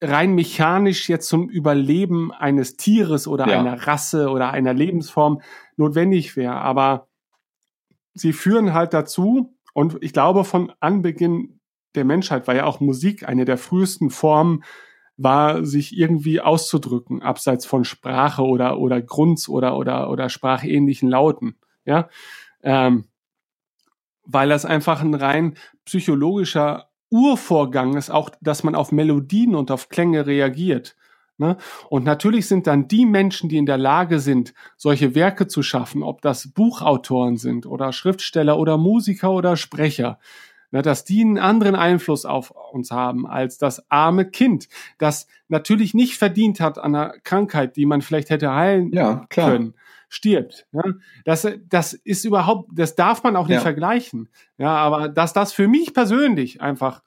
rein 0.00 0.34
mechanisch 0.34 1.08
jetzt 1.08 1.28
zum 1.28 1.48
Überleben 1.48 2.32
eines 2.32 2.76
Tieres 2.76 3.28
oder 3.28 3.48
ja. 3.48 3.60
einer 3.60 3.86
Rasse 3.86 4.30
oder 4.30 4.50
einer 4.50 4.74
Lebensform 4.74 5.40
notwendig 5.76 6.36
wäre. 6.36 6.54
Aber 6.54 7.08
sie 8.14 8.32
führen 8.32 8.74
halt 8.74 8.94
dazu, 8.94 9.56
und 9.74 9.96
ich 10.00 10.12
glaube, 10.12 10.44
von 10.44 10.72
Anbeginn 10.80 11.60
der 11.94 12.04
Menschheit 12.04 12.46
war 12.46 12.54
ja 12.54 12.64
auch 12.64 12.80
Musik 12.80 13.28
eine 13.28 13.44
der 13.44 13.58
frühesten 13.58 14.10
Formen, 14.10 14.64
war, 15.16 15.64
sich 15.64 15.96
irgendwie 15.96 16.40
auszudrücken, 16.40 17.22
abseits 17.22 17.66
von 17.66 17.84
Sprache 17.84 18.42
oder, 18.42 18.78
oder 18.78 19.00
Grunz 19.00 19.48
oder, 19.48 19.76
oder, 19.76 20.10
oder 20.10 20.28
sprachähnlichen 20.28 21.08
Lauten. 21.08 21.56
Ja, 21.84 22.08
ähm, 22.62 23.04
weil 24.24 24.48
das 24.48 24.64
einfach 24.64 25.02
ein 25.02 25.14
rein 25.14 25.56
psychologischer 25.84 26.88
Urvorgang 27.10 27.96
ist, 27.96 28.10
auch, 28.10 28.30
dass 28.40 28.62
man 28.62 28.74
auf 28.74 28.92
Melodien 28.92 29.54
und 29.54 29.70
auf 29.70 29.88
Klänge 29.88 30.26
reagiert. 30.26 30.96
Ne? 31.38 31.56
Und 31.88 32.04
natürlich 32.04 32.46
sind 32.46 32.66
dann 32.66 32.88
die 32.88 33.04
Menschen, 33.04 33.48
die 33.48 33.56
in 33.56 33.66
der 33.66 33.78
Lage 33.78 34.20
sind, 34.20 34.54
solche 34.76 35.14
Werke 35.14 35.46
zu 35.46 35.62
schaffen, 35.62 36.02
ob 36.02 36.22
das 36.22 36.52
Buchautoren 36.52 37.36
sind 37.36 37.66
oder 37.66 37.92
Schriftsteller 37.92 38.58
oder 38.58 38.78
Musiker 38.78 39.32
oder 39.32 39.56
Sprecher, 39.56 40.18
ne, 40.72 40.82
dass 40.82 41.04
die 41.04 41.20
einen 41.20 41.38
anderen 41.38 41.76
Einfluss 41.76 42.24
auf 42.24 42.50
uns 42.72 42.90
haben 42.90 43.26
als 43.26 43.58
das 43.58 43.88
arme 43.90 44.24
Kind, 44.24 44.68
das 44.98 45.28
natürlich 45.48 45.94
nicht 45.94 46.18
verdient 46.18 46.58
hat 46.58 46.78
an 46.78 46.94
einer 46.94 47.14
Krankheit, 47.22 47.76
die 47.76 47.86
man 47.86 48.02
vielleicht 48.02 48.30
hätte 48.30 48.52
heilen 48.52 48.92
ja, 48.92 49.26
können 49.30 49.74
stirbt. 50.08 50.66
Ja? 50.72 50.82
Das, 51.24 51.48
das 51.68 51.94
ist 51.94 52.24
überhaupt, 52.24 52.70
das 52.74 52.96
darf 52.96 53.22
man 53.22 53.34
auch 53.34 53.46
nicht 53.46 53.56
ja. 53.56 53.62
vergleichen. 53.62 54.28
Ja, 54.58 54.74
aber 54.74 55.08
dass 55.08 55.32
das 55.32 55.54
für 55.54 55.68
mich 55.68 55.94
persönlich 55.94 56.60
einfach 56.60 57.02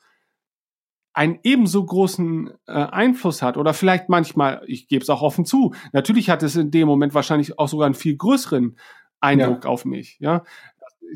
einen 1.13 1.39
ebenso 1.43 1.85
großen 1.85 2.51
äh, 2.67 2.71
Einfluss 2.71 3.41
hat 3.41 3.57
oder 3.57 3.73
vielleicht 3.73 4.09
manchmal, 4.09 4.63
ich 4.65 4.87
gebe 4.87 5.03
es 5.03 5.09
auch 5.09 5.21
offen 5.21 5.45
zu, 5.45 5.73
natürlich 5.93 6.29
hat 6.29 6.41
es 6.41 6.55
in 6.55 6.71
dem 6.71 6.87
Moment 6.87 7.13
wahrscheinlich 7.13 7.59
auch 7.59 7.67
sogar 7.67 7.85
einen 7.85 7.95
viel 7.95 8.17
größeren 8.17 8.75
Eindruck 9.21 9.63
ja. 9.63 9.69
auf 9.69 9.85
mich. 9.85 10.17
Ja, 10.19 10.43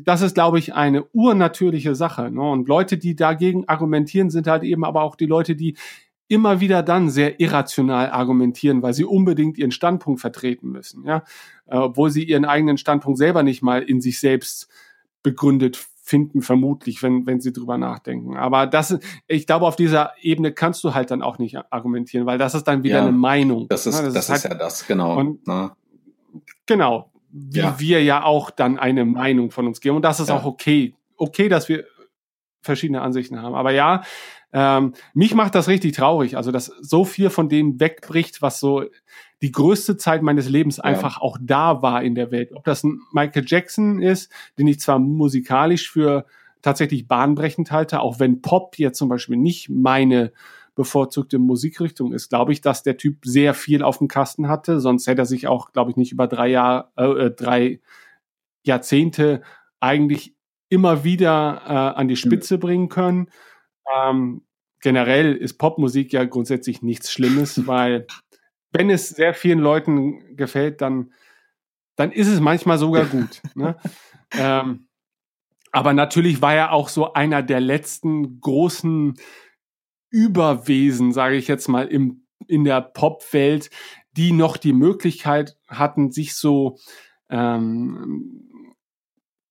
das 0.04 0.22
ist, 0.22 0.34
glaube 0.34 0.58
ich, 0.58 0.74
eine 0.74 1.04
urnatürliche 1.12 1.94
Sache. 1.94 2.30
Ne? 2.30 2.42
Und 2.42 2.68
Leute, 2.68 2.98
die 2.98 3.16
dagegen 3.16 3.68
argumentieren, 3.68 4.30
sind 4.30 4.46
halt 4.46 4.62
eben 4.62 4.84
aber 4.84 5.02
auch 5.02 5.16
die 5.16 5.26
Leute, 5.26 5.56
die 5.56 5.76
immer 6.28 6.60
wieder 6.60 6.84
dann 6.84 7.10
sehr 7.10 7.40
irrational 7.40 8.10
argumentieren, 8.10 8.82
weil 8.82 8.94
sie 8.94 9.04
unbedingt 9.04 9.58
ihren 9.58 9.72
Standpunkt 9.72 10.20
vertreten 10.20 10.70
müssen, 10.70 11.04
ja, 11.04 11.24
äh, 11.66 11.76
obwohl 11.76 12.10
sie 12.10 12.22
ihren 12.22 12.44
eigenen 12.44 12.78
Standpunkt 12.78 13.18
selber 13.18 13.42
nicht 13.42 13.62
mal 13.62 13.82
in 13.82 14.00
sich 14.00 14.20
selbst 14.20 14.68
begründet 15.24 15.76
finden, 16.02 16.40
vermutlich, 16.42 17.02
wenn, 17.02 17.26
wenn 17.26 17.40
sie 17.40 17.52
drüber 17.52 17.78
nachdenken. 17.78 18.36
Aber 18.36 18.66
das, 18.66 18.98
ich 19.26 19.46
glaube, 19.46 19.66
auf 19.66 19.76
dieser 19.76 20.12
Ebene 20.20 20.52
kannst 20.52 20.82
du 20.84 20.94
halt 20.94 21.10
dann 21.10 21.22
auch 21.22 21.38
nicht 21.38 21.56
argumentieren, 21.72 22.26
weil 22.26 22.38
das 22.38 22.54
ist 22.54 22.64
dann 22.64 22.84
wieder 22.84 22.96
ja, 22.96 23.02
eine 23.02 23.12
Meinung. 23.12 23.68
Das 23.68 23.86
ist, 23.86 23.96
ne? 23.96 24.04
das, 24.04 24.14
das 24.14 24.24
ist, 24.24 24.44
halt, 24.44 24.52
ja 24.52 24.54
das, 24.58 24.86
genau. 24.86 25.18
Und, 25.18 25.46
ne? 25.46 25.72
Genau. 26.66 27.09
Wie 27.32 27.58
ja. 27.58 27.78
wir 27.78 28.02
ja 28.02 28.24
auch 28.24 28.50
dann 28.50 28.78
eine 28.78 29.04
Meinung 29.04 29.50
von 29.50 29.66
uns 29.66 29.80
geben. 29.80 29.96
Und 29.96 30.02
das 30.02 30.20
ist 30.20 30.28
ja. 30.28 30.36
auch 30.36 30.44
okay. 30.44 30.94
Okay, 31.16 31.48
dass 31.48 31.68
wir 31.68 31.84
verschiedene 32.62 33.02
Ansichten 33.02 33.40
haben. 33.40 33.54
Aber 33.54 33.72
ja, 33.72 34.02
ähm, 34.52 34.94
mich 35.14 35.34
macht 35.34 35.54
das 35.54 35.68
richtig 35.68 35.94
traurig, 35.94 36.36
also 36.36 36.50
dass 36.50 36.66
so 36.66 37.04
viel 37.04 37.30
von 37.30 37.48
dem 37.48 37.78
wegbricht, 37.78 38.42
was 38.42 38.58
so 38.58 38.84
die 39.42 39.52
größte 39.52 39.96
Zeit 39.96 40.22
meines 40.22 40.48
Lebens 40.48 40.78
ja. 40.78 40.84
einfach 40.84 41.20
auch 41.20 41.38
da 41.40 41.82
war 41.82 42.02
in 42.02 42.14
der 42.14 42.30
Welt. 42.30 42.50
Ob 42.54 42.64
das 42.64 42.82
ein 42.82 43.00
Michael 43.12 43.44
Jackson 43.46 44.02
ist, 44.02 44.32
den 44.58 44.66
ich 44.66 44.80
zwar 44.80 44.98
musikalisch 44.98 45.90
für 45.90 46.26
tatsächlich 46.62 47.06
bahnbrechend 47.06 47.70
halte, 47.70 48.00
auch 48.00 48.18
wenn 48.18 48.42
Pop 48.42 48.78
jetzt 48.78 48.98
zum 48.98 49.08
Beispiel 49.08 49.36
nicht 49.36 49.70
meine 49.70 50.32
bevorzugte 50.80 51.38
Musikrichtung 51.38 52.14
ist, 52.14 52.30
glaube 52.30 52.54
ich, 52.54 52.62
dass 52.62 52.82
der 52.82 52.96
Typ 52.96 53.26
sehr 53.26 53.52
viel 53.52 53.82
auf 53.82 53.98
dem 53.98 54.08
Kasten 54.08 54.48
hatte. 54.48 54.80
Sonst 54.80 55.06
hätte 55.06 55.20
er 55.20 55.26
sich 55.26 55.46
auch, 55.46 55.72
glaube 55.72 55.90
ich, 55.90 55.98
nicht 55.98 56.10
über 56.10 56.26
drei 56.26 56.48
Jahre, 56.48 56.88
äh, 56.96 57.26
äh, 57.26 57.30
drei 57.30 57.80
Jahrzehnte 58.62 59.42
eigentlich 59.78 60.34
immer 60.70 61.04
wieder 61.04 61.62
äh, 61.66 61.98
an 61.98 62.08
die 62.08 62.16
Spitze 62.16 62.56
bringen 62.56 62.88
können. 62.88 63.28
Ähm, 63.94 64.40
generell 64.80 65.36
ist 65.36 65.58
Popmusik 65.58 66.14
ja 66.14 66.24
grundsätzlich 66.24 66.80
nichts 66.80 67.12
Schlimmes, 67.12 67.66
weil 67.66 68.06
wenn 68.72 68.88
es 68.88 69.10
sehr 69.10 69.34
vielen 69.34 69.58
Leuten 69.58 70.34
gefällt, 70.34 70.80
dann, 70.80 71.12
dann 71.96 72.10
ist 72.10 72.28
es 72.28 72.40
manchmal 72.40 72.78
sogar 72.78 73.04
gut. 73.04 73.42
ne? 73.54 73.76
ähm, 74.32 74.86
aber 75.72 75.92
natürlich 75.92 76.40
war 76.40 76.54
er 76.54 76.72
auch 76.72 76.88
so 76.88 77.12
einer 77.12 77.42
der 77.42 77.60
letzten 77.60 78.40
großen 78.40 79.18
Überwesen, 80.10 81.12
sage 81.12 81.36
ich 81.36 81.48
jetzt 81.48 81.68
mal, 81.68 81.86
im, 81.86 82.26
in 82.46 82.64
der 82.64 82.80
Popwelt, 82.80 83.70
die 84.16 84.32
noch 84.32 84.56
die 84.56 84.72
Möglichkeit 84.72 85.56
hatten, 85.68 86.10
sich 86.10 86.34
so 86.34 86.78
ähm, 87.28 88.74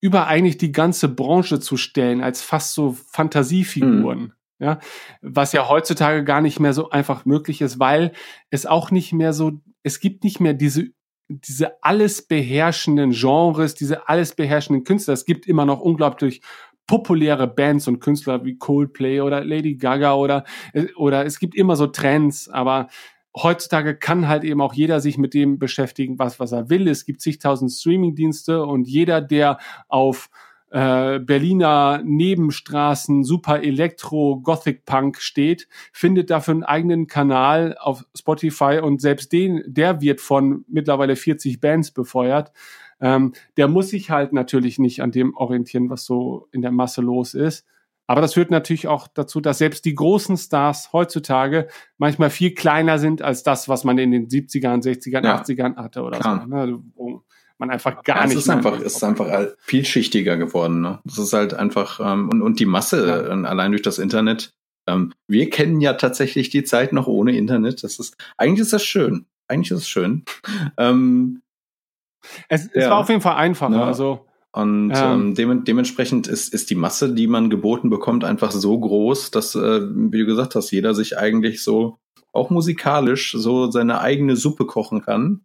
über 0.01 0.27
eigentlich 0.27 0.57
die 0.57 0.71
ganze 0.71 1.09
Branche 1.09 1.59
zu 1.59 1.77
stellen, 1.77 2.21
als 2.21 2.41
fast 2.41 2.73
so 2.73 2.95
Fantasiefiguren. 3.11 4.19
Mhm. 4.19 4.33
Ja, 4.61 4.79
was 5.21 5.53
ja 5.53 5.69
heutzutage 5.69 6.25
gar 6.25 6.41
nicht 6.41 6.59
mehr 6.59 6.73
so 6.73 6.89
einfach 6.89 7.23
möglich 7.23 7.61
ist, 7.61 7.79
weil 7.79 8.11
es 8.49 8.65
auch 8.65 8.91
nicht 8.91 9.13
mehr 9.13 9.31
so, 9.31 9.61
es 9.83 10.01
gibt 10.01 10.25
nicht 10.25 10.41
mehr 10.41 10.53
diese 10.53 10.91
diese 11.29 11.83
alles 11.83 12.23
beherrschenden 12.23 13.11
Genres, 13.11 13.75
diese 13.75 14.09
alles 14.09 14.33
beherrschenden 14.33 14.83
Künstler. 14.83 15.13
Es 15.13 15.25
gibt 15.25 15.45
immer 15.45 15.63
noch 15.63 15.79
unglaublich 15.79 16.41
populäre 16.89 17.45
Bands 17.47 17.87
und 17.87 17.99
Künstler 17.99 18.43
wie 18.45 18.57
Coldplay 18.57 19.21
oder 19.21 19.45
Lady 19.45 19.75
Gaga 19.75 20.15
oder 20.15 20.43
oder 20.95 21.23
es 21.23 21.37
gibt 21.37 21.53
immer 21.53 21.75
so 21.75 21.85
Trends, 21.85 22.49
aber 22.49 22.87
heutzutage 23.37 23.95
kann 23.95 24.27
halt 24.27 24.43
eben 24.43 24.59
auch 24.59 24.73
jeder 24.73 24.99
sich 24.99 25.19
mit 25.19 25.35
dem 25.35 25.59
beschäftigen, 25.59 26.17
was 26.17 26.39
was 26.39 26.51
er 26.51 26.71
will. 26.71 26.87
Es 26.87 27.05
gibt 27.05 27.21
zigtausend 27.21 27.71
Streamingdienste 27.71 28.65
und 28.65 28.87
jeder, 28.87 29.21
der 29.21 29.59
auf 29.87 30.31
äh, 30.71 31.19
Berliner 31.19 32.01
Nebenstraßen 32.03 33.23
super 33.23 33.61
Elektro 33.61 34.39
Gothic 34.41 34.85
Punk 34.85 35.21
steht, 35.21 35.67
findet 35.93 36.31
dafür 36.31 36.55
einen 36.55 36.63
eigenen 36.63 37.05
Kanal 37.05 37.77
auf 37.79 38.03
Spotify 38.17 38.79
und 38.81 38.99
selbst 38.99 39.31
den, 39.31 39.61
der 39.67 40.01
wird 40.01 40.21
von 40.21 40.65
mittlerweile 40.67 41.15
40 41.15 41.61
Bands 41.61 41.91
befeuert. 41.91 42.51
Ähm, 43.01 43.33
der 43.57 43.67
muss 43.67 43.89
sich 43.89 44.09
halt 44.09 44.33
natürlich 44.33 44.79
nicht 44.79 45.01
an 45.01 45.11
dem 45.11 45.35
orientieren, 45.35 45.89
was 45.89 46.05
so 46.05 46.47
in 46.51 46.61
der 46.61 46.71
Masse 46.71 47.01
los 47.01 47.33
ist. 47.33 47.65
Aber 48.07 48.21
das 48.21 48.33
führt 48.33 48.49
natürlich 48.49 48.87
auch 48.87 49.07
dazu, 49.07 49.39
dass 49.39 49.59
selbst 49.59 49.85
die 49.85 49.93
großen 49.93 50.35
Stars 50.35 50.91
heutzutage 50.93 51.67
manchmal 51.99 52.31
viel 52.31 52.55
kleiner 52.55 52.97
sind 52.97 53.21
als 53.21 53.43
das, 53.43 53.69
was 53.69 53.83
man 53.83 53.99
in 53.99 54.11
den 54.11 54.27
70ern, 54.27 54.83
60ern, 54.83 55.23
ja, 55.23 55.39
80ern 55.39 55.75
hatte 55.75 56.01
oder 56.01 56.19
klar. 56.19 56.47
so. 56.49 56.55
Ne? 56.55 57.21
man 57.59 57.69
einfach 57.69 58.03
gar 58.03 58.21
ja, 58.21 58.25
nicht. 58.25 58.37
Es 58.37 58.43
ist 58.43 58.49
einfach, 58.49 58.79
ist 58.79 59.03
einfach 59.03 59.47
vielschichtiger 59.59 60.37
geworden. 60.37 60.81
Ne? 60.81 60.99
Das 61.03 61.17
ist 61.19 61.33
halt 61.33 61.53
einfach 61.53 61.99
ähm, 61.99 62.29
und 62.29 62.41
und 62.41 62.59
die 62.59 62.65
Masse 62.65 63.07
ja. 63.07 63.27
äh, 63.27 63.45
allein 63.45 63.71
durch 63.71 63.81
das 63.83 63.99
Internet. 63.99 64.53
Ähm, 64.87 65.13
wir 65.27 65.49
kennen 65.49 65.81
ja 65.81 65.93
tatsächlich 65.93 66.49
die 66.49 66.63
Zeit 66.63 66.93
noch 66.93 67.07
ohne 67.07 67.37
Internet. 67.37 67.83
Das 67.83 67.99
ist 67.99 68.15
eigentlich 68.37 68.61
ist 68.61 68.73
das 68.73 68.83
schön. 68.83 69.25
Eigentlich 69.47 69.71
ist 69.71 69.79
es 69.79 69.89
schön. 69.89 70.23
Ähm, 70.77 71.41
Es, 72.47 72.65
es 72.73 72.83
Ja. 72.85 72.91
war 72.91 72.97
auf 72.99 73.09
jeden 73.09 73.21
Fall 73.21 73.35
einfacher. 73.35 73.75
Ja. 73.75 73.83
Also 73.85 74.25
Und 74.51 74.91
Ähm. 74.95 74.95
ähm, 74.95 75.35
dem, 75.35 75.63
dementsprechend 75.63 76.27
ist, 76.27 76.51
ist 76.53 76.69
die 76.71 76.75
Masse, 76.75 77.13
die 77.13 77.27
man 77.27 77.49
geboten 77.51 77.89
bekommt, 77.91 78.23
einfach 78.23 78.49
so 78.51 78.79
groß, 78.79 79.29
dass, 79.31 79.53
äh, 79.55 79.81
wie 79.93 80.17
du 80.19 80.25
gesagt 80.25 80.55
hast, 80.55 80.71
jeder 80.71 80.95
sich 80.95 81.17
eigentlich 81.19 81.63
so 81.63 81.99
auch 82.33 82.49
musikalisch 82.49 83.31
so 83.37 83.69
seine 83.69 84.01
eigene 84.01 84.35
Suppe 84.35 84.65
kochen 84.65 85.01
kann. 85.03 85.41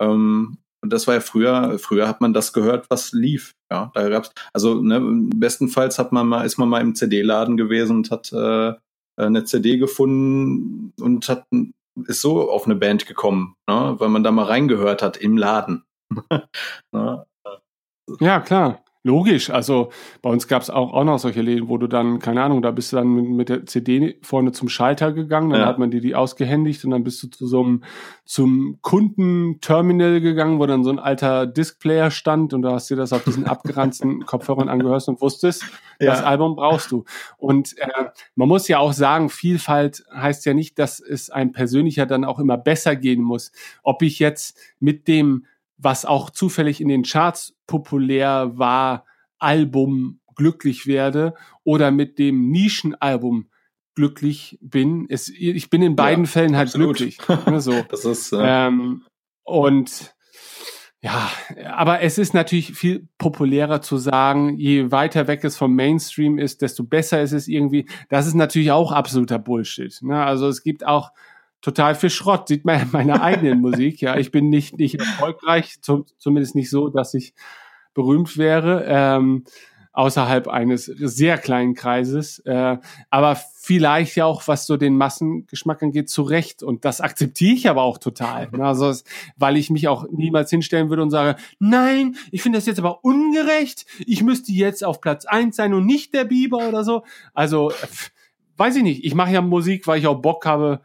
Ähm, 0.00 0.58
und 0.82 0.92
das 0.92 1.06
war 1.06 1.14
ja 1.14 1.20
früher, 1.20 1.78
früher 1.78 2.06
hat 2.08 2.20
man 2.20 2.34
das 2.34 2.52
gehört, 2.52 2.90
was 2.90 3.12
lief. 3.12 3.54
Ja, 3.70 3.90
da 3.94 4.08
gab's, 4.10 4.32
also 4.52 4.82
ne, 4.82 5.00
bestenfalls 5.34 5.98
hat 5.98 6.12
man 6.12 6.26
mal, 6.28 6.44
ist 6.44 6.58
man 6.58 6.68
mal 6.68 6.80
im 6.82 6.94
CD-Laden 6.94 7.56
gewesen 7.56 7.96
und 7.98 8.10
hat 8.10 8.32
äh, 8.32 8.74
eine 9.16 9.44
CD 9.44 9.78
gefunden 9.78 10.92
und 11.00 11.28
hat 11.28 11.46
ist 12.06 12.20
so 12.22 12.50
auf 12.50 12.64
eine 12.66 12.74
Band 12.74 13.06
gekommen, 13.06 13.54
ne, 13.68 13.94
weil 13.98 14.08
man 14.08 14.24
da 14.24 14.30
mal 14.30 14.44
reingehört 14.44 15.02
hat 15.02 15.16
im 15.16 15.36
Laden. 15.38 15.84
ne? 16.92 17.24
Ja, 18.20 18.40
klar. 18.40 18.80
Logisch. 19.04 19.50
Also 19.50 19.90
bei 20.22 20.30
uns 20.30 20.46
gab 20.46 20.62
es 20.62 20.70
auch, 20.70 20.92
auch 20.92 21.02
noch 21.02 21.18
solche 21.18 21.42
Läden, 21.42 21.68
wo 21.68 21.76
du 21.76 21.88
dann, 21.88 22.20
keine 22.20 22.40
Ahnung, 22.40 22.62
da 22.62 22.70
bist 22.70 22.92
du 22.92 22.96
dann 22.98 23.08
mit, 23.12 23.26
mit 23.28 23.48
der 23.48 23.66
CD 23.66 24.16
vorne 24.22 24.52
zum 24.52 24.68
Schalter 24.68 25.10
gegangen, 25.12 25.50
dann 25.50 25.58
Ja. 25.62 25.66
hat 25.66 25.80
man 25.80 25.90
dir 25.90 26.00
die 26.00 26.14
ausgehändigt 26.14 26.84
und 26.84 26.92
dann 26.92 27.02
bist 27.02 27.20
du 27.20 27.26
zu 27.26 27.48
so 27.48 27.64
einem 27.64 27.82
zum 28.24 28.78
Kundenterminal 28.80 30.20
gegangen, 30.20 30.60
wo 30.60 30.66
dann 30.66 30.84
so 30.84 30.90
ein 30.90 31.00
alter 31.00 31.46
Diskplayer 31.48 32.12
stand 32.12 32.54
und 32.54 32.62
du 32.62 32.70
hast 32.70 32.90
dir 32.90 32.96
das 32.96 33.12
auf 33.12 33.24
diesen 33.24 33.44
abgeranzten 33.46 34.24
Kopfhörern 34.26 34.68
angehört 34.68 35.08
und 35.08 35.20
wusstest, 35.20 35.64
das 35.98 36.20
Ja. 36.20 36.24
Album 36.26 36.54
brauchst 36.54 36.92
du. 36.92 37.04
Und 37.38 37.76
äh, 37.78 37.88
man 38.36 38.46
muss 38.46 38.68
ja 38.68 38.78
auch 38.78 38.92
sagen, 38.92 39.30
Vielfalt 39.30 40.04
heißt 40.14 40.46
ja 40.46 40.54
nicht, 40.54 40.78
dass 40.78 41.00
es 41.00 41.28
einem 41.28 41.50
persönlicher 41.50 42.06
dann 42.06 42.24
auch 42.24 42.38
immer 42.38 42.56
besser 42.56 42.94
gehen 42.94 43.22
muss. 43.22 43.50
Ob 43.82 44.02
ich 44.02 44.20
jetzt 44.20 44.56
mit 44.78 45.08
dem, 45.08 45.46
was 45.82 46.04
auch 46.04 46.30
zufällig 46.30 46.80
in 46.80 46.88
den 46.88 47.02
Charts 47.02 47.54
populär 47.66 48.52
war, 48.54 49.04
Album 49.38 50.20
glücklich 50.36 50.86
werde 50.86 51.34
oder 51.64 51.90
mit 51.90 52.18
dem 52.18 52.50
Nischenalbum 52.50 53.48
glücklich 53.94 54.58
bin. 54.62 55.06
Es, 55.08 55.28
ich 55.28 55.68
bin 55.68 55.82
in 55.82 55.96
beiden 55.96 56.24
Ja, 56.24 56.30
Fällen 56.30 56.56
halt 56.56 56.68
absolut. 56.68 56.96
glücklich. 56.96 57.18
Ne, 57.46 57.60
so. 57.60 57.72
Das 57.90 58.04
ist 58.04 58.32
äh, 58.32 58.66
Ähm, 58.66 59.02
und 59.44 60.14
ja, 61.04 61.30
aber 61.66 62.00
es 62.00 62.16
ist 62.16 62.32
natürlich 62.32 62.74
viel 62.74 63.08
populärer 63.18 63.82
zu 63.82 63.96
sagen, 63.96 64.56
je 64.56 64.92
weiter 64.92 65.26
weg 65.26 65.42
es 65.42 65.56
vom 65.56 65.74
Mainstream 65.74 66.38
ist, 66.38 66.62
desto 66.62 66.84
besser 66.84 67.20
ist 67.20 67.32
es 67.32 67.48
irgendwie. 67.48 67.88
Das 68.08 68.28
ist 68.28 68.34
natürlich 68.34 68.70
auch 68.70 68.92
absoluter 68.92 69.40
Bullshit. 69.40 70.00
Ne? 70.02 70.24
Also 70.24 70.46
es 70.46 70.62
gibt 70.62 70.86
auch 70.86 71.10
total 71.62 71.94
viel 71.94 72.10
Schrott, 72.10 72.48
sieht 72.48 72.64
man 72.64 72.82
in 72.82 72.90
meiner 72.92 73.22
eigenen 73.22 73.60
Musik. 73.62 74.02
Ja, 74.02 74.18
ich 74.18 74.30
bin 74.30 74.50
nicht, 74.50 74.78
nicht 74.78 74.96
erfolgreich, 74.96 75.80
zum, 75.80 76.04
zumindest 76.18 76.54
nicht 76.54 76.70
so, 76.70 76.88
dass 76.88 77.14
ich 77.14 77.32
berühmt 77.94 78.36
wäre. 78.36 78.84
Ähm, 78.86 79.44
außerhalb 79.92 80.48
eines 80.48 80.86
sehr 80.86 81.36
kleinen 81.36 81.74
Kreises, 81.74 82.38
äh, 82.40 82.78
aber 83.10 83.36
vielleicht 83.36 84.16
ja 84.16 84.24
auch, 84.24 84.48
was 84.48 84.66
so 84.66 84.78
den 84.78 84.96
Massengeschmack 84.96 85.82
angeht, 85.82 86.08
zu 86.08 86.22
Recht. 86.22 86.62
Und 86.62 86.84
das 86.84 87.00
akzeptiere 87.00 87.54
ich 87.54 87.68
aber 87.68 87.82
auch 87.82 87.98
total. 87.98 88.48
Ne? 88.50 88.64
Also, 88.64 88.94
weil 89.36 89.56
ich 89.58 89.68
mich 89.68 89.88
auch 89.88 90.06
niemals 90.10 90.50
hinstellen 90.50 90.88
würde 90.88 91.02
und 91.02 91.10
sage, 91.10 91.38
nein, 91.58 92.16
ich 92.30 92.42
finde 92.42 92.58
das 92.58 92.66
jetzt 92.66 92.78
aber 92.78 93.04
ungerecht, 93.04 93.84
ich 94.06 94.22
müsste 94.22 94.52
jetzt 94.52 94.82
auf 94.82 95.00
Platz 95.00 95.26
eins 95.26 95.56
sein 95.56 95.74
und 95.74 95.84
nicht 95.84 96.14
der 96.14 96.24
Biber 96.24 96.68
oder 96.68 96.84
so. 96.84 97.04
Also, 97.34 97.70
weiß 98.56 98.76
ich 98.76 98.82
nicht. 98.82 99.04
Ich 99.04 99.14
mache 99.14 99.32
ja 99.32 99.42
Musik, 99.42 99.86
weil 99.86 99.98
ich 99.98 100.06
auch 100.06 100.22
Bock 100.22 100.46
habe, 100.46 100.80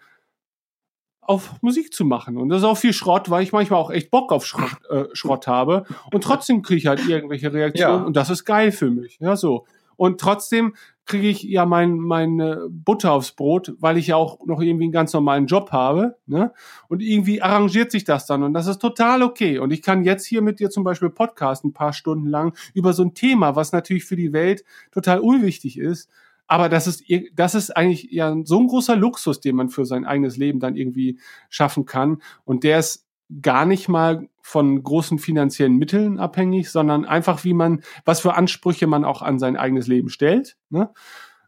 auf 1.28 1.62
Musik 1.62 1.94
zu 1.94 2.06
machen. 2.06 2.38
Und 2.38 2.50
das 2.50 2.60
ist 2.60 2.64
auch 2.64 2.78
viel 2.78 2.94
Schrott, 2.94 3.30
weil 3.30 3.44
ich 3.44 3.52
manchmal 3.52 3.80
auch 3.80 3.92
echt 3.92 4.10
Bock 4.10 4.32
auf 4.32 4.46
Schrott, 4.46 4.72
äh, 4.90 5.04
Schrott 5.14 5.46
habe. 5.46 5.86
Und 6.12 6.24
trotzdem 6.24 6.62
kriege 6.62 6.78
ich 6.80 6.88
halt 6.88 7.08
irgendwelche 7.08 7.54
Reaktionen 7.54 8.00
Ja. 8.02 8.06
und 8.06 8.16
das 8.16 8.30
ist 8.30 8.46
geil 8.46 8.72
für 8.72 8.90
mich. 8.90 9.20
Ja, 9.20 9.36
so. 9.36 9.66
Und 9.98 10.22
trotzdem 10.22 10.76
kriege 11.06 11.28
ich 11.28 11.42
ja 11.44 11.66
mein, 11.66 11.98
meine 11.98 12.68
Butter 12.70 13.14
aufs 13.14 13.32
Brot, 13.32 13.74
weil 13.80 13.98
ich 13.98 14.08
ja 14.08 14.16
auch 14.16 14.46
noch 14.46 14.62
irgendwie 14.62 14.86
einen 14.86 14.92
ganz 14.92 15.12
normalen 15.14 15.48
Job 15.48 15.72
habe. 15.72 16.16
Ne? 16.28 16.54
Und 16.88 17.02
irgendwie 17.02 17.42
arrangiert 17.42 17.92
sich 17.92 18.04
das 18.04 18.26
dann 18.28 18.44
und 18.44 18.54
das 18.54 18.68
ist 18.68 18.80
total 18.80 19.24
okay. 19.24 19.58
Und 19.60 19.72
ich 19.72 19.82
kann 19.82 20.04
jetzt 20.04 20.26
hier 20.26 20.42
mit 20.42 20.60
dir 20.60 20.70
zum 20.70 20.84
Beispiel 20.84 21.10
podcasten, 21.10 21.72
ein 21.72 21.74
paar 21.74 21.94
Stunden 21.94 22.28
lang, 22.28 22.54
über 22.74 22.94
so 22.94 23.04
ein 23.04 23.14
Thema, 23.16 23.56
was 23.56 23.72
natürlich 23.72 24.06
für 24.06 24.16
die 24.18 24.34
Welt 24.34 24.64
total 24.92 25.20
unwichtig 25.20 25.78
ist. 25.80 26.10
Aber 26.48 26.70
das 26.70 26.88
ist, 26.88 27.04
das 27.34 27.56
ist 27.56 27.76
eigentlich 27.76 28.10
ja 28.12 28.36
so 28.44 28.60
ein 28.60 28.68
großer 28.68 28.96
Luxus, 28.96 29.42
den 29.42 29.56
man 29.56 29.70
für 29.70 29.86
sein 29.86 30.06
eigenes 30.06 30.38
Leben 30.38 30.60
dann 30.60 30.76
irgendwie 30.76 31.20
schaffen 31.50 31.86
kann. 31.86 32.22
Und 32.46 32.64
der 32.64 32.80
ist 32.80 33.06
gar 33.42 33.66
nicht 33.66 33.90
mal 33.90 34.30
von 34.42 34.82
großen 34.82 35.20
finanziellen 35.20 35.76
Mitteln 35.76 36.20
abhängig, 36.20 36.72
sondern 36.72 37.06
einfach, 37.06 37.44
wie 37.44 37.54
man, 37.54 37.82
was 38.06 38.22
für 38.22 38.36
Ansprüche 38.36 38.88
man 38.88 39.04
auch 39.04 39.22
an 39.22 39.40
sein 39.40 39.58
eigenes 39.58 39.88
Leben 39.88 40.10
stellt. 40.10 40.58
Ne? 40.70 40.90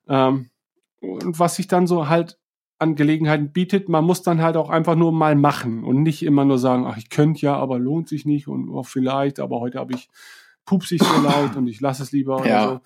Ähm, 0.10 0.50
und 1.00 1.40
was 1.40 1.56
sich 1.56 1.68
dann 1.68 1.88
so 1.88 2.10
halt 2.10 2.38
an 2.78 2.96
Gelegenheiten 2.96 3.52
bietet, 3.52 3.88
man 3.88 4.04
muss 4.04 4.22
dann 4.22 4.42
halt 4.42 4.58
auch 4.58 4.70
einfach 4.70 4.96
nur 4.96 5.12
mal 5.12 5.36
machen 5.36 5.84
und 5.84 6.04
nicht 6.04 6.24
immer 6.24 6.46
nur 6.46 6.58
sagen, 6.58 6.86
ach, 6.86 6.98
ich 6.98 7.10
könnte 7.10 7.42
ja, 7.42 7.56
aber 7.56 7.80
lohnt 7.80 8.10
sich 8.10 8.26
nicht 8.26 8.48
und 8.48 8.70
oh, 8.70 8.84
vielleicht, 8.84 9.40
aber 9.40 9.60
heute 9.60 9.80
habe 9.80 9.94
ich 9.94 10.10
pupsig 10.66 11.02
so 11.02 11.22
laut 11.22 11.56
und 11.56 11.68
ich 11.68 11.80
lasse 11.80 12.04
es 12.04 12.12
lieber 12.12 12.46
Ja. 12.48 12.82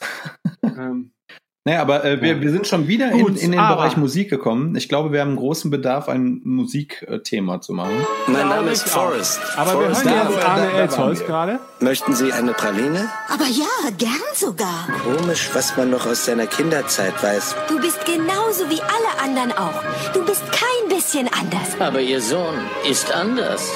so. 0.62 0.68
Ähm, 0.68 1.13
Naja, 1.66 1.82
aber 1.82 2.04
äh, 2.04 2.22
wir, 2.22 2.34
Ja. 2.36 2.42
wir 2.42 2.52
sind 2.52 2.68
schon 2.68 2.90
wieder 2.90 3.10
in, 3.12 3.22
Gut, 3.22 3.38
in 3.38 3.52
den 3.52 3.60
aber- 3.60 3.78
Bereich 3.78 3.96
Musik 3.96 4.30
gekommen. 4.30 4.76
Ich 4.76 4.90
glaube, 4.90 5.14
wir 5.14 5.22
haben 5.22 5.30
einen 5.30 5.38
großen 5.38 5.72
Bedarf, 5.72 6.10
ein 6.10 6.42
Musikthema 6.44 7.62
zu 7.62 7.72
machen. 7.72 8.06
Mein 8.28 8.50
Name 8.50 8.72
ist. 8.72 8.90
Forrest. 8.90 9.40
Aber 9.56 9.72
wir 9.72 9.74
Forrest 9.96 10.04
hören 10.04 10.14
da- 10.28 10.30
jetzt 10.34 10.46
Arne 10.46 10.72
Elsholz 10.74 11.20
wir. 11.22 11.28
gerade. 11.28 11.60
Möchten 11.80 12.16
Sie 12.16 12.34
eine 12.34 12.52
Praline? 12.52 13.10
Aber 13.30 13.46
ja, 13.46 13.90
gern 13.98 14.12
sogar. 14.36 14.88
Komisch, 15.06 15.50
was 15.54 15.78
man 15.78 15.90
noch 15.90 16.06
aus 16.06 16.26
seiner 16.26 16.48
Kinderzeit 16.48 17.14
weiß. 17.24 17.56
Du 17.70 17.80
bist 17.80 18.06
genauso 18.06 18.70
wie 18.70 18.82
alle 18.82 19.24
anderen 19.24 19.58
auch. 19.58 19.82
Du 20.14 20.26
bist 20.26 20.44
kein 20.52 20.90
bisschen 20.90 21.28
anders. 21.30 21.80
Aber 21.80 22.02
Ihr 22.02 22.20
Sohn 22.22 22.56
ist 22.90 23.14
anders. 23.16 23.72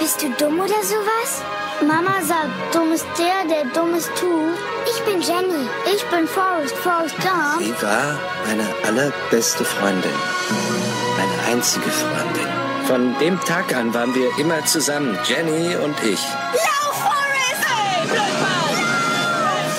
Bist 0.00 0.20
du 0.22 0.26
dumm 0.36 0.58
oder 0.58 0.82
sowas? 0.82 1.42
Mama 1.82 2.20
sagt, 2.22 2.74
dumm 2.74 2.92
ist 2.92 3.06
der, 3.18 3.44
der 3.48 3.64
Dummes 3.72 4.06
tut. 4.18 4.56
Ich 4.86 5.02
bin 5.04 5.20
Jenny. 5.20 5.66
Ich 5.94 6.04
bin 6.06 6.26
Forrest, 6.26 6.74
Forrest 6.76 7.16
Gump. 7.16 7.60
Sie 7.60 7.72
war 7.82 8.18
meine 8.46 8.66
allerbeste 8.86 9.64
Freundin. 9.64 10.12
Meine 11.16 11.54
einzige 11.54 11.90
Freundin. 11.90 12.46
Von 12.86 13.18
dem 13.18 13.40
Tag 13.40 13.74
an 13.74 13.94
waren 13.94 14.14
wir 14.14 14.30
immer 14.38 14.64
zusammen, 14.66 15.18
Jenny 15.24 15.74
und 15.76 15.96
ich. 16.04 16.20
Lauf, 16.52 16.96
Forrest! 17.02 17.64
Hey, 17.68 18.20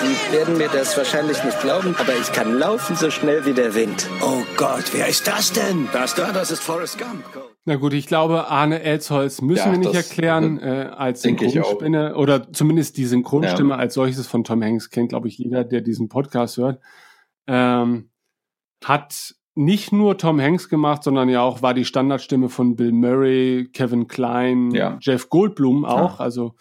Sie 0.02 0.34
werden 0.38 0.57
mir 0.57 0.69
das 0.69 0.98
wahrscheinlich 0.98 1.44
nicht 1.44 1.60
glauben, 1.61 1.95
aber 1.99 2.15
ich 2.15 2.32
kann 2.32 2.57
laufen 2.57 2.95
so 2.95 3.11
schnell 3.11 3.45
wie 3.45 3.53
der 3.53 3.76
Wind. 3.76 4.07
Oh 4.22 4.44
Gott, 4.57 4.86
wer 4.94 5.07
ist 5.07 5.28
das 5.28 5.52
denn? 5.52 5.90
Das 5.94 6.15
da, 6.15 6.32
das 6.32 6.52
ist 6.52 6.64
Forrest 6.64 6.98
Gump. 6.98 7.23
Na 7.65 7.75
gut, 7.75 7.93
ich 7.93 8.07
glaube, 8.07 8.47
Arne 8.47 8.81
Elsholz 8.81 9.41
müssen 9.41 9.67
Ja, 9.67 9.71
wir 9.71 9.77
nicht 9.77 9.93
das- 9.93 10.09
erklären, 10.09 10.57
äh, 10.59 10.89
als. 10.95 11.21
Synchronstimme 11.21 12.15
oder 12.15 12.51
zumindest 12.51 12.97
die 12.97 13.05
Synchronstimme 13.05 13.75
als 13.75 13.93
solches 13.93 14.25
von 14.27 14.43
Tom 14.43 14.63
Hanks 14.63 14.89
kennt, 14.89 15.09
glaube 15.09 15.27
ich, 15.27 15.38
jeder, 15.38 15.63
der 15.63 15.81
diesen 15.81 16.09
Podcast 16.09 16.57
hört. 16.57 16.81
Ähm, 17.47 18.09
hat 18.83 19.35
nicht 19.53 19.91
nur 19.91 20.17
Tom 20.17 20.39
Hanks 20.41 20.69
gemacht, 20.69 21.03
sondern 21.03 21.29
ja 21.29 21.41
auch 21.41 21.61
war 21.61 21.73
die 21.75 21.85
Standardstimme 21.85 22.49
von 22.49 22.75
Bill 22.75 22.91
Murray, 22.93 23.69
Kevin 23.73 24.07
Klein, 24.07 24.71
Ja. 24.71 24.97
Jeff 25.01 25.29
Goldblum 25.29 25.85
auch, 25.85 26.19
also 26.19 26.55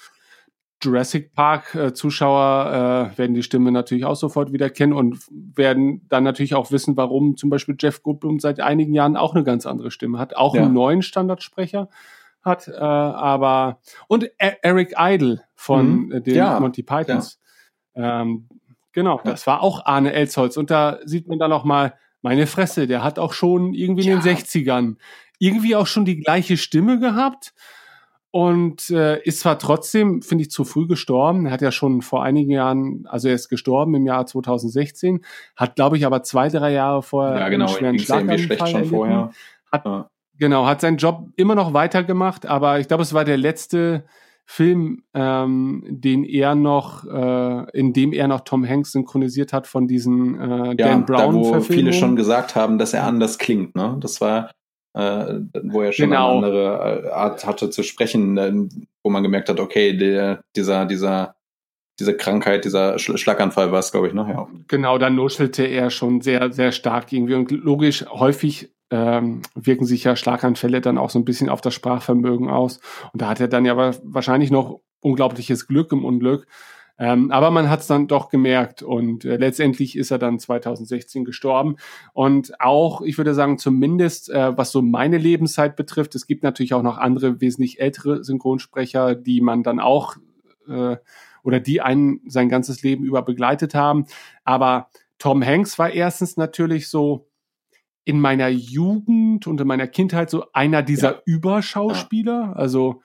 Jurassic 0.82 1.34
Park 1.34 1.74
äh, 1.74 1.92
Zuschauer 1.92 3.10
äh, 3.14 3.18
werden 3.18 3.34
die 3.34 3.42
Stimme 3.42 3.70
natürlich 3.72 4.04
auch 4.04 4.16
sofort 4.16 4.52
wieder 4.52 4.70
kennen 4.70 4.92
und 4.92 5.18
werden 5.30 6.06
dann 6.08 6.24
natürlich 6.24 6.54
auch 6.54 6.70
wissen, 6.72 6.96
warum 6.96 7.36
zum 7.36 7.50
Beispiel 7.50 7.76
Jeff 7.78 8.02
Goldblum 8.02 8.40
seit 8.40 8.60
einigen 8.60 8.94
Jahren 8.94 9.16
auch 9.16 9.34
eine 9.34 9.44
ganz 9.44 9.66
andere 9.66 9.90
Stimme 9.90 10.18
hat, 10.18 10.36
auch 10.36 10.54
Ja. 10.54 10.62
einen 10.64 10.72
neuen 10.74 11.02
Standardsprecher 11.02 11.88
hat, 12.42 12.68
äh, 12.68 12.72
aber 12.72 13.80
und 14.08 14.24
E- 14.24 14.56
Eric 14.62 14.94
Idle 14.98 15.42
von 15.54 16.06
Mhm. 16.06 16.12
äh, 16.12 16.20
den 16.22 16.34
Ja, 16.36 16.58
Monty 16.58 16.82
Pythons. 16.82 17.38
Ähm, 17.94 18.48
genau, 18.92 19.20
das 19.24 19.46
war 19.46 19.62
auch 19.62 19.84
Arne 19.84 20.12
Elsholz 20.12 20.56
und 20.56 20.70
da 20.70 20.98
sieht 21.04 21.28
man 21.28 21.38
dann 21.38 21.50
noch 21.50 21.64
mal 21.64 21.94
meine 22.22 22.46
Fresse, 22.46 22.86
der 22.86 23.02
hat 23.04 23.18
auch 23.18 23.32
schon 23.32 23.74
irgendwie 23.74 24.08
in 24.08 24.20
den 24.20 24.22
60ern 24.22 24.96
irgendwie 25.38 25.74
auch 25.76 25.86
schon 25.86 26.04
die 26.04 26.18
gleiche 26.20 26.56
Stimme 26.56 26.98
gehabt 27.00 27.52
und 28.32 28.90
äh, 28.90 29.20
ist 29.22 29.40
zwar 29.40 29.58
trotzdem, 29.58 30.22
finde 30.22 30.42
ich, 30.42 30.50
zu 30.50 30.64
früh 30.64 30.86
gestorben. 30.86 31.46
Er 31.46 31.52
hat 31.52 31.62
ja 31.62 31.72
schon 31.72 32.00
vor 32.02 32.22
einigen 32.22 32.50
Jahren, 32.52 33.04
also 33.08 33.28
er 33.28 33.34
ist 33.34 33.48
gestorben 33.48 33.94
im 33.94 34.06
Jahr 34.06 34.26
2016, 34.26 35.24
hat, 35.56 35.74
glaube 35.76 35.96
ich, 35.96 36.06
aber 36.06 36.22
zwei, 36.22 36.48
drei 36.48 36.72
Jahre 36.72 37.02
vorher 37.02 37.38
Ja, 37.40 37.48
genau. 37.48 37.66
einen 37.66 37.74
schweren 37.76 37.94
ja 37.96 38.02
Schlaganfall 38.38 38.66
schon 38.68 38.84
vorher. 38.86 39.30
Hat, 39.72 39.84
Ja. 39.84 40.08
Genau, 40.38 40.66
hat 40.66 40.80
seinen 40.80 40.96
Job 40.96 41.28
immer 41.36 41.54
noch 41.54 41.74
weitergemacht, 41.74 42.46
aber 42.46 42.80
ich 42.80 42.88
glaube, 42.88 43.02
es 43.02 43.12
war 43.12 43.24
der 43.24 43.36
letzte 43.36 44.04
Film, 44.46 45.02
ähm, 45.12 45.84
den 45.86 46.24
er 46.24 46.54
noch, 46.54 47.04
äh, 47.04 47.70
in 47.78 47.92
dem 47.92 48.12
er 48.12 48.26
noch 48.26 48.40
Tom 48.40 48.66
Hanks 48.66 48.92
synchronisiert 48.92 49.52
hat 49.52 49.66
von 49.66 49.86
diesen 49.86 50.40
äh, 50.40 50.66
Ja, 50.68 50.74
Dan 50.74 51.04
da 51.06 51.12
Brown 51.14 51.34
wo 51.34 51.44
Verfilmungen. 51.44 51.62
viele 51.66 51.92
schon 51.92 52.16
gesagt 52.16 52.56
haben, 52.56 52.78
dass 52.78 52.94
er 52.94 53.04
anders 53.04 53.38
klingt. 53.38 53.76
Ne? 53.76 53.96
Das 54.00 54.20
war 54.20 54.50
äh, 54.94 55.34
wo 55.62 55.82
er 55.82 55.92
schon 55.92 56.10
Genau. 56.10 56.38
eine 56.38 56.46
andere 56.46 57.02
äh, 57.06 57.10
Art 57.10 57.46
hatte 57.46 57.70
zu 57.70 57.82
sprechen, 57.82 58.36
äh, 58.38 58.52
wo 59.02 59.10
man 59.10 59.22
gemerkt 59.22 59.48
hat, 59.48 59.60
okay, 59.60 59.96
der, 59.96 60.42
dieser, 60.56 60.84
dieser, 60.86 61.34
diese 61.98 62.16
Krankheit, 62.16 62.64
dieser 62.64 62.98
Sch 62.98 63.12
Schlaganfall 63.18 63.72
war 63.72 63.78
es, 63.80 63.92
glaube 63.92 64.08
ich, 64.08 64.14
ne? 64.14 64.26
Ja. 64.28 64.48
Genau, 64.68 64.98
da 64.98 65.10
nuschelte 65.10 65.64
er 65.64 65.90
schon 65.90 66.20
sehr, 66.22 66.52
sehr 66.52 66.72
stark 66.72 67.12
irgendwie. 67.12 67.34
Und 67.34 67.50
logisch, 67.50 68.04
häufig 68.10 68.72
ähm, 68.90 69.42
wirken 69.54 69.84
sich 69.84 70.04
ja 70.04 70.16
Schlaganfälle 70.16 70.80
dann 70.80 70.98
auch 70.98 71.10
so 71.10 71.18
ein 71.18 71.24
bisschen 71.24 71.48
auf 71.48 71.60
das 71.60 71.74
Sprachvermögen 71.74 72.48
aus. 72.50 72.80
Und 73.12 73.22
da 73.22 73.28
hat 73.28 73.38
er 73.40 73.48
dann 73.48 73.64
ja 73.64 73.76
wa- 73.76 73.94
wahrscheinlich 74.02 74.50
noch 74.50 74.80
unglaubliches 75.00 75.66
Glück 75.68 75.92
im 75.92 76.04
Unglück. 76.04 76.46
Ähm, 77.00 77.30
aber 77.30 77.50
man 77.50 77.70
hat 77.70 77.80
es 77.80 77.86
dann 77.86 78.08
doch 78.08 78.28
gemerkt 78.28 78.82
und 78.82 79.24
äh, 79.24 79.36
letztendlich 79.38 79.96
ist 79.96 80.10
er 80.10 80.18
dann 80.18 80.38
2016 80.38 81.24
gestorben. 81.24 81.76
Und 82.12 82.60
auch, 82.60 83.00
ich 83.00 83.16
würde 83.16 83.32
sagen, 83.32 83.56
zumindest 83.56 84.28
äh, 84.28 84.56
was 84.56 84.70
so 84.70 84.82
meine 84.82 85.16
Lebenszeit 85.16 85.76
betrifft, 85.76 86.14
es 86.14 86.26
gibt 86.26 86.42
natürlich 86.42 86.74
auch 86.74 86.82
noch 86.82 86.98
andere 86.98 87.40
wesentlich 87.40 87.80
ältere 87.80 88.22
Synchronsprecher, 88.22 89.14
die 89.14 89.40
man 89.40 89.62
dann 89.62 89.80
auch 89.80 90.16
äh, 90.68 90.98
oder 91.42 91.58
die 91.58 91.80
einen 91.80 92.20
sein 92.26 92.50
ganzes 92.50 92.82
Leben 92.82 93.02
über 93.02 93.22
begleitet 93.22 93.74
haben. 93.74 94.04
Aber 94.44 94.90
Tom 95.18 95.42
Hanks 95.42 95.78
war 95.78 95.90
erstens 95.90 96.36
natürlich 96.36 96.88
so 96.88 97.30
in 98.04 98.20
meiner 98.20 98.48
Jugend 98.48 99.46
und 99.46 99.58
in 99.58 99.66
meiner 99.66 99.86
Kindheit 99.86 100.28
so 100.28 100.44
einer 100.52 100.82
dieser 100.82 101.22
Überschauspieler. 101.24 102.54
Also 102.56 103.00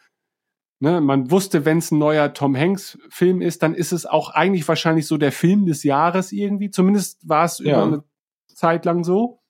ne, 0.86 1.02
man 1.02 1.32
wusste, 1.32 1.66
wenn 1.66 1.80
es 1.80 1.92
ein 1.92 1.98
neuer 2.00 2.34
Tom 2.34 2.56
Hanks 2.56 2.98
Film 3.10 3.42
ist, 3.42 3.64
dann 3.64 3.74
ist 3.74 3.92
es 3.92 4.06
auch 4.06 4.30
eigentlich 4.30 4.68
wahrscheinlich 4.68 5.08
so 5.08 5.18
der 5.18 5.32
Film 5.32 5.66
des 5.66 5.84
Jahres 5.84 6.32
irgendwie. 6.32 6.70
Zumindest 6.70 7.28
war 7.28 7.46
es 7.46 7.60
Ja. 7.60 7.74
über 7.74 7.84
eine 7.84 8.04
Zeit 8.54 8.86
lang 8.86 9.04
so. 9.04 9.42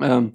Ähm, 0.00 0.32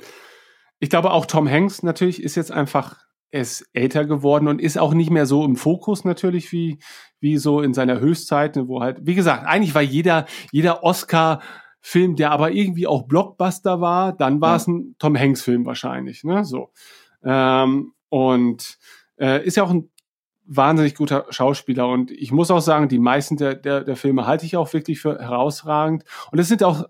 ich 0.79 0.89
glaube 0.89 1.11
auch 1.11 1.25
Tom 1.25 1.49
Hanks 1.49 1.83
natürlich 1.83 2.21
ist 2.21 2.35
jetzt 2.35 2.51
einfach 2.51 2.97
er 3.31 3.41
ist 3.41 3.65
älter 3.73 4.05
geworden 4.05 4.47
und 4.47 4.61
ist 4.61 4.77
auch 4.77 4.93
nicht 4.93 5.09
mehr 5.09 5.25
so 5.25 5.43
im 5.43 5.55
Fokus 5.55 6.05
natürlich 6.05 6.51
wie 6.51 6.77
wie 7.19 7.37
so 7.37 7.61
in 7.61 7.73
seiner 7.73 7.99
Höchstzeit, 7.99 8.55
ne, 8.55 8.67
wo 8.67 8.81
halt 8.81 8.99
wie 9.07 9.15
gesagt 9.15 9.45
eigentlich 9.47 9.73
war 9.73 9.81
jeder 9.81 10.25
jeder 10.51 10.83
Oscar 10.83 11.41
Film, 11.81 12.15
der 12.15 12.31
aber 12.31 12.51
irgendwie 12.51 12.87
auch 12.87 13.07
Blockbuster 13.07 13.81
war, 13.81 14.13
dann 14.15 14.39
war 14.39 14.51
Ja. 14.51 14.55
es 14.57 14.67
ein 14.67 14.95
Tom 14.99 15.17
Hanks 15.17 15.41
Film 15.41 15.65
wahrscheinlich, 15.65 16.23
ne? 16.23 16.45
So 16.45 16.71
ähm, 17.23 17.93
und 18.09 18.77
äh, 19.17 19.43
ist 19.45 19.57
ja 19.57 19.63
auch 19.63 19.71
ein 19.71 19.89
wahnsinnig 20.45 20.95
guter 20.95 21.25
Schauspieler 21.29 21.87
und 21.87 22.11
ich 22.11 22.31
muss 22.31 22.51
auch 22.51 22.61
sagen, 22.61 22.89
die 22.89 22.99
meisten 22.99 23.37
der, 23.37 23.55
der, 23.55 23.81
der 23.83 23.95
Filme 23.95 24.27
halte 24.27 24.45
ich 24.45 24.57
auch 24.57 24.71
wirklich 24.73 24.99
für 24.99 25.19
herausragend 25.19 26.03
und 26.31 26.39
es 26.39 26.47
sind 26.47 26.63
auch 26.63 26.85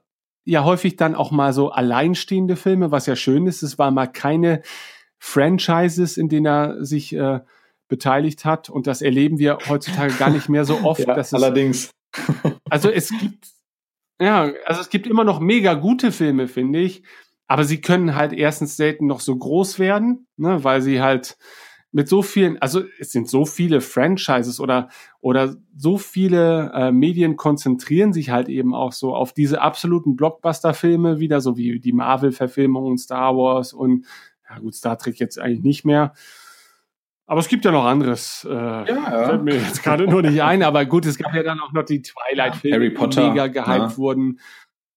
ja 0.45 0.63
häufig 0.63 0.95
dann 0.95 1.15
auch 1.15 1.31
mal 1.31 1.53
so 1.53 1.69
alleinstehende 1.69 2.55
Filme, 2.55 2.91
was 2.91 3.05
ja 3.05 3.15
schön 3.15 3.47
ist. 3.47 3.63
Es 3.63 3.77
waren 3.77 3.93
mal 3.93 4.07
keine 4.07 4.61
Franchises, 5.19 6.17
in 6.17 6.29
denen 6.29 6.47
er 6.47 6.83
sich 6.83 7.13
äh, 7.15 7.41
beteiligt 7.87 8.43
hat 8.43 8.69
und 8.69 8.87
das 8.87 9.01
erleben 9.01 9.39
wir 9.39 9.59
heutzutage 9.69 10.13
gar 10.15 10.29
nicht 10.29 10.49
mehr 10.49 10.65
so 10.65 10.79
oft. 10.83 11.07
Ja, 11.07 11.13
dass 11.13 11.27
es, 11.27 11.33
allerdings. 11.33 11.91
also 12.69 12.89
es 12.89 13.09
gibt 13.09 13.47
ja, 14.19 14.51
also 14.65 14.81
es 14.81 14.89
gibt 14.89 15.07
immer 15.07 15.23
noch 15.23 15.39
mega 15.39 15.73
gute 15.73 16.11
Filme, 16.11 16.47
finde 16.47 16.79
ich, 16.79 17.03
aber 17.47 17.65
sie 17.65 17.81
können 17.81 18.15
halt 18.15 18.33
erstens 18.33 18.77
selten 18.77 19.05
noch 19.05 19.19
so 19.19 19.35
groß 19.35 19.79
werden, 19.79 20.27
ne, 20.37 20.63
weil 20.63 20.81
sie 20.81 21.01
halt 21.01 21.37
mit 21.93 22.09
so 22.09 22.23
vielen, 22.23 22.59
also 22.59 22.83
es 22.99 23.11
sind 23.11 23.29
so 23.29 23.45
viele 23.45 23.79
Franchises 23.79 24.59
oder 24.59 24.89
oder 25.21 25.55
so 25.77 25.99
viele 25.99 26.71
äh, 26.73 26.91
Medien 26.91 27.37
konzentrieren 27.37 28.13
sich 28.13 28.31
halt 28.31 28.49
eben 28.49 28.73
auch 28.73 28.91
so 28.91 29.15
auf 29.15 29.31
diese 29.31 29.61
absoluten 29.61 30.15
Blockbuster-Filme 30.15 31.19
wieder, 31.19 31.39
so 31.39 31.55
wie 31.55 31.79
die 31.79 31.93
Marvel-Verfilmungen, 31.93 32.97
Star 32.97 33.37
Wars 33.37 33.73
und 33.73 34.05
ja 34.49 34.57
gut, 34.57 34.73
Star 34.73 34.97
Trek 34.97 35.19
jetzt 35.19 35.39
eigentlich 35.39 35.63
nicht 35.63 35.85
mehr. 35.85 36.13
Aber 37.27 37.39
es 37.39 37.47
gibt 37.47 37.63
ja 37.63 37.71
noch 37.71 37.85
anderes. 37.85 38.45
Äh, 38.49 38.53
ja. 38.53 39.25
Fällt 39.27 39.43
mir 39.43 39.55
jetzt 39.55 39.83
gerade 39.83 40.07
nur 40.07 40.23
nicht 40.23 40.41
ein, 40.41 40.63
aber 40.63 40.85
gut, 40.85 41.05
es 41.05 41.17
gab 41.17 41.33
ja 41.35 41.43
dann 41.43 41.59
auch 41.59 41.73
noch 41.73 41.83
die 41.83 42.01
Twilight-Filme, 42.01 42.75
Harry 42.75 42.89
Potter, 42.89 43.21
die 43.21 43.29
mega 43.29 43.47
gehypt 43.47 43.67
ja. 43.67 43.97
wurden. 43.97 44.39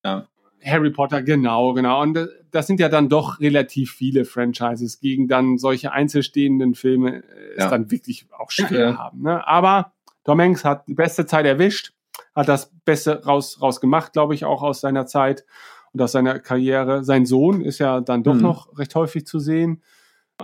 Ja. 0.03 0.27
Harry 0.67 0.91
Potter, 0.91 1.23
genau, 1.23 1.73
genau. 1.75 2.03
Und 2.03 2.17
äh, 2.17 2.27
das 2.51 2.67
sind 2.67 2.81
ja 2.81 2.89
dann 2.89 3.09
doch 3.09 3.41
relativ 3.41 3.93
viele 3.93 4.25
Franchises. 4.25 5.01
Gegen 5.01 5.29
dann 5.29 5.59
solche 5.59 5.93
einzelstehenden 5.93 6.75
Filme 6.75 7.23
äh, 7.23 7.51
ist 7.55 7.59
Ja. 7.61 7.71
dann 7.71 7.91
wirklich 7.91 8.27
auch 8.37 8.51
schwer 8.51 8.91
Ja. 8.91 8.99
haben. 8.99 9.23
Ne? 9.23 9.47
Aber 9.47 9.93
Tom 10.25 10.41
Hanks 10.41 10.65
hat 10.65 10.89
die 10.89 10.95
beste 10.95 11.25
Zeit 11.27 11.47
erwischt, 11.47 11.93
hat 12.35 12.49
das 12.49 12.73
Beste 12.85 13.25
raus, 13.25 13.61
raus 13.63 13.81
gemacht, 13.81 14.13
glaube 14.13 14.35
ich, 14.35 14.45
auch 14.45 14.63
aus 14.63 14.81
seiner 14.81 15.07
Zeit 15.07 15.45
und 15.93 16.03
aus 16.03 16.13
seiner 16.13 16.39
Karriere. 16.41 17.05
Sein 17.05 17.27
Sohn 17.27 17.61
ist 17.63 17.79
ja 17.79 18.01
dann 18.01 18.23
doch 18.25 18.35
Mhm. 18.35 18.43
noch 18.43 18.77
recht 18.79 18.95
häufig 18.95 19.27
zu 19.27 19.39
sehen. 19.39 19.83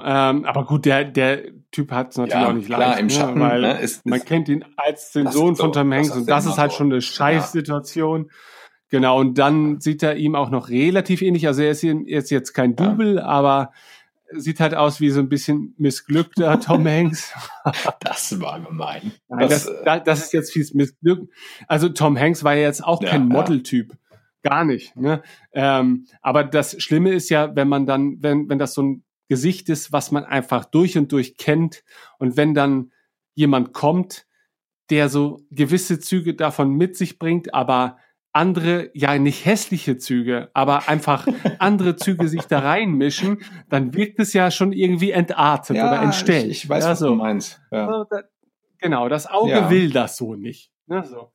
Ähm, 0.02 0.46
aber 0.46 0.64
gut, 0.64 0.86
der, 0.86 1.04
der 1.04 1.42
Typ 1.70 1.90
hat 1.92 2.12
es 2.12 2.16
natürlich 2.16 2.40
Ja, 2.42 2.48
auch 2.48 2.52
nicht 2.54 2.66
klar, 2.66 2.78
leicht, 2.78 3.00
im 3.00 3.06
ne? 3.08 3.12
Schatten, 3.12 3.40
weil 3.40 3.60
ne, 3.60 3.80
ist- 3.80 4.06
man 4.06 4.20
ist- 4.20 4.26
kennt 4.26 4.48
ihn 4.48 4.64
als 4.76 5.12
den 5.12 5.30
Sohn 5.30 5.54
von 5.56 5.70
Tom 5.72 5.92
Hanks 5.92 6.12
und 6.12 6.20
ja 6.28 6.34
das 6.36 6.46
ist 6.46 6.56
halt 6.56 6.72
schon 6.72 6.90
eine 6.90 7.02
Scheißsituation. 7.02 8.30
Genau, 8.92 9.18
und 9.18 9.38
dann 9.38 9.80
sieht 9.80 10.02
er 10.02 10.16
ihm 10.16 10.34
auch 10.34 10.50
noch 10.50 10.68
relativ 10.68 11.22
ähnlich. 11.22 11.46
Also 11.46 11.62
er 11.62 11.70
ist, 11.70 11.82
ist 11.82 12.30
jetzt 12.30 12.52
kein 12.52 12.76
Double, 12.76 13.18
aber 13.18 13.72
sieht 14.32 14.60
halt 14.60 14.74
aus 14.74 15.00
wie 15.00 15.08
so 15.08 15.18
ein 15.20 15.30
bisschen 15.30 15.74
missglückter 15.78 16.60
Tom 16.60 16.86
Hanks. 16.86 17.32
Das 18.00 18.38
war 18.38 18.60
gemein. 18.60 19.12
Nein, 19.28 19.48
das, 19.48 19.64
Das, 19.64 20.00
äh, 20.00 20.00
das, 20.04 20.24
ist 20.24 20.32
jetzt 20.34 20.52
fies 20.52 20.74
missglückt. 20.74 21.32
Also 21.68 21.88
Tom 21.88 22.18
Hanks 22.18 22.44
war 22.44 22.52
ja 22.52 22.64
jetzt 22.64 22.84
auch 22.84 23.02
Ja, 23.02 23.08
kein 23.08 23.30
ja. 23.30 23.34
Modeltyp. 23.34 23.96
Gar 24.42 24.66
nicht. 24.66 24.94
Ne? 24.94 25.22
Ähm, 25.54 26.04
aber 26.20 26.44
das 26.44 26.78
Schlimme 26.82 27.12
ist 27.12 27.30
ja, 27.30 27.56
wenn 27.56 27.68
man 27.68 27.86
dann, 27.86 28.18
wenn, 28.20 28.50
wenn 28.50 28.58
das 28.58 28.74
so 28.74 28.82
ein 28.82 29.04
Gesicht 29.26 29.70
ist, 29.70 29.90
was 29.90 30.10
man 30.10 30.26
einfach 30.26 30.66
durch 30.66 30.98
und 30.98 31.10
durch 31.12 31.38
kennt 31.38 31.82
und 32.18 32.36
wenn 32.36 32.52
dann 32.52 32.92
jemand 33.32 33.72
kommt, 33.72 34.26
der 34.90 35.08
so 35.08 35.40
gewisse 35.50 35.98
Züge 35.98 36.34
davon 36.34 36.74
mit 36.74 36.94
sich 36.94 37.18
bringt, 37.18 37.54
aber 37.54 37.96
andere, 38.32 38.90
ja 38.94 39.18
nicht 39.18 39.44
hässliche 39.44 39.98
Züge, 39.98 40.50
aber 40.54 40.88
einfach 40.88 41.26
andere 41.58 41.96
Züge 41.96 42.28
sich 42.28 42.42
da 42.42 42.60
reinmischen, 42.60 43.38
dann 43.68 43.94
wirkt 43.94 44.18
es 44.20 44.32
ja 44.32 44.50
schon 44.50 44.72
irgendwie 44.72 45.10
entartet 45.10 45.76
ja, 45.76 45.88
oder 45.88 46.02
entstellt. 46.02 46.46
Ich, 46.46 46.64
ich 46.64 46.68
weiß, 46.68 46.84
ja, 46.84 46.90
was 46.90 46.98
so. 46.98 47.08
du 47.08 47.14
meinst. 47.16 47.60
Ja. 47.70 47.86
So, 47.86 48.04
da, 48.04 48.22
genau, 48.78 49.08
das 49.08 49.26
Auge 49.26 49.68
will 49.70 49.90
das 49.90 50.16
so 50.16 50.34
nicht. 50.34 50.70
Ne, 50.86 51.04
so. 51.04 51.32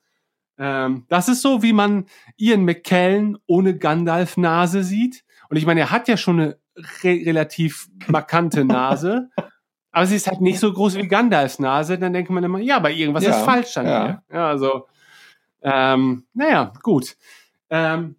Ähm, 0.57 1.06
das 1.07 1.30
ist 1.30 1.41
so, 1.41 1.61
wie 1.61 1.74
man 1.74 2.06
Ian 2.36 2.65
McKellen 2.65 3.38
ohne 3.45 3.78
Gandalf-Nase 3.78 4.84
sieht. 4.84 5.24
Und 5.49 5.57
ich 5.57 5.65
meine, 5.65 5.82
er 5.82 5.91
hat 5.91 6.07
ja 6.07 6.18
schon 6.18 6.40
eine 6.40 6.57
re 7.03 7.22
relativ 7.26 7.88
markante 8.07 8.65
Nase. 8.65 9.30
aber 9.91 10.06
sie 10.06 10.15
ist 10.15 10.28
halt 10.28 10.41
nicht 10.41 10.60
so 10.60 10.74
groß 10.74 10.95
wie 10.95 11.07
Gandalfs 11.07 11.60
Nase. 11.60 11.99
Dann 11.99 12.14
denkt 12.14 12.32
man 12.32 12.44
immer, 12.44 12.60
ja, 12.60 12.78
aber 12.78 12.90
irgendwas 12.90 13.24
ist 13.24 13.41
falsch 13.41 13.78
ihr. 13.78 14.24
Ja, 14.32 14.48
also, 14.48 14.88
ähm, 15.61 16.27
naja, 16.34 16.73
gut. 16.84 17.17
Ähm, 17.69 18.15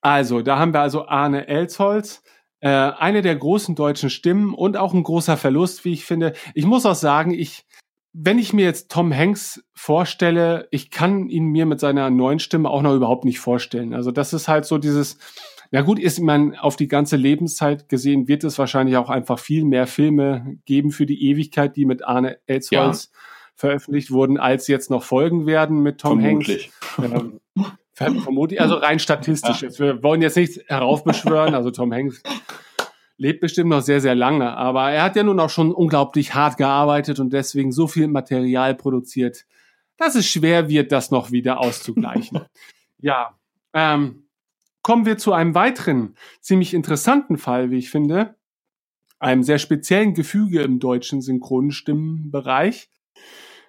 also, 0.00 0.42
da 0.42 0.58
haben 0.58 0.74
wir 0.74 0.80
also 0.80 1.06
Arne 1.06 1.46
Elsholz, 1.46 2.22
äh, 2.60 2.68
eine 2.68 3.22
der 3.22 3.36
großen 3.36 3.74
deutschen 3.74 4.10
Stimmen 4.10 4.54
und 4.54 4.76
auch 4.76 4.94
ein 4.94 5.02
großer 5.02 5.36
Verlust, 5.36 5.84
wie 5.84 5.92
ich 5.92 6.04
finde. 6.04 6.32
Ich 6.54 6.64
muss 6.64 6.86
auch 6.86 6.94
sagen, 6.94 7.32
ich, 7.32 7.64
wenn 8.12 8.38
ich 8.38 8.52
mir 8.52 8.64
jetzt 8.64 8.90
Tom 8.90 9.14
Hanks 9.14 9.64
vorstelle, 9.74 10.68
ich 10.70 10.90
kann 10.90 11.28
ihn 11.28 11.46
mir 11.46 11.66
mit 11.66 11.80
seiner 11.80 12.10
neuen 12.10 12.40
Stimme 12.40 12.68
auch 12.68 12.82
noch 12.82 12.94
überhaupt 12.94 13.24
nicht 13.24 13.40
vorstellen. 13.40 13.94
Also 13.94 14.10
das 14.10 14.32
ist 14.32 14.48
halt 14.48 14.64
so 14.64 14.78
dieses, 14.78 15.18
na 15.70 15.82
gut, 15.82 15.98
ist 15.98 16.20
man 16.20 16.54
auf 16.56 16.76
die 16.76 16.88
ganze 16.88 17.16
Lebenszeit 17.16 17.88
gesehen, 17.88 18.28
wird 18.28 18.44
es 18.44 18.58
wahrscheinlich 18.58 18.96
auch 18.96 19.08
einfach 19.08 19.38
viel 19.38 19.64
mehr 19.64 19.86
Filme 19.86 20.58
geben 20.66 20.90
für 20.90 21.06
die 21.06 21.30
Ewigkeit, 21.30 21.76
die 21.76 21.86
mit 21.86 22.04
Arne 22.04 22.38
Elsholz 22.46 23.10
veröffentlicht 23.54 24.10
wurden, 24.10 24.38
als 24.38 24.68
jetzt 24.68 24.90
noch 24.90 25.02
folgen 25.02 25.46
werden 25.46 25.82
mit 25.82 26.00
Tom 26.00 26.20
Vermutlich. 26.20 26.72
Hanks. 26.96 27.12
Ähm, 27.12 27.40
ver- 27.92 28.14
vermutlich, 28.22 28.60
also 28.60 28.76
rein 28.76 28.98
statistisch. 28.98 29.62
Jetzt, 29.62 29.78
wir 29.78 30.02
wollen 30.02 30.22
jetzt 30.22 30.36
nichts 30.36 30.60
heraufbeschwören, 30.66 31.54
also 31.54 31.70
Tom 31.70 31.92
Hanks 31.92 32.22
lebt 33.22 33.40
bestimmt 33.40 33.70
noch 33.70 33.82
sehr, 33.82 34.00
sehr 34.00 34.16
lange, 34.16 34.56
aber 34.56 34.90
er 34.90 35.04
hat 35.04 35.14
ja 35.14 35.22
nun 35.22 35.38
auch 35.38 35.48
schon 35.48 35.72
unglaublich 35.72 36.34
hart 36.34 36.56
gearbeitet 36.56 37.20
und 37.20 37.32
deswegen 37.32 37.70
so 37.70 37.86
viel 37.86 38.08
Material 38.08 38.74
produziert, 38.74 39.46
dass 39.96 40.16
es 40.16 40.26
schwer 40.26 40.68
wird, 40.68 40.90
das 40.90 41.12
noch 41.12 41.30
wieder 41.30 41.60
auszugleichen. 41.60 42.40
ja, 42.98 43.38
ähm, 43.74 44.26
kommen 44.82 45.06
wir 45.06 45.18
zu 45.18 45.32
einem 45.32 45.54
weiteren 45.54 46.16
ziemlich 46.40 46.74
interessanten 46.74 47.38
Fall, 47.38 47.70
wie 47.70 47.78
ich 47.78 47.90
finde, 47.90 48.34
einem 49.20 49.44
sehr 49.44 49.60
speziellen 49.60 50.14
Gefüge 50.14 50.62
im 50.62 50.80
deutschen 50.80 51.22
Synchronstimmenbereich. 51.22 52.90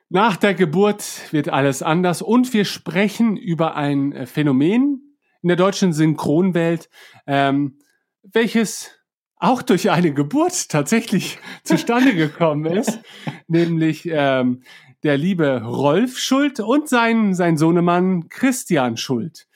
Nach 0.09 0.35
der 0.35 0.53
Geburt 0.53 1.31
wird 1.31 1.49
alles 1.49 1.81
anders 1.81 2.21
und 2.21 2.53
wir 2.53 2.65
sprechen 2.65 3.35
über 3.35 3.75
ein 3.75 4.11
äh, 4.11 4.25
Phänomen 4.25 5.17
in 5.41 5.47
der 5.47 5.57
deutschen 5.57 5.91
Synchronwelt, 5.91 6.89
ähm, 7.25 7.80
welches 8.21 8.91
auch 9.38 9.61
durch 9.61 9.91
eine 9.91 10.13
Geburt 10.13 10.69
tatsächlich 10.69 11.39
zustande 11.63 12.15
gekommen 12.15 12.65
ist, 12.65 12.99
nämlich 13.47 14.07
ähm, 14.09 14.63
der 15.03 15.17
liebe 15.17 15.63
Rolf 15.63 16.17
Schuld 16.17 16.59
und 16.59 16.88
sein, 16.88 17.34
sein 17.34 17.57
Sohnemann 17.57 18.30
Christian 18.30 18.97
Schuld. 18.97 19.47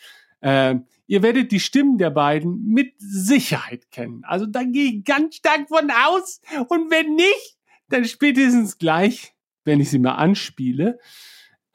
Ähm, 0.41 0.87
ihr 1.07 1.23
werdet 1.23 1.51
die 1.51 1.59
Stimmen 1.61 1.97
der 1.97 2.09
beiden 2.09 2.65
mit 2.67 2.95
Sicherheit 2.97 3.89
kennen. 3.91 4.23
Also 4.25 4.45
da 4.45 4.63
gehe 4.63 4.91
ich 4.91 5.05
ganz 5.05 5.35
stark 5.35 5.69
von 5.69 5.89
aus. 5.89 6.41
Und 6.67 6.91
wenn 6.91 7.15
nicht, 7.15 7.57
dann 7.89 8.03
spätestens 8.03 8.77
gleich, 8.77 9.33
wenn 9.68 9.80
ich 9.80 9.91
sie 9.91 9.99
mal 9.99 10.15
anspiele. 10.15 10.98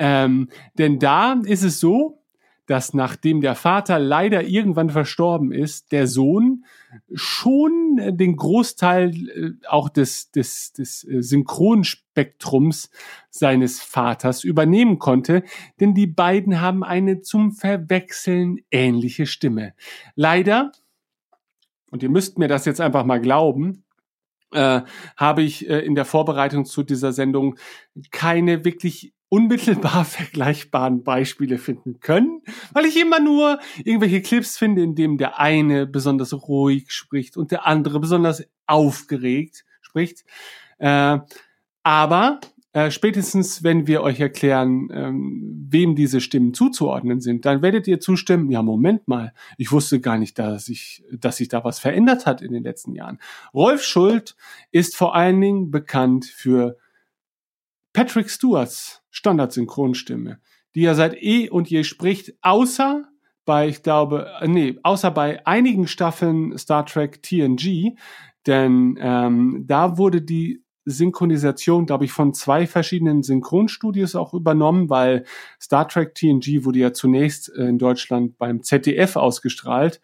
Ähm, 0.00 0.48
denn 0.78 0.98
da 0.98 1.34
ist 1.44 1.62
es 1.62 1.78
so, 1.78 2.22
dass 2.66 2.94
nachdem 2.94 3.40
der 3.40 3.54
Vater 3.54 3.98
leider 3.98 4.44
irgendwann 4.44 4.90
verstorben 4.90 5.52
ist, 5.52 5.92
der 5.92 6.06
Sohn 6.06 6.64
schon 7.12 8.00
den 8.16 8.36
Großteil 8.36 9.10
äh, 9.28 9.66
auch 9.68 9.88
des, 9.88 10.30
des, 10.30 10.72
des 10.72 11.04
äh, 11.04 11.22
Synchronspektrums 11.22 12.90
seines 13.30 13.80
Vaters 13.80 14.44
übernehmen 14.44 14.98
konnte, 14.98 15.42
denn 15.80 15.94
die 15.94 16.06
beiden 16.06 16.60
haben 16.60 16.84
eine 16.84 17.20
zum 17.20 17.52
Verwechseln 17.52 18.58
ähnliche 18.70 19.26
Stimme. 19.26 19.74
Leider, 20.14 20.72
und 21.90 22.02
ihr 22.02 22.10
müsst 22.10 22.38
mir 22.38 22.48
das 22.48 22.64
jetzt 22.64 22.80
einfach 22.80 23.04
mal 23.04 23.20
glauben, 23.20 23.84
äh, 24.52 24.82
habe 25.16 25.42
ich 25.42 25.68
äh, 25.68 25.80
in 25.80 25.94
der 25.94 26.04
Vorbereitung 26.04 26.64
zu 26.64 26.82
dieser 26.82 27.12
Sendung 27.12 27.56
keine 28.10 28.64
wirklich 28.64 29.12
unmittelbar 29.28 30.04
vergleichbaren 30.04 31.02
Beispiele 31.04 31.56
finden 31.56 32.00
können, 32.00 32.42
weil 32.72 32.84
ich 32.84 33.00
immer 33.00 33.18
nur 33.18 33.58
irgendwelche 33.82 34.20
Clips 34.20 34.58
finde, 34.58 34.82
in 34.82 34.94
dem 34.94 35.16
der 35.16 35.38
eine 35.38 35.86
besonders 35.86 36.34
ruhig 36.34 36.92
spricht 36.92 37.36
und 37.36 37.50
der 37.50 37.66
andere 37.66 37.98
besonders 37.98 38.44
aufgeregt 38.66 39.64
spricht. 39.80 40.24
Äh, 40.78 41.18
aber 41.82 42.40
äh, 42.74 42.90
spätestens, 42.90 43.62
wenn 43.62 43.86
wir 43.86 44.02
euch 44.02 44.18
erklären, 44.18 44.88
ähm, 44.92 45.66
wem 45.68 45.94
diese 45.94 46.20
Stimmen 46.20 46.54
zuzuordnen 46.54 47.20
sind, 47.20 47.44
dann 47.44 47.60
werdet 47.60 47.86
ihr 47.86 48.00
zustimmen, 48.00 48.50
ja, 48.50 48.62
Moment 48.62 49.08
mal, 49.08 49.34
ich 49.58 49.72
wusste 49.72 50.00
gar 50.00 50.16
nicht, 50.16 50.38
dass 50.38 50.66
sich, 50.66 51.04
dass 51.12 51.36
sich 51.36 51.48
da 51.48 51.64
was 51.64 51.78
verändert 51.78 52.24
hat 52.24 52.40
in 52.40 52.52
den 52.52 52.62
letzten 52.62 52.94
Jahren. 52.94 53.18
Rolf 53.52 53.82
Schuld 53.82 54.36
ist 54.70 54.96
vor 54.96 55.14
allen 55.14 55.40
Dingen 55.40 55.70
bekannt 55.70 56.24
für 56.24 56.78
Patrick 57.92 58.30
Stewarts 58.30 59.02
Standardsynchronstimme, 59.10 60.38
die 60.74 60.84
er 60.84 60.94
seit 60.94 61.22
eh 61.22 61.50
und 61.50 61.68
je 61.68 61.84
spricht, 61.84 62.32
außer 62.40 63.04
bei, 63.44 63.68
ich 63.68 63.82
glaube, 63.82 64.30
äh, 64.40 64.48
nee, 64.48 64.78
außer 64.82 65.10
bei 65.10 65.46
einigen 65.46 65.86
Staffeln 65.86 66.56
Star 66.56 66.86
Trek 66.86 67.22
TNG, 67.22 67.96
denn 68.46 68.98
ähm, 68.98 69.64
da 69.66 69.98
wurde 69.98 70.22
die 70.22 70.62
Synchronisation, 70.84 71.86
glaube 71.86 72.04
ich, 72.04 72.12
von 72.12 72.34
zwei 72.34 72.66
verschiedenen 72.66 73.22
Synchronstudios 73.22 74.14
auch 74.14 74.34
übernommen, 74.34 74.90
weil 74.90 75.24
Star 75.60 75.86
Trek 75.88 76.14
TNG 76.14 76.64
wurde 76.64 76.80
ja 76.80 76.92
zunächst 76.92 77.54
äh, 77.54 77.64
in 77.64 77.78
Deutschland 77.78 78.38
beim 78.38 78.62
ZDF 78.62 79.16
ausgestrahlt. 79.16 80.00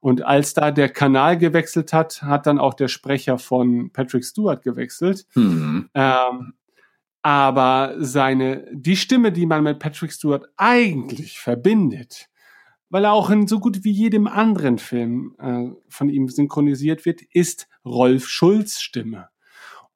Und 0.00 0.24
als 0.24 0.54
da 0.54 0.70
der 0.70 0.88
Kanal 0.88 1.38
gewechselt 1.38 1.92
hat, 1.92 2.22
hat 2.22 2.46
dann 2.46 2.58
auch 2.58 2.74
der 2.74 2.88
Sprecher 2.88 3.38
von 3.38 3.90
Patrick 3.92 4.24
Stewart 4.24 4.62
gewechselt. 4.62 5.26
Mhm. 5.34 5.90
Ähm, 5.94 6.54
aber 7.22 7.94
seine, 7.98 8.66
die 8.72 8.96
Stimme, 8.96 9.30
die 9.30 9.46
man 9.46 9.62
mit 9.62 9.78
Patrick 9.78 10.12
Stewart 10.12 10.48
eigentlich 10.56 11.38
verbindet, 11.38 12.28
weil 12.90 13.04
er 13.04 13.12
auch 13.12 13.30
in 13.30 13.46
so 13.46 13.60
gut 13.60 13.84
wie 13.84 13.92
jedem 13.92 14.26
anderen 14.26 14.78
Film 14.78 15.34
äh, 15.38 15.70
von 15.88 16.10
ihm 16.10 16.28
synchronisiert 16.28 17.06
wird, 17.06 17.22
ist 17.32 17.68
Rolf 17.84 18.28
Schulz 18.28 18.80
Stimme. 18.80 19.28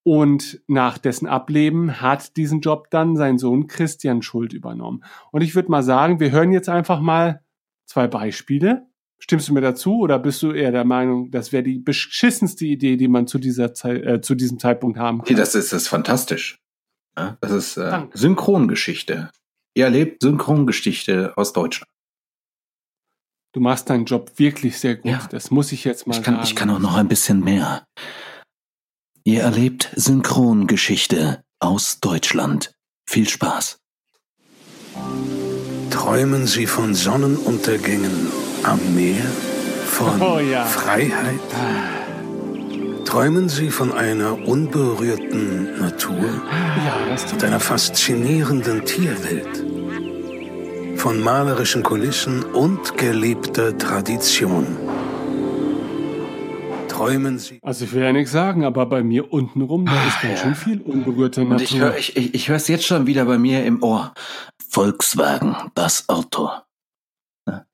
Und 0.06 0.60
nach 0.68 0.98
dessen 0.98 1.26
Ableben 1.26 2.00
hat 2.00 2.36
diesen 2.36 2.60
Job 2.60 2.90
dann 2.90 3.16
sein 3.16 3.38
Sohn 3.38 3.66
Christian 3.66 4.22
Schuld 4.22 4.52
übernommen. 4.52 5.02
Und 5.32 5.40
ich 5.40 5.56
würde 5.56 5.68
mal 5.68 5.82
sagen, 5.82 6.20
wir 6.20 6.30
hören 6.30 6.52
jetzt 6.52 6.68
einfach 6.68 7.00
mal 7.00 7.42
zwei 7.86 8.06
Beispiele. 8.06 8.86
Stimmst 9.18 9.48
du 9.48 9.52
mir 9.52 9.62
dazu 9.62 9.98
oder 9.98 10.20
bist 10.20 10.40
du 10.44 10.52
eher 10.52 10.70
der 10.70 10.84
Meinung, 10.84 11.32
das 11.32 11.50
wäre 11.50 11.64
die 11.64 11.80
beschissenste 11.80 12.66
Idee, 12.66 12.96
die 12.96 13.08
man 13.08 13.26
zu 13.26 13.38
dieser 13.38 13.74
Zeit, 13.74 14.04
äh, 14.04 14.20
zu 14.20 14.36
diesem 14.36 14.60
Zeitpunkt 14.60 14.96
haben 14.96 15.24
kann? 15.24 15.36
Das 15.36 15.56
ist, 15.56 15.72
das 15.72 15.82
ist 15.82 15.88
fantastisch. 15.88 16.60
Ja, 17.18 17.36
das 17.40 17.50
ist 17.50 17.76
äh, 17.76 18.02
Synchrongeschichte. 18.12 19.32
Ihr 19.74 19.86
erlebt 19.86 20.22
Synchrongeschichte 20.22 21.36
aus 21.36 21.52
Deutschland. 21.52 21.90
Du 23.52 23.58
machst 23.58 23.90
deinen 23.90 24.04
Job 24.04 24.30
wirklich 24.36 24.78
sehr 24.78 24.94
gut. 24.94 25.10
Ja. 25.10 25.26
Das 25.32 25.50
muss 25.50 25.72
ich 25.72 25.82
jetzt 25.82 26.06
mal 26.06 26.16
ich 26.16 26.22
kann, 26.22 26.34
sagen. 26.34 26.46
Ich 26.46 26.54
kann 26.54 26.70
auch 26.70 26.78
noch 26.78 26.94
ein 26.94 27.08
bisschen 27.08 27.40
mehr. 27.42 27.84
Ihr 29.26 29.42
erlebt 29.42 29.90
Synchrongeschichte 29.96 31.42
aus 31.58 31.98
Deutschland. 31.98 32.76
Viel 33.06 33.28
Spaß. 33.28 33.80
Träumen 35.90 36.46
Sie 36.46 36.68
von 36.68 36.94
Sonnenuntergängen 36.94 38.28
am 38.62 38.78
Meer, 38.94 39.24
von 39.88 40.22
oh, 40.22 40.38
ja. 40.38 40.64
Freiheit? 40.64 41.40
Träumen 43.04 43.48
Sie 43.48 43.72
von 43.72 43.90
einer 43.90 44.46
unberührten 44.46 45.76
Natur 45.80 46.30
ja, 46.86 47.16
und 47.32 47.42
einer 47.42 47.58
faszinierenden 47.58 48.84
Tierwelt, 48.84 49.64
von 51.00 51.18
malerischen 51.18 51.82
Kulissen 51.82 52.44
und 52.44 52.96
gelebter 52.96 53.76
Tradition. 53.76 54.85
Träumen 56.96 57.38
Sie. 57.38 57.58
Also 57.62 57.84
ich 57.84 57.92
will 57.92 58.02
ja 58.02 58.12
nichts 58.12 58.32
sagen, 58.32 58.64
aber 58.64 58.86
bei 58.86 59.02
mir 59.02 59.32
untenrum, 59.32 59.86
da 59.86 60.06
ist 60.06 60.20
ganz 60.22 60.40
schön 60.40 60.54
viel 60.54 60.80
unberührte 60.80 61.42
Natur. 61.42 61.56
Und 61.56 61.62
ich 61.62 61.78
höre 61.78 61.96
ich, 61.96 62.16
ich, 62.16 62.34
ich 62.34 62.48
es 62.48 62.68
jetzt 62.68 62.86
schon 62.86 63.06
wieder 63.06 63.24
bei 63.26 63.38
mir 63.38 63.64
im 63.64 63.82
Ohr. 63.82 64.14
Volkswagen, 64.70 65.56
das 65.74 66.08
Auto. 66.08 66.50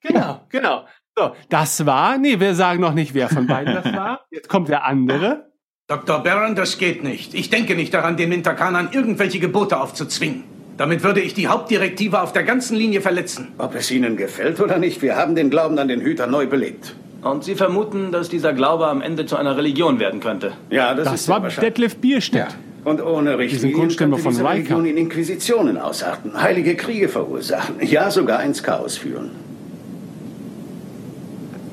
Genau, 0.00 0.40
genau. 0.48 0.86
So, 1.16 1.34
das 1.48 1.84
war, 1.84 2.18
nee, 2.18 2.40
wir 2.40 2.54
sagen 2.54 2.80
noch 2.80 2.94
nicht, 2.94 3.14
wer 3.14 3.28
von 3.28 3.46
beiden 3.46 3.74
das 3.74 3.84
war. 3.92 4.26
Jetzt 4.30 4.48
kommt 4.48 4.68
der 4.68 4.84
andere. 4.84 5.52
Dr. 5.88 6.22
Barron, 6.22 6.54
das 6.54 6.78
geht 6.78 7.04
nicht. 7.04 7.34
Ich 7.34 7.50
denke 7.50 7.74
nicht 7.74 7.92
daran, 7.92 8.16
den 8.16 8.30
Mintakanern 8.30 8.88
irgendwelche 8.92 9.38
Gebote 9.38 9.78
aufzuzwingen. 9.78 10.44
Damit 10.78 11.02
würde 11.02 11.20
ich 11.20 11.34
die 11.34 11.48
Hauptdirektive 11.48 12.20
auf 12.20 12.32
der 12.32 12.44
ganzen 12.44 12.76
Linie 12.76 13.02
verletzen. 13.02 13.48
Ob 13.58 13.74
es 13.74 13.90
Ihnen 13.90 14.16
gefällt 14.16 14.58
oder 14.60 14.78
nicht, 14.78 15.02
wir 15.02 15.16
haben 15.16 15.34
den 15.34 15.50
Glauben 15.50 15.78
an 15.78 15.88
den 15.88 16.00
Hüter 16.00 16.26
neu 16.26 16.46
belebt. 16.46 16.96
Und 17.22 17.44
Sie 17.44 17.54
vermuten, 17.54 18.10
dass 18.10 18.28
dieser 18.28 18.52
Glaube 18.52 18.88
am 18.88 19.00
Ende 19.00 19.26
zu 19.26 19.36
einer 19.36 19.56
Religion 19.56 20.00
werden 20.00 20.20
könnte? 20.20 20.52
Ja, 20.70 20.94
das, 20.94 21.04
das 21.04 21.20
ist 21.22 21.28
war 21.28 21.40
Detlef 21.40 21.96
Bierstedt. 21.96 22.48
Ja. 22.48 22.48
Und 22.84 23.00
ohne 23.00 23.38
Richtlinien 23.38 23.94
könnte 23.96 24.18
von 24.18 24.32
diese 24.32 24.44
Religion 24.44 24.84
in 24.86 24.96
Inquisitionen 24.96 25.78
ausarten, 25.78 26.40
heilige 26.40 26.74
Kriege 26.74 27.08
verursachen, 27.08 27.76
ja 27.80 28.10
sogar 28.10 28.42
ins 28.42 28.64
Chaos 28.64 28.98
führen. 28.98 29.30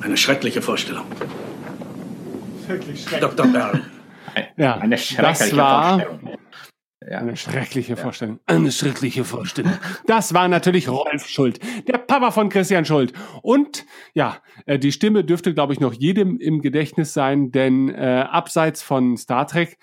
Eine 0.01 0.17
schreckliche 0.17 0.61
Vorstellung. 0.61 1.05
Wirklich 2.67 3.01
schrecklich. 3.01 3.19
Dr. 3.35 3.47
Bell. 3.47 3.81
Ja, 4.55 4.77
eine 4.77 4.97
schreckliche 4.99 5.49
das 5.49 5.57
war 5.57 5.99
Vorstellung. 5.99 6.37
Ja. 7.09 7.17
Eine 7.17 7.35
schreckliche 7.35 7.93
ja. 7.93 7.95
Vorstellung. 7.95 8.39
Eine 8.45 8.71
schreckliche 8.71 9.23
Vorstellung. 9.23 9.73
Das 10.05 10.35
war 10.35 10.47
natürlich 10.47 10.89
Rolf 10.89 11.27
Schuld, 11.27 11.59
der 11.87 11.97
Papa 11.97 12.29
von 12.29 12.49
Christian 12.49 12.85
Schuld. 12.85 13.13
Und 13.41 13.87
ja, 14.13 14.37
äh, 14.67 14.77
die 14.77 14.91
Stimme 14.91 15.23
dürfte, 15.23 15.55
glaube 15.55 15.73
ich, 15.73 15.79
noch 15.79 15.93
jedem 15.93 16.37
im 16.37 16.61
Gedächtnis 16.61 17.13
sein, 17.13 17.51
denn 17.51 17.89
äh, 17.89 18.25
abseits 18.29 18.83
von 18.83 19.17
Star 19.17 19.47
Trek 19.47 19.79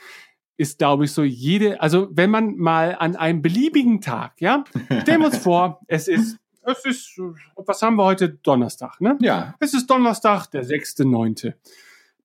ist, 0.56 0.78
glaube 0.78 1.06
ich, 1.06 1.12
so 1.12 1.24
jede, 1.24 1.80
also 1.80 2.08
wenn 2.12 2.30
man 2.30 2.56
mal 2.58 2.94
an 2.96 3.16
einem 3.16 3.42
beliebigen 3.42 4.00
Tag, 4.00 4.40
ja, 4.40 4.62
stellen 5.02 5.20
wir 5.20 5.26
uns 5.26 5.38
vor, 5.38 5.80
es 5.88 6.06
ist 6.06 6.38
es 6.62 6.84
ist, 6.84 7.20
was 7.54 7.82
haben 7.82 7.96
wir 7.96 8.04
heute? 8.04 8.28
Donnerstag, 8.28 9.00
ne? 9.00 9.16
Ja. 9.20 9.54
Es 9.60 9.72
ist 9.72 9.88
Donnerstag, 9.88 10.46
der 10.46 10.64
6.9. 10.64 11.54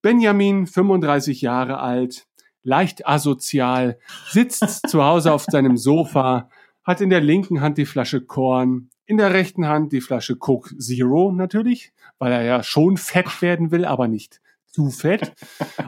Benjamin, 0.01 0.65
35 0.65 1.41
Jahre 1.41 1.79
alt, 1.79 2.25
leicht 2.63 3.07
asozial, 3.07 3.97
sitzt 4.29 4.63
zu 4.89 5.03
Hause 5.03 5.33
auf 5.33 5.45
seinem 5.45 5.77
Sofa, 5.77 6.49
hat 6.83 7.01
in 7.01 7.09
der 7.09 7.21
linken 7.21 7.61
Hand 7.61 7.77
die 7.77 7.85
Flasche 7.85 8.21
Korn, 8.21 8.89
in 9.05 9.17
der 9.17 9.33
rechten 9.33 9.67
Hand 9.67 9.91
die 9.91 10.01
Flasche 10.01 10.35
Coke 10.35 10.77
Zero 10.77 11.31
natürlich, 11.31 11.91
weil 12.17 12.31
er 12.31 12.43
ja 12.43 12.63
schon 12.63 12.97
fett 12.97 13.41
werden 13.41 13.71
will, 13.71 13.85
aber 13.85 14.07
nicht 14.07 14.41
zu 14.65 14.89
fett, 14.89 15.33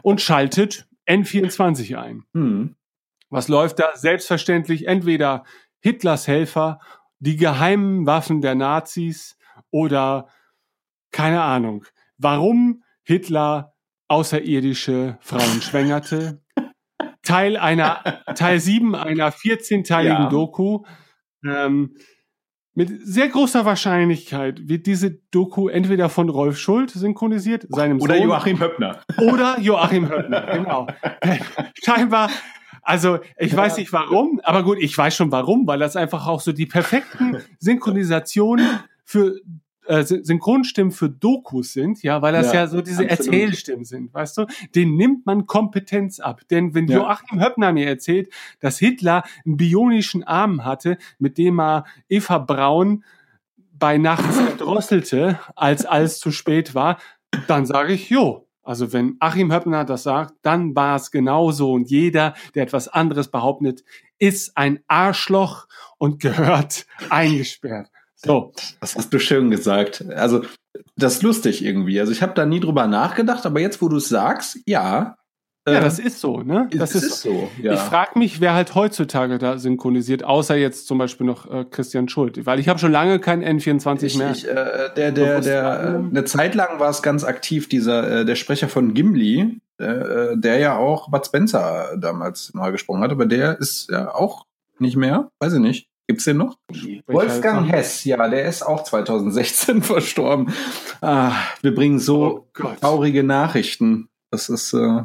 und 0.02 0.22
schaltet 0.22 0.88
N24 1.08 1.98
ein. 1.98 2.24
Hm. 2.34 2.76
Was 3.30 3.48
läuft 3.48 3.80
da? 3.80 3.96
Selbstverständlich 3.96 4.88
entweder 4.88 5.44
Hitlers 5.80 6.28
Helfer 6.28 6.80
die 7.24 7.38
geheimen 7.38 8.06
Waffen 8.06 8.42
der 8.42 8.54
Nazis 8.54 9.38
oder 9.72 10.28
keine 11.12 11.42
Ahnung, 11.42 11.86
warum 12.18 12.84
Hitler 13.04 13.74
außerirdische 14.10 15.18
Frauen 15.22 15.62
schwängerte. 15.62 16.43
Teil 17.34 17.58
einer, 17.58 18.04
Teil 18.36 18.60
7 18.60 18.94
einer 18.96 19.32
14-teiligen 19.32 20.24
ja. 20.24 20.30
Doku. 20.30 20.84
Ähm, 21.44 21.96
mit 22.76 22.90
sehr 23.06 23.28
großer 23.28 23.66
Wahrscheinlichkeit 23.66 24.68
wird 24.68 24.86
diese 24.86 25.12
Doku 25.32 25.68
entweder 25.68 26.10
von 26.10 26.30
Rolf 26.30 26.58
Schuld 26.58 26.92
synchronisiert, 26.92 27.66
seinem 27.70 28.00
oder 28.00 28.16
Sohn. 28.16 28.24
Oder 28.24 28.36
Joachim 28.36 28.60
Höppner. 28.60 29.02
Oder 29.18 29.60
Joachim 29.60 30.10
Höppner, 30.10 30.42
genau. 30.54 30.88
Scheinbar 31.84 32.30
also 32.86 33.20
ich 33.38 33.56
weiß 33.56 33.78
nicht 33.78 33.94
warum, 33.94 34.42
aber 34.44 34.62
gut, 34.64 34.78
ich 34.80 34.98
weiß 34.98 35.16
schon 35.16 35.32
warum, 35.32 35.66
weil 35.66 35.80
das 35.80 35.96
einfach 35.96 36.28
auch 36.28 36.42
so 36.42 36.52
die 36.52 36.66
perfekten 36.66 37.38
Synchronisationen 37.60 38.68
für 39.06 39.40
äh, 39.88 40.04
Synchronstimmen 40.04 40.92
für 40.92 41.10
Dokus 41.10 41.74
sind, 41.74 42.04
ja, 42.04 42.22
weil 42.22 42.34
das 42.34 42.48
ja, 42.48 42.62
ja 42.62 42.68
so 42.68 42.82
diese 42.82 43.04
absolut. 43.04 43.34
Erzählstimmen 43.34 43.86
sind, 43.86 44.14
weißt 44.14 44.38
du? 44.38 44.46
Den 44.76 44.96
nimmt 44.96 45.26
man 45.26 45.46
Kompetenz 45.46 46.20
ab. 46.20 46.42
Denn 46.50 46.74
wenn 46.74 46.88
ja. 46.88 46.98
Joachim 46.98 47.42
Höppner 47.42 47.74
mir 47.74 47.88
erzählt, 47.88 48.30
dass 48.60 48.80
Hitler 48.80 49.24
einen 49.46 49.58
bionischen 49.58 50.24
Arm 50.24 50.66
hatte, 50.66 50.98
mit 51.20 51.38
dem 51.38 51.60
er 51.60 51.86
Eva 52.10 52.38
Braun 52.38 53.04
bei 53.74 53.98
Nacht 53.98 54.24
verdrosselte, 54.34 55.40
als 55.56 55.86
alles 55.86 56.20
zu 56.20 56.32
spät 56.32 56.76
war, 56.76 56.98
dann 57.48 57.66
sage 57.66 57.94
ich, 57.94 58.10
jo, 58.10 58.48
also 58.64 58.94
wenn 58.94 59.18
Achim 59.20 59.52
Höppner 59.52 59.84
das 59.84 60.04
sagt, 60.04 60.36
dann 60.42 60.76
war 60.76 60.96
es 60.96 61.12
genauso. 61.12 61.74
Und 61.74 61.90
jeder, 61.90 62.34
der 62.56 62.64
etwas 62.64 62.88
anderes 62.88 63.30
behauptet, 63.30 63.84
ist 64.20 64.56
ein 64.56 64.80
Arschloch 64.88 65.68
und 65.98 66.22
gehört 66.22 66.86
eingesperrt. 67.10 67.90
So. 68.26 68.54
Das 68.80 68.96
hast 68.96 69.14
du 69.14 69.20
schön 69.20 69.52
gesagt. 69.52 70.06
Also, 70.16 70.44
das 70.96 71.16
ist 71.16 71.24
lustig 71.24 71.64
irgendwie. 71.64 72.00
Also, 72.00 72.12
ich 72.12 72.22
habe 72.22 72.34
da 72.34 72.46
nie 72.46 72.60
drüber 72.60 72.88
nachgedacht, 72.88 73.46
aber 73.46 73.60
jetzt, 73.60 73.82
wo 73.82 73.90
du 73.90 73.98
es 73.98 74.10
sagst, 74.10 74.60
ja. 74.66 75.16
Ja, 75.66 75.80
das 75.80 75.98
ist 75.98 76.20
so, 76.20 76.42
ne? 76.42 76.68
Das 76.74 76.94
ist, 76.94 77.04
ist 77.04 77.22
so. 77.22 77.50
Ja. 77.62 77.74
Ich 77.74 77.80
frage 77.80 78.20
mich, 78.20 78.42
wer 78.42 78.54
halt 78.54 78.76
heutzutage 78.76 79.38
da 79.38 79.58
synchronisiert, 79.58 80.26
außer 80.26 80.58
jetzt 80.58 80.88
zum 80.88 80.98
Beispiel 80.98 81.26
noch 81.26 81.50
äh, 81.50 81.64
Christian 81.64 82.10
Schult, 82.10 82.46
weil 82.46 82.60
ich 82.60 82.68
habe 82.68 82.80
schon 82.80 82.92
lange 82.92 83.20
kein 83.20 83.42
N24 83.42 84.04
ich, 84.04 84.18
mehr. 84.18 84.32
Ich, 84.32 84.46
äh, 84.46 84.90
der, 84.98 85.14
der, 85.14 85.40
der, 85.40 85.84
äh, 85.84 86.10
eine 86.10 86.26
Zeit 86.26 86.54
lang 86.54 86.82
war 86.82 86.90
es 86.90 87.02
ganz 87.02 87.24
aktiv, 87.24 87.70
dieser 87.70 88.20
äh, 88.20 88.26
der 88.26 88.36
Sprecher 88.36 88.68
von 88.68 88.94
Gimli, 88.94 89.62
äh, 89.78 90.36
der 90.36 90.58
ja 90.58 90.76
auch 90.76 91.10
Bud 91.10 91.26
Spencer 91.26 91.96
damals 91.98 92.54
neu 92.54 92.74
gesprochen 92.74 93.02
hat, 93.02 93.12
aber 93.12 93.26
der 93.26 93.58
ist 93.58 93.90
ja 93.90 94.14
auch 94.14 94.46
nicht 94.80 94.98
mehr, 94.98 95.30
weiß 95.40 95.54
ich 95.54 95.60
nicht. 95.60 95.88
Gibt's 96.08 96.26
den 96.26 96.38
noch? 96.38 96.58
Wolfgang 97.08 97.70
Hess, 97.70 98.04
ja, 98.04 98.28
der 98.28 98.46
ist 98.46 98.62
auch 98.62 98.84
2016 98.84 99.82
verstorben. 99.84 100.54
Ah, 101.02 101.34
wir 101.62 101.74
bringen 101.74 102.00
so 102.00 102.50
oh 102.62 102.74
traurige 102.80 103.24
Nachrichten. 103.24 104.10
Das 104.30 104.50
ist 104.50 104.74
äh, 104.74 105.04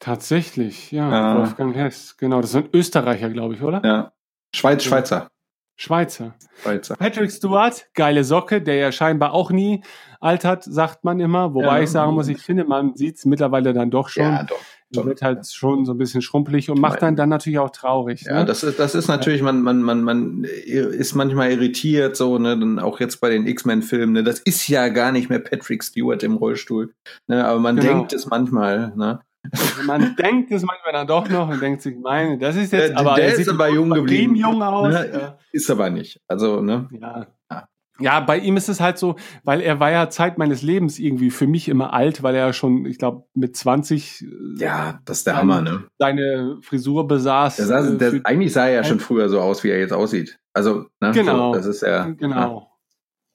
tatsächlich, 0.00 0.90
ja, 0.90 1.34
äh, 1.34 1.38
Wolfgang 1.38 1.76
Hess, 1.76 2.16
genau. 2.16 2.40
Das 2.40 2.50
ist 2.50 2.56
ein 2.56 2.68
Österreicher, 2.72 3.30
glaube 3.30 3.54
ich, 3.54 3.62
oder? 3.62 3.82
Ja, 3.84 4.12
Schweiz, 4.52 4.82
Schweizer. 4.82 5.30
Schweizer. 5.76 6.34
Schweizer. 6.62 6.96
Patrick 6.96 7.30
Stewart, 7.30 7.86
geile 7.92 8.24
Socke, 8.24 8.62
der 8.62 8.76
ja 8.76 8.92
scheinbar 8.92 9.34
auch 9.34 9.50
nie 9.50 9.84
altert, 10.20 10.64
sagt 10.64 11.04
man 11.04 11.20
immer. 11.20 11.52
Wobei 11.52 11.78
ja, 11.78 11.82
ich 11.82 11.90
sagen 11.90 12.14
muss, 12.14 12.28
ich 12.28 12.38
finde, 12.38 12.64
man 12.64 12.96
sieht 12.96 13.16
es 13.18 13.26
mittlerweile 13.26 13.74
dann 13.74 13.90
doch 13.90 14.08
schon. 14.08 14.24
Ja, 14.24 14.42
doch. 14.44 14.58
Er 15.00 15.06
wird 15.06 15.22
halt 15.22 15.46
schon 15.46 15.84
so 15.84 15.92
ein 15.92 15.98
bisschen 15.98 16.22
schrumpelig 16.22 16.70
und 16.70 16.80
macht 16.80 17.02
dann 17.02 17.16
dann 17.16 17.28
natürlich 17.28 17.58
auch 17.58 17.70
traurig. 17.70 18.22
Ja, 18.22 18.40
ne? 18.40 18.44
das 18.44 18.62
ist 18.62 18.78
das 18.78 18.94
ist 18.94 19.08
natürlich 19.08 19.42
man 19.42 19.62
man 19.62 19.82
man 19.82 20.02
man 20.02 20.44
ist 20.44 21.14
manchmal 21.14 21.52
irritiert 21.52 22.16
so 22.16 22.38
ne 22.38 22.58
dann 22.58 22.78
auch 22.78 23.00
jetzt 23.00 23.20
bei 23.20 23.30
den 23.30 23.46
X-Men 23.46 23.82
Filmen 23.82 24.12
ne 24.12 24.24
das 24.24 24.40
ist 24.40 24.68
ja 24.68 24.88
gar 24.88 25.12
nicht 25.12 25.28
mehr 25.28 25.38
Patrick 25.38 25.82
Stewart 25.82 26.22
im 26.22 26.36
Rollstuhl 26.36 26.92
ne 27.26 27.46
aber 27.46 27.60
man 27.60 27.76
genau. 27.76 27.88
denkt 27.88 28.12
es 28.12 28.26
manchmal 28.26 28.92
ne 28.96 29.20
also 29.52 29.82
man 29.84 30.16
denkt 30.18 30.50
es 30.52 30.62
manchmal 30.62 30.92
dann 30.92 31.06
doch 31.06 31.28
noch 31.28 31.48
und 31.48 31.60
denkt 31.60 31.82
sich, 31.82 31.96
meine, 31.96 32.38
das 32.38 32.56
ist 32.56 32.72
jetzt, 32.72 32.90
der, 32.90 32.98
aber 32.98 33.14
der 33.14 33.34
ist 33.34 33.48
aber 33.48 33.68
jung 33.68 33.90
geblieben. 33.90 34.34
jung 34.34 34.62
aus. 34.62 34.92
Ne? 34.92 35.38
Ist 35.52 35.70
aber 35.70 35.90
nicht. 35.90 36.20
Also, 36.26 36.60
ne? 36.60 36.88
Ja. 36.90 37.26
Ja, 37.50 37.68
bei 37.98 38.38
ihm 38.38 38.56
ist 38.56 38.68
es 38.68 38.80
halt 38.80 38.98
so, 38.98 39.16
weil 39.44 39.60
er 39.60 39.80
war 39.80 39.90
ja 39.90 40.10
Zeit 40.10 40.38
meines 40.38 40.62
Lebens 40.62 40.98
irgendwie 40.98 41.30
für 41.30 41.46
mich 41.46 41.68
immer 41.68 41.92
alt, 41.92 42.22
weil 42.22 42.34
er 42.34 42.52
schon, 42.52 42.84
ich 42.86 42.98
glaube, 42.98 43.24
mit 43.34 43.56
20 43.56 44.22
äh, 44.22 44.26
Ja, 44.58 45.00
das 45.04 45.18
ist 45.18 45.26
der 45.26 45.36
Hammer, 45.36 45.62
ne? 45.62 45.84
Seine 45.98 46.58
Frisur 46.62 47.06
besaß. 47.06 47.56
Der 47.56 47.66
sah, 47.66 47.90
der, 47.90 48.20
eigentlich 48.24 48.52
sah 48.52 48.66
er 48.66 48.74
ja 48.74 48.84
schon 48.84 49.00
früher 49.00 49.28
so 49.28 49.40
aus, 49.40 49.64
wie 49.64 49.70
er 49.70 49.78
jetzt 49.78 49.92
aussieht. 49.92 50.38
Also, 50.52 50.86
ne? 51.00 51.12
Genau. 51.12 51.52
So, 51.52 51.58
das 51.58 51.66
ist 51.66 51.82
ja. 51.82 52.06
Genau. 52.06 52.60
Ja. 52.60 52.76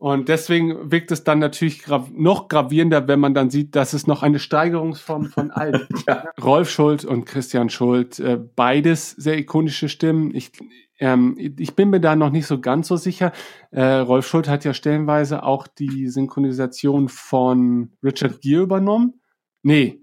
Und 0.01 0.29
deswegen 0.29 0.91
wirkt 0.91 1.11
es 1.11 1.23
dann 1.23 1.37
natürlich 1.37 1.83
grav 1.83 2.09
noch 2.11 2.47
gravierender, 2.47 3.07
wenn 3.07 3.19
man 3.19 3.35
dann 3.35 3.51
sieht, 3.51 3.75
dass 3.75 3.93
es 3.93 4.07
noch 4.07 4.23
eine 4.23 4.39
Steigerungsform 4.39 5.25
von 5.25 5.51
alt. 5.51 5.87
ja. 6.07 6.23
Rolf 6.43 6.71
Schuld 6.71 7.05
und 7.05 7.25
Christian 7.25 7.69
Schuld, 7.69 8.19
äh, 8.19 8.39
beides 8.55 9.11
sehr 9.11 9.37
ikonische 9.37 9.89
Stimmen. 9.89 10.33
Ich, 10.33 10.53
ähm, 11.01 11.35
ich 11.37 11.75
bin 11.75 11.89
mir 11.89 11.99
da 11.99 12.15
noch 12.15 12.29
nicht 12.29 12.45
so 12.45 12.61
ganz 12.61 12.87
so 12.87 12.95
sicher. 12.95 13.33
Äh, 13.71 13.83
Rolf 13.83 14.27
Schuld 14.27 14.47
hat 14.47 14.63
ja 14.63 14.73
stellenweise 14.73 15.43
auch 15.43 15.67
die 15.67 16.07
Synchronisation 16.07 17.09
von 17.09 17.91
Richard 18.03 18.39
Gere 18.41 18.61
übernommen. 18.61 19.19
Nee, 19.63 20.01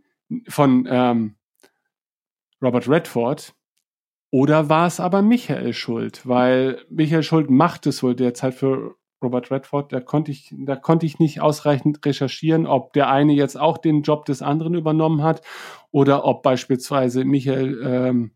von 0.49 0.87
ähm, 0.91 1.37
Robert 2.61 2.89
Redford. 2.89 3.55
Oder 4.31 4.69
war 4.69 4.87
es 4.87 5.01
aber 5.01 5.23
Michael 5.23 5.73
Schuld? 5.73 6.27
Weil 6.27 6.83
Michael 6.91 7.23
Schuld 7.23 7.49
macht 7.49 7.87
es 7.87 8.03
wohl 8.03 8.15
derzeit 8.15 8.55
für 8.55 8.97
Robert 9.23 9.51
Redford, 9.51 9.93
da 9.93 10.01
konnte 10.01 10.31
ich, 10.31 10.55
da 10.57 10.77
konnte 10.77 11.05
ich 11.05 11.19
nicht 11.19 11.41
ausreichend 11.41 12.05
recherchieren, 12.07 12.67
ob 12.67 12.93
der 12.93 13.11
eine 13.11 13.33
jetzt 13.33 13.59
auch 13.59 13.79
den 13.79 14.03
Job 14.03 14.27
des 14.27 14.43
anderen 14.43 14.75
übernommen 14.75 15.23
hat 15.25 15.43
oder 15.91 16.25
ob 16.25 16.45
beispielsweise 16.45 17.25
Michael 17.25 17.81
ähm, 17.85 18.31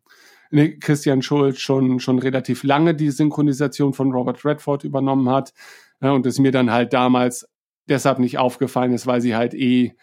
Christian 0.81 1.23
Schulz 1.23 1.59
schon 1.59 1.99
schon 1.99 2.19
relativ 2.19 2.63
lange 2.63 2.95
die 2.95 3.11
Synchronisation 3.11 3.95
von 3.95 4.13
Robert 4.13 4.45
Redford 4.45 4.85
übernommen 4.85 5.29
hat 5.31 5.53
ja, 6.01 6.13
und 6.13 6.27
es 6.27 6.39
mir 6.39 6.53
dann 6.53 6.71
halt 6.71 6.93
damals 6.93 7.49
deshalb 7.89 8.19
nicht 8.19 8.39
aufgefallen 8.39 8.93
ist, 8.93 9.07
weil 9.07 9.21
sie 9.21 9.35
halt 9.35 9.55
eh 9.55 9.95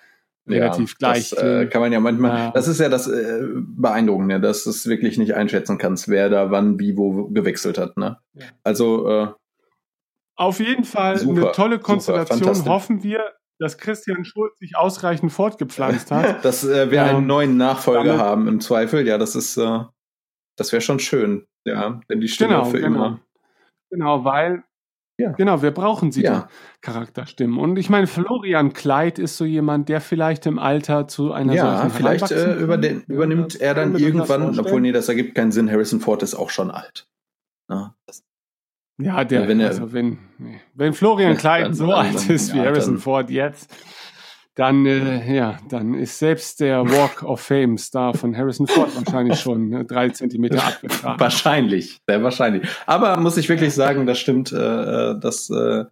relativ 0.48 0.92
ja, 0.92 0.96
gleich. 0.98 1.30
Das 1.30 1.44
äh, 1.44 1.68
kann 1.68 1.82
man 1.82 1.92
ja 1.92 2.00
manchmal. 2.00 2.38
Ja. 2.38 2.52
Das 2.52 2.68
ist 2.68 2.80
ja 2.80 2.90
das 2.90 3.08
äh, 3.08 3.42
Beeindruckende, 3.54 4.40
dass 4.40 4.64
du 4.64 4.72
es 4.72 4.88
wirklich 4.88 5.18
nicht 5.18 5.36
einschätzen 5.36 5.78
kannst, 5.78 6.10
wer 6.10 6.30
da 6.30 6.52
wann 6.52 6.80
wie 6.80 6.98
wo 6.98 7.28
gewechselt 7.30 7.78
hat. 7.78 7.98
Ne? 7.98 8.18
Ja. 8.34 8.46
Also 8.64 9.08
äh, 9.08 9.28
auf 10.36 10.60
jeden 10.60 10.86
Fall 10.86 11.20
super, 11.20 11.42
eine 11.42 11.52
tolle 11.52 11.80
Konstellation. 11.80 12.66
Hoffen 12.66 13.04
wir, 13.04 13.20
dass 13.60 13.78
Christian 13.78 14.24
Schulz 14.24 14.58
sich 14.60 14.78
ausreichend 14.78 15.32
fortgepflanzt 15.32 16.12
hat. 16.12 16.44
dass 16.46 16.64
äh, 16.64 16.92
wir 16.92 17.02
ähm, 17.02 17.18
einen 17.18 17.28
neuen 17.28 17.58
Nachfolger 17.58 18.06
damit, 18.06 18.22
haben 18.22 18.48
im 18.48 18.62
Zweifel. 18.62 19.06
Ja, 19.06 19.18
das 19.18 19.36
ist, 19.36 19.58
äh, 19.58 19.80
das 20.60 20.72
wäre 20.72 20.81
schon 20.81 20.99
schön. 20.99 21.45
Ja, 21.65 22.02
denn 22.10 22.22
die 22.22 22.27
Stimme 22.27 22.56
genau, 22.56 22.65
für 22.65 22.80
genau. 22.80 22.88
immer. 22.88 23.19
Genau, 23.91 24.23
weil 24.23 24.64
ja. 25.19 25.34
Genau, 25.34 25.61
wir 25.61 25.72
brauchen 25.72 26.14
sie, 26.14 26.23
ja. 26.23 26.48
Charakterstimmen. 26.81 27.60
Und 27.60 27.77
ich 27.77 27.90
meine, 27.90 28.07
Florian 28.07 28.72
Kleid 28.72 29.19
ist 29.19 29.36
so 29.36 29.44
jemand, 29.44 29.90
der 29.90 29.99
vielleicht 29.99 30.45
im 30.45 30.57
Alter 30.57 31.10
zu 31.10 31.34
einer 31.34 31.53
ja, 31.53 31.76
solchen 31.76 31.90
vielleicht 31.91 32.31
äh, 32.31 32.53
über 32.56 32.77
den, 32.77 33.02
übernimmt 33.02 33.60
er 33.60 33.73
dann 33.73 33.98
irgendwann, 33.98 34.57
obwohl 34.57 34.80
nee, 34.80 34.94
das 34.94 35.10
ergibt 35.10 35.36
keinen 35.36 35.52
Sinn. 35.52 35.69
Harrison 35.69 35.99
Ford 35.99 36.23
ist 36.23 36.36
auch 36.36 36.49
schon 36.49 36.72
alt. 36.72 37.06
Ja, 37.69 37.95
das, 38.06 38.23
ja, 38.98 39.26
der, 39.26 39.49
wenn, 39.49 39.60
er, 39.60 39.68
also 39.68 39.91
wenn, 39.91 40.19
wenn 40.73 40.94
Florian 40.94 41.36
Klein 41.36 41.73
so 41.73 41.91
alt 41.91 42.30
ist 42.30 42.53
wie 42.53 42.60
Harrison 42.60 42.98
Ford 42.98 43.30
jetzt, 43.30 43.76
dann, 44.56 44.86
äh, 44.86 45.34
ja, 45.34 45.58
dann 45.70 45.94
ist 45.94 46.20
selbst 46.20 46.60
der 46.60 46.84
Walk 46.86 47.24
of 47.24 47.40
Fame 47.40 47.78
Star 47.78 48.14
von 48.14 48.36
Harrison 48.36 48.68
Ford 48.68 48.94
wahrscheinlich 48.96 49.40
schon 49.40 49.70
ne, 49.70 49.86
drei 49.86 50.10
Zentimeter 50.10 50.64
abgetragen. 50.66 51.18
Wahrscheinlich, 51.20 52.02
sehr 52.08 52.22
wahrscheinlich. 52.24 52.68
Aber 52.86 53.18
muss 53.18 53.38
ich 53.38 53.48
wirklich 53.48 53.74
sagen, 53.74 54.06
das 54.06 54.20
stimmt, 54.20 54.52
äh, 54.52 55.18
dass 55.18 55.50
äh, 55.50 55.86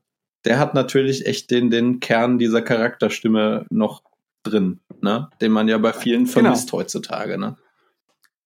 der 0.46 0.60
hat 0.60 0.74
natürlich 0.74 1.26
echt 1.26 1.50
den, 1.52 1.70
den 1.70 2.00
Kern 2.00 2.40
dieser 2.40 2.62
Charakterstimme 2.62 3.66
noch 3.70 4.02
drin, 4.44 4.80
ne? 5.02 5.30
Den 5.42 5.52
man 5.52 5.68
ja 5.68 5.78
bei 5.78 5.94
vielen 5.94 6.24
genau. 6.24 6.32
vermisst 6.32 6.70
genau. 6.70 6.80
heutzutage, 6.80 7.38
ne? 7.38 7.56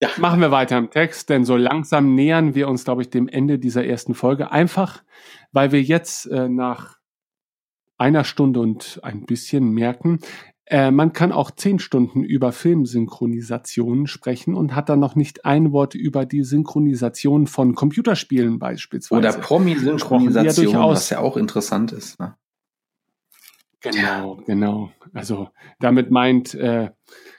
Ja. 0.01 0.09
Machen 0.17 0.41
wir 0.41 0.49
weiter 0.49 0.77
im 0.79 0.89
Text, 0.89 1.29
denn 1.29 1.45
so 1.45 1.55
langsam 1.55 2.15
nähern 2.15 2.55
wir 2.55 2.67
uns, 2.67 2.83
glaube 2.83 3.03
ich, 3.03 3.11
dem 3.11 3.27
Ende 3.27 3.59
dieser 3.59 3.85
ersten 3.85 4.15
Folge. 4.15 4.51
Einfach, 4.51 5.03
weil 5.51 5.71
wir 5.71 5.81
jetzt 5.81 6.25
äh, 6.25 6.49
nach 6.49 6.97
einer 8.01 8.23
Stunde 8.23 8.59
und 8.59 8.99
ein 9.03 9.25
bisschen 9.25 9.71
merken, 9.71 10.19
äh, 10.65 10.89
man 10.89 11.13
kann 11.13 11.31
auch 11.31 11.51
zehn 11.51 11.79
Stunden 11.79 12.23
über 12.23 12.51
Filmsynchronisationen 12.51 14.07
sprechen 14.07 14.55
und 14.55 14.75
hat 14.75 14.89
dann 14.89 14.99
noch 14.99 15.15
nicht 15.15 15.45
ein 15.45 15.71
Wort 15.71 15.95
über 15.95 16.25
die 16.25 16.43
Synchronisation 16.43 17.45
von 17.45 17.75
Computerspielen 17.75 18.57
beispielsweise. 18.57 19.19
Oder 19.19 19.33
Promi-Synchronisation, 19.33 20.73
ja 20.73 20.87
was 20.87 21.09
ja 21.09 21.19
auch 21.19 21.37
interessant 21.37 21.91
ist. 21.91 22.19
Ne? 22.19 22.35
Genau, 23.81 24.39
genau. 24.45 24.91
Also 25.13 25.49
damit 25.79 26.09
meint 26.09 26.53
äh, 26.53 26.91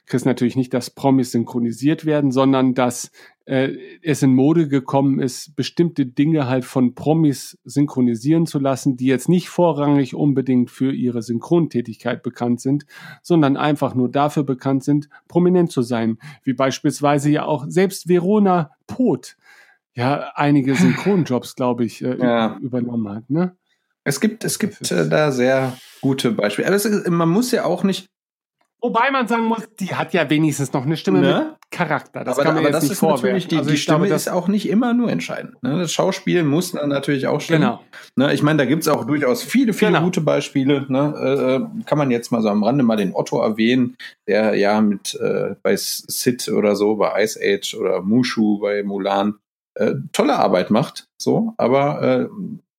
Chris 0.06 0.24
natürlich 0.24 0.56
nicht, 0.56 0.74
dass 0.74 0.90
Promis 0.90 1.32
synchronisiert 1.32 2.05
werden, 2.05 2.32
sondern 2.32 2.74
dass 2.74 3.10
äh, 3.47 3.77
es 4.02 4.23
in 4.23 4.35
Mode 4.35 4.69
gekommen 4.69 5.20
ist, 5.20 5.56
bestimmte 5.56 6.06
Dinge 6.06 6.48
halt 6.48 6.64
von 6.64 6.94
Promis 6.94 7.59
synchronisieren 7.64 8.47
zu 8.47 8.59
lassen, 8.59 8.97
die 8.97 9.06
jetzt 9.06 9.28
nicht 9.28 9.48
vorrangig 9.48 10.14
unbedingt 10.14 10.70
für 10.70 10.93
ihre 10.93 11.23
Synchrontätigkeit 11.23 12.23
bekannt 12.23 12.60
sind, 12.60 12.86
sondern 13.23 13.56
einfach 13.56 13.94
nur 13.94 14.10
dafür 14.10 14.44
bekannt 14.44 14.85
sind, 14.85 15.09
prominent 15.28 15.73
zu 15.73 15.82
sein. 15.82 16.19
Wie 16.44 16.55
beispielsweise 16.55 17.31
ja 17.31 17.44
auch 17.44 17.64
selbst 17.69 18.09
Verona 18.09 18.70
Poth 18.86 19.36
ja 19.94 20.32
einige 20.35 20.74
Synchronjobs, 20.74 21.55
glaube 21.55 21.85
ich, 21.85 22.02
äh, 22.02 22.16
ja. 22.19 22.59
übernommen 22.60 23.09
hat. 23.09 23.28
Ne? 23.31 23.56
Es 24.05 24.20
gibt, 24.20 24.44
es 24.44 24.59
gibt 24.59 24.90
äh, 24.90 25.09
da 25.09 25.31
sehr 25.31 25.77
gute 26.01 26.32
Beispiele. 26.32 26.66
Aber 26.66 26.77
ist, 26.77 27.09
man 27.09 27.28
muss 27.28 27.52
ja 27.52 27.64
auch 27.64 27.85
nicht 27.85 28.09
Wobei 28.84 29.12
man 29.12 29.28
sagen 29.28 29.44
muss, 29.44 29.62
die 29.78 29.94
hat 29.94 30.12
ja 30.12 30.28
wenigstens 30.28 30.72
noch 30.72 30.84
eine 30.84 30.96
Stimme 30.96 31.20
ne? 31.20 31.56
Charakter. 31.70 32.24
Das 32.24 32.36
aber, 32.36 32.44
kann 32.44 32.54
man 32.54 32.64
aber 32.64 32.70
jetzt 32.70 32.74
das 32.74 32.82
nicht 32.82 32.92
ist 32.92 32.98
vorwerfen. 32.98 33.26
natürlich, 33.26 33.46
die, 33.46 33.56
also 33.59 33.70
die 33.70 33.76
Stimme 33.76 33.98
glaube, 33.98 34.14
ist 34.14 34.28
auch 34.28 34.48
nicht 34.48 34.68
immer 34.68 34.92
nur 34.92 35.09
entscheidend. 35.09 35.62
Ne? 35.62 35.78
Das 35.78 35.92
Schauspiel 35.92 36.42
muss 36.42 36.74
natürlich 36.74 37.28
auch 37.28 37.40
stimmen. 37.40 37.60
Genau. 37.60 37.80
Ne? 38.16 38.34
Ich 38.34 38.42
meine, 38.42 38.59
da 38.59 38.64
gibt 38.64 38.82
es 38.82 38.88
auch 38.88 39.04
durchaus 39.04 39.44
viele, 39.44 39.72
viele 39.72 39.92
genau. 39.92 40.04
gute 40.04 40.20
Beispiele. 40.20 40.84
Ne? 40.88 41.14
Äh, 41.16 41.54
äh, 41.54 41.84
kann 41.84 41.96
man 41.96 42.10
jetzt 42.10 42.32
mal 42.32 42.42
so 42.42 42.48
am 42.48 42.64
Rande 42.64 42.82
mal 42.82 42.96
den 42.96 43.14
Otto 43.14 43.40
erwähnen, 43.40 43.96
der 44.26 44.56
ja 44.56 44.80
mit 44.80 45.14
äh, 45.14 45.54
bei 45.62 45.76
Sid 45.76 46.48
oder 46.48 46.74
so, 46.74 46.96
bei 46.96 47.22
Ice 47.22 47.38
Age 47.40 47.76
oder 47.76 48.02
Mushu 48.02 48.59
bei 48.59 48.82
Mulan 48.82 49.34
äh, 49.74 49.94
tolle 50.12 50.34
Arbeit 50.36 50.70
macht. 50.70 51.06
So, 51.18 51.54
aber 51.56 52.02
äh, 52.02 52.28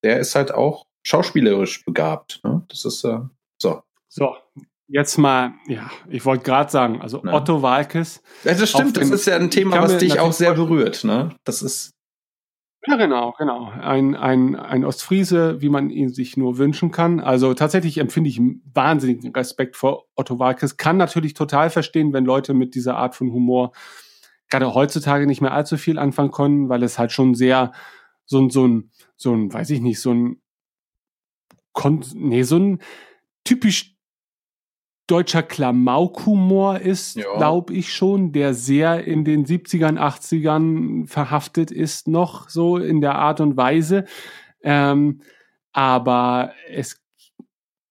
der 0.03 0.19
ist 0.19 0.35
halt 0.35 0.53
auch 0.53 0.85
schauspielerisch 1.03 1.85
begabt. 1.85 2.41
Ne? 2.43 2.61
Das 2.67 2.84
ist 2.84 3.05
äh, 3.05 3.19
so. 3.57 3.84
So, 4.09 4.35
jetzt 4.88 5.18
mal, 5.18 5.53
ja, 5.68 5.89
ich 6.10 6.26
wollte 6.26 6.43
gerade 6.43 6.72
sagen, 6.72 7.01
also 7.01 7.22
Na. 7.23 7.34
Otto 7.34 7.61
Walkes. 7.61 8.22
Ja, 8.43 8.53
das 8.53 8.69
stimmt, 8.69 8.97
das 8.97 9.10
ist 9.10 9.26
ja 9.26 9.35
ein 9.35 9.49
Thema, 9.49 9.81
was 9.81 9.97
dich 9.97 10.19
auch 10.19 10.34
sehr 10.34 10.53
berührt, 10.53 11.03
ne? 11.03 11.35
Das 11.43 11.61
ist. 11.61 11.91
Ja, 12.85 12.97
genau, 12.97 13.34
genau. 13.38 13.69
Ein, 13.69 14.14
ein, 14.14 14.57
ein 14.57 14.84
Ostfriese, 14.84 15.61
wie 15.61 15.69
man 15.69 15.89
ihn 15.89 16.10
sich 16.10 16.35
nur 16.35 16.57
wünschen 16.57 16.91
kann. 16.91 17.22
Also 17.22 17.53
tatsächlich 17.53 17.97
empfinde 17.97 18.30
ich 18.30 18.41
wahnsinnigen 18.73 19.34
Respekt 19.34 19.77
vor 19.77 20.03
Otto 20.15 20.38
Walkes. 20.38 20.76
Kann 20.76 20.97
natürlich 20.97 21.34
total 21.34 21.69
verstehen, 21.69 22.11
wenn 22.11 22.26
Leute 22.26 22.53
mit 22.53 22.76
dieser 22.76 22.97
Art 22.97 23.15
von 23.15 23.31
Humor 23.31 23.72
gerade 24.49 24.73
heutzutage 24.73 25.27
nicht 25.27 25.39
mehr 25.39 25.53
allzu 25.53 25.77
viel 25.77 25.97
anfangen 25.97 26.31
können, 26.31 26.68
weil 26.68 26.84
es 26.84 26.99
halt 26.99 27.14
schon 27.14 27.35
sehr 27.35 27.72
so 28.26 28.41
ein, 28.41 28.49
so 28.49 28.68
ein, 28.68 28.91
so 29.15 29.34
ein, 29.34 29.53
weiß 29.53 29.69
ich 29.69 29.80
nicht, 29.80 30.01
so 30.01 30.14
ein, 30.14 30.41
nee, 32.15 32.43
so 32.43 32.57
ein 32.57 32.80
typisch 33.45 33.93
deutscher 35.07 35.43
Klamaukhumor 35.43 36.80
ist, 36.80 37.17
ja. 37.17 37.38
glaube 37.38 37.73
ich 37.73 37.93
schon, 37.93 38.31
der 38.31 38.53
sehr 38.53 39.05
in 39.05 39.25
den 39.25 39.45
70ern, 39.45 39.97
80ern 39.97 41.07
verhaftet 41.07 41.71
ist, 41.71 42.07
noch 42.07 42.49
so 42.49 42.77
in 42.77 43.01
der 43.01 43.15
Art 43.15 43.41
und 43.41 43.57
Weise. 43.57 44.05
Ähm, 44.61 45.21
aber 45.73 46.53
es 46.69 47.01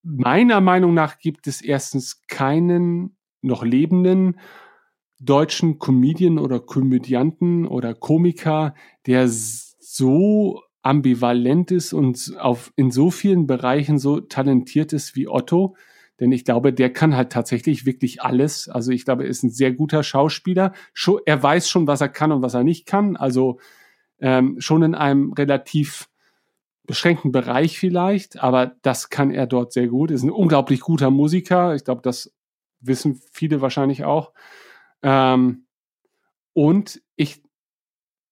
meiner 0.03 0.61
Meinung 0.61 0.95
nach 0.95 1.19
gibt 1.19 1.47
es 1.47 1.63
erstens 1.63 2.23
keinen 2.27 3.17
noch 3.41 3.65
lebenden 3.65 4.39
deutschen 5.21 5.79
Comedian 5.79 6.39
oder 6.39 6.59
Komödianten 6.59 7.67
oder 7.67 7.95
Komiker, 7.95 8.75
der 9.07 9.29
so 9.29 10.61
ambivalent 10.83 11.71
ist 11.71 11.93
und 11.93 12.35
auf, 12.41 12.73
in 12.75 12.91
so 12.91 13.11
vielen 13.11 13.47
Bereichen 13.47 13.99
so 13.99 14.21
talentiert 14.21 14.93
ist 14.93 15.15
wie 15.15 15.29
Otto. 15.29 15.77
Denn 16.21 16.33
ich 16.33 16.45
glaube, 16.45 16.73
der 16.73 16.93
kann 16.93 17.17
halt 17.17 17.33
tatsächlich 17.33 17.87
wirklich 17.87 18.23
alles. 18.23 18.69
Also 18.69 18.93
ich 18.93 19.05
glaube, 19.05 19.25
er 19.25 19.31
ist 19.31 19.43
ein 19.43 19.51
sehr 19.51 19.73
guter 19.73 20.03
Schauspieler. 20.03 20.73
Er 21.27 21.43
weiß 21.43 21.69
schon, 21.69 21.87
was 21.87 22.01
er 22.01 22.09
kann 22.09 22.33
und 22.33 22.43
was 22.43 22.55
er 22.55 22.65
nicht 22.65 22.87
kann. 22.87 23.17
Also 23.17 23.59
ähm, 24.21 24.57
schon 24.61 24.83
in 24.83 24.95
einem 24.95 25.33
relativ 25.33 26.09
beschränkten 26.85 27.33
Bereich 27.33 27.79
vielleicht, 27.79 28.43
aber 28.43 28.77
das 28.83 29.09
kann 29.09 29.31
er 29.31 29.47
dort 29.47 29.73
sehr 29.73 29.89
gut. 29.89 30.11
Er 30.11 30.17
Ist 30.17 30.25
ein 30.25 30.31
unglaublich 30.31 30.81
guter 30.81 31.11
Musiker. 31.11 31.75
Ich 31.75 31.85
glaube, 31.85 32.03
das 32.03 32.33
wissen 32.81 33.21
viele 33.33 33.61
wahrscheinlich 33.61 34.05
auch. 34.05 34.33
Ähm, 35.03 35.67
und 36.53 37.03
ich 37.17 37.43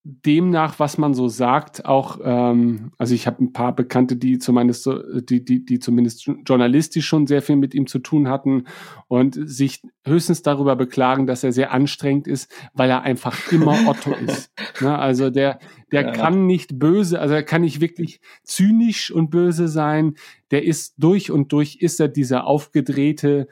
demnach, 0.02 0.78
was 0.78 0.97
man 0.97 1.12
so 1.12 1.28
sagt, 1.28 1.85
auch, 1.85 2.20
ähm, 2.24 2.93
also 2.97 3.14
ich 3.14 3.27
habe 3.27 3.44
ein 3.44 3.52
paar 3.52 3.74
Bekannte, 3.74 4.16
die 4.16 4.39
zumindest 4.39 4.82
so, 4.82 4.98
die, 5.20 5.44
die, 5.44 5.62
die 5.62 5.78
zumindest 5.78 6.27
journalistisch 6.47 7.06
schon 7.06 7.27
sehr 7.27 7.43
viel 7.43 7.56
mit 7.56 7.74
ihm 7.74 7.86
zu 7.86 7.98
tun 7.98 8.28
hatten 8.28 8.64
und 9.09 9.39
sich 9.39 9.82
höchstens 10.06 10.40
darüber 10.40 10.74
beklagen, 10.74 11.27
dass 11.27 11.44
er 11.44 11.52
sehr 11.52 11.72
anstrengend 11.72 12.27
ist, 12.28 12.51
weil 12.72 12.89
er 12.89 13.02
einfach 13.02 13.52
immer 13.52 13.77
Otto 13.86 14.12
ist. 14.14 14.51
Ne? 14.81 14.98
Also 14.98 15.28
der, 15.28 15.59
der 15.93 16.02
ja. 16.02 16.12
kann 16.12 16.47
nicht 16.47 16.78
böse, 16.78 17.20
also 17.20 17.35
er 17.35 17.43
kann 17.43 17.60
nicht 17.60 17.82
wirklich 17.82 18.20
zynisch 18.43 19.10
und 19.10 19.31
böse 19.31 19.68
sein. 19.68 20.14
Der 20.51 20.64
ist 20.64 20.94
durch 20.97 21.31
und 21.31 21.52
durch 21.52 21.77
ist 21.77 22.01
er 22.01 22.09
dieser 22.09 22.47
aufgedrehte 22.47 23.48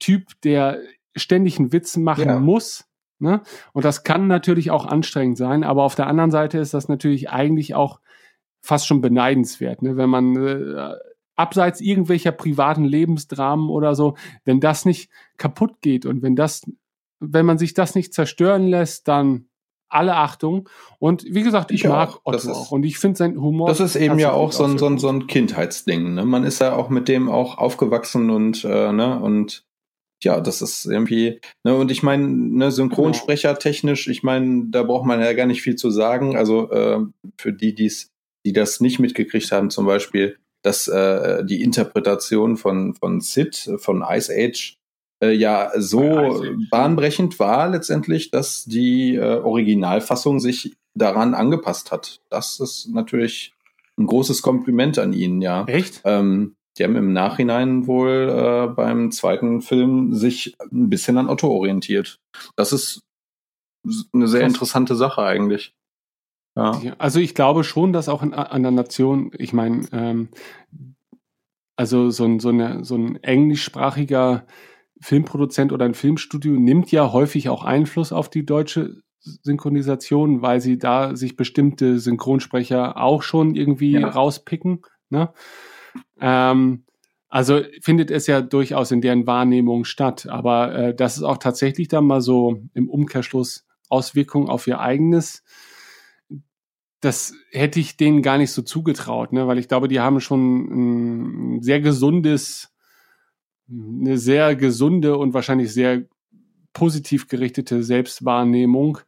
Typ, 0.00 0.32
der 0.42 0.80
ständig 1.14 1.60
einen 1.60 1.72
Witz 1.72 1.96
machen 1.96 2.26
ja. 2.26 2.40
muss 2.40 2.86
Ne? 3.18 3.40
Und 3.72 3.84
das 3.84 4.02
kann 4.02 4.26
natürlich 4.26 4.70
auch 4.70 4.86
anstrengend 4.86 5.38
sein, 5.38 5.64
aber 5.64 5.84
auf 5.84 5.94
der 5.94 6.06
anderen 6.06 6.30
Seite 6.30 6.58
ist 6.58 6.74
das 6.74 6.88
natürlich 6.88 7.30
eigentlich 7.30 7.74
auch 7.74 8.00
fast 8.60 8.86
schon 8.86 9.00
beneidenswert, 9.00 9.82
ne? 9.82 9.96
wenn 9.96 10.10
man 10.10 10.36
äh, 10.36 10.94
abseits 11.36 11.80
irgendwelcher 11.80 12.32
privaten 12.32 12.84
Lebensdramen 12.84 13.68
oder 13.68 13.94
so, 13.94 14.16
wenn 14.44 14.60
das 14.60 14.84
nicht 14.84 15.10
kaputt 15.36 15.80
geht 15.80 16.06
und 16.06 16.22
wenn 16.22 16.34
das, 16.34 16.62
wenn 17.20 17.46
man 17.46 17.58
sich 17.58 17.74
das 17.74 17.94
nicht 17.94 18.12
zerstören 18.12 18.66
lässt, 18.66 19.06
dann 19.08 19.46
alle 19.88 20.16
Achtung. 20.16 20.68
Und 20.98 21.24
wie 21.28 21.42
gesagt, 21.42 21.70
ich, 21.70 21.84
ich 21.84 21.88
mag 21.88 22.10
auch. 22.10 22.20
Otto 22.24 22.50
auch. 22.50 22.72
Und 22.72 22.84
ich 22.84 22.98
finde 22.98 23.18
sein 23.18 23.40
Humor. 23.40 23.68
Das 23.68 23.80
ist 23.80 23.96
eben 23.96 24.18
ja 24.18 24.32
auch 24.32 24.52
so 24.52 24.64
ein, 24.64 24.78
so 24.78 24.86
ein, 24.86 24.98
so 24.98 25.08
ein 25.08 25.26
Kindheitsding. 25.26 26.14
Ne? 26.14 26.24
Man 26.24 26.44
ist 26.44 26.60
ja 26.60 26.74
auch 26.74 26.88
mit 26.88 27.08
dem 27.08 27.28
auch 27.28 27.58
aufgewachsen 27.58 28.30
und, 28.30 28.64
äh, 28.64 28.92
ne, 28.92 29.20
und 29.20 29.65
ja, 30.22 30.40
das 30.40 30.62
ist 30.62 30.86
irgendwie, 30.86 31.40
ne, 31.64 31.76
und 31.76 31.90
ich 31.90 32.02
meine, 32.02 32.26
ne, 32.26 32.70
Synchronsprecher 32.70 33.58
technisch, 33.58 34.08
ich 34.08 34.22
meine, 34.22 34.66
da 34.70 34.82
braucht 34.82 35.06
man 35.06 35.20
ja 35.20 35.32
gar 35.34 35.46
nicht 35.46 35.62
viel 35.62 35.76
zu 35.76 35.90
sagen. 35.90 36.36
Also 36.36 36.70
äh, 36.70 37.00
für 37.38 37.52
die, 37.52 37.74
die's, 37.74 38.10
die 38.44 38.52
das 38.52 38.80
nicht 38.80 38.98
mitgekriegt 38.98 39.52
haben, 39.52 39.70
zum 39.70 39.86
Beispiel, 39.86 40.38
dass 40.62 40.88
äh, 40.88 41.44
die 41.44 41.62
Interpretation 41.62 42.56
von, 42.56 42.94
von 42.94 43.20
Sid, 43.20 43.70
von 43.78 44.04
Ice 44.08 44.32
Age, 44.34 44.78
äh, 45.22 45.30
ja 45.30 45.70
so 45.76 46.44
bahnbrechend 46.70 47.38
war 47.38 47.68
letztendlich, 47.68 48.30
dass 48.30 48.64
die 48.64 49.14
äh, 49.14 49.40
Originalfassung 49.40 50.40
sich 50.40 50.76
daran 50.94 51.34
angepasst 51.34 51.92
hat. 51.92 52.20
Das 52.30 52.58
ist 52.60 52.88
natürlich 52.88 53.52
ein 53.98 54.06
großes 54.06 54.42
Kompliment 54.42 54.98
an 54.98 55.12
ihn, 55.12 55.40
ja. 55.40 55.64
Echt? 55.66 56.02
Ähm, 56.04 56.55
die 56.78 56.84
haben 56.84 56.96
im 56.96 57.12
Nachhinein 57.12 57.86
wohl 57.86 58.30
äh, 58.30 58.74
beim 58.74 59.10
zweiten 59.10 59.60
Film 59.62 60.12
sich 60.12 60.56
ein 60.60 60.90
bisschen 60.90 61.18
an 61.18 61.28
Otto 61.28 61.48
orientiert. 61.48 62.20
Das 62.56 62.72
ist 62.72 63.02
eine 64.12 64.28
sehr 64.28 64.42
interessante 64.42 64.94
Sache 64.96 65.22
eigentlich. 65.22 65.74
Ja. 66.56 66.80
Also 66.98 67.20
ich 67.20 67.34
glaube 67.34 67.64
schon, 67.64 67.92
dass 67.92 68.08
auch 68.08 68.22
in, 68.22 68.32
an 68.32 68.62
der 68.62 68.72
Nation, 68.72 69.30
ich 69.38 69.52
meine, 69.52 69.86
ähm, 69.92 70.28
also 71.76 72.10
so 72.10 72.24
ein, 72.24 72.40
so, 72.40 72.48
eine, 72.48 72.84
so 72.84 72.96
ein 72.96 73.22
englischsprachiger 73.22 74.46
Filmproduzent 75.00 75.72
oder 75.72 75.84
ein 75.84 75.94
Filmstudio 75.94 76.52
nimmt 76.52 76.90
ja 76.90 77.12
häufig 77.12 77.50
auch 77.50 77.64
Einfluss 77.64 78.12
auf 78.12 78.30
die 78.30 78.46
deutsche 78.46 79.02
Synchronisation, 79.20 80.40
weil 80.40 80.60
sie 80.60 80.78
da 80.78 81.14
sich 81.14 81.36
bestimmte 81.36 81.98
Synchronsprecher 81.98 82.96
auch 82.96 83.22
schon 83.22 83.54
irgendwie 83.54 83.92
ja. 83.92 84.08
rauspicken. 84.08 84.82
Ne? 85.10 85.32
Ähm, 86.20 86.84
also 87.28 87.60
findet 87.82 88.10
es 88.10 88.26
ja 88.26 88.40
durchaus 88.40 88.92
in 88.92 89.00
deren 89.00 89.26
Wahrnehmung 89.26 89.84
statt, 89.84 90.26
aber 90.26 90.74
äh, 90.74 90.94
das 90.94 91.16
ist 91.16 91.22
auch 91.22 91.38
tatsächlich 91.38 91.88
dann 91.88 92.06
mal 92.06 92.20
so 92.20 92.62
im 92.74 92.88
Umkehrschluss 92.88 93.66
Auswirkungen 93.88 94.48
auf 94.48 94.66
ihr 94.66 94.80
eigenes. 94.80 95.44
Das 97.00 97.34
hätte 97.50 97.78
ich 97.78 97.96
denen 97.96 98.22
gar 98.22 98.38
nicht 98.38 98.52
so 98.52 98.62
zugetraut, 98.62 99.32
ne? 99.32 99.46
weil 99.46 99.58
ich 99.58 99.68
glaube, 99.68 99.88
die 99.88 100.00
haben 100.00 100.20
schon 100.20 101.56
ein 101.56 101.62
sehr 101.62 101.80
gesundes, 101.80 102.72
eine 103.68 104.18
sehr 104.18 104.56
gesunde 104.56 105.16
und 105.16 105.34
wahrscheinlich 105.34 105.72
sehr 105.72 106.04
positiv 106.72 107.28
gerichtete 107.28 107.82
Selbstwahrnehmung 107.82 108.98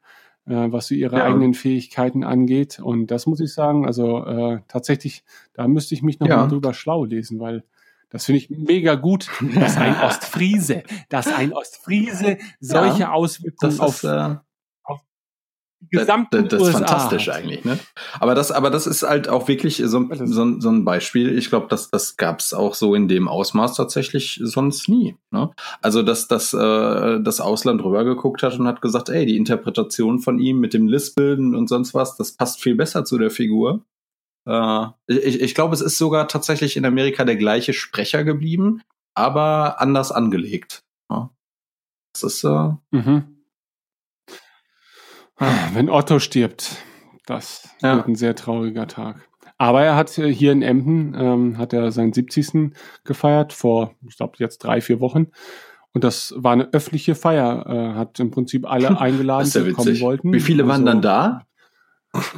äh, 0.48 0.72
was 0.72 0.88
so 0.88 0.94
ihre 0.94 1.18
ja. 1.18 1.24
eigenen 1.24 1.54
Fähigkeiten 1.54 2.24
angeht. 2.24 2.80
Und 2.80 3.10
das 3.10 3.26
muss 3.26 3.40
ich 3.40 3.52
sagen, 3.52 3.86
also 3.86 4.24
äh, 4.24 4.60
tatsächlich, 4.68 5.24
da 5.54 5.68
müsste 5.68 5.94
ich 5.94 6.02
mich 6.02 6.20
noch 6.20 6.28
ja. 6.28 6.36
mal 6.36 6.48
drüber 6.48 6.74
schlau 6.74 7.04
lesen, 7.04 7.38
weil 7.40 7.64
das 8.10 8.24
finde 8.24 8.38
ich 8.38 8.50
mega 8.50 8.94
gut, 8.94 9.28
dass 9.54 9.76
ein 9.76 9.94
Ostfriese, 10.02 10.82
dass 11.10 11.26
ein 11.26 11.52
Ostfriese 11.52 12.38
solche 12.58 13.00
ja, 13.00 13.12
Auswirkungen 13.12 13.80
auf, 13.80 14.02
äh, 14.02 14.36
gesamten 15.90 16.48
das, 16.48 16.58
das, 16.58 16.68
ist 16.68 16.74
fantastisch 16.74 17.28
eigentlich, 17.28 17.64
ne? 17.64 17.78
Aber 18.18 18.34
das, 18.34 18.50
aber 18.50 18.70
das 18.70 18.86
ist 18.86 19.02
halt 19.02 19.28
auch 19.28 19.48
wirklich 19.48 19.76
so, 19.76 20.08
so, 20.10 20.60
so 20.60 20.68
ein 20.68 20.84
Beispiel. 20.84 21.38
Ich 21.38 21.50
glaube, 21.50 21.66
das, 21.68 21.90
das 21.90 22.16
gab 22.16 22.40
es 22.40 22.52
auch 22.52 22.74
so 22.74 22.94
in 22.94 23.08
dem 23.08 23.28
Ausmaß 23.28 23.74
tatsächlich 23.74 24.40
sonst 24.42 24.88
nie. 24.88 25.16
Ne? 25.30 25.50
Also, 25.80 26.02
dass, 26.02 26.26
dass 26.28 26.52
äh, 26.52 27.20
das 27.20 27.40
Ausland 27.40 27.82
rübergeguckt 27.84 28.42
hat 28.42 28.58
und 28.58 28.66
hat 28.66 28.82
gesagt, 28.82 29.08
ey, 29.08 29.24
die 29.24 29.36
Interpretation 29.36 30.18
von 30.18 30.38
ihm 30.38 30.58
mit 30.58 30.74
dem 30.74 30.88
Lispeln 30.88 31.54
und 31.54 31.68
sonst 31.68 31.94
was, 31.94 32.16
das 32.16 32.32
passt 32.32 32.60
viel 32.60 32.74
besser 32.74 33.04
zu 33.04 33.16
der 33.16 33.30
Figur. 33.30 33.84
Äh, 34.46 34.86
ich, 35.06 35.40
ich 35.40 35.54
glaube, 35.54 35.74
es 35.74 35.80
ist 35.80 35.98
sogar 35.98 36.26
tatsächlich 36.26 36.76
in 36.76 36.84
Amerika 36.84 37.24
der 37.24 37.36
gleiche 37.36 37.72
Sprecher 37.72 38.24
geblieben, 38.24 38.82
aber 39.14 39.80
anders 39.80 40.10
angelegt. 40.10 40.82
Ja? 41.10 41.30
Das 42.12 42.22
ist 42.24 42.44
äh, 42.44 42.70
mhm. 42.90 43.37
Wenn 45.72 45.88
Otto 45.88 46.18
stirbt, 46.18 46.76
das 47.26 47.68
ja. 47.82 47.96
wird 47.96 48.08
ein 48.08 48.16
sehr 48.16 48.34
trauriger 48.34 48.86
Tag. 48.86 49.28
Aber 49.58 49.82
er 49.82 49.96
hat 49.96 50.16
äh, 50.18 50.32
hier 50.32 50.52
in 50.52 50.62
Emden, 50.62 51.14
ähm, 51.18 51.58
hat 51.58 51.72
er 51.72 51.90
seinen 51.90 52.12
70. 52.12 52.72
gefeiert, 53.04 53.52
vor, 53.52 53.94
ich 54.08 54.16
glaube, 54.16 54.34
jetzt 54.38 54.58
drei, 54.58 54.80
vier 54.80 55.00
Wochen. 55.00 55.28
Und 55.92 56.04
das 56.04 56.32
war 56.36 56.52
eine 56.52 56.72
öffentliche 56.72 57.14
Feier, 57.14 57.66
äh, 57.66 57.94
hat 57.98 58.20
im 58.20 58.30
Prinzip 58.30 58.70
alle 58.70 59.00
eingeladen, 59.00 59.50
ja 59.52 59.62
die 59.62 59.72
kommen 59.72 60.00
wollten. 60.00 60.32
Wie 60.32 60.40
viele 60.40 60.66
waren 60.68 60.86
Also 60.86 60.86
dann 60.86 61.02
da? 61.02 61.42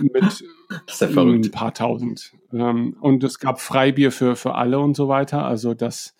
Mit 0.01 0.44
ja 1.01 1.22
ein 1.22 1.51
paar 1.51 1.74
tausend. 1.74 2.32
Ähm, 2.52 2.97
und 3.01 3.22
es 3.22 3.39
gab 3.39 3.60
Freibier 3.60 4.12
für, 4.12 4.35
für 4.35 4.55
alle 4.55 4.78
und 4.81 4.97
so 4.97 5.09
weiter. 5.09 5.44
Also 5.44 5.74
das 5.74 6.16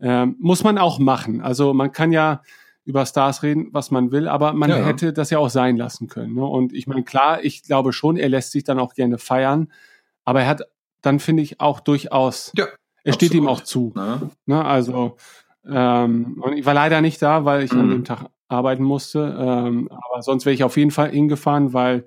ähm, 0.00 0.36
muss 0.38 0.62
man 0.62 0.78
auch 0.78 0.98
machen. 0.98 1.40
Also 1.40 1.74
man 1.74 1.92
kann 1.92 2.12
ja 2.12 2.42
über 2.88 3.04
Stars 3.04 3.42
reden, 3.42 3.68
was 3.72 3.90
man 3.90 4.12
will, 4.12 4.28
aber 4.28 4.54
man 4.54 4.70
Ja. 4.70 4.76
hätte 4.78 5.12
das 5.12 5.28
ja 5.28 5.38
auch 5.38 5.50
sein 5.50 5.76
lassen 5.76 6.08
können. 6.08 6.34
Ne? 6.36 6.44
Und 6.44 6.72
ich 6.72 6.86
meine, 6.86 7.04
klar, 7.04 7.44
ich 7.44 7.62
glaube 7.62 7.92
schon, 7.92 8.16
er 8.16 8.30
lässt 8.30 8.50
sich 8.52 8.64
dann 8.64 8.78
auch 8.78 8.94
gerne 8.94 9.18
feiern, 9.18 9.70
aber 10.24 10.40
er 10.40 10.48
hat 10.48 10.62
dann, 11.02 11.20
finde 11.20 11.42
ich, 11.42 11.60
auch 11.60 11.80
durchaus, 11.80 12.50
Ja, 12.56 12.66
er 13.04 13.12
steht 13.12 13.34
ihm 13.34 13.46
absolut. 13.46 13.60
auch 13.60 13.64
zu. 13.64 13.92
Ne? 13.94 14.30
Ne? 14.46 14.64
Also, 14.64 15.16
ähm, 15.68 16.40
und 16.42 16.54
ich 16.54 16.64
war 16.64 16.72
leider 16.72 17.02
nicht 17.02 17.20
da, 17.20 17.44
weil 17.44 17.62
ich 17.62 17.72
an 17.72 17.86
Mhm. 17.88 17.90
dem 17.90 18.04
Tag 18.04 18.30
arbeiten 18.48 18.82
musste. 18.84 19.36
Ähm, 19.38 19.90
aber 19.90 20.22
sonst 20.22 20.46
wäre 20.46 20.54
ich 20.54 20.64
auf 20.64 20.78
jeden 20.78 20.90
Fall 20.90 21.10
hingefahren, 21.10 21.74
weil, 21.74 22.06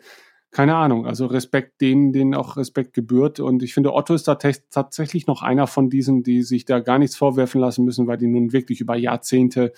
keine 0.49 0.75
Ahnung, 0.75 1.05
also 1.05 1.27
Respekt 1.27 1.79
denen, 1.79 2.11
denen 2.11 2.33
auch 2.33 2.57
Respekt 2.57 2.93
gebührt. 2.93 3.39
Und 3.39 3.61
ich 3.61 3.75
finde, 3.75 3.93
Otto 3.93 4.15
ist 4.15 4.27
da 4.27 4.33
tatsächlich 4.35 5.27
noch 5.27 5.43
einer 5.43 5.67
von 5.67 5.91
diesen, 5.91 6.23
die 6.23 6.41
sich 6.41 6.65
da 6.65 6.79
gar 6.79 6.97
nichts 6.97 7.15
vorwerfen 7.15 7.61
lassen 7.61 7.85
müssen, 7.85 8.07
weil 8.07 8.17
die 8.17 8.27
nun 8.27 8.51
wirklich 8.51 8.81
über 8.81 8.95
Jahrzehnte 8.95 9.73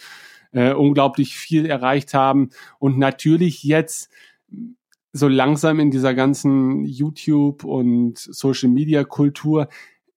äh, 0.54 0.74
unglaublich 0.74 1.36
viel 1.38 1.66
erreicht 1.66 2.14
haben. 2.14 2.50
Und 2.80 2.98
natürlich 2.98 3.64
jetzt 3.64 4.10
so 5.12 5.28
langsam 5.28 5.80
in 5.80 5.92
dieser 5.92 6.14
ganzen 6.14 6.86
YouTube- 6.86 7.64
und 7.64 8.18
Social-Media-Kultur 8.18 9.68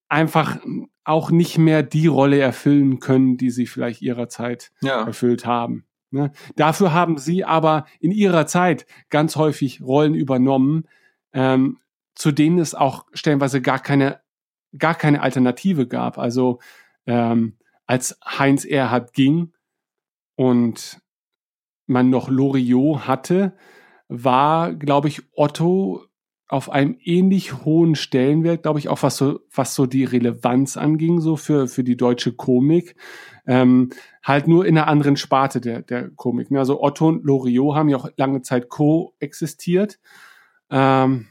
einfach 0.08 0.58
auch 1.04 1.30
nicht 1.30 1.58
mehr 1.58 1.82
die 1.82 2.06
Rolle 2.06 2.38
erfüllen 2.38 2.98
können, 3.00 3.36
die 3.36 3.50
sie 3.50 3.66
vielleicht 3.66 4.02
ihrer 4.02 4.28
Zeit 4.28 4.72
Ja. 4.82 5.04
erfüllt 5.06 5.44
haben. 5.46 5.84
Ne? 6.10 6.32
Dafür 6.56 6.92
haben 6.92 7.18
sie 7.18 7.44
aber 7.44 7.86
in 8.00 8.10
ihrer 8.12 8.46
Zeit 8.46 8.86
ganz 9.10 9.36
häufig 9.36 9.82
Rollen 9.82 10.14
übernommen, 10.14 10.84
ähm, 11.32 11.78
zu 12.14 12.32
denen 12.32 12.58
es 12.58 12.74
auch 12.74 13.04
stellenweise 13.12 13.60
gar 13.60 13.78
keine, 13.80 14.20
gar 14.78 14.94
keine 14.94 15.20
Alternative 15.22 15.86
gab. 15.86 16.18
Also 16.18 16.60
ähm, 17.06 17.56
als 17.86 18.18
Heinz 18.24 18.64
Erhard 18.64 19.12
ging 19.12 19.52
und 20.36 21.00
man 21.86 22.10
noch 22.10 22.28
Loriot 22.28 23.06
hatte, 23.06 23.56
war, 24.08 24.72
glaube 24.74 25.08
ich, 25.08 25.22
Otto 25.32 26.04
auf 26.48 26.70
einem 26.70 26.96
ähnlich 27.02 27.64
hohen 27.64 27.96
Stellenwert, 27.96 28.62
glaube 28.62 28.78
ich, 28.78 28.88
auch 28.88 29.02
was 29.02 29.16
so, 29.16 29.40
was 29.52 29.74
so 29.74 29.86
die 29.86 30.04
Relevanz 30.04 30.76
anging, 30.76 31.20
so 31.20 31.36
für, 31.36 31.66
für 31.66 31.82
die 31.82 31.96
deutsche 31.96 32.32
Komik. 32.34 32.94
Ähm, 33.46 33.90
halt 34.22 34.46
nur 34.46 34.64
in 34.64 34.78
einer 34.78 34.86
anderen 34.86 35.16
Sparte 35.16 35.60
der, 35.60 35.82
der 35.82 36.10
Komik. 36.10 36.50
ne? 36.50 36.60
Also 36.60 36.80
Otto 36.80 37.08
und 37.08 37.24
Loriot 37.24 37.74
haben 37.74 37.88
ja 37.88 37.96
auch 37.96 38.08
lange 38.16 38.42
Zeit 38.42 38.68
koexistiert. 38.68 39.98
Ähm, 40.70 41.26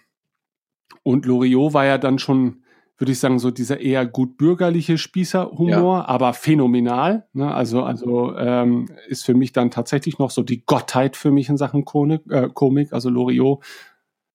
und 1.04 1.26
Loriot 1.26 1.74
war 1.74 1.86
ja 1.86 1.98
dann 1.98 2.20
schon, 2.20 2.65
würde 2.98 3.12
ich 3.12 3.20
sagen, 3.20 3.40
so 3.40 3.52
dieser 3.52 3.82
eher 3.82 4.06
gut 4.06 4.38
bürgerliche 4.38 4.98
Spießerhumor, 4.98 6.08
aber 6.10 6.34
phänomenal. 6.34 7.28
Ne? 7.34 7.54
Also, 7.54 7.84
also 7.84 8.36
ähm, 8.38 8.88
ist 9.08 9.26
für 9.26 9.34
mich 9.34 9.52
dann 9.52 9.70
tatsächlich 9.72 10.18
noch 10.18 10.32
so 10.32 10.44
die 10.44 10.66
Gottheit 10.66 11.18
für 11.18 11.32
mich 11.32 11.50
in 11.50 11.58
Sachen 11.58 11.84
Komik, 11.84 12.22
äh, 12.30 12.50
Komik 12.54 12.94
also 12.94 13.10
Loriot. 13.10 13.64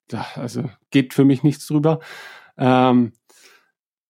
Da, 0.09 0.27
also 0.35 0.65
geht 0.91 1.15
für 1.15 1.25
mich 1.25 1.43
nichts 1.43 1.67
drüber. 1.67 2.01
Ähm, 2.59 3.13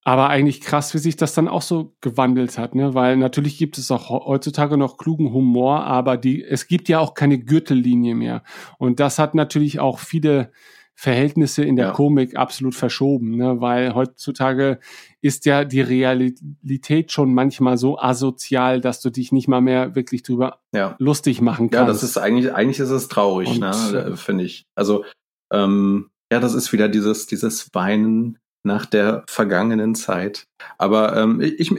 aber 0.03 0.31
eigentlich 0.31 0.63
krass, 0.63 0.95
wie 0.95 0.99
sich 0.99 1.17
das 1.17 1.35
dann 1.35 1.47
auch 1.47 1.61
so 1.61 1.95
gewandelt 2.01 2.57
hat, 2.57 2.75
ne? 2.75 2.95
Weil 2.95 3.19
natürlich 3.19 3.59
gibt 3.59 3.77
es 3.77 3.91
auch 3.91 4.09
he- 4.09 4.25
heutzutage 4.25 4.79
noch 4.79 4.97
klugen 4.97 5.31
Humor, 5.33 5.85
aber 5.85 6.17
die, 6.17 6.43
es 6.43 6.69
gibt 6.69 6.89
ja 6.89 7.01
auch 7.01 7.13
keine 7.13 7.39
Gürtellinie 7.39 8.15
mehr. 8.15 8.43
Und 8.79 8.99
das 8.99 9.19
hat 9.19 9.35
natürlich 9.35 9.79
auch 9.79 9.99
viele 9.99 10.53
Verhältnisse 11.01 11.65
in 11.65 11.77
der 11.77 11.87
Ja. 11.87 11.93
Komik 11.93 12.37
absolut 12.37 12.75
verschoben, 12.75 13.35
ne? 13.37 13.59
Weil 13.63 13.95
heutzutage 13.95 14.79
ist 15.23 15.47
ja 15.47 15.65
die 15.65 15.81
Realität 15.81 17.11
schon 17.11 17.33
manchmal 17.33 17.79
so 17.79 17.99
asozial, 17.99 18.83
dass 18.83 19.01
du 19.01 19.09
dich 19.09 19.33
nicht 19.33 19.49
mal 19.49 19.63
mehr 19.63 19.95
wirklich 19.95 20.23
drüber 20.23 20.61
Ja. 20.75 20.97
lustig 20.99 21.41
machen 21.41 21.71
Ja, 21.73 21.85
kannst. 21.87 22.03
das 22.03 22.11
ist 22.11 22.19
eigentlich, 22.19 22.53
eigentlich 22.55 22.81
ist 22.81 22.91
es 22.91 23.09
traurig, 23.09 23.49
Und, 23.49 23.61
ne, 23.61 24.11
äh, 24.13 24.17
finde 24.17 24.45
ich. 24.45 24.67
Also, 24.75 25.07
ähm, 25.51 26.11
ja, 26.31 26.39
das 26.39 26.53
ist 26.53 26.71
wieder 26.75 26.91
dieses, 26.91 27.27
dieses 27.27 27.71
Weinen 27.73 28.37
nach 28.63 28.85
der 28.85 29.25
vergangenen 29.27 29.95
Zeit. 29.95 30.45
Aber 30.77 31.17
ähm, 31.17 31.41
ich, 31.41 31.73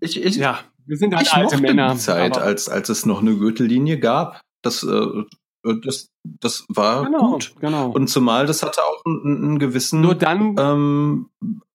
ich, 0.00 0.20
ich, 0.24 0.34
ja, 0.36 0.58
wir 0.84 0.96
sind 0.96 1.14
halt 1.14 1.28
ich 1.28 1.32
alte 1.32 1.54
mochte 1.58 1.62
Männer. 1.62 1.92
die 1.92 1.98
Zeit, 2.00 2.36
als, 2.36 2.68
als 2.68 2.88
es 2.88 3.06
noch 3.06 3.20
eine 3.20 3.36
Gürtellinie 3.36 4.00
gab. 4.00 4.40
Das, 4.62 4.82
äh, 4.82 5.06
das, 5.74 6.10
das 6.24 6.64
war 6.68 7.04
Genau, 7.04 7.32
gut. 7.32 7.54
genau. 7.60 7.90
Und 7.90 8.08
zumal 8.08 8.46
das 8.46 8.62
hatte 8.62 8.80
auch 8.82 9.04
einen, 9.04 9.44
einen 9.44 9.58
gewissen 9.58 10.00
Nur 10.00 10.14
dann 10.14 10.56
ähm, 10.58 11.30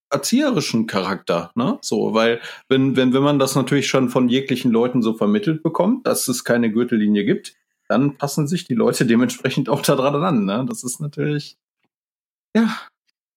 erzieherischen 0.09 0.87
Charakter, 0.87 1.51
ne? 1.55 1.77
So, 1.81 2.13
weil 2.13 2.39
wenn, 2.69 2.95
wenn, 2.95 3.13
wenn 3.13 3.23
man 3.23 3.39
das 3.39 3.55
natürlich 3.55 3.87
schon 3.87 4.09
von 4.09 4.29
jeglichen 4.29 4.71
Leuten 4.71 5.01
so 5.01 5.13
vermittelt 5.13 5.63
bekommt, 5.63 6.05
dass 6.07 6.27
es 6.27 6.43
keine 6.43 6.71
Gürtellinie 6.71 7.25
gibt, 7.25 7.55
dann 7.87 8.17
passen 8.17 8.47
sich 8.47 8.65
die 8.65 8.75
Leute 8.75 9.05
dementsprechend 9.05 9.69
auch 9.69 9.81
daran 9.81 10.23
an, 10.23 10.45
ne? 10.45 10.65
Das 10.67 10.83
ist 10.83 10.99
natürlich, 10.99 11.57
ja, 12.55 12.69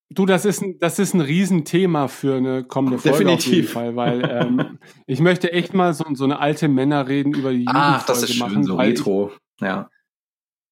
Du, 0.09 0.25
das 0.25 0.45
ist 0.45 0.63
ein, 0.63 0.79
das 0.79 1.01
ist 1.01 1.15
ein 1.15 1.21
Riesenthema 1.21 2.07
für 2.07 2.37
eine 2.37 2.63
kommende 2.63 2.99
Folge 2.99 3.15
auf 3.15 3.21
jeden 3.21 3.37
Definitiv. 3.39 3.73
Fall, 3.73 3.97
weil 3.97 4.23
ähm, 4.31 4.79
ich 5.07 5.19
möchte 5.19 5.53
echt 5.53 5.75
mal 5.75 5.95
so, 5.95 6.05
so 6.15 6.25
eine 6.25 6.39
alte 6.39 6.69
Männerreden 6.69 7.35
über 7.35 7.53
die 7.53 7.65
ach, 7.67 8.07
das 8.07 8.23
ist 8.23 8.35
schön, 8.35 8.39
machen. 8.39 8.63
so 8.65 8.77
retro, 8.77 9.33
ja. 9.61 9.91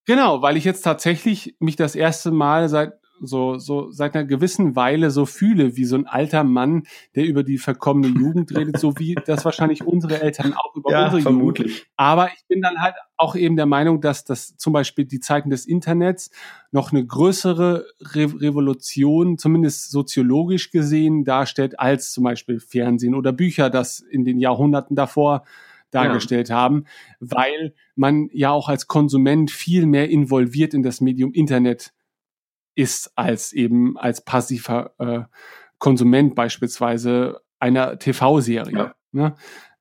Genau, 0.04 0.42
weil 0.42 0.56
ich 0.56 0.64
jetzt 0.64 0.82
tatsächlich 0.82 1.56
mich 1.58 1.76
das 1.76 1.94
erste 1.94 2.30
Mal 2.30 2.68
seit 2.68 2.94
so, 3.20 3.58
so 3.58 3.90
seit 3.90 4.14
einer 4.14 4.24
gewissen 4.24 4.76
Weile 4.76 5.10
so 5.10 5.26
fühle, 5.26 5.76
wie 5.76 5.84
so 5.84 5.96
ein 5.96 6.06
alter 6.06 6.44
Mann, 6.44 6.84
der 7.14 7.26
über 7.26 7.42
die 7.42 7.58
verkommene 7.58 8.08
Jugend 8.08 8.54
redet, 8.56 8.78
so 8.78 8.98
wie 8.98 9.14
das 9.14 9.44
wahrscheinlich 9.44 9.84
unsere 9.84 10.20
Eltern 10.20 10.52
auch 10.54 10.74
über 10.74 10.90
Ja, 10.90 11.04
unsere 11.04 11.22
vermutlich. 11.22 11.72
Jugend. 11.72 11.86
Aber 11.96 12.28
ich 12.28 12.44
bin 12.48 12.60
dann 12.60 12.80
halt 12.80 12.94
auch 13.16 13.36
eben 13.36 13.56
der 13.56 13.66
Meinung, 13.66 14.00
dass 14.00 14.24
das 14.24 14.56
zum 14.56 14.72
Beispiel 14.72 15.04
die 15.04 15.20
Zeiten 15.20 15.50
des 15.50 15.66
Internets 15.66 16.30
noch 16.72 16.92
eine 16.92 17.04
größere 17.06 17.86
Re 18.00 18.24
Revolution, 18.40 19.38
zumindest 19.38 19.90
soziologisch 19.90 20.70
gesehen, 20.70 21.24
darstellt, 21.24 21.78
als 21.78 22.12
zum 22.12 22.24
Beispiel 22.24 22.58
Fernsehen 22.60 23.14
oder 23.14 23.32
Bücher 23.32 23.70
das 23.70 24.00
in 24.00 24.24
den 24.24 24.38
Jahrhunderten 24.38 24.96
davor 24.96 25.44
dargestellt 25.94 26.50
haben, 26.50 26.84
weil 27.20 27.74
man 27.94 28.28
ja 28.32 28.50
auch 28.50 28.68
als 28.68 28.86
Konsument 28.86 29.50
viel 29.50 29.86
mehr 29.86 30.10
involviert 30.10 30.74
in 30.74 30.82
das 30.82 31.00
Medium 31.00 31.32
Internet 31.32 31.92
ist 32.74 33.12
als 33.14 33.52
eben 33.52 33.96
als 33.96 34.24
passiver 34.24 34.94
äh, 34.98 35.22
Konsument 35.78 36.34
beispielsweise 36.34 37.40
einer 37.58 37.98
TV-Serie. 37.98 38.72
Ja. 38.72 38.94
Ne? 39.12 39.34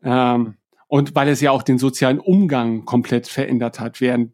Ähm, 0.03 0.57
und 0.87 1.15
weil 1.15 1.27
es 1.29 1.41
ja 1.41 1.51
auch 1.51 1.63
den 1.63 1.79
sozialen 1.79 2.19
Umgang 2.19 2.85
komplett 2.85 3.27
verändert 3.27 3.79
hat, 3.79 3.99
während 3.99 4.33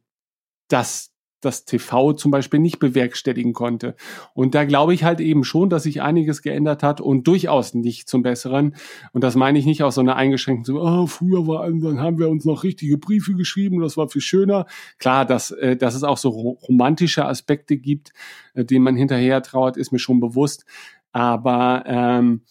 das 0.68 1.09
das 1.42 1.66
TV 1.66 2.14
zum 2.14 2.32
Beispiel 2.32 2.60
nicht 2.60 2.80
bewerkstelligen 2.80 3.54
konnte. 3.54 3.96
Und 4.34 4.56
da 4.56 4.66
glaube 4.66 4.94
ich 4.94 5.04
halt 5.04 5.20
eben 5.20 5.44
schon, 5.44 5.70
dass 5.70 5.84
sich 5.84 6.02
einiges 6.02 6.42
geändert 6.42 6.84
hat 6.84 7.02
und 7.02 7.28
durchaus 7.28 7.74
nicht 7.74 8.10
zum 8.10 8.24
Besseren. 8.24 8.76
Und 9.14 9.24
das 9.24 9.36
meine 9.36 9.60
ich 9.60 9.66
nicht 9.66 9.84
aus 9.84 9.96
so 9.96 10.02
einer 10.02 10.16
eingeschränkten, 10.16 10.66
so, 10.66 10.82
oh, 10.82 11.08
früher 11.08 11.48
war, 11.48 11.66
dann 11.70 12.00
haben 12.00 12.20
wir 12.20 12.30
uns 12.30 12.46
noch 12.46 12.64
richtige 12.64 12.98
Briefe 12.98 13.36
geschrieben, 13.36 13.82
das 13.82 13.98
war 13.98 14.10
viel 14.10 14.22
schöner. 14.22 14.66
Klar, 14.98 15.26
dass, 15.26 15.52
äh, 15.52 15.76
dass 15.76 15.96
es 15.96 16.04
auch 16.04 16.18
so 16.18 16.30
ro- 16.30 16.60
romantische 16.68 17.26
Aspekte 17.26 17.78
gibt, 17.78 18.12
äh, 18.54 18.66
denen 18.66 18.84
man 18.84 18.96
hinterher 18.96 19.42
trauert, 19.42 19.78
ist 19.78 19.92
mir 19.92 20.00
schon 20.00 20.20
bewusst. 20.20 20.66
Aber 21.12 21.84
ähm, 21.88 22.42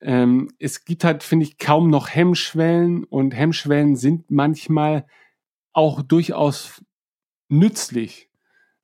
ähm, 0.00 0.50
es 0.58 0.84
gibt 0.84 1.04
halt, 1.04 1.22
finde 1.22 1.44
ich, 1.46 1.58
kaum 1.58 1.90
noch 1.90 2.08
Hemmschwellen 2.08 3.04
und 3.04 3.32
Hemmschwellen 3.34 3.96
sind 3.96 4.30
manchmal 4.30 5.06
auch 5.72 6.02
durchaus 6.02 6.82
nützlich 7.48 8.30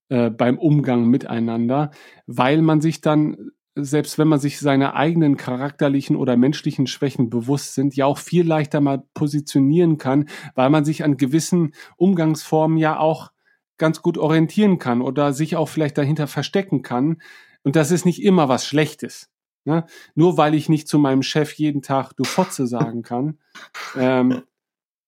äh, 0.08 0.30
beim 0.30 0.58
Umgang 0.58 1.06
miteinander, 1.06 1.90
weil 2.26 2.62
man 2.62 2.80
sich 2.80 3.00
dann, 3.00 3.50
selbst 3.74 4.18
wenn 4.18 4.28
man 4.28 4.38
sich 4.38 4.60
seiner 4.60 4.94
eigenen 4.94 5.36
charakterlichen 5.36 6.16
oder 6.16 6.36
menschlichen 6.36 6.86
Schwächen 6.86 7.30
bewusst 7.30 7.74
sind, 7.74 7.96
ja 7.96 8.06
auch 8.06 8.18
viel 8.18 8.46
leichter 8.46 8.80
mal 8.80 9.02
positionieren 9.14 9.98
kann, 9.98 10.28
weil 10.54 10.70
man 10.70 10.84
sich 10.84 11.04
an 11.04 11.16
gewissen 11.16 11.74
Umgangsformen 11.96 12.78
ja 12.78 12.98
auch 12.98 13.32
ganz 13.76 14.02
gut 14.02 14.18
orientieren 14.18 14.78
kann 14.78 15.02
oder 15.02 15.32
sich 15.32 15.56
auch 15.56 15.68
vielleicht 15.68 15.98
dahinter 15.98 16.26
verstecken 16.26 16.82
kann. 16.82 17.20
Und 17.62 17.76
das 17.76 17.90
ist 17.90 18.04
nicht 18.04 18.22
immer 18.22 18.48
was 18.48 18.66
Schlechtes. 18.66 19.30
Ne? 19.64 19.86
Nur 20.14 20.36
weil 20.36 20.54
ich 20.54 20.68
nicht 20.68 20.86
zu 20.86 20.98
meinem 20.98 21.22
Chef 21.22 21.52
jeden 21.54 21.82
Tag 21.82 22.12
du 22.16 22.24
Fotze 22.24 22.66
sagen 22.66 23.02
kann, 23.02 23.38
ähm, 23.98 24.42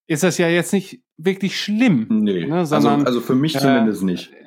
ist 0.07 0.23
das 0.23 0.39
ja 0.39 0.49
jetzt 0.49 0.73
nicht 0.73 1.01
wirklich 1.17 1.61
schlimm. 1.61 2.07
Nee, 2.11 2.47
Ne, 2.47 2.59
also, 2.59 2.81
sondern, 2.81 3.07
also 3.07 3.21
für 3.21 3.35
mich 3.35 3.57
äh, 3.57 3.61
zumindest 3.61 4.03
nicht. 4.03 4.33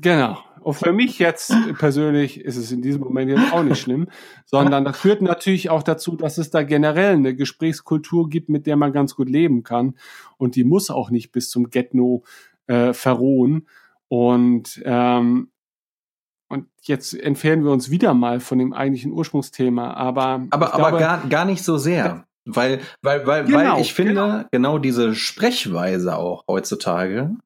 Genau. 0.00 0.36
und 0.60 0.74
für 0.74 0.92
mich 0.92 1.18
jetzt 1.18 1.54
persönlich 1.78 2.38
ist 2.38 2.56
es 2.56 2.70
in 2.70 2.82
diesem 2.82 3.00
Moment 3.00 3.30
jetzt 3.30 3.52
auch 3.54 3.62
nicht 3.62 3.80
schlimm, 3.80 4.08
sondern 4.44 4.84
das 4.84 4.98
führt 4.98 5.22
natürlich 5.22 5.70
auch 5.70 5.82
dazu, 5.82 6.16
dass 6.16 6.36
es 6.36 6.50
da 6.50 6.62
generell 6.62 7.14
eine 7.14 7.34
Gesprächskultur 7.34 8.28
gibt, 8.28 8.50
mit 8.50 8.66
der 8.66 8.76
man 8.76 8.92
ganz 8.92 9.14
gut 9.14 9.30
leben 9.30 9.62
kann. 9.62 9.94
Und 10.36 10.56
die 10.56 10.64
muss 10.64 10.90
auch 10.90 11.08
nicht 11.10 11.32
bis 11.32 11.48
zum 11.48 11.70
Getno 11.70 12.22
äh, 12.66 12.92
verrohen. 12.92 13.66
Und 14.08 14.82
ähm, 14.84 15.48
und 16.48 16.66
jetzt 16.82 17.14
entfernen 17.14 17.64
wir 17.64 17.72
uns 17.72 17.90
wieder 17.90 18.14
mal 18.14 18.38
von 18.38 18.58
dem 18.58 18.72
eigentlichen 18.72 19.12
Ursprungsthema, 19.12 19.94
aber 19.94 20.46
aber, 20.50 20.74
aber 20.74 20.88
glaube, 20.90 20.98
gar, 20.98 21.26
gar 21.28 21.44
nicht 21.46 21.64
so 21.64 21.78
sehr, 21.78 22.26
weil 22.44 22.80
weil 23.02 23.26
weil 23.26 23.44
genau, 23.44 23.58
weil 23.58 23.80
ich 23.80 23.94
finde 23.94 24.14
genau. 24.14 24.44
genau 24.50 24.78
diese 24.78 25.14
Sprechweise 25.14 26.16
auch 26.16 26.44
heutzutage 26.48 27.36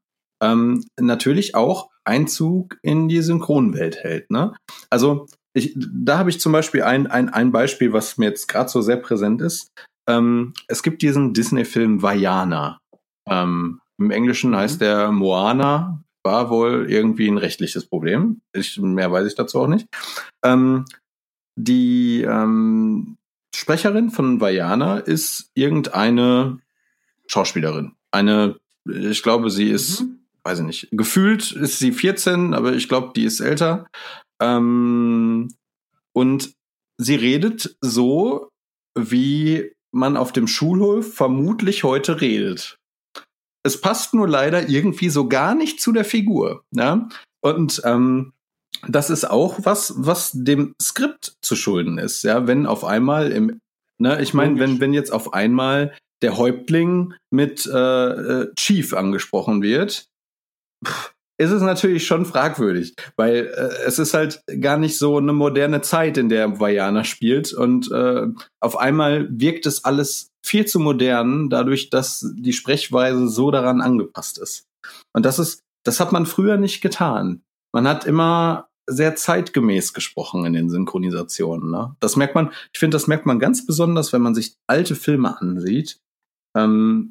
ähm, 0.42 0.84
natürlich 0.98 1.54
auch 1.54 1.90
Einzug 2.04 2.78
in 2.82 3.08
die 3.08 3.20
Synchronwelt 3.20 3.96
hält. 3.96 4.30
Ne? 4.30 4.54
Also 4.90 5.26
ich, 5.52 5.74
da 5.76 6.18
habe 6.18 6.30
ich 6.30 6.40
zum 6.40 6.52
Beispiel 6.52 6.82
ein, 6.82 7.06
ein, 7.06 7.28
ein 7.28 7.52
Beispiel, 7.52 7.92
was 7.92 8.18
mir 8.18 8.26
jetzt 8.26 8.48
gerade 8.48 8.70
so 8.70 8.80
sehr 8.80 8.96
präsent 8.96 9.42
ist. 9.42 9.70
Ähm, 10.08 10.54
es 10.68 10.82
gibt 10.82 11.02
diesen 11.02 11.34
Disney-Film 11.34 12.02
Vajana. 12.02 12.80
Ähm, 13.28 13.80
Im 13.98 14.10
Englischen 14.10 14.50
mhm. 14.50 14.56
heißt 14.56 14.80
der 14.80 15.10
Moana, 15.12 16.02
war 16.24 16.50
wohl 16.50 16.90
irgendwie 16.90 17.28
ein 17.28 17.38
rechtliches 17.38 17.86
Problem. 17.86 18.40
Ich, 18.52 18.78
mehr 18.78 19.12
weiß 19.12 19.26
ich 19.26 19.34
dazu 19.34 19.60
auch 19.60 19.68
nicht. 19.68 19.86
Ähm, 20.44 20.84
die 21.56 22.22
ähm, 22.22 23.17
Sprecherin 23.58 24.10
von 24.10 24.40
Vajana 24.40 24.98
ist 24.98 25.50
irgendeine 25.54 26.60
Schauspielerin. 27.26 27.92
Eine, 28.10 28.56
ich 28.86 29.22
glaube, 29.22 29.50
sie 29.50 29.70
ist 29.70 30.02
mhm 30.02 30.18
weiß 30.48 30.60
ich 30.60 30.64
nicht, 30.64 30.88
gefühlt 30.92 31.52
ist 31.52 31.78
sie 31.78 31.92
14, 31.92 32.54
aber 32.54 32.72
ich 32.72 32.88
glaube, 32.88 33.12
die 33.14 33.24
ist 33.24 33.40
älter. 33.40 33.86
Ähm, 34.40 35.48
und 36.14 36.54
sie 36.96 37.14
redet 37.16 37.76
so, 37.82 38.48
wie 38.94 39.72
man 39.92 40.16
auf 40.16 40.32
dem 40.32 40.46
Schulhof 40.46 41.14
vermutlich 41.14 41.84
heute 41.84 42.22
redet. 42.22 42.78
Es 43.62 43.80
passt 43.80 44.14
nur 44.14 44.26
leider 44.26 44.70
irgendwie 44.70 45.10
so 45.10 45.28
gar 45.28 45.54
nicht 45.54 45.82
zu 45.82 45.92
der 45.92 46.06
Figur. 46.06 46.64
Ja? 46.70 47.08
Und 47.40 47.82
ähm, 47.84 48.32
das 48.86 49.10
ist 49.10 49.28
auch 49.28 49.60
was, 49.64 49.94
was 49.96 50.32
dem 50.32 50.74
Skript 50.80 51.36
zu 51.42 51.56
schulden 51.56 51.98
ist. 51.98 52.22
Ja, 52.22 52.46
wenn 52.46 52.66
auf 52.66 52.84
einmal 52.84 53.32
im, 53.32 53.60
ne, 53.98 54.20
ich 54.22 54.34
meine, 54.34 54.58
wenn 54.58 54.80
wenn 54.80 54.94
jetzt 54.94 55.12
auf 55.12 55.34
einmal 55.34 55.94
der 56.22 56.36
Häuptling 56.36 57.14
mit 57.30 57.66
äh, 57.66 57.72
äh 57.72 58.54
Chief 58.56 58.92
angesprochen 58.94 59.62
wird, 59.62 60.08
ist 61.40 61.52
es 61.52 61.62
natürlich 61.62 62.06
schon 62.06 62.26
fragwürdig, 62.26 62.94
weil 63.16 63.46
äh, 63.46 63.86
es 63.86 63.98
ist 63.98 64.12
halt 64.12 64.42
gar 64.60 64.76
nicht 64.76 64.98
so 64.98 65.16
eine 65.18 65.32
moderne 65.32 65.80
Zeit, 65.80 66.18
in 66.18 66.28
der 66.28 66.58
Vajana 66.58 67.04
spielt 67.04 67.52
und 67.52 67.90
äh, 67.92 68.26
auf 68.60 68.76
einmal 68.76 69.28
wirkt 69.30 69.66
es 69.66 69.84
alles 69.84 70.30
viel 70.44 70.66
zu 70.66 70.80
modern, 70.80 71.48
dadurch, 71.48 71.90
dass 71.90 72.26
die 72.36 72.52
Sprechweise 72.52 73.28
so 73.28 73.50
daran 73.50 73.80
angepasst 73.80 74.38
ist. 74.38 74.66
Und 75.14 75.24
das 75.24 75.38
ist, 75.38 75.62
das 75.84 76.00
hat 76.00 76.10
man 76.10 76.26
früher 76.26 76.56
nicht 76.56 76.80
getan. 76.80 77.42
Man 77.72 77.86
hat 77.86 78.04
immer 78.04 78.67
sehr 78.88 79.14
zeitgemäß 79.14 79.92
gesprochen 79.92 80.44
in 80.46 80.54
den 80.54 80.70
Synchronisationen. 80.70 81.70
Ne? 81.70 81.94
Das 82.00 82.16
merkt 82.16 82.34
man, 82.34 82.50
ich 82.72 82.78
finde, 82.80 82.94
das 82.94 83.06
merkt 83.06 83.26
man 83.26 83.38
ganz 83.38 83.66
besonders, 83.66 84.12
wenn 84.12 84.22
man 84.22 84.34
sich 84.34 84.56
alte 84.66 84.96
Filme 84.96 85.38
ansieht. 85.40 85.98
Ähm, 86.56 87.10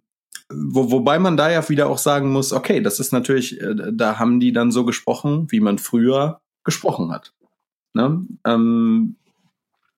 wo, 0.52 0.92
wobei 0.92 1.20
man 1.20 1.38
da 1.38 1.52
ja 1.52 1.68
wieder 1.70 1.90
auch 1.90 1.98
sagen 1.98 2.32
muss, 2.32 2.52
okay, 2.52 2.82
das 2.82 3.00
ist 3.00 3.12
natürlich, 3.12 3.62
äh, 3.62 3.76
da 3.94 4.18
haben 4.18 4.40
die 4.40 4.52
dann 4.52 4.72
so 4.72 4.86
gesprochen, 4.86 5.48
wie 5.52 5.60
man 5.60 5.78
früher 5.78 6.40
gesprochen 6.64 7.12
hat. 7.12 7.34
Ne? 7.94 8.26
Ähm, 8.46 9.18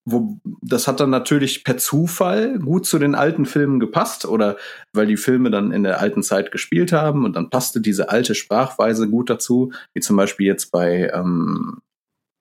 wo, 0.06 0.40
das 0.62 0.88
hat 0.88 1.00
dann 1.00 1.10
natürlich 1.10 1.64
per 1.64 1.78
Zufall 1.78 2.60
gut 2.60 2.86
zu 2.86 3.00
den 3.00 3.16
alten 3.16 3.46
Filmen 3.46 3.80
gepasst 3.80 4.26
oder 4.26 4.58
weil 4.94 5.08
die 5.08 5.18
Filme 5.18 5.52
dann 5.52 5.72
in 5.72 5.84
der 5.84 6.00
alten 6.00 6.24
Zeit 6.24 6.52
gespielt 6.52 6.92
haben 6.92 7.26
und 7.26 7.36
dann 7.36 7.50
passte 7.50 7.82
diese 7.82 8.10
alte 8.10 8.36
Sprachweise 8.36 9.10
gut 9.10 9.30
dazu, 9.30 9.72
wie 9.94 10.02
zum 10.02 10.16
Beispiel 10.16 10.48
jetzt 10.48 10.72
bei, 10.72 11.12
ähm, 11.14 11.80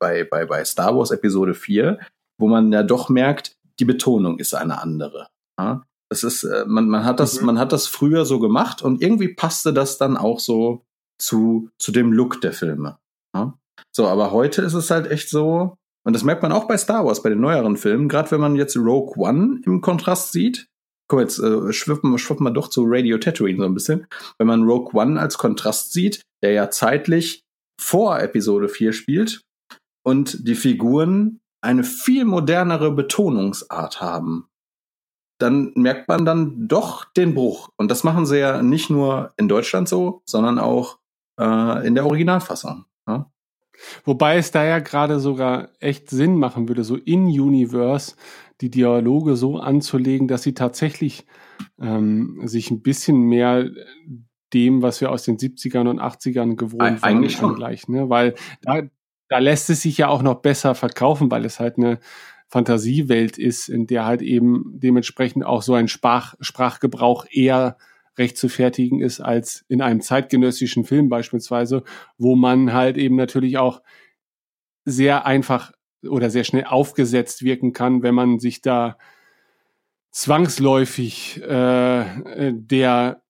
bei, 0.01 0.25
bei, 0.25 0.47
bei 0.47 0.65
Star 0.65 0.97
Wars 0.97 1.11
Episode 1.11 1.55
4, 1.55 1.99
wo 2.39 2.49
man 2.49 2.73
ja 2.73 2.83
doch 2.83 3.09
merkt, 3.09 3.57
die 3.81 3.85
Betonung 3.85 4.39
ist 4.39 4.55
eine 4.55 4.81
andere. 4.81 5.29
Ja? 5.59 5.85
Es 6.11 6.25
ist, 6.25 6.45
äh, 6.45 6.65
man, 6.67 6.89
man 6.89 7.05
hat 7.05 7.21
das, 7.21 7.41
mhm. 7.41 7.47
man 7.47 7.59
hat 7.59 7.73
das 7.73 7.87
früher 7.87 8.25
so 8.25 8.39
gemacht 8.39 8.83
und 8.83 9.03
irgendwie 9.03 9.35
passte 9.35 9.73
das 9.73 9.99
dann 9.99 10.17
auch 10.17 10.41
so 10.41 10.85
zu, 11.21 11.71
zu 11.79 11.93
dem 11.93 12.13
Look 12.13 12.41
der 12.41 12.53
Filme. 12.53 12.99
Ja? 13.35 13.59
So, 13.95 14.07
aber 14.07 14.31
heute 14.33 14.63
ist 14.63 14.75
es 14.75 14.91
halt 14.91 15.11
echt 15.11 15.29
so, 15.29 15.77
und 16.09 16.15
das 16.15 16.25
merkt 16.25 16.43
man 16.43 16.53
auch 16.53 16.67
bei 16.67 16.79
Star 16.79 17.05
Wars, 17.05 17.23
bei 17.23 17.29
den 17.29 17.43
neueren 17.43 17.77
Filmen, 17.77 18.09
gerade 18.09 18.31
wenn 18.31 18.41
man 18.41 18.57
jetzt 18.57 18.79
Rogue 18.79 19.13
One 19.19 19.61
im 19.67 19.83
Kontrast 19.83 20.33
sieht. 20.33 20.67
Komm, 21.07 21.21
jetzt 21.21 21.39
äh, 21.39 21.71
schwippen, 21.71 22.17
schwippen 22.17 22.45
wir 22.45 22.51
doch 22.51 22.69
zu 22.69 22.85
Radio 22.87 23.19
Tatooine 23.19 23.59
so 23.59 23.65
ein 23.67 23.75
bisschen. 23.75 24.07
Wenn 24.39 24.47
man 24.47 24.63
Rogue 24.63 24.99
One 24.99 25.21
als 25.21 25.37
Kontrast 25.37 25.93
sieht, 25.93 26.23
der 26.43 26.53
ja 26.53 26.71
zeitlich 26.71 27.43
vor 27.79 28.19
Episode 28.21 28.71
4 28.71 28.95
spielt 28.95 29.43
und 30.03 30.49
die 30.49 30.55
Figuren 30.55 31.41
eine 31.61 31.85
viel 31.85 32.25
modernere 32.25 32.91
Betonungsart 32.91 34.01
haben 34.01 34.49
dann 35.39 35.73
merkt 35.77 36.09
man 36.09 36.25
dann 36.25 36.67
doch 36.67 37.05
den 37.05 37.35
Bruch. 37.35 37.69
Und 37.77 37.91
das 37.91 38.05
machen 38.05 38.27
sie 38.27 38.39
ja 38.39 38.63
nicht 38.63 38.91
nur 38.91 39.33
in 39.37 39.49
Deutschland 39.49 39.89
so, 39.89 40.23
sondern 40.27 40.59
auch 40.59 40.99
äh, 41.41 41.87
in 41.87 41.95
der 41.95 42.07
Originalfassung. 42.07 42.85
Ja? 43.07 43.31
Wobei 44.05 44.37
es 44.37 44.51
da 44.51 44.65
ja 44.65 44.79
gerade 44.79 45.21
sogar 45.21 45.71
echt 45.81 46.11
Sinn 46.11 46.37
machen 46.37 46.69
würde, 46.69 46.85
so 46.85 46.97
in 46.97 47.27
Universe 47.27 48.17
die 48.61 48.71
Dialoge 48.71 49.37
so 49.37 49.59
anzulegen, 49.59 50.29
dass 50.29 50.43
sie 50.43 50.55
tatsächlich 50.55 51.27
ähm, 51.81 52.41
sich 52.45 52.71
ein 52.71 52.83
bisschen 52.83 53.21
mehr 53.21 53.71
dem, 54.53 54.83
was 54.83 55.01
wir 55.01 55.11
aus 55.11 55.25
den 55.25 55.37
70ern 55.37 55.89
und 55.89 56.01
80ern 56.01 56.57
gewohnt 56.57 56.81
waren, 56.81 57.03
eigentlich 57.03 57.37
schon. 57.37 57.55
gleich, 57.55 57.87
ne? 57.89 58.09
Weil 58.09 58.35
da, 58.63 58.83
da 59.29 59.39
lässt 59.39 59.71
es 59.71 59.83
sich 59.83 59.99
ja 59.99 60.09
auch 60.09 60.23
noch 60.23 60.37
besser 60.37 60.75
verkaufen, 60.75 61.31
weil 61.31 61.45
es 61.45 61.61
halt 61.61 61.77
eine 61.77 61.99
Fantasiewelt 62.49 63.37
ist, 63.37 63.69
in 63.69 63.87
der 63.87 64.07
halt 64.07 64.23
eben 64.23 64.65
dementsprechend 64.79 65.45
auch 65.45 65.61
so 65.61 65.75
ein 65.75 65.87
Sprach, 65.87 66.35
Sprachgebrauch 66.41 67.27
eher 67.31 67.77
recht 68.19 68.37
zu 68.37 68.49
fertigen 68.49 69.01
ist 69.01 69.21
als 69.21 69.65
in 69.69 69.83
einem 69.83 70.01
zeitgenössischen 70.01 70.85
Film 70.85 71.09
beispielsweise, 71.09 71.85
wo 72.17 72.37
man 72.37 72.73
halt 72.73 72.97
eben 72.97 73.17
natürlich 73.17 73.59
auch 73.59 73.83
sehr 74.85 75.27
einfach 75.27 75.73
oder 76.03 76.31
sehr 76.31 76.45
schnell 76.45 76.65
aufgesetzt 76.65 77.43
wirken 77.43 77.73
kann, 77.73 78.03
wenn 78.03 78.15
man 78.15 78.39
sich 78.39 78.63
da 78.63 78.97
zwangsläufig 80.11 81.43
äh, 81.43 82.53
der 82.53 83.23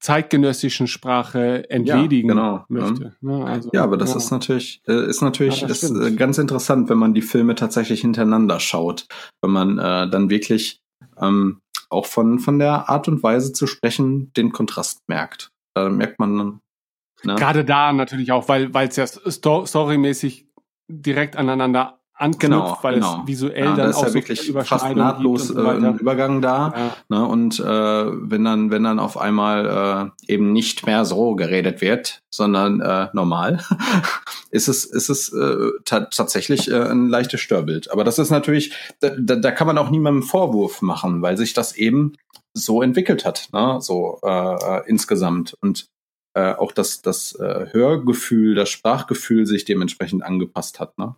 zeitgenössischen 0.00 0.86
Sprache 0.86 1.68
entledigen 1.70 2.28
ja, 2.28 2.34
genau. 2.34 2.64
möchte. 2.68 3.16
Ja, 3.20 3.44
also, 3.44 3.70
ja 3.72 3.82
aber 3.82 3.96
das 3.96 4.14
ist 4.14 4.30
natürlich, 4.30 4.80
äh, 4.86 5.08
ist 5.08 5.22
natürlich 5.22 5.62
ist 5.62 5.90
äh, 5.90 6.12
ganz 6.12 6.38
interessant, 6.38 6.88
wenn 6.88 6.98
man 6.98 7.14
die 7.14 7.22
Filme 7.22 7.54
tatsächlich 7.54 8.02
hintereinander 8.02 8.60
schaut, 8.60 9.06
wenn 9.42 9.50
man 9.50 9.78
äh, 9.78 10.08
dann 10.08 10.30
wirklich 10.30 10.80
ähm, 11.20 11.60
auch 11.90 12.06
von, 12.06 12.38
von 12.38 12.58
der 12.58 12.88
Art 12.88 13.08
und 13.08 13.22
Weise 13.22 13.52
zu 13.52 13.66
sprechen 13.66 14.32
den 14.34 14.52
Kontrast 14.52 15.08
merkt. 15.08 15.50
Da 15.74 15.88
merkt 15.88 16.18
man. 16.18 16.60
Ne? 17.24 17.34
Gerade 17.34 17.64
da 17.64 17.92
natürlich 17.92 18.32
auch, 18.32 18.48
weil 18.48 18.74
es 18.74 18.96
ja 18.96 19.06
storymäßig 19.06 20.48
direkt 20.88 21.36
aneinander 21.36 21.97
anknüpft, 22.18 22.40
genau, 22.40 22.78
weil 22.82 22.94
genau. 22.94 23.20
es 23.22 23.26
visuell 23.26 23.64
ja, 23.64 23.74
dann 23.74 23.92
auch 23.94 24.02
ja 24.02 24.08
so 24.08 24.14
wirklich 24.14 24.52
fast 24.64 24.94
nahtlos 24.94 25.48
so 25.48 25.62
äh, 25.62 25.90
Übergang 25.98 26.42
da. 26.42 26.72
Ja. 26.76 26.96
Ne, 27.08 27.26
und 27.26 27.60
äh, 27.60 27.64
wenn 27.64 28.44
dann 28.44 28.70
wenn 28.70 28.84
dann 28.84 28.98
auf 28.98 29.16
einmal 29.16 30.12
äh, 30.26 30.32
eben 30.32 30.52
nicht 30.52 30.84
mehr 30.86 31.04
so 31.04 31.36
geredet 31.36 31.80
wird, 31.80 32.22
sondern 32.30 32.80
äh, 32.80 33.08
normal, 33.12 33.62
ist 34.50 34.68
es 34.68 34.84
ist 34.84 35.08
es 35.08 35.32
äh, 35.32 35.70
tatsächlich 35.84 36.70
äh, 36.70 36.90
ein 36.90 37.08
leichtes 37.08 37.40
Störbild. 37.40 37.90
Aber 37.90 38.04
das 38.04 38.18
ist 38.18 38.30
natürlich, 38.30 38.72
da, 39.00 39.10
da 39.10 39.50
kann 39.52 39.66
man 39.66 39.78
auch 39.78 39.90
niemandem 39.90 40.24
Vorwurf 40.24 40.82
machen, 40.82 41.22
weil 41.22 41.36
sich 41.36 41.54
das 41.54 41.76
eben 41.76 42.14
so 42.52 42.82
entwickelt 42.82 43.24
hat, 43.24 43.48
ne? 43.52 43.78
so 43.80 44.18
äh, 44.24 44.28
äh 44.28 44.82
insgesamt 44.88 45.54
und 45.60 45.86
äh, 46.34 46.54
auch 46.54 46.72
das 46.72 47.02
das 47.02 47.34
äh, 47.36 47.66
Hörgefühl, 47.70 48.56
das 48.56 48.70
Sprachgefühl 48.70 49.46
sich 49.46 49.64
dementsprechend 49.64 50.24
angepasst 50.24 50.80
hat. 50.80 50.98
Ne? 50.98 51.14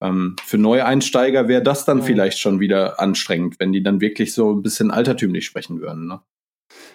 Ähm, 0.00 0.36
für 0.44 0.58
Neueinsteiger 0.58 1.48
wäre 1.48 1.62
das 1.62 1.84
dann 1.84 1.98
ja. 1.98 2.04
vielleicht 2.04 2.38
schon 2.38 2.60
wieder 2.60 3.00
anstrengend, 3.00 3.60
wenn 3.60 3.72
die 3.72 3.82
dann 3.82 4.00
wirklich 4.00 4.32
so 4.32 4.52
ein 4.52 4.62
bisschen 4.62 4.90
altertümlich 4.90 5.44
sprechen 5.44 5.80
würden. 5.80 6.06
Ne? 6.06 6.20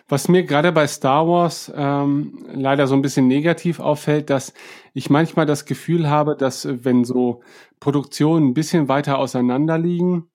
Was 0.07 0.27
mir 0.27 0.44
gerade 0.44 0.72
bei 0.72 0.88
Star 0.88 1.27
Wars 1.27 1.72
ähm, 1.76 2.45
leider 2.53 2.88
so 2.88 2.95
ein 2.95 3.02
bisschen 3.02 3.27
negativ 3.27 3.80
auffällt, 3.80 4.30
dass 4.30 4.53
ich 4.94 5.10
manchmal 5.10 5.45
das 5.45 5.65
Gefühl 5.65 6.10
habe, 6.10 6.36
dass 6.36 6.65
äh, 6.65 6.84
wenn 6.84 7.06
so 7.06 7.41
Produktionen 7.80 8.49
ein 8.49 8.53
bisschen 8.53 8.88
weiter 8.88 9.18
auseinander 9.18 9.77
liegen, 9.77 10.30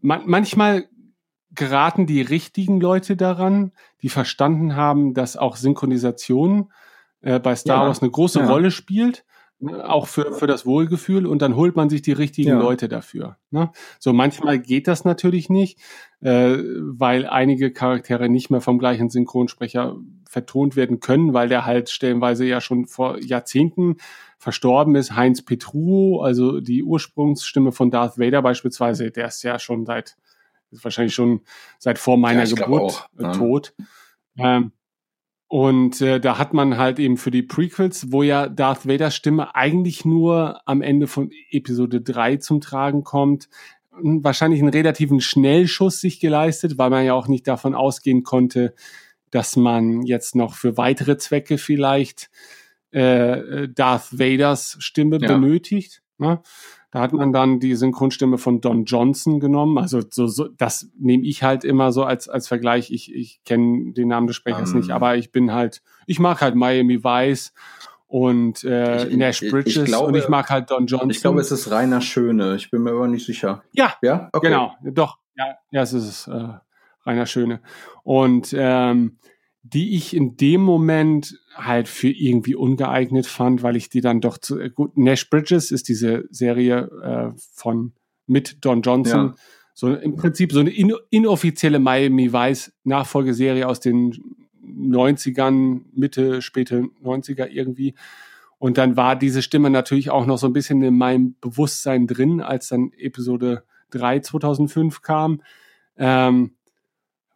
man 0.00 0.22
manchmal 0.26 0.88
geraten 1.50 2.06
die 2.06 2.20
richtigen 2.20 2.80
Leute 2.80 3.16
daran, 3.16 3.72
die 4.02 4.08
verstanden 4.08 4.74
haben, 4.74 5.14
dass 5.14 5.36
auch 5.36 5.56
Synchronisation 5.56 6.72
äh, 7.20 7.38
bei 7.38 7.54
Star 7.54 7.82
ja, 7.82 7.86
Wars 7.86 8.02
eine 8.02 8.10
große 8.10 8.40
ja. 8.40 8.46
Rolle 8.46 8.72
spielt 8.72 9.24
Ne? 9.64 9.88
Auch 9.88 10.06
für, 10.08 10.32
für 10.32 10.46
das 10.46 10.66
Wohlgefühl 10.66 11.26
und 11.26 11.40
dann 11.40 11.56
holt 11.56 11.74
man 11.74 11.88
sich 11.88 12.02
die 12.02 12.12
richtigen 12.12 12.50
ja. 12.50 12.58
Leute 12.58 12.88
dafür. 12.88 13.38
Ne? 13.50 13.70
So 13.98 14.12
manchmal 14.12 14.58
geht 14.58 14.86
das 14.88 15.04
natürlich 15.04 15.48
nicht, 15.48 15.78
äh, 16.20 16.56
weil 16.80 17.26
einige 17.26 17.72
Charaktere 17.72 18.28
nicht 18.28 18.50
mehr 18.50 18.60
vom 18.60 18.78
gleichen 18.78 19.08
Synchronsprecher 19.08 19.96
vertont 20.28 20.76
werden 20.76 21.00
können, 21.00 21.32
weil 21.32 21.48
der 21.48 21.64
halt 21.64 21.88
stellenweise 21.88 22.44
ja 22.44 22.60
schon 22.60 22.86
vor 22.86 23.18
Jahrzehnten 23.22 23.96
verstorben 24.38 24.96
ist. 24.96 25.16
Heinz 25.16 25.42
Petruo, 25.42 26.20
also 26.20 26.60
die 26.60 26.84
Ursprungsstimme 26.84 27.72
von 27.72 27.90
Darth 27.90 28.18
Vader 28.18 28.42
beispielsweise, 28.42 29.10
der 29.10 29.28
ist 29.28 29.42
ja 29.42 29.58
schon 29.58 29.86
seit, 29.86 30.16
ist 30.70 30.84
wahrscheinlich 30.84 31.14
schon 31.14 31.40
seit 31.78 31.98
vor 31.98 32.18
meiner 32.18 32.44
ja, 32.44 32.54
Geburt 32.54 33.08
auch, 33.18 33.24
äh, 33.24 33.32
tot. 33.32 33.74
Ähm, 34.36 34.72
und 35.48 36.00
äh, 36.00 36.20
da 36.20 36.38
hat 36.38 36.54
man 36.54 36.78
halt 36.78 36.98
eben 36.98 37.16
für 37.16 37.30
die 37.30 37.42
Prequels, 37.42 38.10
wo 38.10 38.22
ja 38.22 38.48
Darth 38.48 38.86
Vaders 38.88 39.14
Stimme 39.14 39.54
eigentlich 39.54 40.04
nur 40.04 40.60
am 40.66 40.82
Ende 40.82 41.06
von 41.06 41.30
Episode 41.50 42.00
3 42.00 42.38
zum 42.38 42.60
Tragen 42.60 43.04
kommt, 43.04 43.48
wahrscheinlich 43.90 44.60
einen 44.60 44.70
relativen 44.70 45.20
Schnellschuss 45.20 46.00
sich 46.00 46.18
geleistet, 46.18 46.78
weil 46.78 46.90
man 46.90 47.04
ja 47.04 47.14
auch 47.14 47.28
nicht 47.28 47.46
davon 47.46 47.74
ausgehen 47.74 48.22
konnte, 48.22 48.74
dass 49.30 49.56
man 49.56 50.02
jetzt 50.02 50.34
noch 50.34 50.54
für 50.54 50.76
weitere 50.76 51.16
Zwecke 51.18 51.58
vielleicht 51.58 52.30
äh, 52.90 53.68
Darth 53.68 54.18
Vaders 54.18 54.76
Stimme 54.80 55.18
ja. 55.20 55.28
benötigt. 55.28 56.02
Ne? 56.18 56.40
Da 56.94 57.00
hat 57.00 57.12
man 57.12 57.32
dann 57.32 57.58
die 57.58 57.74
Synchronstimme 57.74 58.38
von 58.38 58.60
Don 58.60 58.84
Johnson 58.84 59.40
genommen. 59.40 59.78
Also 59.78 60.00
so, 60.08 60.28
so 60.28 60.46
das 60.46 60.88
nehme 60.96 61.24
ich 61.24 61.42
halt 61.42 61.64
immer 61.64 61.90
so 61.90 62.04
als 62.04 62.28
als 62.28 62.46
Vergleich. 62.46 62.92
Ich 62.92 63.12
ich 63.12 63.42
kenne 63.44 63.92
den 63.94 64.06
Namen 64.06 64.28
des 64.28 64.36
Sprechers 64.36 64.70
um. 64.70 64.76
nicht, 64.76 64.90
ähm. 64.90 64.94
aber 64.94 65.16
ich 65.16 65.32
bin 65.32 65.52
halt, 65.52 65.82
ich 66.06 66.20
mag 66.20 66.40
halt 66.40 66.54
Miami 66.54 67.02
Vice 67.02 67.52
und 68.06 68.62
äh, 68.62 69.08
ich, 69.08 69.16
Nash 69.16 69.40
Bridges 69.40 69.74
ich 69.74 69.84
glaube, 69.86 70.06
und 70.06 70.14
ich 70.14 70.28
mag 70.28 70.48
halt 70.50 70.70
Don 70.70 70.86
Johnson. 70.86 71.10
Ich 71.10 71.20
glaube, 71.20 71.40
es 71.40 71.50
ist 71.50 71.68
Rainer 71.68 72.00
Schöne. 72.00 72.54
Ich 72.54 72.70
bin 72.70 72.84
mir 72.84 72.92
aber 72.92 73.08
nicht 73.08 73.26
sicher. 73.26 73.64
Ja, 73.72 73.94
ja, 74.00 74.28
okay. 74.32 74.46
genau, 74.46 74.76
doch, 74.84 75.18
ja, 75.36 75.46
ja, 75.72 75.82
es 75.82 75.94
ist 75.94 76.28
äh, 76.28 76.48
Rainer 77.04 77.26
Schöne 77.26 77.60
und 78.04 78.54
ähm, 78.56 79.18
die 79.64 79.96
ich 79.96 80.14
in 80.14 80.36
dem 80.36 80.60
Moment 80.60 81.40
halt 81.54 81.88
für 81.88 82.10
irgendwie 82.10 82.54
ungeeignet 82.54 83.26
fand, 83.26 83.62
weil 83.62 83.76
ich 83.76 83.88
die 83.88 84.02
dann 84.02 84.20
doch 84.20 84.36
zu 84.36 84.60
äh, 84.60 84.68
gut. 84.68 84.96
Nash 84.98 85.28
Bridges 85.30 85.70
ist 85.70 85.88
diese 85.88 86.24
Serie 86.30 86.90
äh, 87.02 87.38
von 87.54 87.92
mit 88.26 88.64
Don 88.64 88.82
Johnson. 88.82 89.28
Ja. 89.28 89.34
So 89.72 89.92
im 89.94 90.16
Prinzip 90.16 90.52
so 90.52 90.60
eine 90.60 90.70
in, 90.70 90.92
inoffizielle 91.10 91.78
Miami 91.78 92.32
Vice 92.32 92.72
Nachfolgeserie 92.84 93.66
aus 93.66 93.80
den 93.80 94.12
90ern, 94.62 95.80
Mitte, 95.94 96.42
späte 96.42 96.84
90er 97.02 97.46
irgendwie. 97.46 97.94
Und 98.58 98.76
dann 98.78 98.96
war 98.96 99.16
diese 99.16 99.42
Stimme 99.42 99.70
natürlich 99.70 100.10
auch 100.10 100.26
noch 100.26 100.38
so 100.38 100.46
ein 100.46 100.52
bisschen 100.52 100.82
in 100.82 100.96
meinem 100.96 101.36
Bewusstsein 101.40 102.06
drin, 102.06 102.40
als 102.40 102.68
dann 102.68 102.92
Episode 102.98 103.64
3 103.90 104.20
2005 104.20 105.00
kam. 105.00 105.42
Ähm, 105.96 106.53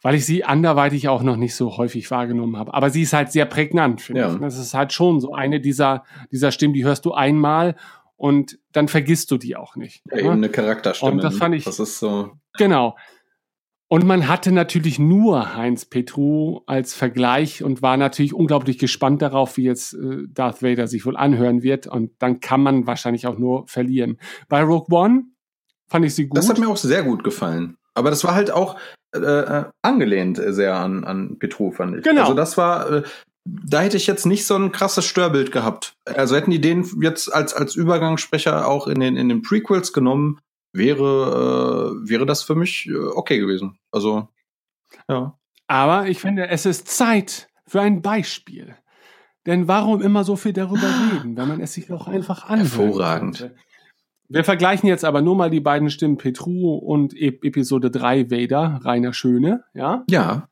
weil 0.08 0.14
ich 0.14 0.24
sie 0.24 0.42
anderweitig 0.42 1.06
auch 1.10 1.22
noch 1.22 1.36
nicht 1.36 1.54
so 1.54 1.76
häufig 1.76 2.10
wahrgenommen 2.10 2.56
habe. 2.56 2.72
Aber 2.72 2.88
sie 2.88 3.02
ist 3.02 3.12
halt 3.12 3.30
sehr 3.30 3.44
prägnant, 3.44 4.00
finde 4.00 4.22
ja. 4.22 4.32
ich. 4.32 4.40
Das 4.40 4.56
ist 4.56 4.72
halt 4.72 4.94
schon 4.94 5.20
so 5.20 5.34
eine 5.34 5.60
dieser, 5.60 6.02
dieser 6.32 6.50
Stimmen, 6.50 6.72
die 6.72 6.82
hörst 6.82 7.04
du 7.04 7.12
einmal 7.12 7.76
und 8.16 8.58
dann 8.72 8.88
vergisst 8.88 9.30
du 9.30 9.36
die 9.36 9.54
auch 9.54 9.76
nicht. 9.76 10.02
Ja, 10.10 10.16
ne? 10.16 10.22
eben 10.22 10.30
eine 10.30 10.48
Charakterstimme. 10.48 11.12
Und 11.12 11.22
das 11.22 11.36
fand 11.36 11.54
ich. 11.56 11.64
Das 11.64 11.78
ist 11.78 11.98
so. 11.98 12.30
Genau. 12.56 12.96
Und 13.88 14.06
man 14.06 14.28
hatte 14.28 14.50
natürlich 14.50 14.98
nur 14.98 15.54
Heinz 15.54 15.84
Petru 15.84 16.62
als 16.64 16.94
Vergleich 16.94 17.62
und 17.62 17.82
war 17.82 17.98
natürlich 17.98 18.32
unglaublich 18.32 18.78
gespannt 18.78 19.20
darauf, 19.20 19.58
wie 19.58 19.64
jetzt 19.64 19.92
äh, 19.92 20.22
Darth 20.30 20.62
Vader 20.62 20.88
sich 20.88 21.04
wohl 21.04 21.18
anhören 21.18 21.62
wird. 21.62 21.86
Und 21.86 22.12
dann 22.18 22.40
kann 22.40 22.62
man 22.62 22.86
wahrscheinlich 22.86 23.26
auch 23.26 23.36
nur 23.36 23.68
verlieren. 23.68 24.16
Bei 24.48 24.62
Rogue 24.62 24.86
One 24.90 25.24
fand 25.86 26.06
ich 26.06 26.14
sie 26.14 26.28
gut. 26.28 26.38
Das 26.38 26.48
hat 26.48 26.58
mir 26.58 26.70
auch 26.70 26.78
sehr 26.78 27.02
gut 27.02 27.22
gefallen. 27.22 27.76
Aber 27.92 28.08
das 28.08 28.24
war 28.24 28.34
halt 28.34 28.50
auch, 28.50 28.76
äh, 29.14 29.18
äh, 29.18 29.64
angelehnt 29.82 30.40
sehr 30.48 30.76
an, 30.76 31.04
an 31.04 31.38
Petru, 31.38 31.70
fand 31.70 31.96
ich. 31.96 32.04
Genau. 32.04 32.22
Also 32.22 32.34
das 32.34 32.56
war, 32.56 32.90
äh, 32.90 33.02
da 33.44 33.80
hätte 33.80 33.96
ich 33.96 34.06
jetzt 34.06 34.26
nicht 34.26 34.46
so 34.46 34.56
ein 34.56 34.72
krasses 34.72 35.04
Störbild 35.06 35.52
gehabt. 35.52 35.94
Also 36.04 36.36
hätten 36.36 36.50
die 36.50 36.60
den 36.60 36.86
jetzt 37.00 37.32
als, 37.32 37.54
als 37.54 37.74
Übergangssprecher 37.74 38.68
auch 38.68 38.86
in 38.86 39.00
den, 39.00 39.16
in 39.16 39.28
den 39.28 39.42
Prequels 39.42 39.92
genommen, 39.92 40.40
wäre, 40.72 41.94
äh, 42.04 42.08
wäre 42.08 42.26
das 42.26 42.42
für 42.42 42.54
mich 42.54 42.86
äh, 42.88 42.96
okay 42.96 43.38
gewesen. 43.38 43.78
Also, 43.90 44.28
ja. 45.08 45.38
Aber 45.66 46.08
ich 46.08 46.20
finde, 46.20 46.48
es 46.48 46.66
ist 46.66 46.88
Zeit 46.88 47.48
für 47.66 47.80
ein 47.80 48.02
Beispiel. 48.02 48.76
Denn 49.46 49.68
warum 49.68 50.02
immer 50.02 50.24
so 50.24 50.36
viel 50.36 50.52
darüber 50.52 50.88
reden, 51.12 51.36
wenn 51.36 51.48
man 51.48 51.60
es 51.60 51.72
sich 51.72 51.90
auch 51.90 52.08
einfach 52.08 52.44
anhört? 52.44 52.72
Hervorragend. 52.72 53.38
Könnte? 53.38 53.56
Wir 54.30 54.44
vergleichen 54.44 54.86
jetzt 54.90 55.06
aber 55.06 55.22
nur 55.22 55.36
mal 55.36 55.48
die 55.48 55.60
beiden 55.60 55.88
Stimmen 55.88 56.18
Petru 56.18 56.74
und 56.74 57.14
e 57.14 57.28
Episode 57.42 57.90
3 57.90 58.30
Vader, 58.30 58.78
Rainer 58.84 59.14
Schöne, 59.14 59.64
ja? 59.72 60.04
Ja. 60.10 60.48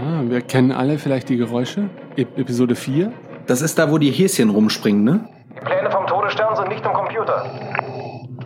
Ah, 0.00 0.22
wir 0.24 0.40
kennen 0.40 0.72
alle 0.72 0.98
vielleicht 0.98 1.28
die 1.28 1.36
Geräusche. 1.36 1.90
E 2.16 2.22
Episode 2.22 2.74
4. 2.74 3.12
Das 3.46 3.62
ist 3.62 3.78
da, 3.78 3.88
wo 3.92 3.98
die 3.98 4.10
Häschen 4.10 4.50
rumspringen, 4.50 5.04
ne? 5.04 5.28
Die 5.54 5.64
Pläne 5.64 5.88
vom 5.88 6.04
Todesstern 6.08 6.56
sind 6.56 6.68
nicht 6.68 6.84
im 6.84 6.92
Computer. 6.92 7.44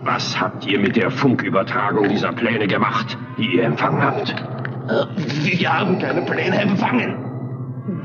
Was 0.02 0.38
habt 0.38 0.66
ihr 0.66 0.78
mit 0.78 0.96
der 0.96 1.10
Funkübertragung 1.10 2.10
dieser 2.10 2.32
Pläne 2.34 2.66
gemacht, 2.66 3.16
die 3.38 3.56
ihr 3.56 3.64
empfangen 3.64 4.02
habt? 4.02 4.34
Wir 5.16 5.72
haben 5.72 5.98
keine 5.98 6.20
Pläne 6.26 6.60
empfangen. 6.60 7.25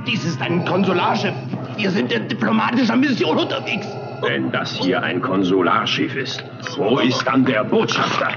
Dies 0.08 0.26
ist 0.26 0.42
ein 0.42 0.66
Konsularschiff 0.66 1.36
wir 1.82 1.90
sind 1.90 2.12
in 2.12 2.28
diplomatischer 2.28 2.96
Mission 2.96 3.38
unterwegs. 3.38 3.88
Wenn 4.22 4.52
das 4.52 4.78
hier 4.78 5.02
ein 5.02 5.22
Konsularschiff 5.22 6.16
ist, 6.16 6.44
wo 6.78 7.00
ist 7.00 7.24
dann 7.26 7.44
der 7.44 7.64
Botschafter? 7.64 8.30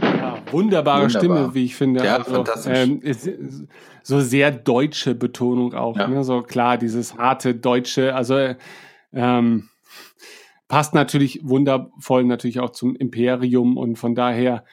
Ja, 0.00 0.38
wunderbare 0.50 1.02
Wunderbar. 1.02 1.10
Stimme, 1.10 1.54
wie 1.54 1.64
ich 1.66 1.76
finde. 1.76 2.04
Ja, 2.04 2.16
also, 2.16 2.36
fantastisch. 2.36 2.78
Ähm, 2.78 3.68
so 4.02 4.20
sehr 4.20 4.50
deutsche 4.50 5.14
Betonung 5.14 5.74
auch. 5.74 5.96
Ja. 5.98 6.08
Ne? 6.08 6.24
So 6.24 6.40
klar, 6.40 6.78
dieses 6.78 7.18
harte 7.18 7.54
Deutsche. 7.54 8.14
Also 8.14 8.54
ähm, 9.12 9.68
passt 10.68 10.94
natürlich 10.94 11.40
wundervoll 11.42 12.24
natürlich 12.24 12.60
auch 12.60 12.70
zum 12.70 12.96
Imperium 12.96 13.76
und 13.76 13.96
von 13.96 14.14
daher 14.14 14.64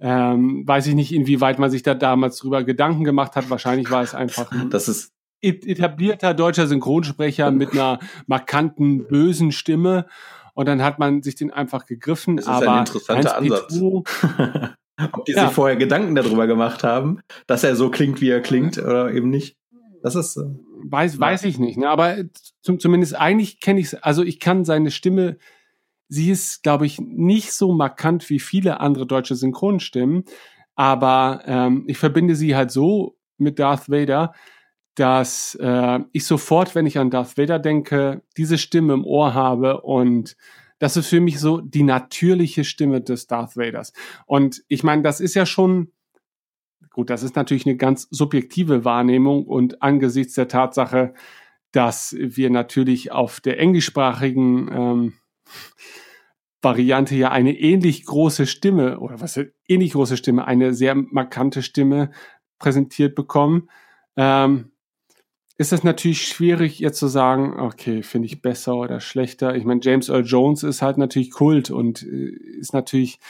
ähm, 0.00 0.66
weiß 0.66 0.86
ich 0.88 0.94
nicht, 0.94 1.12
inwieweit 1.12 1.58
man 1.58 1.70
sich 1.70 1.82
da 1.82 1.94
damals 1.94 2.38
drüber 2.38 2.64
Gedanken 2.64 3.04
gemacht 3.04 3.36
hat. 3.36 3.50
Wahrscheinlich 3.50 3.90
war 3.90 4.02
es 4.02 4.14
einfach. 4.14 4.50
Das 4.70 4.88
ist 4.88 5.12
etablierter 5.40 6.34
deutscher 6.34 6.66
Synchronsprecher 6.66 7.50
mit 7.50 7.72
einer 7.72 7.98
markanten, 8.26 9.06
bösen 9.06 9.52
Stimme. 9.52 10.06
Und 10.54 10.66
dann 10.66 10.82
hat 10.82 10.98
man 10.98 11.22
sich 11.22 11.34
den 11.34 11.50
einfach 11.50 11.84
gegriffen. 11.86 12.36
Das 12.36 12.46
ist 12.46 12.50
aber 12.50 12.72
ein 12.72 12.78
interessanter 12.80 13.36
Ansatz. 13.36 13.80
Ob 15.12 15.24
die 15.24 15.32
ja. 15.32 15.46
sich 15.46 15.54
vorher 15.54 15.76
Gedanken 15.76 16.14
darüber 16.14 16.46
gemacht 16.46 16.84
haben, 16.84 17.18
dass 17.48 17.64
er 17.64 17.74
so 17.74 17.90
klingt, 17.90 18.20
wie 18.20 18.30
er 18.30 18.40
klingt, 18.40 18.78
oder 18.78 19.12
eben 19.12 19.28
nicht. 19.28 19.56
Das 20.02 20.14
ist. 20.14 20.36
Äh, 20.36 20.44
weiß, 20.84 21.18
weiß 21.18 21.44
ich 21.44 21.58
nicht. 21.58 21.78
Ne? 21.78 21.88
Aber 21.88 22.16
zum, 22.62 22.78
zumindest 22.78 23.16
eigentlich 23.16 23.60
kenne 23.60 23.80
ich 23.80 23.86
es. 23.86 23.94
Also 23.94 24.22
ich 24.22 24.38
kann 24.38 24.64
seine 24.64 24.90
Stimme. 24.90 25.38
Sie 26.08 26.30
ist, 26.30 26.62
glaube 26.62 26.86
ich, 26.86 27.00
nicht 27.00 27.52
so 27.52 27.72
markant 27.72 28.28
wie 28.30 28.40
viele 28.40 28.80
andere 28.80 29.06
deutsche 29.06 29.34
Synchronstimmen. 29.34 30.24
Aber 30.74 31.42
ähm, 31.46 31.84
ich 31.86 31.98
verbinde 31.98 32.34
sie 32.34 32.56
halt 32.56 32.70
so 32.70 33.16
mit 33.38 33.58
Darth 33.58 33.88
Vader, 33.88 34.32
dass 34.94 35.56
äh, 35.60 36.00
ich 36.12 36.24
sofort, 36.24 36.74
wenn 36.74 36.86
ich 36.86 36.98
an 36.98 37.10
Darth 37.10 37.36
Vader 37.36 37.58
denke, 37.58 38.22
diese 38.36 38.58
Stimme 38.58 38.94
im 38.94 39.04
Ohr 39.04 39.34
habe 39.34 39.80
und 39.80 40.36
das 40.78 40.96
ist 40.96 41.08
für 41.08 41.20
mich 41.20 41.40
so 41.40 41.60
die 41.60 41.82
natürliche 41.82 42.64
Stimme 42.64 43.00
des 43.00 43.26
Darth 43.26 43.56
Vaders. 43.56 43.92
Und 44.26 44.62
ich 44.68 44.82
meine, 44.82 45.02
das 45.02 45.20
ist 45.20 45.34
ja 45.34 45.46
schon, 45.46 45.92
gut, 46.90 47.10
das 47.10 47.22
ist 47.22 47.36
natürlich 47.36 47.66
eine 47.66 47.76
ganz 47.76 48.08
subjektive 48.10 48.84
Wahrnehmung 48.84 49.46
und 49.46 49.82
angesichts 49.82 50.34
der 50.34 50.48
Tatsache, 50.48 51.14
dass 51.72 52.14
wir 52.18 52.50
natürlich 52.50 53.12
auf 53.12 53.40
der 53.40 53.58
englischsprachigen 53.58 54.68
ähm, 54.72 55.12
Variante 56.62 57.14
ja 57.14 57.30
eine 57.30 57.58
ähnlich 57.58 58.04
große 58.04 58.46
Stimme 58.46 58.98
oder 58.98 59.20
was 59.20 59.38
ähnlich 59.68 59.92
große 59.92 60.16
Stimme, 60.16 60.46
eine 60.46 60.72
sehr 60.72 60.94
markante 60.94 61.62
Stimme 61.62 62.10
präsentiert 62.58 63.14
bekommen. 63.14 63.68
Ähm, 64.16 64.72
ist 65.56 65.72
es 65.72 65.84
natürlich 65.84 66.26
schwierig, 66.26 66.80
jetzt 66.80 66.98
zu 66.98 67.06
sagen, 67.06 67.60
okay, 67.60 68.02
finde 68.02 68.26
ich 68.26 68.42
besser 68.42 68.74
oder 68.76 69.00
schlechter. 69.00 69.54
Ich 69.54 69.64
meine, 69.64 69.80
James 69.82 70.08
Earl 70.08 70.24
Jones 70.24 70.64
ist 70.64 70.82
halt 70.82 70.98
natürlich 70.98 71.30
Kult 71.30 71.70
und 71.70 72.02
äh, 72.02 72.30
ist 72.58 72.72
natürlich 72.72 73.20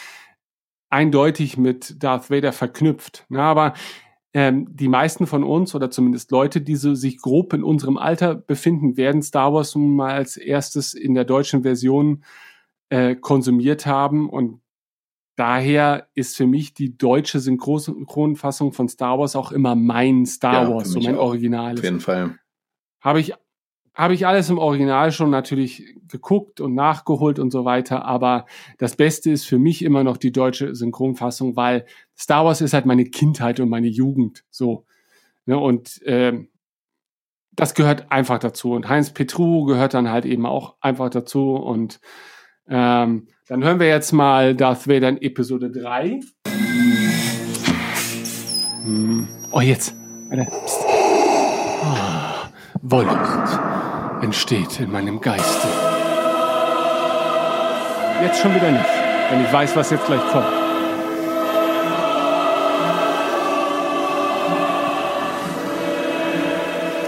eindeutig 0.89 1.59
mit 1.59 2.03
Darth 2.03 2.31
Vader 2.31 2.53
verknüpft. 2.53 3.27
Na, 3.29 3.51
aber 3.51 3.75
ähm, 4.35 4.67
die 4.69 4.89
meisten 4.89 5.29
von 5.29 5.45
uns 5.45 5.77
oder 5.77 5.91
zumindest 5.91 6.33
Leute, 6.33 6.61
die 6.61 6.75
so 6.75 6.95
sich 6.95 7.19
grob 7.19 7.53
in 7.53 7.63
unserem 7.63 7.97
Alter 7.97 8.35
befinden, 8.35 8.97
werden 8.97 9.23
Star 9.23 9.55
Wars 9.55 9.77
nun 9.77 9.95
mal 9.95 10.13
als 10.13 10.37
erstes 10.37 10.93
in 10.93 11.15
der 11.15 11.25
deutschen 11.25 11.63
Version 11.63 12.25
äh, 12.89 13.15
konsumiert 13.15 13.87
haben 13.87 14.29
und 14.29 14.61
daher 15.37 16.09
ist 16.15 16.37
für 16.37 16.49
mich 16.49 16.75
die 16.75 16.99
deutsche 16.99 17.39
Synchronfassung 17.39 18.73
von 18.73 18.89
Star 18.89 19.21
Wars 19.21 19.37
auch 19.37 19.53
immer 19.53 19.77
mein 19.77 20.27
Star 20.27 20.65
ja, 20.65 20.75
Wars, 20.75 20.91
so 20.91 21.01
mein 21.01 21.17
Original. 21.17 21.75
Auf 21.75 21.85
jeden 21.85 22.01
Fall. 22.01 22.37
Habe 23.01 23.21
ich, 23.21 23.35
habe 23.95 24.15
ich 24.15 24.27
alles 24.27 24.51
im 24.51 24.59
Original 24.59 25.13
schon 25.13 25.31
natürlich 25.31 25.95
geguckt 26.09 26.61
und 26.61 26.75
nachgeholt 26.75 27.39
und 27.39 27.51
so 27.51 27.65
weiter, 27.65 28.05
aber 28.05 28.47
das 28.79 28.97
Beste 28.97 29.31
ist 29.31 29.45
für 29.45 29.59
mich 29.59 29.83
immer 29.83 30.03
noch 30.03 30.17
die 30.17 30.33
deutsche 30.33 30.75
Synchronfassung, 30.75 31.57
weil 31.57 31.87
Star 32.17 32.45
Wars 32.45 32.61
ist 32.61 32.75
halt 32.75 32.87
meine 32.87 33.05
Kindheit 33.05 33.61
und 33.61 33.69
meine 33.69 33.89
Jugend, 33.89 34.45
so. 34.51 34.85
Ne, 35.47 35.59
und 35.59 36.03
äh, 36.03 36.45
das 37.57 37.75
gehört 37.75 38.11
einfach 38.11 38.39
dazu. 38.39 38.73
Und 38.73 38.89
Heinz 38.89 39.11
Petru 39.11 39.65
gehört 39.65 39.95
dann 39.95 40.11
halt 40.11 40.25
eben 40.25 40.47
auch 40.47 40.77
einfach 40.81 41.11
dazu. 41.11 41.55
Und 41.55 42.01
ähm, 42.69 43.29
dann 43.47 43.63
hören 43.63 43.79
wir 43.79 43.89
jetzt 43.89 44.13
mal 44.13 44.55
Darth 44.55 44.89
Vader 44.89 45.11
in 45.11 45.23
Episode 45.23 45.71
3. 45.71 46.21
Hm. 48.85 49.29
Oh, 49.53 49.61
jetzt. 49.61 49.95
Oh, 51.83 52.49
Wollust 52.83 53.84
entsteht 54.23 54.81
in 54.81 54.91
meinem 54.91 55.21
Geiste. 55.21 55.69
Jetzt 58.23 58.41
schon 58.41 58.55
wieder 58.55 58.71
nicht, 58.71 58.85
wenn 59.31 59.45
ich 59.45 59.53
weiß, 59.53 59.77
was 59.77 59.91
jetzt 59.91 60.07
gleich 60.07 60.21
kommt. 60.33 60.47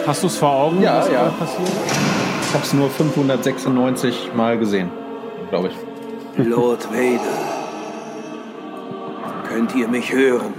Hast 0.06 0.22
du 0.22 0.26
es 0.28 0.36
vor 0.36 0.50
Augen, 0.50 0.82
ja, 0.82 0.98
was 0.98 1.10
ja. 1.10 1.28
passiert? 1.30 1.68
Ich 2.42 2.54
habe 2.54 2.64
es 2.64 2.72
nur 2.72 2.90
596 2.90 4.30
Mal 4.34 4.58
gesehen, 4.58 4.90
glaube 5.50 5.68
ich. 5.68 6.46
Lord 6.46 6.88
Vader, 6.92 7.20
könnt 9.48 9.74
ihr 9.74 9.88
mich 9.88 10.12
hören? 10.12 10.54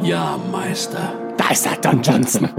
Ja, 0.00 0.38
Meister. 0.50 1.27
Da 1.48 1.54
ist 1.54 1.64
er, 1.64 1.76
Don 1.76 2.02
Johnson. 2.02 2.50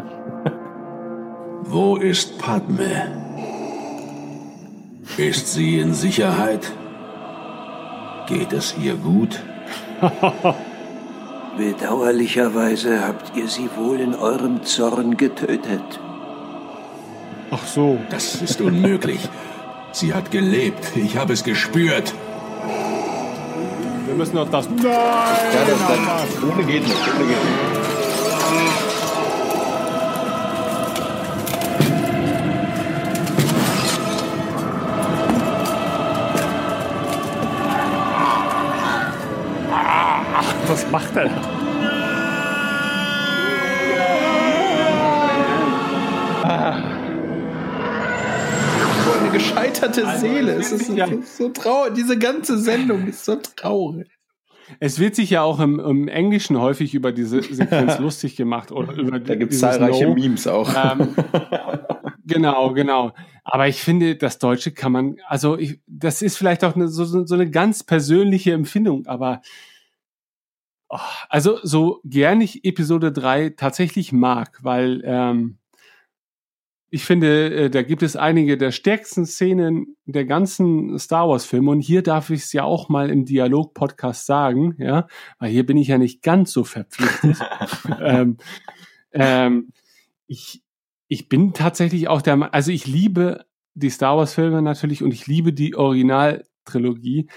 Wo 1.65 1.97
ist 1.97 2.39
Padme? 2.39 3.45
Ist 5.15 5.53
sie 5.53 5.77
in 5.77 5.93
Sicherheit? 5.93 6.71
Geht 8.27 8.51
es 8.51 8.73
ihr 8.81 8.95
gut? 8.95 9.41
Bedauerlicherweise 11.57 13.05
habt 13.05 13.37
ihr 13.37 13.47
sie 13.47 13.69
wohl 13.75 13.99
in 13.99 14.15
eurem 14.15 14.63
Zorn 14.63 15.17
getötet. 15.17 15.99
Ach 17.51 17.67
so. 17.67 17.99
Das 18.09 18.41
ist 18.41 18.59
unmöglich. 18.59 19.29
Sie 19.91 20.15
hat 20.15 20.31
gelebt. 20.31 20.97
Ich 20.97 21.15
habe 21.15 21.33
es 21.33 21.43
gespürt. 21.43 22.11
Wir 24.07 24.15
müssen 24.15 24.33
noch 24.33 24.49
das. 24.49 24.67
Nein! 24.67 24.83
Ja, 24.83 25.65
das, 25.67 25.77
das, 25.77 26.43
ohne 26.43 26.63
geht 26.63 26.81
nicht. 26.81 26.95
Ohne 26.95 27.27
geht 27.27 27.43
nicht. 27.43 27.78
Was 40.69 40.87
macht 40.91 41.15
er 41.15 41.25
da? 41.25 41.41
So 49.03 49.19
eine 49.19 49.31
gescheiterte 49.31 50.05
also, 50.05 50.27
Seele. 50.27 50.51
Es 50.53 50.71
ist 50.71 50.89
ja. 50.89 51.07
so, 51.23 51.49
traurig. 51.49 51.95
Diese 51.95 52.19
ganze 52.19 52.59
Sendung 52.59 53.07
ist 53.07 53.25
so 53.25 53.37
traurig. 53.37 54.11
Es 54.79 54.99
wird 54.99 55.15
sich 55.15 55.31
ja 55.31 55.41
auch 55.41 55.59
im, 55.59 55.79
im 55.79 56.07
Englischen 56.07 56.61
häufig 56.61 56.93
über 56.93 57.11
diese 57.11 57.41
Sequenz 57.41 57.97
lustig 57.99 58.35
gemacht. 58.35 58.71
Oder 58.71 58.93
über 58.93 59.19
da 59.19 59.33
gibt 59.33 59.53
es 59.53 59.61
zahlreiche 59.61 60.05
no. 60.05 60.13
Memes 60.13 60.45
auch. 60.45 60.69
Ähm, 60.69 61.15
genau, 62.27 62.73
genau. 62.73 63.13
Aber 63.43 63.67
ich 63.67 63.81
finde, 63.81 64.17
das 64.17 64.37
Deutsche 64.37 64.71
kann 64.71 64.91
man, 64.91 65.15
also 65.27 65.57
ich, 65.57 65.79
das 65.87 66.21
ist 66.21 66.37
vielleicht 66.37 66.63
auch 66.63 66.75
eine, 66.75 66.89
so, 66.89 67.05
so 67.05 67.33
eine 67.33 67.49
ganz 67.49 67.83
persönliche 67.83 68.53
Empfindung, 68.53 69.07
aber 69.07 69.41
also 71.29 71.59
so 71.63 72.01
gern 72.03 72.41
ich 72.41 72.65
Episode 72.65 73.11
3 73.11 73.51
tatsächlich 73.51 74.11
mag, 74.11 74.59
weil 74.63 75.01
ähm, 75.05 75.59
ich 76.91 77.05
finde, 77.05 77.53
äh, 77.53 77.69
da 77.69 77.83
gibt 77.83 78.01
es 78.01 78.15
einige 78.15 78.57
der 78.57 78.71
stärksten 78.71 79.25
Szenen 79.25 79.95
der 80.05 80.25
ganzen 80.25 80.97
Star 80.97 81.29
Wars 81.29 81.45
Filme 81.45 81.71
und 81.71 81.81
hier 81.81 82.01
darf 82.01 82.29
ich 82.31 82.43
es 82.43 82.53
ja 82.53 82.63
auch 82.63 82.89
mal 82.89 83.09
im 83.09 83.25
Dialog 83.25 83.73
Podcast 83.73 84.25
sagen, 84.25 84.75
ja, 84.79 85.07
weil 85.37 85.51
hier 85.51 85.65
bin 85.65 85.77
ich 85.77 85.89
ja 85.89 85.97
nicht 85.97 86.23
ganz 86.23 86.51
so 86.51 86.63
verpflichtet. 86.63 87.37
ähm, 88.01 88.37
ähm, 89.11 89.71
ich, 90.25 90.63
ich 91.07 91.29
bin 91.29 91.53
tatsächlich 91.53 92.07
auch 92.07 92.21
der, 92.21 92.53
also 92.53 92.71
ich 92.71 92.87
liebe 92.87 93.45
die 93.75 93.89
Star 93.89 94.17
Wars 94.17 94.33
Filme 94.33 94.61
natürlich 94.61 95.03
und 95.03 95.13
ich 95.13 95.27
liebe 95.27 95.53
die 95.53 95.75
Originaltrilogie. 95.75 97.29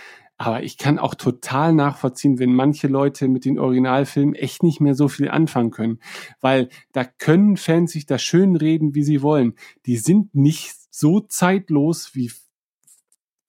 Aber 0.44 0.64
ich 0.64 0.76
kann 0.76 0.98
auch 0.98 1.14
total 1.14 1.72
nachvollziehen, 1.72 2.40
wenn 2.40 2.52
manche 2.52 2.88
Leute 2.88 3.28
mit 3.28 3.44
den 3.44 3.60
Originalfilmen 3.60 4.34
echt 4.34 4.64
nicht 4.64 4.80
mehr 4.80 4.96
so 4.96 5.06
viel 5.06 5.28
anfangen 5.28 5.70
können. 5.70 6.00
Weil 6.40 6.68
da 6.90 7.04
können 7.04 7.56
Fans 7.56 7.92
sich 7.92 8.06
das 8.06 8.22
schön 8.22 8.56
reden, 8.56 8.96
wie 8.96 9.04
sie 9.04 9.22
wollen. 9.22 9.54
Die 9.86 9.98
sind 9.98 10.34
nicht 10.34 10.74
so 10.90 11.20
zeitlos 11.20 12.16
wie 12.16 12.32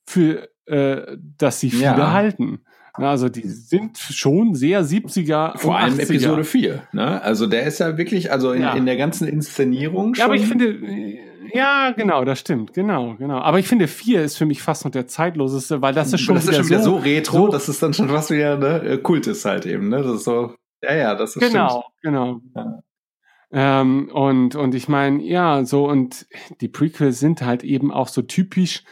für, 0.05 0.49
äh, 0.67 1.17
dass 1.39 1.59
sie 1.59 1.71
viele 1.71 1.83
ja. 1.83 2.11
halten. 2.11 2.59
Also 2.93 3.27
die 3.27 3.47
sind 3.47 3.97
schon 3.97 4.53
sehr 4.53 4.85
70er. 4.85 5.57
Vor 5.57 5.79
allem 5.79 5.95
80er. 5.95 6.01
Episode 6.03 6.43
4. 6.43 6.87
Ne? 6.91 7.23
Also 7.23 7.47
der 7.47 7.63
ist 7.63 7.79
ja 7.79 7.97
wirklich, 7.97 8.31
also 8.31 8.51
in, 8.51 8.61
ja. 8.61 8.75
in 8.75 8.85
der 8.85 8.97
ganzen 8.97 9.27
Inszenierung 9.27 10.13
schon. 10.13 10.19
Ja, 10.19 10.25
aber 10.25 10.35
ich 10.35 10.45
finde, 10.45 10.77
ja, 11.53 11.91
genau, 11.91 12.23
das 12.23 12.39
stimmt, 12.39 12.73
genau, 12.73 13.15
genau. 13.15 13.39
Aber 13.39 13.59
ich 13.59 13.67
finde, 13.67 13.87
4 13.87 14.23
ist 14.23 14.37
für 14.37 14.45
mich 14.45 14.61
fast 14.61 14.85
noch 14.85 14.91
der 14.91 15.07
zeitloseste, 15.07 15.81
weil 15.81 15.93
das 15.93 16.13
ist 16.13 16.21
schon, 16.21 16.35
das 16.35 16.47
ist 16.47 16.55
schon 16.55 16.65
wieder 16.67 16.79
so, 16.81 16.97
so 16.97 17.03
retro, 17.03 17.45
so, 17.45 17.47
dass 17.49 17.67
es 17.67 17.79
dann 17.79 17.93
schon 17.93 18.09
fast 18.09 18.31
wieder 18.31 18.57
ne, 18.57 18.81
äh, 18.83 18.97
Kult 18.97 19.27
ist 19.27 19.45
halt 19.45 19.65
eben. 19.65 19.89
Ne? 19.89 20.03
Das 20.03 20.15
ist 20.15 20.23
so, 20.23 20.55
ja, 20.81 20.95
ja, 20.95 21.15
das 21.15 21.35
ist 21.35 21.41
Genau, 21.41 21.69
stimmt. 21.69 22.01
genau. 22.01 22.41
Ja. 22.55 22.83
Ähm, 23.51 24.09
und, 24.11 24.55
und 24.55 24.73
ich 24.73 24.87
meine, 24.87 25.21
ja, 25.23 25.63
so, 25.63 25.87
und 25.87 26.25
die 26.61 26.67
Prequels 26.67 27.19
sind 27.19 27.43
halt 27.43 27.63
eben 27.63 27.91
auch 27.91 28.07
so 28.07 28.21
typisch 28.23 28.83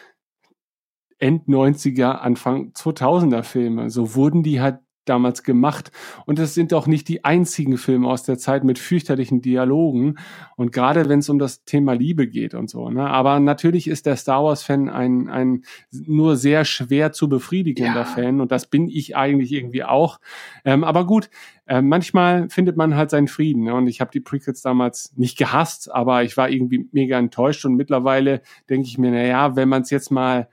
End 1.18 1.48
90er, 1.48 2.14
Anfang 2.14 2.72
2000er 2.74 3.44
Filme. 3.44 3.90
So 3.90 4.16
wurden 4.16 4.44
die 4.44 4.62
halt 4.62 4.80
damals 5.06 5.44
gemacht. 5.44 5.92
Und 6.26 6.40
es 6.40 6.54
sind 6.54 6.74
auch 6.74 6.88
nicht 6.88 7.08
die 7.08 7.24
einzigen 7.24 7.78
Filme 7.78 8.08
aus 8.08 8.24
der 8.24 8.38
Zeit 8.38 8.64
mit 8.64 8.80
fürchterlichen 8.80 9.42
Dialogen. 9.42 10.18
Und 10.56 10.72
gerade 10.72 11.10
wenn 11.10 11.20
es 11.20 11.30
um 11.30 11.40
das 11.40 11.64
Thema 11.64 11.94
Liebe 11.94 12.28
geht 12.28 12.54
und 12.54 12.70
so. 12.70 12.90
Ne? 12.90 13.08
Aber 13.10 13.40
natürlich 13.40 13.88
ist 13.88 14.06
der 14.06 14.16
Star 14.16 14.44
Wars-Fan 14.44 14.90
ein, 14.90 15.30
ein 15.30 15.64
nur 15.92 16.36
sehr 16.36 16.66
schwer 16.66 17.12
zu 17.12 17.30
befriedigender 17.30 18.02
ja. 18.02 18.06
Fan. 18.06 18.42
Und 18.42 18.52
das 18.52 18.68
bin 18.68 18.88
ich 18.88 19.16
eigentlich 19.16 19.52
irgendwie 19.52 19.84
auch. 19.84 20.20
Ähm, 20.66 20.84
aber 20.84 21.06
gut, 21.06 21.30
äh, 21.66 21.82
manchmal 21.82 22.50
findet 22.50 22.78
man 22.78 22.96
halt 22.96 23.10
seinen 23.10 23.28
Frieden. 23.28 23.64
Ne? 23.64 23.74
Und 23.74 23.88
ich 23.88 24.02
habe 24.02 24.12
die 24.12 24.20
Prequels 24.20 24.62
damals 24.62 25.14
nicht 25.16 25.38
gehasst, 25.38 25.92
aber 25.92 26.24
ich 26.24 26.38
war 26.38 26.50
irgendwie 26.50 26.90
mega 26.92 27.18
enttäuscht. 27.18 27.66
Und 27.66 27.76
mittlerweile 27.76 28.42
denke 28.70 28.88
ich 28.88 28.98
mir, 28.98 29.12
na 29.12 29.24
ja, 29.24 29.56
wenn 29.56 29.70
man 29.70 29.82
es 29.82 29.90
jetzt 29.90 30.12
mal 30.12 30.48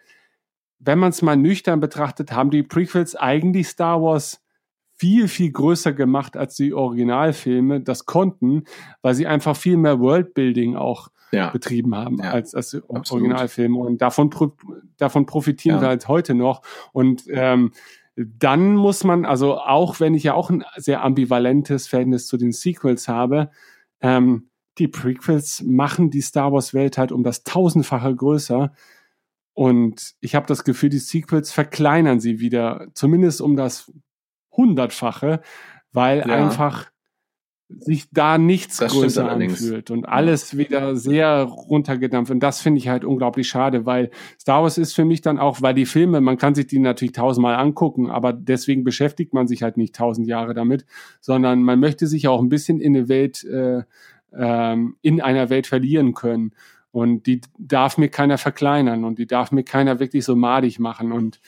wenn 0.78 0.98
man 0.98 1.10
es 1.10 1.22
mal 1.22 1.36
nüchtern 1.36 1.80
betrachtet, 1.80 2.32
haben 2.32 2.50
die 2.50 2.62
Prequels 2.62 3.16
eigentlich 3.16 3.68
Star 3.68 4.02
Wars 4.02 4.42
viel, 4.94 5.28
viel 5.28 5.52
größer 5.52 5.92
gemacht 5.92 6.36
als 6.36 6.56
die 6.56 6.74
Originalfilme 6.74 7.80
das 7.80 8.04
konnten, 8.04 8.64
weil 9.00 9.14
sie 9.14 9.26
einfach 9.26 9.56
viel 9.56 9.76
mehr 9.76 10.00
Worldbuilding 10.00 10.76
auch 10.76 11.08
ja. 11.30 11.50
betrieben 11.50 11.94
haben 11.94 12.18
ja. 12.18 12.30
als, 12.30 12.54
als 12.54 12.74
Originalfilme. 12.88 13.78
Und 13.78 14.02
davon, 14.02 14.30
davon 14.96 15.26
profitieren 15.26 15.76
ja. 15.76 15.82
wir 15.82 15.88
halt 15.88 16.08
heute 16.08 16.34
noch. 16.34 16.62
Und 16.92 17.24
ähm, 17.28 17.72
dann 18.16 18.74
muss 18.74 19.04
man, 19.04 19.24
also 19.24 19.58
auch 19.58 20.00
wenn 20.00 20.14
ich 20.14 20.24
ja 20.24 20.34
auch 20.34 20.50
ein 20.50 20.64
sehr 20.76 21.04
ambivalentes 21.04 21.86
Verhältnis 21.86 22.26
zu 22.26 22.36
den 22.36 22.50
Sequels 22.50 23.06
habe, 23.06 23.50
ähm, 24.00 24.48
die 24.78 24.88
Prequels 24.88 25.62
machen 25.64 26.10
die 26.10 26.20
Star 26.20 26.52
Wars 26.52 26.74
Welt 26.74 26.98
halt 26.98 27.12
um 27.12 27.22
das 27.22 27.44
tausendfache 27.44 28.14
größer. 28.14 28.72
Und 29.58 30.14
ich 30.20 30.36
habe 30.36 30.46
das 30.46 30.62
Gefühl, 30.62 30.88
die 30.88 31.00
Sequels 31.00 31.50
verkleinern 31.50 32.20
sie 32.20 32.38
wieder, 32.38 32.86
zumindest 32.94 33.40
um 33.40 33.56
das 33.56 33.92
hundertfache, 34.52 35.40
weil 35.90 36.18
ja. 36.18 36.26
einfach 36.26 36.92
sich 37.68 38.08
da 38.12 38.38
nichts 38.38 38.76
das 38.76 38.92
größer 38.92 39.28
anfühlt 39.28 39.90
und 39.90 40.08
alles 40.08 40.56
wieder 40.56 40.94
sehr 40.94 41.42
runtergedampft. 41.42 42.30
Und 42.30 42.38
das 42.38 42.60
finde 42.60 42.78
ich 42.78 42.86
halt 42.86 43.04
unglaublich 43.04 43.48
schade, 43.48 43.84
weil 43.84 44.12
Star 44.40 44.62
Wars 44.62 44.78
ist 44.78 44.94
für 44.94 45.04
mich 45.04 45.22
dann 45.22 45.40
auch, 45.40 45.60
weil 45.60 45.74
die 45.74 45.86
Filme, 45.86 46.20
man 46.20 46.38
kann 46.38 46.54
sich 46.54 46.68
die 46.68 46.78
natürlich 46.78 47.14
tausendmal 47.14 47.56
angucken, 47.56 48.10
aber 48.10 48.32
deswegen 48.32 48.84
beschäftigt 48.84 49.34
man 49.34 49.48
sich 49.48 49.64
halt 49.64 49.76
nicht 49.76 49.92
tausend 49.92 50.28
Jahre 50.28 50.54
damit, 50.54 50.86
sondern 51.20 51.64
man 51.64 51.80
möchte 51.80 52.06
sich 52.06 52.28
auch 52.28 52.40
ein 52.40 52.48
bisschen 52.48 52.80
in 52.80 52.94
eine 52.94 53.08
Welt, 53.08 53.42
äh, 53.42 53.82
ähm, 54.32 54.94
in 55.02 55.20
einer 55.20 55.50
Welt 55.50 55.66
verlieren 55.66 56.14
können. 56.14 56.52
Und 56.90 57.26
die 57.26 57.40
darf 57.58 57.98
mir 57.98 58.08
keiner 58.08 58.38
verkleinern 58.38 59.04
und 59.04 59.18
die 59.18 59.26
darf 59.26 59.52
mir 59.52 59.62
keiner 59.62 60.00
wirklich 60.00 60.24
so 60.24 60.34
madig 60.36 60.78
machen. 60.78 61.12
Und 61.12 61.40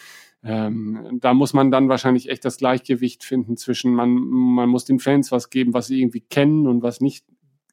ähm, 0.42 1.18
da 1.20 1.34
muss 1.34 1.52
man 1.54 1.70
dann 1.70 1.88
wahrscheinlich 1.88 2.28
echt 2.28 2.44
das 2.44 2.58
Gleichgewicht 2.58 3.24
finden 3.24 3.56
zwischen, 3.56 3.94
man, 3.94 4.10
man 4.10 4.68
muss 4.68 4.84
den 4.84 4.98
Fans 4.98 5.32
was 5.32 5.50
geben, 5.50 5.74
was 5.74 5.86
sie 5.86 6.00
irgendwie 6.00 6.20
kennen 6.20 6.66
und 6.66 6.82
was 6.82 7.00
nicht 7.00 7.24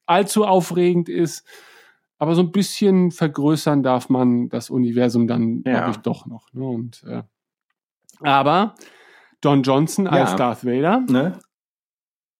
allzu 0.05 0.45
aufregend 0.45 1.09
ist. 1.09 1.45
Aber 2.17 2.33
so 2.35 2.41
ein 2.41 2.51
bisschen 2.51 3.11
vergrößern 3.11 3.83
darf 3.83 4.09
man 4.09 4.49
das 4.49 4.69
Universum 4.69 5.27
dann, 5.27 5.61
Ja. 5.65 5.73
glaube 5.79 5.91
ich, 5.91 5.97
doch 5.97 6.25
noch. 6.25 6.51
Ne? 6.53 6.65
Und, 6.65 7.03
äh, 7.07 7.23
aber 8.21 8.75
Don 9.41 9.61
Johnson 9.61 10.07
als 10.07 10.31
Ja. 10.31 10.35
Darth 10.37 10.65
Vader 10.65 11.01
Ne? 11.09 11.39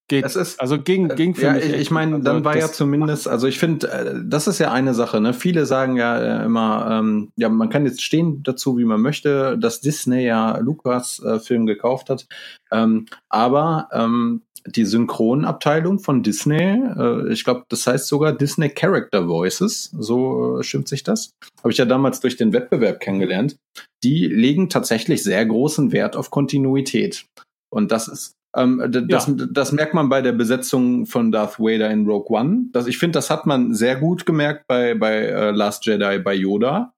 Geht, 0.07 0.23
Es 0.25 0.35
ist- 0.35 0.59
also 0.59 0.79
ging, 0.81 1.09
ging 1.09 1.35
für 1.35 1.45
ja, 1.47 1.53
mich. 1.53 1.65
ich, 1.65 1.73
ich 1.73 1.91
meine, 1.91 2.15
Also 2.15 2.23
dann 2.25 2.43
war 2.45 2.57
ja 2.57 2.71
zumindest, 2.71 3.27
also 3.27 3.47
ich 3.47 3.59
finde, 3.59 3.91
äh, 3.91 4.13
das 4.25 4.47
ist 4.47 4.59
ja 4.59 4.71
eine 4.71 4.93
Sache. 4.93 5.19
Ne? 5.21 5.33
Viele 5.33 5.65
sagen 5.65 5.95
ja 5.97 6.41
äh, 6.41 6.45
immer, 6.45 6.87
ähm, 6.91 7.29
ja, 7.35 7.49
man 7.49 7.69
kann 7.69 7.85
jetzt 7.85 8.01
stehen 8.01 8.41
dazu, 8.43 8.77
wie 8.77 8.85
man 8.85 9.01
möchte, 9.01 9.57
dass 9.57 9.81
Disney 9.81 10.25
ja 10.25 10.57
Lukas 10.57 11.19
äh, 11.23 11.39
Film 11.39 11.65
gekauft 11.65 12.09
hat, 12.09 12.25
ähm, 12.71 13.05
aber 13.29 13.89
ähm, 13.91 14.41
die 14.65 14.83
Synchronabteilung 14.85 15.99
von 15.99 16.23
Disney, 16.23 16.81
äh, 16.97 17.31
ich 17.31 17.43
glaube, 17.43 17.63
das 17.69 17.87
heißt 17.87 18.07
sogar 18.07 18.33
Disney 18.33 18.69
Character 18.69 19.27
Voices, 19.27 19.91
so 19.97 20.59
äh, 20.59 20.63
stimmt 20.63 20.87
sich 20.87 21.03
das. 21.03 21.31
Habe 21.59 21.71
ich 21.71 21.77
ja 21.77 21.85
damals 21.85 22.19
durch 22.19 22.37
den 22.37 22.53
Wettbewerb 22.53 22.99
kennengelernt. 22.99 23.55
Die 24.03 24.27
legen 24.27 24.69
tatsächlich 24.69 25.23
sehr 25.23 25.45
großen 25.45 25.91
Wert 25.91 26.15
auf 26.15 26.31
Kontinuität. 26.31 27.25
Und 27.69 27.91
das 27.91 28.07
ist 28.07 28.33
ähm, 28.57 29.07
das, 29.07 29.31
das 29.51 29.71
merkt 29.71 29.93
man 29.93 30.09
bei 30.09 30.21
der 30.21 30.31
Besetzung 30.33 31.05
von 31.05 31.31
Darth 31.31 31.59
Vader 31.59 31.89
in 31.91 32.05
Rogue 32.07 32.35
One. 32.37 32.65
Das, 32.71 32.87
ich 32.87 32.97
finde, 32.97 33.13
das 33.17 33.29
hat 33.29 33.45
man 33.45 33.73
sehr 33.73 33.95
gut 33.97 34.25
gemerkt 34.25 34.65
bei, 34.67 34.95
bei 34.95 35.17
äh, 35.27 35.51
Last 35.51 35.85
Jedi 35.85 36.19
bei 36.19 36.33
Yoda, 36.33 36.93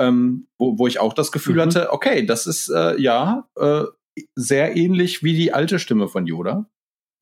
ähm, 0.00 0.48
wo, 0.58 0.78
wo 0.78 0.86
ich 0.86 0.98
auch 0.98 1.12
das 1.12 1.30
Gefühl 1.32 1.56
Mhm. 1.56 1.60
hatte, 1.60 1.92
okay, 1.92 2.26
das 2.26 2.46
ist 2.46 2.68
äh, 2.68 3.00
ja 3.00 3.48
äh, 3.58 3.84
sehr 4.34 4.76
ähnlich 4.76 5.22
wie 5.22 5.34
die 5.34 5.52
alte 5.52 5.78
Stimme 5.78 6.08
von 6.08 6.26
Yoda. 6.26 6.66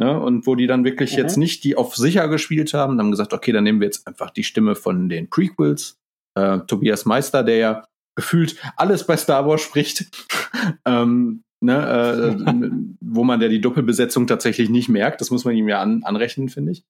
Ne? 0.01 0.19
Und 0.19 0.47
wo 0.47 0.55
die 0.55 0.67
dann 0.67 0.85
wirklich 0.85 1.13
Mhm. 1.13 1.19
jetzt 1.19 1.37
nicht 1.37 1.65
die 1.65 1.77
auf 1.77 1.95
sicher 1.95 2.29
gespielt 2.29 2.73
haben, 2.75 2.99
haben 2.99 3.11
gesagt, 3.11 3.35
okay, 3.35 3.53
dann 3.53 3.65
nehmen 3.65 3.81
wir 3.81 3.87
jetzt 3.87 4.07
einfach 4.07 4.31
die 4.31 4.45
Stimme 4.45 4.75
von 4.75 5.09
den 5.09 5.29
Prequels. 5.29 5.99
Äh, 6.35 6.61
Tobias 6.67 7.05
Meister, 7.05 7.43
der 7.45 7.57
ja 7.57 7.85
gefühlt 8.17 8.57
alles 8.77 9.07
bei 9.07 9.17
Star 9.17 9.47
Wars 9.47 9.61
spricht. 9.61 10.07
ähm, 10.87 11.43
ne, 11.63 12.37
äh, 12.39 12.71
wo 13.01 13.25
man 13.25 13.41
ja 13.41 13.49
die 13.49 13.61
Doppelbesetzung 13.61 14.27
tatsächlich 14.27 14.71
nicht 14.71 14.89
merkt. 14.89 15.21
Das 15.21 15.31
muss 15.31 15.45
man 15.45 15.55
ihm 15.55 15.69
ja 15.69 15.81
an, 15.81 16.03
anrechnen, 16.05 16.49
finde 16.49 16.73
ich. 16.73 16.85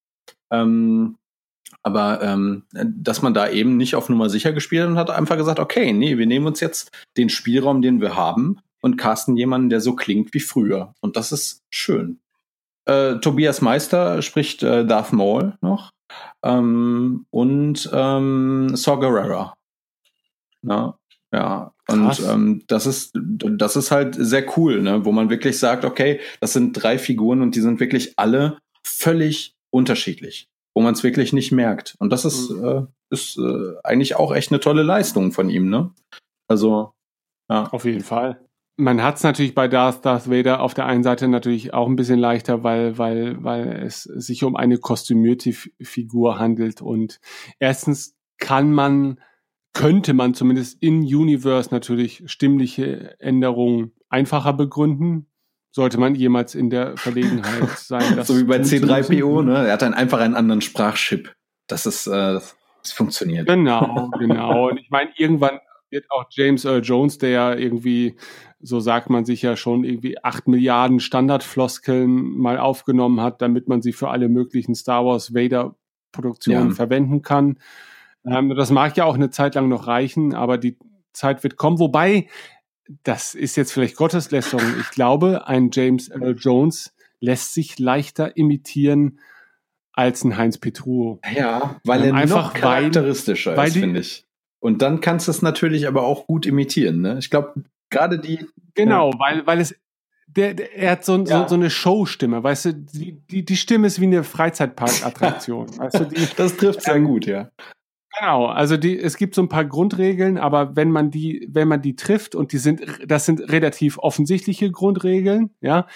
Ähm, 0.50 1.16
aber 1.82 2.22
ähm, 2.22 2.64
dass 2.72 3.22
man 3.22 3.34
da 3.34 3.48
eben 3.48 3.76
nicht 3.76 3.96
auf 3.96 4.08
Nummer 4.08 4.28
sicher 4.28 4.52
gespielt 4.52 4.82
hat 4.82 4.90
und 4.90 4.98
hat 4.98 5.10
einfach 5.10 5.36
gesagt, 5.36 5.58
okay, 5.58 5.92
nee, 5.92 6.18
wir 6.18 6.26
nehmen 6.26 6.46
uns 6.46 6.60
jetzt 6.60 6.90
den 7.16 7.28
Spielraum, 7.28 7.82
den 7.82 8.00
wir 8.00 8.16
haben 8.16 8.60
und 8.82 8.96
casten 8.96 9.36
jemanden, 9.36 9.70
der 9.70 9.80
so 9.80 9.94
klingt 9.94 10.34
wie 10.34 10.40
früher. 10.40 10.94
Und 11.00 11.16
das 11.16 11.32
ist 11.32 11.62
schön. 11.70 12.20
Äh, 12.84 13.16
Tobias 13.16 13.60
Meister 13.60 14.22
spricht 14.22 14.62
äh, 14.62 14.84
Darth 14.84 15.12
Maul 15.12 15.56
noch 15.60 15.90
ähm, 16.42 17.26
und 17.30 17.88
ähm, 17.92 18.76
Saw 18.76 19.00
Gerrera. 19.00 19.54
Ja, 21.32 21.71
Und 21.88 22.20
ähm, 22.28 22.62
das 22.68 22.86
ist 22.86 23.12
das 23.14 23.76
ist 23.76 23.90
halt 23.90 24.14
sehr 24.14 24.56
cool, 24.56 24.82
ne? 24.82 25.04
wo 25.04 25.12
man 25.12 25.30
wirklich 25.30 25.58
sagt, 25.58 25.84
okay, 25.84 26.20
das 26.40 26.52
sind 26.52 26.72
drei 26.74 26.96
Figuren 26.96 27.42
und 27.42 27.56
die 27.56 27.60
sind 27.60 27.80
wirklich 27.80 28.14
alle 28.16 28.58
völlig 28.86 29.54
unterschiedlich, 29.70 30.48
wo 30.74 30.82
man 30.82 30.94
es 30.94 31.02
wirklich 31.02 31.32
nicht 31.32 31.50
merkt. 31.50 31.96
Und 31.98 32.10
das 32.10 32.24
ist 32.24 32.50
äh, 32.50 32.82
ist 33.10 33.36
äh, 33.36 33.74
eigentlich 33.82 34.16
auch 34.16 34.32
echt 34.32 34.52
eine 34.52 34.60
tolle 34.60 34.84
Leistung 34.84 35.32
von 35.32 35.50
ihm, 35.50 35.68
ne? 35.68 35.90
Also 36.48 36.92
ja. 37.52 37.64
Auf 37.70 37.84
jeden 37.84 38.02
Fall. 38.02 38.40
Man 38.78 39.02
hat 39.02 39.16
es 39.16 39.22
natürlich 39.22 39.54
bei 39.54 39.68
Darth, 39.68 40.06
Darth 40.06 40.30
Vader 40.30 40.60
auf 40.60 40.72
der 40.72 40.86
einen 40.86 41.02
Seite 41.02 41.28
natürlich 41.28 41.74
auch 41.74 41.86
ein 41.86 41.96
bisschen 41.96 42.18
leichter, 42.18 42.64
weil, 42.64 42.96
weil, 42.96 43.44
weil 43.44 43.82
es 43.84 44.04
sich 44.04 44.44
um 44.44 44.56
eine 44.56 44.78
kostümierte 44.78 45.52
Figur 45.52 46.38
handelt. 46.38 46.80
Und 46.80 47.20
erstens 47.58 48.16
kann 48.38 48.72
man, 48.72 49.20
könnte 49.72 50.12
man 50.14 50.34
zumindest 50.34 50.82
in 50.82 51.00
Universe 51.02 51.70
natürlich 51.72 52.22
stimmliche 52.26 53.18
Änderungen 53.20 53.92
einfacher 54.08 54.52
begründen. 54.52 55.26
Sollte 55.74 55.98
man 55.98 56.14
jemals 56.14 56.54
in 56.54 56.68
der 56.68 56.96
Verlegenheit 56.98 57.68
sein. 57.78 58.16
das 58.16 58.26
so 58.26 58.38
wie 58.38 58.44
bei 58.44 58.58
tun 58.58 58.66
zu 58.66 58.76
C3PO, 58.76 59.42
müssen. 59.42 59.46
ne? 59.52 59.66
Er 59.66 59.72
hat 59.72 59.82
dann 59.82 59.94
einfach 59.94 60.20
einen 60.20 60.34
anderen 60.34 60.60
Sprachchip. 60.60 61.34
Das 61.66 61.86
ist, 61.86 62.06
äh, 62.06 62.10
das 62.82 62.92
funktioniert. 62.92 63.48
Genau, 63.48 64.10
genau. 64.18 64.68
Und 64.68 64.78
ich 64.78 64.90
meine, 64.90 65.10
irgendwann 65.16 65.60
wird 65.88 66.04
auch 66.10 66.24
James 66.30 66.64
Earl 66.66 66.82
Jones, 66.82 67.16
der 67.18 67.30
ja 67.30 67.54
irgendwie, 67.54 68.16
so 68.60 68.80
sagt 68.80 69.08
man 69.08 69.24
sich 69.24 69.40
ja 69.40 69.56
schon, 69.56 69.84
irgendwie 69.84 70.22
acht 70.22 70.46
Milliarden 70.48 71.00
Standardfloskeln 71.00 72.36
mal 72.38 72.58
aufgenommen 72.58 73.20
hat, 73.20 73.40
damit 73.42 73.68
man 73.68 73.80
sie 73.82 73.92
für 73.92 74.08
alle 74.10 74.28
möglichen 74.28 74.74
Star 74.74 75.04
Wars 75.06 75.34
Vader 75.34 75.74
Produktionen 76.12 76.68
Ja. 76.70 76.74
verwenden 76.74 77.22
kann. 77.22 77.58
Ähm, 78.24 78.54
das 78.54 78.70
mag 78.70 78.96
ja 78.96 79.04
auch 79.04 79.14
eine 79.14 79.30
Zeit 79.30 79.54
lang 79.54 79.68
noch 79.68 79.86
reichen, 79.86 80.34
aber 80.34 80.58
die 80.58 80.78
Zeit 81.12 81.42
wird 81.42 81.56
kommen. 81.56 81.78
Wobei, 81.78 82.28
das 83.04 83.34
ist 83.34 83.56
jetzt 83.56 83.72
vielleicht 83.72 83.96
Gotteslästerung. 83.96 84.64
Ich 84.80 84.90
glaube, 84.90 85.46
ein 85.46 85.70
James 85.72 86.08
Earl 86.10 86.36
Jones 86.38 86.94
lässt 87.20 87.54
sich 87.54 87.78
leichter 87.78 88.36
imitieren 88.36 89.20
als 89.92 90.24
ein 90.24 90.36
Heinz 90.36 90.58
Petruo. 90.58 91.20
Ja, 91.34 91.80
weil 91.84 92.02
Ähm, 92.02 92.08
er 92.08 92.14
einfach 92.14 92.54
noch 92.54 92.54
charakteristischer 92.54 93.56
weil, 93.56 93.68
ist, 93.68 93.76
finde 93.76 94.00
ich. 94.00 94.26
Und 94.60 94.80
dann 94.82 95.00
kannst 95.00 95.26
du 95.26 95.30
es 95.32 95.42
natürlich 95.42 95.86
aber 95.86 96.02
auch 96.04 96.26
gut 96.26 96.46
imitieren. 96.46 97.00
Ne? 97.00 97.18
Ich 97.18 97.30
glaube, 97.30 97.64
gerade 97.90 98.18
die. 98.18 98.46
Genau, 98.74 99.12
weil, 99.18 99.46
weil 99.46 99.60
es, 99.60 99.74
der, 100.26 100.54
der, 100.54 100.74
er 100.76 100.92
hat 100.92 101.04
so, 101.04 101.18
Ja. 101.18 101.42
so, 101.42 101.48
so 101.48 101.54
eine 101.56 101.68
Showstimme, 101.68 102.42
weißt 102.42 102.64
du, 102.66 102.74
die, 102.74 103.20
die, 103.30 103.44
die 103.44 103.56
Stimme 103.56 103.86
ist 103.86 104.00
wie 104.00 104.06
eine 104.06 104.24
Freizeitparkattraktion. 104.24 105.66
weißt 105.78 106.00
du, 106.00 106.04
die, 106.06 106.26
Das 106.36 106.56
trifft 106.56 106.82
sehr 106.82 107.00
gut, 107.00 107.26
ja. 107.26 107.50
Genau, 108.18 108.46
also 108.46 108.76
die, 108.76 108.98
es 108.98 109.16
gibt 109.16 109.34
so 109.34 109.42
ein 109.42 109.48
paar 109.48 109.64
Grundregeln, 109.64 110.38
aber 110.38 110.76
wenn 110.76 110.90
man 110.90 111.10
die, 111.10 111.48
wenn 111.50 111.68
man 111.68 111.80
die 111.80 111.96
trifft 111.96 112.34
und 112.34 112.52
die 112.52 112.58
sind, 112.58 112.82
das 113.06 113.24
sind 113.24 113.40
relativ 113.40 113.98
offensichtliche 113.98 114.70
Grundregeln, 114.70 115.50
ja, 115.60 115.86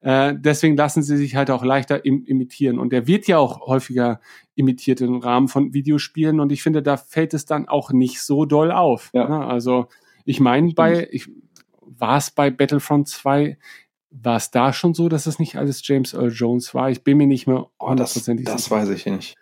äh, 0.00 0.34
deswegen 0.36 0.76
lassen 0.76 1.02
sie 1.02 1.16
sich 1.16 1.36
halt 1.36 1.50
auch 1.50 1.64
leichter 1.64 2.04
im, 2.04 2.24
imitieren. 2.24 2.78
Und 2.78 2.92
der 2.92 3.06
wird 3.06 3.26
ja 3.26 3.38
auch 3.38 3.66
häufiger 3.66 4.20
imitiert 4.54 5.00
im 5.00 5.16
Rahmen 5.16 5.48
von 5.48 5.74
Videospielen 5.74 6.40
und 6.40 6.52
ich 6.52 6.62
finde, 6.62 6.82
da 6.82 6.96
fällt 6.96 7.34
es 7.34 7.44
dann 7.44 7.68
auch 7.68 7.92
nicht 7.92 8.22
so 8.22 8.44
doll 8.44 8.70
auf. 8.70 9.10
Ja. 9.12 9.28
Ne? 9.28 9.46
Also 9.46 9.86
ich 10.24 10.40
meine, 10.40 10.72
bei, 10.72 11.08
ich, 11.10 11.28
war 11.80 12.18
es 12.18 12.30
bei 12.30 12.50
Battlefront 12.50 13.08
2, 13.08 13.58
war 14.10 14.36
es 14.36 14.50
da 14.50 14.72
schon 14.72 14.94
so, 14.94 15.08
dass 15.08 15.26
es 15.26 15.38
nicht 15.38 15.56
alles 15.56 15.86
James 15.86 16.14
Earl 16.14 16.32
Jones 16.32 16.74
war? 16.74 16.90
Ich 16.90 17.02
bin 17.02 17.18
mir 17.18 17.26
nicht 17.26 17.46
mehr 17.46 17.66
das, 17.78 17.88
hundertprozentig 17.88 18.46
das 18.46 18.64
sicher. 18.64 18.76
weiß 18.76 18.88
ich 18.90 19.06
nicht. 19.06 19.36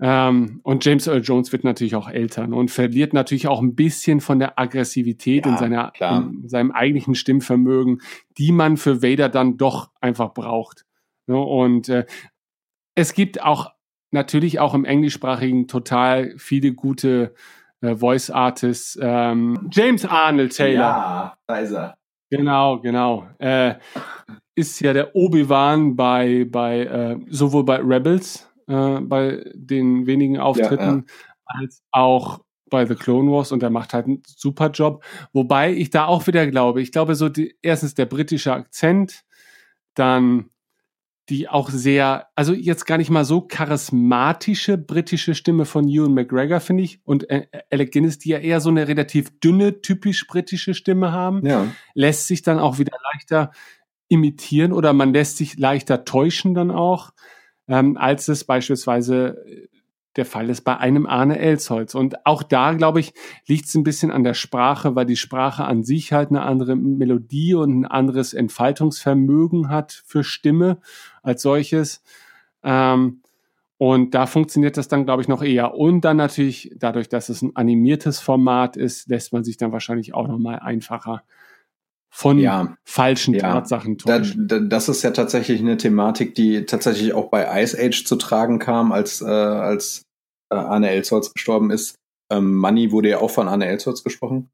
Ähm, 0.00 0.60
und 0.62 0.84
James 0.84 1.06
Earl 1.08 1.22
Jones 1.22 1.50
wird 1.50 1.64
natürlich 1.64 1.96
auch 1.96 2.08
älter 2.08 2.46
ne, 2.46 2.54
und 2.54 2.70
verliert 2.70 3.12
natürlich 3.12 3.48
auch 3.48 3.60
ein 3.60 3.74
bisschen 3.74 4.20
von 4.20 4.38
der 4.38 4.58
Aggressivität 4.58 5.44
Ja, 5.44 5.52
in, 5.52 5.58
seiner, 5.58 5.92
in 6.00 6.48
seinem 6.48 6.70
eigentlichen 6.70 7.14
Stimmvermögen, 7.14 8.00
die 8.36 8.52
man 8.52 8.76
für 8.76 9.02
Vader 9.02 9.28
dann 9.28 9.56
doch 9.56 9.90
einfach 10.00 10.32
braucht. 10.34 10.84
Ne? 11.26 11.36
Und 11.36 11.88
äh, 11.88 12.06
es 12.94 13.12
gibt 13.12 13.42
auch 13.42 13.72
natürlich 14.10 14.60
auch 14.60 14.74
im 14.74 14.84
englischsprachigen 14.84 15.66
total 15.66 16.34
viele 16.36 16.72
gute 16.72 17.34
äh, 17.80 17.96
Voice 17.96 18.30
Artists. 18.30 18.98
Ähm, 19.00 19.68
James 19.72 20.04
Arnold 20.04 20.56
Taylor. 20.56 20.80
Ja, 20.80 21.38
da 21.46 21.56
ist 21.56 21.72
er. 21.72 21.98
Genau, 22.30 22.78
genau. 22.80 23.26
Äh, 23.38 23.74
ist 24.54 24.80
ja 24.80 24.92
der 24.92 25.14
Obi-Wan 25.14 25.96
bei, 25.96 26.46
bei 26.50 26.80
äh, 26.80 27.18
sowohl 27.28 27.64
bei 27.64 27.76
Rebels, 27.76 28.47
äh, 28.68 29.00
bei 29.00 29.44
den 29.54 30.06
wenigen 30.06 30.38
Auftritten, 30.38 31.06
als 31.44 31.82
auch 31.90 32.40
bei 32.70 32.86
The 32.86 32.94
Clone 32.94 33.30
Wars 33.30 33.52
und 33.52 33.62
er 33.62 33.70
macht 33.70 33.94
halt 33.94 34.06
einen 34.06 34.22
super 34.26 34.70
Job. 34.70 35.02
Wobei 35.32 35.72
ich 35.72 35.90
da 35.90 36.06
auch 36.06 36.26
wieder 36.26 36.46
glaube, 36.46 36.82
ich 36.82 36.92
glaube 36.92 37.14
so 37.14 37.28
die, 37.28 37.56
erstens 37.62 37.94
der 37.94 38.06
britische 38.06 38.52
Akzent, 38.52 39.24
dann 39.94 40.50
die 41.28 41.48
auch 41.48 41.68
sehr, 41.68 42.28
also 42.34 42.54
jetzt 42.54 42.86
gar 42.86 42.96
nicht 42.96 43.10
mal 43.10 43.24
so 43.24 43.42
charismatische 43.42 44.78
britische 44.78 45.34
Stimme 45.34 45.66
von 45.66 45.86
Ewan 45.86 46.14
McGregor, 46.14 46.60
finde 46.60 46.84
ich, 46.84 47.00
und 47.04 47.28
äh, 47.28 47.46
Alec 47.70 47.92
Guinness, 47.92 48.18
die 48.18 48.30
ja 48.30 48.38
eher 48.38 48.60
so 48.60 48.70
eine 48.70 48.88
relativ 48.88 49.38
dünne, 49.40 49.82
typisch 49.82 50.26
britische 50.26 50.72
Stimme 50.72 51.12
haben 51.12 51.44
Ja. 51.46 51.66
lässt 51.94 52.26
sich 52.28 52.42
dann 52.42 52.58
auch 52.58 52.78
wieder 52.78 52.96
leichter 53.12 53.50
imitieren 54.08 54.72
oder 54.72 54.94
man 54.94 55.12
lässt 55.12 55.36
sich 55.36 55.58
leichter 55.58 56.04
täuschen 56.06 56.54
dann 56.54 56.70
auch, 56.70 57.10
ähm, 57.68 57.96
als 57.96 58.28
es 58.28 58.44
beispielsweise 58.44 59.44
äh, 59.46 59.68
der 60.16 60.26
Fall 60.26 60.50
ist 60.50 60.62
bei 60.62 60.76
einem 60.76 61.06
Arne 61.06 61.38
Elsholz. 61.38 61.94
Und 61.94 62.26
auch 62.26 62.42
da, 62.42 62.72
glaube 62.72 62.98
ich, 62.98 63.14
liegt 63.46 63.66
es 63.66 63.74
ein 63.74 63.84
bisschen 63.84 64.10
an 64.10 64.24
der 64.24 64.34
Sprache, 64.34 64.96
weil 64.96 65.06
die 65.06 65.16
Sprache 65.16 65.64
an 65.64 65.84
sich 65.84 66.12
halt 66.12 66.30
eine 66.30 66.42
andere 66.42 66.74
Melodie 66.74 67.54
und 67.54 67.80
ein 67.80 67.86
anderes 67.86 68.34
Entfaltungsvermögen 68.34 69.68
hat 69.68 70.02
für 70.06 70.24
Stimme 70.24 70.78
als 71.22 71.42
solches. 71.42 72.02
Ähm, 72.64 73.20
Und 73.80 74.12
da 74.12 74.26
funktioniert 74.26 74.76
das 74.76 74.88
dann, 74.88 75.04
glaube 75.04 75.22
ich, 75.22 75.28
noch 75.28 75.40
eher. 75.40 75.74
Und 75.74 76.00
dann 76.00 76.16
natürlich, 76.16 76.74
dadurch, 76.76 77.08
dass 77.08 77.28
es 77.28 77.42
ein 77.42 77.54
animiertes 77.54 78.18
Format 78.18 78.76
ist, 78.76 79.08
lässt 79.08 79.32
man 79.32 79.44
sich 79.44 79.56
dann 79.56 79.70
wahrscheinlich 79.70 80.14
auch 80.14 80.26
noch 80.26 80.38
mal 80.38 80.58
einfacher 80.58 81.22
von 82.10 82.38
ja, 82.38 82.76
falschen 82.84 83.34
ja. 83.34 83.40
Tatsachen 83.40 83.98
täuschen. 83.98 84.48
Da, 84.48 84.58
da, 84.58 84.64
das 84.64 84.88
ist 84.88 85.02
ja 85.02 85.10
tatsächlich 85.10 85.60
eine 85.60 85.76
Thematik, 85.76 86.34
die 86.34 86.64
tatsächlich 86.64 87.12
auch 87.12 87.30
bei 87.30 87.62
Ice 87.62 87.78
Age 87.78 88.04
zu 88.04 88.16
tragen 88.16 88.58
kam, 88.58 88.92
als, 88.92 89.20
äh, 89.20 89.26
als 89.26 90.02
äh, 90.50 90.56
Arne 90.56 90.90
Elsholz 90.90 91.32
gestorben 91.32 91.70
ist. 91.70 91.96
Ähm, 92.30 92.56
Money 92.56 92.92
wurde 92.92 93.10
ja 93.10 93.18
auch 93.18 93.30
von 93.30 93.48
Arne 93.48 93.66
Elsholz 93.66 94.02
gesprochen. 94.02 94.50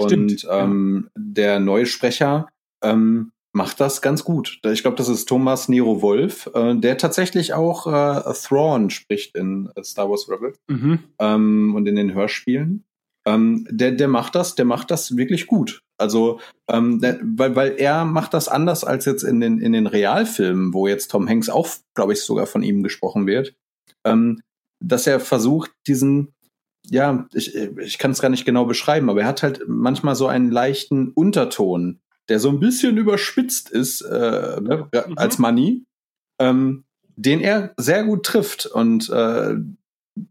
Stimmt, 0.00 0.44
Und 0.44 0.46
ähm, 0.50 1.04
ja. 1.04 1.22
der 1.22 1.60
neue 1.60 1.86
Sprecher 1.86 2.48
ähm, 2.82 3.32
macht 3.52 3.80
das 3.80 4.02
ganz 4.02 4.22
gut. 4.22 4.60
Ich 4.64 4.82
glaube, 4.82 4.98
das 4.98 5.08
ist 5.08 5.26
Thomas 5.26 5.68
Nero 5.68 6.02
Wolf, 6.02 6.50
äh, 6.54 6.74
der 6.76 6.98
tatsächlich 6.98 7.54
auch 7.54 7.86
äh, 7.86 8.32
Thrawn 8.34 8.90
spricht 8.90 9.34
in 9.34 9.70
äh, 9.74 9.82
Star 9.82 10.10
Wars 10.10 10.28
Rebels 10.28 10.58
mhm. 10.68 10.98
ähm, 11.18 11.74
und 11.74 11.86
in 11.86 11.96
den 11.96 12.12
Hörspielen. 12.12 12.84
Ähm, 13.26 13.66
der, 13.70 13.92
der 13.92 14.08
macht 14.08 14.34
das, 14.34 14.54
der 14.54 14.64
macht 14.64 14.90
das 14.90 15.16
wirklich 15.16 15.46
gut. 15.46 15.82
Also, 15.98 16.40
ähm, 16.68 17.00
der, 17.00 17.18
weil, 17.22 17.56
weil 17.56 17.74
er 17.78 18.04
macht 18.04 18.34
das 18.34 18.48
anders 18.48 18.84
als 18.84 19.04
jetzt 19.04 19.22
in 19.22 19.40
den, 19.40 19.60
in 19.60 19.72
den 19.72 19.86
Realfilmen, 19.86 20.72
wo 20.72 20.86
jetzt 20.86 21.10
Tom 21.10 21.28
Hanks 21.28 21.48
auch, 21.48 21.68
glaube 21.94 22.12
ich, 22.12 22.22
sogar 22.22 22.46
von 22.46 22.62
ihm 22.62 22.82
gesprochen 22.82 23.26
wird, 23.26 23.54
ähm, 24.04 24.40
dass 24.80 25.06
er 25.06 25.20
versucht, 25.20 25.72
diesen, 25.86 26.34
ja, 26.88 27.26
ich, 27.34 27.54
ich 27.54 27.98
kann 27.98 28.12
es 28.12 28.20
gar 28.20 28.28
nicht 28.28 28.44
genau 28.44 28.66
beschreiben, 28.66 29.10
aber 29.10 29.22
er 29.22 29.26
hat 29.26 29.42
halt 29.42 29.62
manchmal 29.66 30.14
so 30.14 30.26
einen 30.26 30.50
leichten 30.50 31.10
Unterton 31.10 32.00
der 32.28 32.40
so 32.40 32.48
ein 32.48 32.60
bisschen 32.60 32.96
überspitzt 32.96 33.70
ist 33.70 34.00
äh, 34.02 34.60
ne, 34.60 34.88
mhm. 34.92 35.18
als 35.18 35.38
Money, 35.38 35.84
ähm, 36.40 36.84
den 37.16 37.40
er 37.40 37.72
sehr 37.76 38.04
gut 38.04 38.26
trifft. 38.26 38.66
Und 38.66 39.08
äh, 39.10 39.54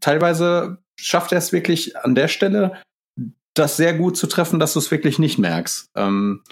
teilweise 0.00 0.78
schafft 0.98 1.32
er 1.32 1.38
es 1.38 1.52
wirklich 1.52 1.96
an 1.96 2.14
der 2.14 2.28
Stelle, 2.28 2.80
das 3.54 3.76
sehr 3.76 3.94
gut 3.94 4.16
zu 4.16 4.26
treffen, 4.26 4.58
dass 4.58 4.74
du 4.74 4.78
es 4.78 4.90
wirklich 4.90 5.18
nicht 5.18 5.38
merkst. 5.38 5.90
Ähm, 5.96 6.42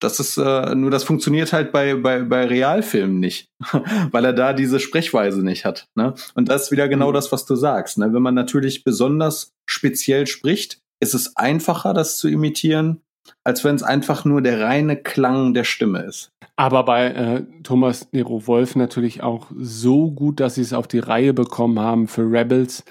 das 0.00 0.20
ist 0.20 0.36
äh, 0.36 0.74
nur, 0.74 0.90
das 0.90 1.04
funktioniert 1.04 1.52
halt 1.52 1.72
bei, 1.72 1.94
bei, 1.94 2.22
bei 2.22 2.44
Realfilmen 2.44 3.18
nicht, 3.18 3.48
weil 4.10 4.24
er 4.24 4.32
da 4.32 4.52
diese 4.52 4.78
Sprechweise 4.78 5.42
nicht 5.42 5.64
hat. 5.64 5.86
Ne? 5.94 6.14
Und 6.34 6.48
das 6.48 6.64
ist 6.64 6.72
wieder 6.72 6.88
genau 6.88 7.10
mhm. 7.10 7.14
das, 7.14 7.32
was 7.32 7.46
du 7.46 7.56
sagst. 7.56 7.98
Ne? 7.98 8.12
Wenn 8.12 8.22
man 8.22 8.34
natürlich 8.34 8.84
besonders 8.84 9.52
speziell 9.66 10.26
spricht, 10.26 10.80
ist 11.00 11.14
es 11.14 11.36
einfacher, 11.36 11.94
das 11.94 12.18
zu 12.18 12.28
imitieren, 12.28 13.00
als 13.44 13.64
wenn 13.64 13.74
es 13.74 13.82
einfach 13.82 14.24
nur 14.24 14.42
der 14.42 14.60
reine 14.60 14.96
Klang 14.96 15.54
der 15.54 15.64
Stimme 15.64 16.02
ist. 16.02 16.30
Aber 16.56 16.84
bei 16.84 17.06
äh, 17.08 17.42
Thomas 17.62 18.08
Nero 18.12 18.46
Wolf 18.46 18.76
natürlich 18.76 19.22
auch 19.22 19.48
so 19.58 20.10
gut, 20.10 20.40
dass 20.40 20.54
sie 20.54 20.62
es 20.62 20.72
auf 20.72 20.88
die 20.88 21.00
Reihe 21.00 21.34
bekommen 21.34 21.78
haben 21.78 22.08
für 22.08 22.22
Rebels, 22.22 22.84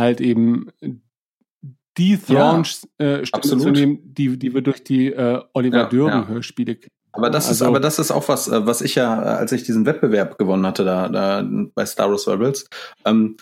halt 0.00 0.20
eben 0.20 0.70
die 1.96 2.18
Thrawn-Stimme 2.18 2.90
ja, 3.00 3.18
äh, 3.18 3.40
zu 3.40 3.56
nehmen, 3.70 4.00
die, 4.02 4.38
die 4.38 4.54
wir 4.54 4.62
durch 4.62 4.82
die 4.82 5.12
äh, 5.12 5.42
Oliver 5.52 5.78
ja, 5.78 5.84
Döring-Hörspiele 5.86 6.76
kennen. 6.76 6.90
Aber 7.12 7.30
das 7.30 7.48
also, 7.48 7.64
ist, 7.64 7.68
aber 7.68 7.80
das 7.80 7.98
ist 7.98 8.10
auch 8.10 8.28
was, 8.28 8.48
äh, 8.48 8.66
was 8.66 8.80
ich 8.80 8.94
ja, 8.94 9.22
äh, 9.22 9.36
als 9.36 9.52
ich 9.52 9.64
diesen 9.64 9.86
Wettbewerb 9.86 10.38
gewonnen 10.38 10.66
hatte, 10.66 10.84
da, 10.84 11.08
da 11.08 11.46
bei 11.74 11.84
Star 11.84 12.10
Wars 12.10 12.28
Rebels, 12.28 12.66
ähm, 13.04 13.36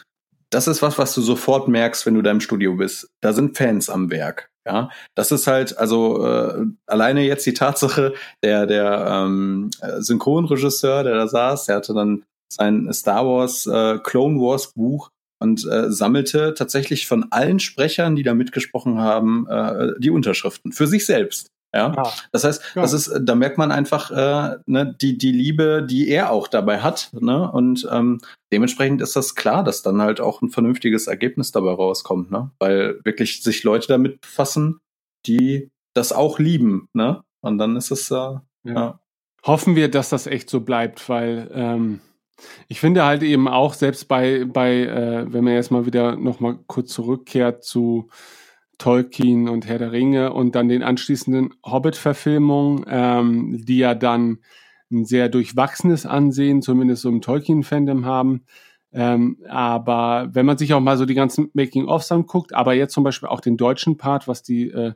das 0.51 0.67
ist 0.67 0.81
was, 0.81 0.97
was 0.99 1.15
du 1.15 1.21
sofort 1.21 1.69
merkst, 1.69 2.07
wenn 2.07 2.15
du 2.15 2.23
da 2.23 2.31
im 2.31 2.41
Studio 2.41 2.77
bist. 2.77 3.11
Da 3.21 3.35
sind 3.35 3.57
Fans 3.57 3.91
am 3.91 4.11
Werk. 4.11 4.51
Ja, 4.67 4.91
das 5.15 5.33
ist 5.33 5.47
halt, 5.47 5.79
also 5.79 6.27
äh, 6.27 6.67
alleine 6.87 7.23
jetzt 7.23 7.47
die 7.47 7.55
Tatsache, 7.55 8.15
der, 8.43 8.67
der 8.67 9.07
ähm, 9.09 9.71
Synchronregisseur, 9.99 11.05
der 11.05 11.15
da 11.15 11.29
saß, 11.29 11.67
der 11.67 11.77
hatte 11.77 11.95
dann 11.95 12.25
sein 12.53 12.93
Star 12.93 13.27
Wars 13.27 13.67
äh, 13.67 13.99
Clone 13.99 14.39
Wars 14.39 14.73
Buch 14.73 15.11
und 15.41 15.65
äh, 15.67 15.91
sammelte 15.91 16.55
tatsächlich 16.55 17.07
von 17.07 17.27
allen 17.31 17.61
Sprechern, 17.61 18.17
die 18.17 18.23
da 18.23 18.35
mitgesprochen 18.35 18.99
haben, 18.99 19.47
äh, 19.49 19.93
die 19.99 20.11
Unterschriften 20.11 20.73
für 20.73 20.87
sich 20.87 21.07
selbst. 21.07 21.49
Ja, 21.75 21.93
ah, 21.99 22.13
das 22.33 22.45
heißt, 22.45 22.63
ja. 22.77 22.83
das 22.83 22.95
ist, 22.95 23.13
da 23.21 23.35
merkt 23.35 23.59
man 23.59 23.71
einfach 23.71 24.11
äh, 24.11 24.57
ne, 24.65 24.97
die 24.99 25.19
die 25.19 25.33
Liebe, 25.33 25.87
die 25.89 26.09
er 26.09 26.31
auch 26.31 26.49
dabei 26.49 26.81
hat, 26.81 27.11
ne? 27.13 27.51
Und 27.53 27.87
ähm, 27.93 28.21
dementsprechend 28.51 29.03
ist 29.03 29.17
das 29.17 29.35
klar, 29.35 29.63
dass 29.65 29.83
dann 29.83 30.01
halt 30.01 30.19
auch 30.19 30.41
ein 30.41 30.49
vernünftiges 30.49 31.09
Ergebnis 31.09 31.53
dabei 31.53 31.73
rauskommt, 31.73 32.31
ne? 32.31 32.51
Weil 32.59 33.01
wirklich 33.05 33.43
sich 33.43 33.65
Leute 33.65 33.87
damit 33.89 34.23
befassen, 34.23 34.81
die 35.27 35.69
das 35.95 36.13
auch 36.13 36.39
lieben, 36.39 36.89
ne? 36.95 37.23
Und 37.43 37.59
dann 37.59 37.77
ist 37.77 37.91
es 37.91 38.11
äh, 38.11 38.15
ja. 38.15 38.41
ja. 38.65 39.01
Hoffen 39.45 39.77
wir, 39.77 39.91
dass 39.91 40.09
das 40.09 40.27
echt 40.27 40.49
so 40.49 40.61
bleibt, 40.61 41.09
weil 41.09 41.51
ähm, 41.53 42.01
ich 42.69 42.81
finde 42.81 43.05
halt 43.05 43.23
eben 43.23 43.49
auch 43.49 43.75
selbst 43.75 44.09
bei 44.09 44.45
bei 44.45 44.83
äh, 44.83 45.33
wenn 45.33 45.45
man 45.45 45.55
jetzt 45.55 45.71
mal 45.71 45.87
wieder 45.87 46.17
noch 46.17 46.41
mal 46.41 46.59
kurz 46.67 46.93
zurückkehrt 46.93 47.65
zu 47.65 48.09
Tolkien 48.79 49.49
und 49.49 49.67
Herr 49.67 49.79
der 49.79 49.93
Ringe 49.93 50.33
und 50.33 50.55
dann 50.55 50.69
den 50.69 50.85
anschließenden 50.85 51.55
Hobbit-Verfilmungen, 51.65 52.85
ähm, 52.89 53.65
die 53.65 53.79
ja 53.79 53.95
dann 53.95 54.39
ein 54.91 55.05
sehr 55.05 55.29
durchwachsenes 55.29 56.07
Ansehen, 56.07 56.63
zumindest 56.63 57.03
so 57.03 57.09
im 57.09 57.21
Tolkien-Fandom 57.21 58.07
haben. 58.07 58.45
Ähm, 58.93 59.39
aber 59.49 60.31
wenn 60.33 60.47
man 60.47 60.57
sich 60.57 60.73
auch 60.73 60.81
mal 60.81 60.97
so 60.97 61.05
die 61.05 61.15
ganzen 61.15 61.51
Making-ofs 61.53 62.11
anguckt, 62.11 62.55
aber 62.55 62.73
jetzt 62.73 62.95
zum 62.95 63.05
Beispiel 63.05 63.29
auch 63.29 63.41
den 63.41 63.57
deutschen 63.57 63.99
Part, 63.99 64.29
was 64.29 64.43
die 64.43 64.71
äh, 64.71 64.95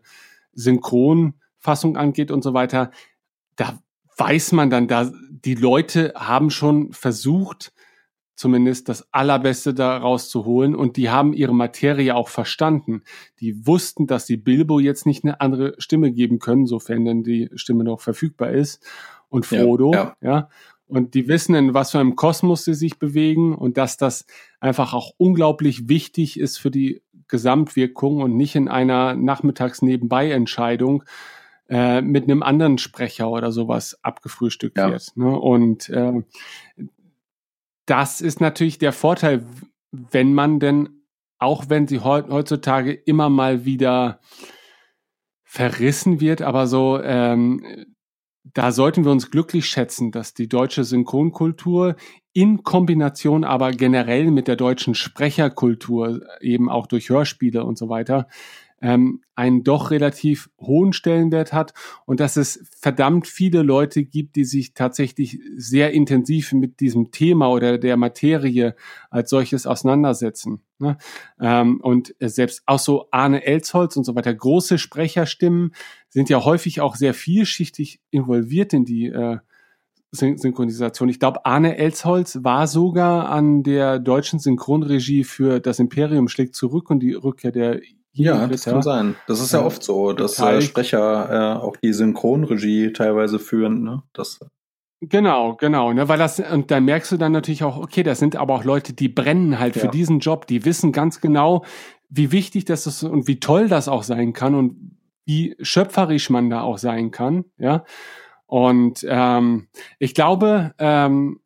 Synchronfassung 0.54 1.96
angeht 1.96 2.30
und 2.30 2.42
so 2.42 2.54
weiter, 2.54 2.90
da 3.56 3.78
weiß 4.16 4.52
man 4.52 4.70
dann, 4.70 4.88
da 4.88 5.10
die 5.30 5.54
Leute 5.54 6.12
haben 6.16 6.50
schon 6.50 6.92
versucht, 6.92 7.72
zumindest 8.34 8.88
das 8.88 9.12
Allerbeste 9.12 9.74
daraus 9.74 10.28
zu 10.28 10.44
holen. 10.44 10.74
Und 10.74 10.96
die 10.96 11.10
haben 11.10 11.32
ihre 11.32 11.54
Materie 11.54 12.14
auch 12.14 12.28
verstanden. 12.28 13.02
Die 13.40 13.66
wussten, 13.66 14.06
dass 14.06 14.26
sie 14.26 14.36
Bilbo 14.36 14.80
jetzt 14.80 15.06
nicht 15.06 15.24
eine 15.24 15.40
andere 15.40 15.74
Stimme 15.78 16.12
geben 16.12 16.38
können, 16.38 16.66
sofern 16.66 17.04
denn 17.04 17.22
die 17.22 17.50
Stimme 17.54 17.84
noch 17.84 18.00
verfügbar 18.00 18.50
ist. 18.50 18.84
Und 19.28 19.46
Frodo, 19.46 19.92
ja. 19.92 20.16
ja. 20.20 20.28
ja. 20.30 20.48
Und 20.86 21.14
die 21.14 21.26
wissen, 21.26 21.54
in 21.54 21.72
was 21.72 21.92
für 21.92 22.00
einem 22.00 22.16
Kosmos 22.16 22.64
sie 22.64 22.74
sich 22.74 22.98
bewegen 22.98 23.54
und 23.54 23.78
dass 23.78 23.96
das 23.96 24.26
einfach 24.60 24.92
auch 24.92 25.12
unglaublich 25.16 25.88
wichtig 25.88 26.38
ist 26.38 26.58
für 26.58 26.70
die 26.70 27.00
Gesamtwirkung 27.28 28.20
und 28.20 28.36
nicht 28.36 28.56
in 28.56 28.68
einer 28.68 29.14
Nachmittags-Nebenbei-Entscheidung 29.14 31.04
äh, 31.72 32.02
mit 32.02 32.24
einem 32.24 32.42
anderen 32.42 32.76
Sprecher 32.76 33.30
oder 33.30 33.50
sowas 33.50 33.98
abgefrühstückt 34.02 34.76
ja. 34.76 34.90
wird. 34.90 35.16
Ne? 35.16 35.34
Und 35.34 35.88
äh, 35.88 36.22
das 37.86 38.20
ist 38.20 38.42
natürlich 38.42 38.76
der 38.76 38.92
Vorteil, 38.92 39.46
wenn 39.90 40.34
man 40.34 40.60
denn, 40.60 41.06
auch 41.38 41.70
wenn 41.70 41.88
sie 41.88 42.00
heutzutage 42.00 42.92
immer 42.92 43.30
mal 43.30 43.64
wieder 43.64 44.20
verrissen 45.44 46.20
wird, 46.20 46.42
aber 46.42 46.66
so, 46.66 47.00
ähm, 47.02 47.86
da 48.44 48.70
sollten 48.70 49.06
wir 49.06 49.12
uns 49.12 49.30
glücklich 49.30 49.64
schätzen, 49.64 50.12
dass 50.12 50.34
die 50.34 50.50
deutsche 50.50 50.84
Synchronkultur 50.84 51.96
in 52.34 52.64
Kombination 52.64 53.44
aber 53.44 53.70
generell 53.70 54.30
mit 54.30 54.46
der 54.46 54.56
deutschen 54.56 54.94
Sprecherkultur, 54.94 56.20
eben 56.42 56.68
auch 56.68 56.86
durch 56.86 57.08
Hörspiele 57.08 57.64
und 57.64 57.78
so 57.78 57.88
weiter, 57.88 58.28
ähm, 58.82 59.22
einen 59.36 59.62
doch 59.62 59.90
relativ 59.90 60.50
hohen 60.60 60.92
Stellenwert 60.92 61.52
hat 61.52 61.72
und 62.04 62.20
dass 62.20 62.36
es 62.36 62.64
verdammt 62.78 63.26
viele 63.26 63.62
Leute 63.62 64.04
gibt, 64.04 64.36
die 64.36 64.44
sich 64.44 64.74
tatsächlich 64.74 65.38
sehr 65.56 65.92
intensiv 65.92 66.52
mit 66.52 66.80
diesem 66.80 67.12
Thema 67.12 67.48
oder 67.48 67.78
der 67.78 67.96
Materie 67.96 68.74
als 69.08 69.30
solches 69.30 69.66
auseinandersetzen. 69.66 70.60
Ne? 70.78 70.98
Ähm, 71.40 71.80
und 71.80 72.14
selbst 72.18 72.62
auch 72.66 72.80
so 72.80 73.06
Arne 73.12 73.46
Elsholz 73.46 73.96
und 73.96 74.04
so 74.04 74.16
weiter, 74.16 74.34
große 74.34 74.78
Sprecherstimmen 74.78 75.74
sind 76.08 76.28
ja 76.28 76.44
häufig 76.44 76.80
auch 76.80 76.96
sehr 76.96 77.14
vielschichtig 77.14 78.00
involviert 78.10 78.72
in 78.72 78.84
die 78.84 79.06
äh, 79.06 79.38
Synchronisation. 80.10 81.08
Ich 81.08 81.20
glaube, 81.20 81.46
Arne 81.46 81.78
Elsholz 81.78 82.40
war 82.42 82.66
sogar 82.66 83.30
an 83.30 83.62
der 83.62 83.98
deutschen 83.98 84.40
Synchronregie 84.40 85.24
für 85.24 85.58
Das 85.58 85.78
Imperium 85.78 86.28
schlägt 86.28 86.54
zurück 86.54 86.90
und 86.90 87.00
die 87.00 87.14
Rückkehr 87.14 87.50
der 87.50 87.80
ja, 88.12 88.46
das 88.46 88.64
kann 88.64 88.82
sein. 88.82 89.16
Das 89.26 89.40
ist 89.40 89.52
ja 89.52 89.64
oft 89.64 89.82
so, 89.82 90.12
dass 90.12 90.38
äh, 90.38 90.60
Sprecher 90.60 91.56
äh, 91.58 91.62
auch 91.62 91.76
die 91.76 91.92
Synchronregie 91.92 92.92
teilweise 92.92 93.38
führen. 93.38 93.82
Ne? 93.82 94.02
Das 94.12 94.40
Genau, 95.04 95.56
genau, 95.56 95.92
ne, 95.92 96.08
weil 96.08 96.18
das 96.18 96.38
und 96.38 96.70
da 96.70 96.78
merkst 96.78 97.10
du 97.10 97.16
dann 97.16 97.32
natürlich 97.32 97.64
auch, 97.64 97.76
okay, 97.76 98.04
das 98.04 98.20
sind 98.20 98.36
aber 98.36 98.54
auch 98.54 98.62
Leute, 98.62 98.92
die 98.92 99.08
brennen 99.08 99.58
halt 99.58 99.74
ja. 99.74 99.82
für 99.82 99.88
diesen 99.88 100.20
Job, 100.20 100.46
die 100.46 100.64
wissen 100.64 100.92
ganz 100.92 101.20
genau, 101.20 101.64
wie 102.08 102.30
wichtig 102.30 102.66
das 102.66 102.86
ist 102.86 103.02
und 103.02 103.26
wie 103.26 103.40
toll 103.40 103.66
das 103.66 103.88
auch 103.88 104.04
sein 104.04 104.32
kann 104.32 104.54
und 104.54 104.96
wie 105.24 105.56
schöpferisch 105.60 106.30
man 106.30 106.50
da 106.50 106.62
auch 106.62 106.78
sein 106.78 107.10
kann, 107.10 107.46
ja. 107.58 107.84
Und 108.46 109.04
ähm, 109.08 109.66
ich 109.98 110.14
glaube, 110.14 110.72
ähm, 110.78 111.40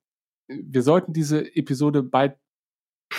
wir 0.49 0.83
sollten 0.83 1.15
diese 1.15 1.57
Episode 1.57 2.03
bald 2.03 2.37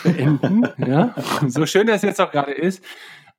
beenden, 0.04 0.68
ja. 0.78 1.16
So 1.48 1.66
schön 1.66 1.88
das 1.88 2.04
jetzt 2.04 2.22
auch 2.22 2.32
gerade 2.32 2.52
ist. 2.52 2.84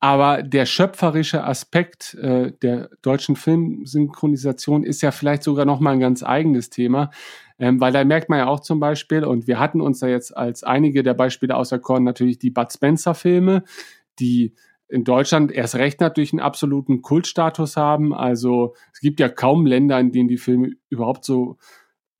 Aber 0.01 0.43
der 0.43 0.65
schöpferische 0.65 1.43
Aspekt 1.43 2.13
äh, 2.15 2.53
der 2.61 2.89
deutschen 3.01 3.35
Filmsynchronisation 3.35 4.83
ist 4.83 5.01
ja 5.01 5.11
vielleicht 5.11 5.43
sogar 5.43 5.65
noch 5.65 5.81
mal 5.81 5.91
ein 5.91 5.99
ganz 5.99 6.23
eigenes 6.23 6.69
Thema. 6.69 7.11
Ähm, 7.59 7.81
weil 7.81 7.91
da 7.91 8.03
merkt 8.05 8.29
man 8.29 8.39
ja 8.39 8.47
auch 8.47 8.61
zum 8.61 8.79
Beispiel, 8.79 9.25
und 9.25 9.47
wir 9.47 9.59
hatten 9.59 9.81
uns 9.81 9.99
da 9.99 10.07
jetzt 10.07 10.35
als 10.35 10.63
einige 10.63 11.03
der 11.03 11.13
Beispiele 11.13 11.55
auserkoren, 11.55 12.05
natürlich 12.05 12.39
die 12.39 12.51
Bud 12.51 12.71
Spencer-Filme, 12.71 13.63
die 14.19 14.53
in 14.87 15.03
Deutschland 15.03 15.51
erst 15.51 15.75
recht 15.75 15.99
natürlich 15.99 16.33
einen 16.33 16.39
absoluten 16.39 17.01
Kultstatus 17.01 17.75
haben. 17.75 18.13
Also 18.13 18.75
es 18.93 19.01
gibt 19.01 19.19
ja 19.19 19.27
kaum 19.29 19.65
Länder, 19.65 19.99
in 19.99 20.11
denen 20.11 20.29
die 20.29 20.37
Filme 20.37 20.71
überhaupt 20.89 21.25
so 21.25 21.57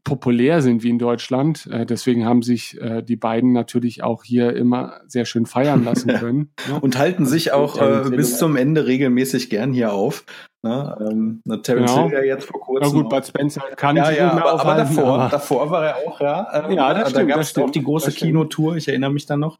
populär 0.03 0.61
sind 0.61 0.81
wie 0.83 0.89
in 0.89 0.97
Deutschland. 0.99 1.67
Äh, 1.71 1.85
deswegen 1.85 2.25
haben 2.25 2.41
sich 2.41 2.79
äh, 2.81 3.01
die 3.03 3.15
beiden 3.17 3.51
natürlich 3.51 4.03
auch 4.03 4.23
hier 4.23 4.55
immer 4.55 5.01
sehr 5.07 5.25
schön 5.25 5.45
feiern 5.45 5.83
lassen 5.83 6.07
können. 6.19 6.51
ne? 6.69 6.79
Und 6.79 6.97
halten 6.97 7.25
sich 7.25 7.51
auch 7.51 7.79
äh, 7.81 8.09
bis 8.09 8.37
zum 8.37 8.55
Ende 8.55 8.87
regelmäßig 8.87 9.49
gern 9.49 9.73
hier 9.73 9.93
auf. 9.93 10.25
Ne? 10.61 10.97
Ähm, 11.11 11.41
Terence 11.63 11.91
Genau. 11.93 12.09
Hill 12.09 12.17
ja 12.17 12.23
jetzt 12.23 12.45
vor 12.45 12.59
kurzem. 12.59 12.91
Na 12.95 13.01
gut. 13.01 13.09
Bud 13.09 13.25
Spencer 13.25 13.61
kann 13.75 13.95
ja, 13.97 14.09
ich 14.11 14.17
ja, 14.17 14.31
aber, 14.31 14.41
aber 14.41 14.53
aufhalten, 14.55 14.95
davor, 14.95 15.13
aber- 15.19 15.29
davor 15.29 15.71
war 15.71 15.85
er 15.85 15.95
auch, 16.07 16.19
ja. 16.21 16.47
Ähm, 16.65 16.71
Ja, 16.71 16.93
das 16.93 17.03
da 17.05 17.09
stimmt, 17.11 17.29
gab 17.29 17.39
es 17.39 17.57
auch 17.57 17.69
die 17.69 17.83
große. 17.83 18.11
Kinotour, 18.11 18.75
ich 18.77 18.87
erinnere 18.87 19.11
mich 19.11 19.25
dann 19.25 19.39
noch. 19.41 19.57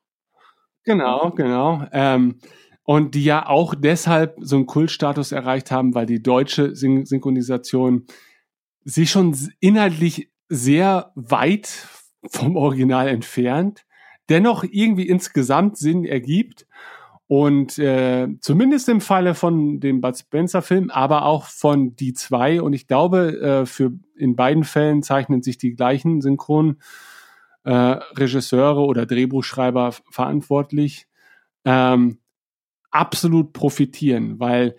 Genau, 0.86 1.32
genau. 1.32 1.84
Ähm, 1.92 2.40
und 2.84 3.14
die 3.14 3.24
ja 3.24 3.46
auch 3.48 3.76
deshalb 3.76 4.36
so 4.42 4.56
einen 4.56 4.66
Kultstatus 4.66 5.32
erreicht 5.32 5.70
haben, 5.70 5.94
weil 5.94 6.06
die 6.08 6.24
deutsche 6.24 6.76
Syn 6.76 7.06
Synchronisation 7.06 8.06
sich 8.90 9.12
schon 9.12 9.38
inhaltlich 9.60 10.32
sehr 10.48 11.12
weit 11.16 11.88
vom 12.26 12.56
Original 12.56 13.08
entfernt, 13.08 13.86
dennoch 14.30 14.64
irgendwie 14.64 15.08
insgesamt 15.08 15.78
Sinn 15.78 16.06
ergibt. 16.06 16.66
Und 17.28 17.78
äh, 17.78 18.28
zumindest 18.42 18.90
im 18.90 19.02
Falle 19.02 19.36
von 19.36 19.80
dem 19.80 20.02
Bud 20.02 20.18
Spencer-Film, 20.18 20.90
aber 20.90 21.26
auch 21.26 21.46
von 21.46 21.96
Die 21.96 22.14
zwei. 22.14 22.60
Und 22.60 22.74
ich 22.74 22.88
glaube, 22.88 23.40
äh, 23.40 23.66
für 23.68 23.92
in 24.16 24.36
beiden 24.36 24.64
Fällen 24.64 25.04
zeichnen 25.04 25.44
sich 25.44 25.60
die 25.60 25.76
gleichen 25.76 26.22
Synchron 26.22 26.78
äh, 27.66 27.72
Regisseure 27.72 28.82
oder 28.82 29.06
Drehbuchschreiber 29.06 29.94
verantwortlich, 30.10 31.08
ähm, 31.66 32.18
absolut 32.90 33.54
profitieren, 33.54 34.40
weil 34.40 34.76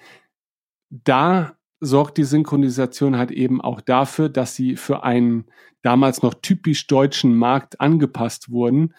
da 0.91 1.57
sorgt 1.81 2.19
die 2.19 2.25
Synchronisation 2.25 3.17
halt 3.17 3.31
eben 3.31 3.61
auch 3.61 3.81
dafür, 3.81 4.29
dass 4.29 4.55
sie 4.55 4.77
für 4.77 5.03
einen 5.03 5.47
damals 5.83 6.23
noch 6.23 6.35
typisch 6.35 6.87
deutschen 6.87 7.35
Markt 7.35 7.81
angepasst 7.81 8.51
wurden 8.51 8.95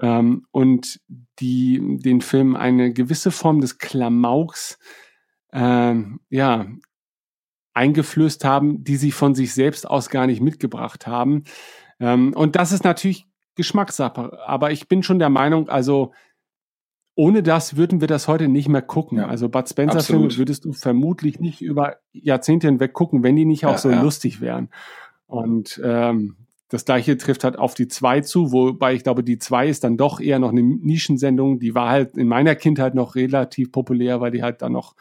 ähm, 0.00 0.46
und 0.50 1.00
die 1.38 1.98
den 1.98 2.20
Film 2.20 2.56
eine 2.56 2.92
gewisse 2.92 3.30
Form 3.30 3.60
des 3.60 3.78
Klamauks 3.78 4.78
ähm, 5.52 6.20
ja 6.28 6.66
eingeflößt 7.72 8.44
haben, 8.44 8.84
die 8.84 8.96
sie 8.96 9.12
von 9.12 9.34
sich 9.34 9.54
selbst 9.54 9.88
aus 9.88 10.10
gar 10.10 10.26
nicht 10.26 10.42
mitgebracht 10.42 11.06
haben. 11.06 11.44
Ähm, 11.98 12.34
und 12.34 12.56
das 12.56 12.72
ist 12.72 12.84
natürlich 12.84 13.26
Geschmackssache. 13.54 14.38
Aber 14.46 14.70
ich 14.70 14.88
bin 14.88 15.02
schon 15.02 15.18
der 15.18 15.30
Meinung, 15.30 15.68
also 15.68 16.12
ohne 17.20 17.42
das 17.42 17.76
würden 17.76 18.00
wir 18.00 18.08
das 18.08 18.28
heute 18.28 18.48
nicht 18.48 18.70
mehr 18.70 18.80
gucken. 18.80 19.20
also 19.20 19.50
Bud 19.50 19.68
Spencer-Filme 19.68 20.24
absolut. 20.24 20.38
würdest 20.38 20.64
du 20.64 20.72
vermutlich 20.72 21.38
nicht 21.38 21.60
über 21.60 21.96
Jahrzehnte 22.14 22.66
hinweg 22.66 22.94
gucken, 22.94 23.22
wenn 23.22 23.36
die 23.36 23.44
nicht 23.44 23.66
auch 23.66 23.72
Ja, 23.72 23.78
so 23.78 23.90
ja. 23.90 24.00
lustig 24.00 24.40
wären. 24.40 24.70
Und 25.26 25.78
ähm, 25.84 26.36
das 26.70 26.86
gleiche 26.86 27.18
trifft 27.18 27.44
halt 27.44 27.58
auf 27.58 27.74
die 27.74 27.88
zwei 27.88 28.22
zu, 28.22 28.52
wobei 28.52 28.94
ich 28.94 29.02
glaube, 29.02 29.22
die 29.22 29.38
zwei 29.38 29.68
ist 29.68 29.84
dann 29.84 29.98
doch 29.98 30.18
eher 30.18 30.38
noch 30.38 30.48
eine 30.50 30.62
Nischensendung. 30.62 31.58
Die 31.58 31.74
war 31.74 31.90
halt 31.90 32.16
in 32.16 32.26
meiner 32.26 32.54
Kindheit 32.54 32.94
noch 32.94 33.16
relativ 33.16 33.70
populär, 33.70 34.22
weil 34.22 34.30
die 34.30 34.42
halt 34.42 34.62
dann 34.62 34.72
noch 34.72 34.94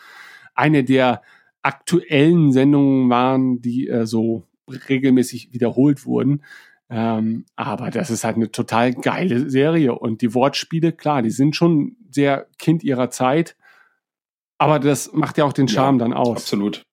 eine 0.53 0.83
der 0.83 1.21
aktuellen 1.61 2.51
Sendungen 2.51 3.09
waren, 3.09 3.61
die 3.61 3.87
äh, 3.87 4.05
so 4.05 4.43
regelmäßig 4.89 5.53
wiederholt 5.53 6.05
wurden. 6.05 6.41
Ähm, 6.89 7.45
aber 7.55 7.91
das 7.91 8.09
ist 8.09 8.23
halt 8.23 8.35
eine 8.35 8.51
total 8.51 8.93
geile 8.93 9.49
Serie. 9.49 9.93
Und 9.93 10.21
die 10.21 10.33
Wortspiele, 10.33 10.91
klar, 10.91 11.21
die 11.21 11.29
sind 11.29 11.55
schon 11.55 11.95
sehr 12.09 12.47
Kind 12.57 12.83
ihrer 12.83 13.11
Zeit. 13.11 13.55
Aber 14.57 14.79
das 14.79 15.13
macht 15.13 15.37
ja 15.37 15.45
auch 15.45 15.53
den 15.53 15.67
Charme 15.67 15.99
dann 15.99 16.13
aus. 16.13 16.37
Absolut. 16.37 16.83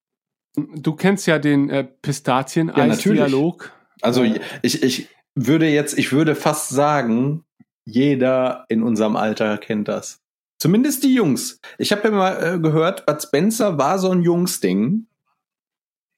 Du 0.55 0.93
kennst 0.95 1.27
ja 1.27 1.39
den 1.39 1.69
äh, 1.69 1.81
Ja. 1.81 1.83
Pistazien-Eis-Dialog. 2.01 3.71
Also 4.01 4.23
Äh, 4.23 4.39
ich, 4.61 4.83
ich 4.83 5.09
würde 5.35 5.67
jetzt, 5.67 5.97
ich 5.97 6.11
würde 6.11 6.35
fast 6.35 6.69
sagen, 6.69 7.43
jeder 7.85 8.65
in 8.69 8.83
unserem 8.83 9.15
Alter 9.15 9.57
kennt 9.57 9.87
das. 9.87 10.19
Zumindest 10.59 11.03
die 11.03 11.13
Jungs. 11.13 11.59
Ich 11.77 11.91
habe 11.91 12.07
ja 12.07 12.11
mal 12.11 12.55
äh, 12.55 12.59
gehört, 12.59 13.05
Bud 13.05 13.21
Spencer 13.21 13.77
war 13.77 13.99
so 13.99 14.09
ein 14.11 14.23
Jungsding. 14.23 15.07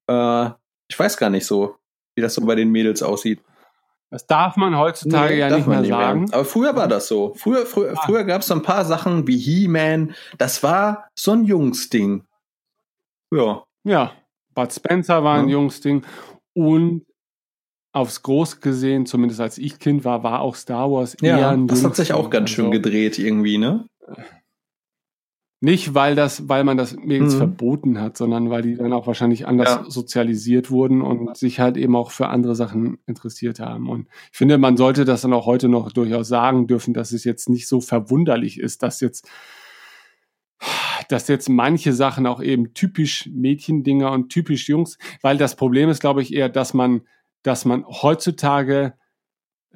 Äh, 0.07 0.49
ich 0.87 0.97
weiß 0.97 1.17
gar 1.17 1.29
nicht 1.29 1.45
so, 1.45 1.75
wie 2.15 2.21
das 2.21 2.33
so 2.35 2.45
bei 2.45 2.55
den 2.55 2.71
Mädels 2.71 3.03
aussieht. 3.03 3.41
Das 4.11 4.25
darf 4.25 4.55
man 4.57 4.75
heutzutage 4.77 5.37
ja 5.37 5.49
darf 5.49 5.59
nicht 5.59 5.67
man 5.67 5.81
mehr 5.81 5.89
sagen. 5.89 6.33
Aber 6.33 6.45
früher 6.45 6.75
war 6.75 6.87
das 6.87 7.07
so. 7.07 7.33
Früher, 7.35 7.65
früher, 7.65 7.95
früher 7.95 8.23
gab 8.23 8.41
es 8.41 8.47
so 8.47 8.55
ein 8.55 8.63
paar 8.63 8.83
Sachen 8.85 9.27
wie 9.27 9.37
He-Man. 9.37 10.15
Das 10.37 10.63
war 10.63 11.09
so 11.15 11.31
ein 11.33 11.43
Jungsding. 11.43 12.23
Ja. 13.31 13.63
Ja, 13.83 14.11
Bud 14.55 14.73
Spencer 14.73 15.23
war 15.23 15.37
ein 15.37 15.47
Ja. 15.47 15.53
Jungsding. 15.53 16.03
Und 16.53 17.05
aufs 17.91 18.21
Groß 18.23 18.61
gesehen, 18.61 19.05
zumindest 19.05 19.41
als 19.41 19.57
ich 19.57 19.79
Kind 19.79 20.03
war, 20.05 20.23
war 20.23 20.41
auch 20.41 20.55
Star 20.55 20.91
Wars 20.91 21.13
eher 21.15 21.37
Ja, 21.37 21.49
ein 21.51 21.67
das 21.67 21.83
hat 21.83 21.95
sich 21.95 22.13
auch 22.13 22.29
ganz 22.29 22.49
schön 22.49 22.65
Also 22.65 22.81
gedreht 22.81 23.19
irgendwie, 23.19 23.57
ne? 23.57 23.85
Nicht, 25.61 25.93
weil 25.93 26.15
das, 26.15 26.47
weil 26.47 26.63
man 26.63 26.77
das 26.77 26.95
Mädels 26.95 27.33
Mhm. 27.33 27.37
verboten 27.37 27.99
hat, 27.99 28.15
sondern 28.15 28.49
weil 28.49 28.61
die 28.61 28.75
dann 28.75 28.93
auch 28.93 29.07
wahrscheinlich 29.07 29.45
anders 29.45 29.69
Ja. 29.69 29.85
sozialisiert 29.89 30.71
wurden 30.71 31.01
und 31.01 31.35
sich 31.35 31.59
halt 31.59 31.75
eben 31.75 31.97
auch 31.97 32.11
für 32.11 32.27
andere 32.29 32.55
Sachen 32.55 32.99
interessiert 33.07 33.59
haben. 33.59 33.89
Und 33.89 34.07
ich 34.31 34.37
finde, 34.37 34.57
man 34.57 34.77
sollte 34.77 35.03
das 35.03 35.21
dann 35.21 35.33
auch 35.33 35.45
heute 35.45 35.67
noch 35.67 35.91
durchaus 35.91 36.29
sagen 36.29 36.65
dürfen, 36.67 36.93
dass 36.93 37.11
es 37.11 37.25
jetzt 37.25 37.49
nicht 37.49 37.67
so 37.67 37.81
verwunderlich 37.81 38.57
ist, 38.59 38.83
dass 38.83 39.01
jetzt 39.01 39.27
dass 41.07 41.27
jetzt 41.27 41.49
manche 41.49 41.93
Sachen 41.93 42.27
auch 42.27 42.41
eben 42.41 42.73
typisch 42.73 43.29
Mädchendinger 43.33 44.11
und 44.11 44.29
typisch 44.29 44.67
Jungs, 44.69 44.97
weil 45.21 45.37
das 45.37 45.55
Problem 45.55 45.89
ist, 45.89 46.01
glaube 46.01 46.21
ich, 46.21 46.33
eher, 46.33 46.49
dass 46.49 46.73
man, 46.73 47.01
dass 47.41 47.65
man 47.65 47.85
heutzutage 47.87 48.93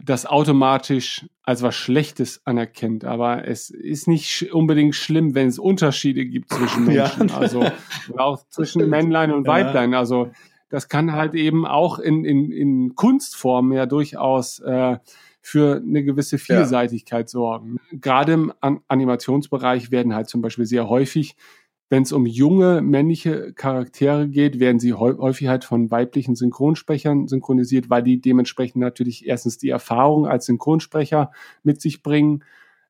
das 0.02 0.26
automatisch 0.26 1.26
als 1.44 1.61
was 1.61 1.76
Schlechtes 1.76 2.41
anerkennt. 2.45 3.06
Aber 3.06 3.48
es 3.48 3.70
ist 3.70 4.07
nicht 4.07 4.52
unbedingt 4.53 4.95
schlimm, 4.95 5.36
wenn 5.36 5.48
es 5.48 5.60
Unterschiede 5.60 6.26
gibt 6.26 6.52
zwischen 6.52 6.90
Ja. 6.91 7.03
Menschen. 7.18 7.32
Also 7.32 7.60
oder 8.10 8.24
auch 8.26 8.48
zwischen 8.49 8.90
Männlein 8.90 9.32
und 9.32 9.45
Ja. 9.45 9.53
Weiblein. 9.53 9.94
Also 9.94 10.32
das 10.70 10.90
kann 10.90 11.11
halt 11.14 11.36
eben 11.36 11.65
auch 11.68 11.99
in, 11.99 12.26
in, 12.26 12.52
in 12.52 12.95
Kunstform 12.95 13.72
ja 13.74 13.86
durchaus 13.86 14.60
äh, 14.60 14.98
für 15.41 15.76
eine 15.86 16.03
gewisse 16.03 16.38
Vielseitigkeit 16.38 17.30
sorgen. 17.30 17.78
Gerade 17.91 18.32
im 18.34 18.53
An 18.61 18.80
Animationsbereich 18.88 19.91
werden 19.91 20.15
halt 20.15 20.30
zum 20.30 20.41
Beispiel 20.41 20.65
sehr 20.65 20.88
häufig, 20.90 21.36
wenn 21.89 22.03
es 22.03 22.11
um 22.11 22.26
junge 22.26 22.81
männliche 22.81 23.53
Charaktere 23.53 24.27
geht, 24.27 24.60
werden 24.60 24.80
sie 24.80 24.93
häu- 24.93 25.18
häufig 25.18 25.47
halt 25.47 25.64
von 25.64 25.91
weiblichen 25.91 26.35
Synchronsprechern 26.35 27.27
synchronisiert, 27.27 27.89
weil 27.89 28.03
die 28.03 28.19
dementsprechend 28.19 28.77
natürlich 28.77 29.27
erstens 29.27 29.57
die 29.57 29.69
Erfahrung 29.69 30.26
als 30.26 30.45
Synchronsprecher 30.45 31.31
mit 31.61 31.81
sich 31.81 32.01
bringen, 32.01 32.43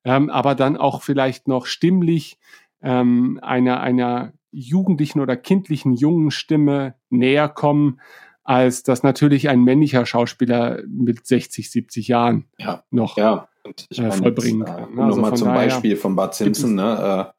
ähm, 0.06 0.30
aber 0.30 0.56
dann 0.56 0.78
auch 0.78 1.02
vielleicht 1.02 1.48
noch 1.48 1.66
stimmlich 1.66 2.38
ähm, 2.82 3.40
einer, 3.42 3.82
einer 3.82 4.34
jugendlichen 4.52 5.20
oder 5.20 5.36
kindlichen 5.36 5.94
jungen 5.94 6.32
Stimme 6.32 6.96
näher 7.10 7.50
kommen, 7.50 8.00
als 8.44 8.84
das 8.84 9.04
natürlich 9.04 9.50
ein 9.50 9.64
männlicher 9.64 10.06
Schauspieler 10.06 10.82
mit 10.88 11.26
60, 11.26 11.72
70 11.72 12.08
Jahren 12.08 12.46
Ja. 12.58 12.84
noch 12.92 13.18
Ja. 13.18 13.48
Und 13.64 13.88
ich 13.90 14.00
äh, 14.00 14.04
meine, 14.04 14.14
vollbringen 14.14 14.60
jetzt, 14.62 14.76
kann. 14.76 14.98
Äh? 14.98 15.02
Also 15.02 15.16
Nochmal 15.16 15.30
von 15.30 15.38
zum 15.38 15.48
daher 15.48 15.68
Beispiel 15.68 15.96
von 15.96 16.16
gibt 16.16 16.34
Simpson, 16.36 16.76
ne? 16.76 17.34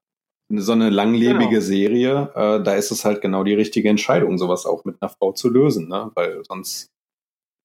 So 0.49 0.73
eine 0.73 0.91
langlebige 0.91 1.49
Genau. 1.49 1.61
Serie, 1.61 2.33
äh, 2.35 2.63
da 2.63 2.75
ist 2.75 2.91
es 2.91 3.05
halt 3.05 3.21
genau 3.23 3.45
die 3.45 3.55
richtige 3.55 3.89
Entscheidung, 3.89 4.37
sowas 4.39 4.67
auch 4.67 4.85
mit 4.85 4.97
einer 5.01 5.09
Frau 5.09 5.33
zu 5.33 5.49
lösen, 5.49 5.89
ne? 5.89 6.11
Weil 6.15 6.43
sonst 6.45 6.91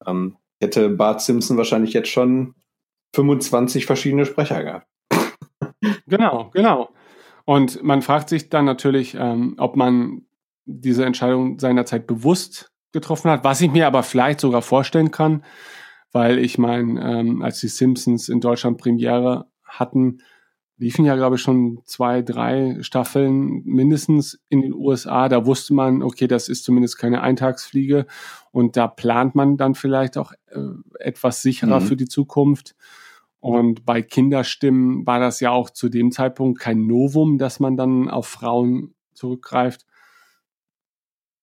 ähm, 0.06 0.38
hätte 0.62 0.90
Bart 0.90 1.22
Simpson 1.22 1.58
wahrscheinlich 1.58 1.94
jetzt 1.94 2.10
schon 2.10 2.56
25 3.16 3.86
verschiedene 3.86 4.26
Sprecher 4.26 4.64
gehabt. 4.64 4.88
Genau, 6.08 6.50
genau. 6.54 6.90
Und 7.46 7.84
man 7.84 8.02
fragt 8.02 8.30
sich 8.30 8.50
dann 8.50 8.66
natürlich, 8.66 9.16
ähm, 9.16 9.56
ob 9.58 9.76
man 9.76 10.24
diese 10.66 11.06
Entscheidung 11.06 11.60
seinerzeit 11.60 12.08
bewusst 12.08 12.72
getroffen 12.92 13.32
hat, 13.32 13.44
was 13.44 13.62
ich 13.62 13.72
mir 13.72 13.88
aber 13.88 14.04
vielleicht 14.04 14.40
sogar 14.40 14.62
vorstellen 14.62 15.12
kann, 15.12 15.44
weil 16.12 16.40
ich 16.40 16.58
meine, 16.58 17.02
ähm, 17.02 17.42
als 17.42 17.60
die 17.60 17.68
Simpsons 17.68 18.30
in 18.30 18.40
Deutschland 18.40 18.78
Premiere 18.78 19.48
hatten, 19.64 20.22
liefen 20.80 21.06
ja, 21.06 21.16
glaube 21.16 21.36
ich, 21.36 21.42
schon 21.42 21.82
zwei, 21.86 22.22
drei 22.22 22.78
Staffeln 22.82 23.62
mindestens 23.66 24.40
in 24.50 24.62
den 24.62 24.74
USA. 24.74 25.28
Da 25.30 25.46
wusste 25.46 25.74
man, 25.74 26.02
okay, 26.02 26.26
das 26.28 26.50
ist 26.50 26.64
zumindest 26.64 26.98
keine 26.98 27.22
Eintagsfliege 27.22 28.06
und 28.52 28.78
da 28.78 28.88
plant 28.88 29.36
man 29.36 29.58
dann 29.58 29.76
vielleicht 29.76 30.18
auch 30.18 30.32
äh, 30.48 30.60
etwas 31.00 31.42
sicherer 31.42 31.82
Mhm. 31.82 31.86
für 31.86 31.96
die 31.98 32.08
Zukunft. 32.08 32.76
Und 33.42 33.86
bei 33.86 34.02
Kinderstimmen 34.02 35.06
war 35.06 35.20
das 35.20 35.40
ja 35.42 35.52
auch 35.52 35.70
zu 35.70 35.90
dem 35.90 36.12
Zeitpunkt 36.12 36.60
kein 36.60 36.88
Novum, 36.88 37.38
dass 37.38 37.60
man 37.60 37.78
dann 37.78 38.10
auf 38.10 38.28
Frauen 38.28 38.96
zurückgreift. 39.14 39.86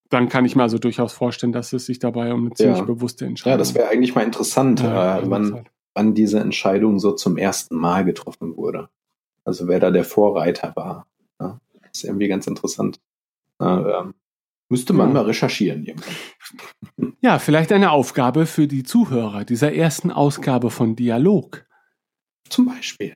dann 0.09 0.29
kann 0.29 0.45
ich 0.45 0.55
mir 0.55 0.63
also 0.63 0.79
durchaus 0.79 1.13
vorstellen, 1.13 1.53
dass 1.53 1.73
es 1.73 1.87
sich 1.87 1.99
dabei 1.99 2.33
um 2.33 2.47
eine 2.47 2.55
ziemlich 2.55 2.79
Ja. 2.79 2.85
bewusste 2.85 3.27
Entscheidung 3.27 3.53
Ja, 3.55 3.59
das 3.59 3.75
wäre 3.75 3.89
eigentlich 3.89 4.15
mal 4.15 4.23
interessant, 4.23 4.81
Ja, 4.81 5.19
äh, 5.19 5.29
wann, 5.31 5.65
wann 5.95 6.15
diese 6.15 6.39
Entscheidung 6.39 7.01
so 7.01 7.11
zum 7.13 7.37
ersten 7.37 7.75
Mal 7.77 8.05
getroffen 8.05 8.57
wurde. 8.57 8.89
Also 9.47 9.68
wer 9.68 9.81
da 9.81 9.90
der 9.90 10.05
Vorreiter 10.05 10.73
war. 10.77 11.06
Ja, 11.40 11.60
das 11.82 11.90
ist 11.94 12.05
irgendwie 12.05 12.28
ganz 12.28 12.47
interessant. 12.47 13.01
Ja, 13.60 14.01
ähm, 14.02 14.14
müsste 14.68 14.93
man 14.93 15.09
Ja. 15.09 15.14
mal 15.14 15.23
recherchieren. 15.24 15.85
irgendwann. 15.85 16.14
Ja, 17.20 17.39
vielleicht 17.39 17.73
eine 17.73 17.90
Aufgabe 17.90 18.47
für 18.47 18.66
die 18.68 18.82
Zuhörer 18.85 19.44
dieser 19.44 19.73
ersten 19.74 20.10
Ausgabe 20.12 20.70
von 20.70 20.94
Dialog. 20.97 21.64
Zum 22.48 22.66
Beispiel. 22.66 23.14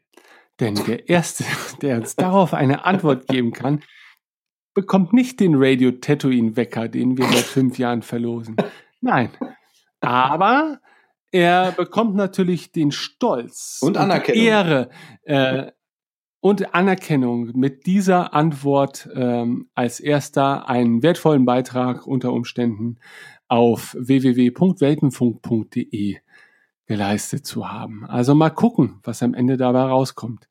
Denn 0.59 0.75
der 0.87 1.09
Erste, 1.09 1.45
der 1.83 1.99
uns 1.99 2.17
darauf 2.17 2.53
eine 2.55 2.85
Antwort 2.85 3.29
geben 3.29 3.53
kann, 3.53 3.83
bekommt 4.75 5.13
nicht 5.13 5.39
den 5.41 5.55
Radio 5.57 5.93
Tatooine 5.93 6.57
Wecker, 6.57 6.89
den 6.89 7.19
wir 7.19 7.25
seit 7.27 7.45
fünf 7.45 7.79
Jahren 7.79 8.03
verlosen. 8.03 8.57
Nein. 9.01 9.31
Aber 10.01 10.81
er 11.31 11.73
bekommt 11.73 12.17
natürlich 12.17 12.73
den 12.73 12.91
Stolz 12.93 13.79
Und 13.83 13.97
Anerkennung. 13.97 14.43
Ehre 14.43 14.91
äh, 15.23 15.71
und 16.41 16.75
Anerkennung 16.75 17.53
mit 17.55 17.87
dieser 17.87 18.35
Antwort 18.35 19.09
ähm, 19.15 19.69
als 19.75 20.01
erster 20.01 20.69
einen 20.69 21.03
wertvollen 21.03 21.45
Beitrag 21.45 22.07
unter 22.07 22.33
Umständen 22.33 22.99
auf 23.49 23.95
www.weltenfunk.de 23.99 26.17
geleistet 26.87 27.47
zu 27.47 27.71
haben. 27.71 28.05
Also 28.07 28.35
mal 28.35 28.51
gucken, 28.51 28.99
was 29.05 29.23
am 29.23 29.35
Ende 29.35 29.57
dabei 29.57 29.83
rauskommt. 29.83 30.49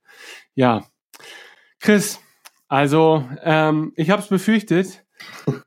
Ja, 0.53 0.86
Chris, 1.80 2.22
also 2.68 3.28
ähm, 3.44 3.91
ich 3.95 4.10
habe 4.10 4.22
es 4.22 4.30
befürchtet, 4.30 5.06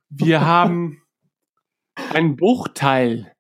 wir 0.09 0.41
haben 0.47 1.03
einen 2.15 2.37
Bruchteil 2.37 3.33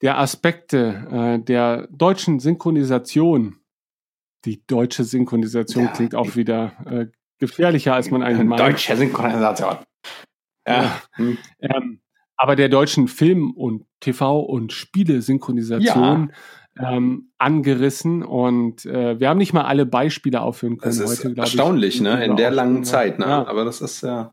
der 0.00 0.18
Aspekte 0.18 1.06
äh, 1.10 1.38
der 1.44 1.86
deutschen 1.88 2.40
Synchronisation. 2.40 3.59
Die 4.44 4.64
deutsche 4.66 5.04
Synchronisation 5.04 5.84
Ja. 5.84 5.90
klingt 5.92 6.14
auch 6.14 6.34
wieder 6.36 6.72
äh, 6.86 7.06
gefährlicher, 7.38 7.94
als 7.94 8.10
man 8.10 8.22
eigentlich 8.22 8.46
meint. 8.48 8.60
Deutsche 8.60 8.96
Synchronisation. 8.96 9.76
Ja. 10.66 11.00
Hm. 11.12 11.38
Ähm, 11.60 12.00
aber 12.36 12.56
der 12.56 12.68
deutschen 12.68 13.08
Film- 13.08 13.50
und 13.52 13.84
TV- 14.02 14.40
und 14.40 14.72
Spiele-Synchronisation 14.72 16.32
ähm, 16.78 17.30
angerissen 17.38 18.22
und 18.22 18.86
äh, 18.86 19.18
wir 19.20 19.28
haben 19.28 19.38
nicht 19.38 19.52
mal 19.52 19.64
alle 19.64 19.84
Beispiele 19.84 20.40
aufführen 20.40 20.78
können 20.78 20.96
Das 20.96 20.98
ist 20.98 21.10
heute, 21.10 21.34
glaube 21.34 21.48
ich. 21.48 21.54
erstaunlich, 21.54 22.00
ne? 22.00 22.24
In 22.24 22.36
der 22.36 22.50
langen 22.50 22.84
Zeit, 22.84 23.18
ne? 23.18 23.26
Ja. 23.26 23.46
Aber 23.46 23.64
das 23.64 23.80
ist 23.80 24.02
ja. 24.02 24.32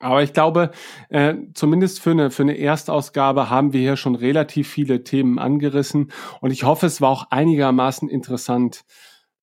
Aber 0.00 0.22
ich 0.22 0.32
glaube, 0.32 0.70
äh, 1.08 1.34
zumindest 1.54 2.00
für 2.00 2.12
eine, 2.12 2.30
für 2.30 2.42
eine 2.42 2.56
Erstausgabe 2.56 3.50
haben 3.50 3.72
wir 3.72 3.80
hier 3.80 3.96
schon 3.96 4.14
relativ 4.14 4.68
viele 4.68 5.02
Themen 5.02 5.38
angerissen. 5.38 6.12
Und 6.40 6.52
ich 6.52 6.62
hoffe, 6.62 6.86
es 6.86 7.00
war 7.00 7.10
auch 7.10 7.26
einigermaßen 7.30 8.08
interessant 8.08 8.84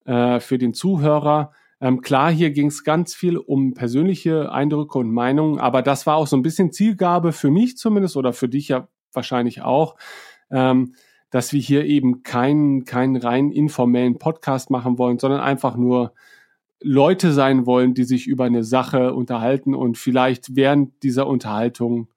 äh, 0.06 0.40
für 0.40 0.57
den 0.57 0.73
Zuhörer. 0.73 1.52
Ähm, 1.82 1.99
klar, 2.02 2.32
hier 2.32 2.52
ging 2.52 2.68
es 2.68 2.86
ganz 2.86 3.14
viel 3.14 3.38
um 3.38 3.73
persönliche 3.73 4.52
Eindrücke 4.52 4.98
und 4.98 5.11
Meinungen, 5.11 5.60
aber 5.60 5.82
das 5.82 6.07
war 6.07 6.15
auch 6.15 6.27
so 6.27 6.38
ein 6.38 6.41
bisschen 6.41 6.72
Zielgabe 6.72 7.34
für 7.34 7.52
mich 7.52 7.77
zumindest 7.77 8.15
oder 8.15 8.32
für 8.32 8.48
dich 8.48 8.69
ja 8.69 8.88
wahrscheinlich 9.11 9.61
auch, 9.61 9.95
ähm, 10.52 10.95
dass 11.32 11.52
wir 11.52 11.60
hier 11.60 11.84
eben 11.86 12.23
keinen, 12.23 12.86
keinen 12.86 13.18
rein 13.18 13.52
informellen 13.52 14.18
Podcast 14.18 14.69
machen 14.69 14.98
wollen, 14.98 15.19
sondern 15.19 15.41
einfach 15.41 15.76
nur 15.76 16.14
Leute 16.82 17.32
sein 17.32 17.66
wollen, 17.66 17.94
die 17.94 18.04
sich 18.04 18.28
über 18.28 18.46
eine 18.46 18.64
Sache 18.64 19.14
unterhalten 19.14 19.74
und 19.74 19.98
vielleicht 19.98 20.56
während 20.56 21.04
dieser 21.04 21.28
Unterhaltung 21.28 22.10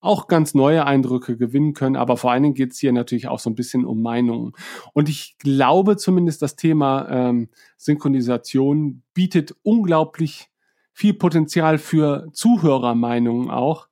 auch 0.00 0.26
ganz 0.26 0.52
neue 0.54 0.84
Eindrücke 0.84 1.36
gewinnen 1.36 1.74
können. 1.74 1.96
Aber 1.96 2.16
vor 2.16 2.32
allen 2.32 2.42
Dingen 2.42 2.54
geht 2.54 2.72
es 2.72 2.78
hier 2.78 2.92
natürlich 2.92 3.28
auch 3.28 3.38
so 3.38 3.48
ein 3.48 3.54
bisschen 3.54 3.84
um 3.84 4.02
Meinungen. 4.02 4.52
Und 4.92 5.08
ich 5.08 5.36
glaube 5.38 5.96
zumindest, 5.96 6.42
das 6.42 6.56
Thema 6.56 7.08
ähm, 7.08 7.48
Synchronisation 7.76 9.02
bietet 9.14 9.54
unglaublich 9.62 10.50
viel 10.92 11.14
Potenzial 11.14 11.78
für 11.78 12.28
Zuhörermeinungen 12.32 13.50
auch. 13.50 13.88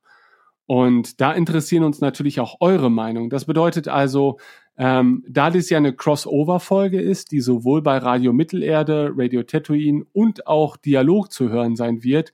Und 0.65 1.19
da 1.19 1.31
interessieren 1.31 1.83
uns 1.83 2.01
natürlich 2.01 2.39
auch 2.39 2.57
eure 2.59 2.91
Meinung. 2.91 3.29
Das 3.29 3.45
bedeutet 3.45 3.87
also, 3.87 4.37
ähm, 4.83 5.23
da 5.29 5.51
das 5.51 5.69
ja 5.69 5.77
eine 5.77 5.93
Crossover-Folge 5.93 6.99
ist, 6.99 7.31
die 7.31 7.39
sowohl 7.39 7.83
bei 7.83 7.99
Radio 7.99 8.33
Mittelerde, 8.33 9.11
Radio 9.15 9.43
Tatooine 9.43 10.07
und 10.11 10.47
auch 10.47 10.75
Dialog 10.75 11.31
zu 11.31 11.49
hören 11.49 11.75
sein 11.75 12.03
wird, 12.03 12.33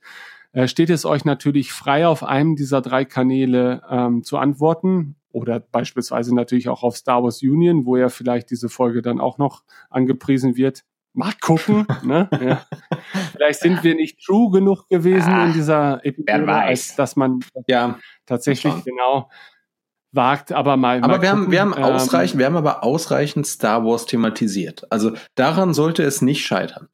äh, 0.52 0.66
steht 0.66 0.88
es 0.88 1.04
euch 1.04 1.26
natürlich 1.26 1.72
frei, 1.72 2.06
auf 2.06 2.24
einem 2.24 2.56
dieser 2.56 2.80
drei 2.80 3.04
Kanäle 3.04 3.82
ähm, 3.90 4.22
zu 4.22 4.38
antworten 4.38 5.16
oder 5.30 5.60
beispielsweise 5.60 6.34
natürlich 6.34 6.70
auch 6.70 6.82
auf 6.82 6.96
Star 6.96 7.22
Wars 7.22 7.42
Union, 7.42 7.84
wo 7.84 7.98
ja 7.98 8.08
vielleicht 8.08 8.50
diese 8.50 8.70
Folge 8.70 9.02
dann 9.02 9.20
auch 9.20 9.36
noch 9.36 9.62
angepriesen 9.90 10.56
wird. 10.56 10.84
Mal 11.12 11.34
gucken. 11.42 11.86
ne? 12.02 12.30
ja. 12.42 12.64
Vielleicht 13.32 13.60
sind 13.60 13.84
wir 13.84 13.94
nicht 13.94 14.24
true 14.24 14.50
genug 14.50 14.88
gewesen 14.88 15.38
in 15.48 15.52
dieser 15.52 16.02
Episode, 16.02 16.46
weiß. 16.46 16.66
als 16.66 16.96
dass 16.96 17.14
man 17.14 17.40
Ja. 17.66 17.98
tatsächlich 18.24 18.72
genau 18.84 19.28
wagt, 20.12 20.52
aber 20.52 20.76
mal. 20.76 20.98
Aber 20.98 21.08
mal 21.08 21.22
wir 21.22 21.30
haben, 21.30 21.38
gucken. 21.38 21.52
wir 21.52 21.60
haben 21.60 21.74
Ähm, 21.76 21.84
ausreichend, 21.84 22.38
wir 22.38 22.46
haben 22.46 22.56
aber 22.56 22.82
ausreichend 22.84 23.46
Star 23.46 23.84
Wars 23.84 24.06
thematisiert. 24.06 24.90
Also 24.90 25.12
daran 25.34 25.74
sollte 25.74 26.02
es 26.02 26.22
nicht 26.22 26.44
scheitern. 26.44 26.88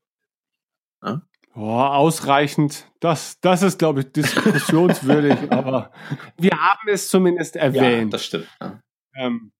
Boah, 1.55 1.95
ausreichend. 1.95 2.91
Das, 2.99 3.39
das 3.41 3.63
ist, 3.63 3.79
glaube 3.79 4.01
ich, 4.01 4.13
diskussionswürdig, 4.13 5.39
aber 5.51 5.93
wir 6.37 6.51
haben 6.51 6.89
es 6.89 7.09
zumindest 7.09 7.55
erwähnt. 7.55 8.13
das 8.13 8.25
stimmt. 8.25 8.49
Ja. 8.61 8.81
Ähm, 9.17 9.53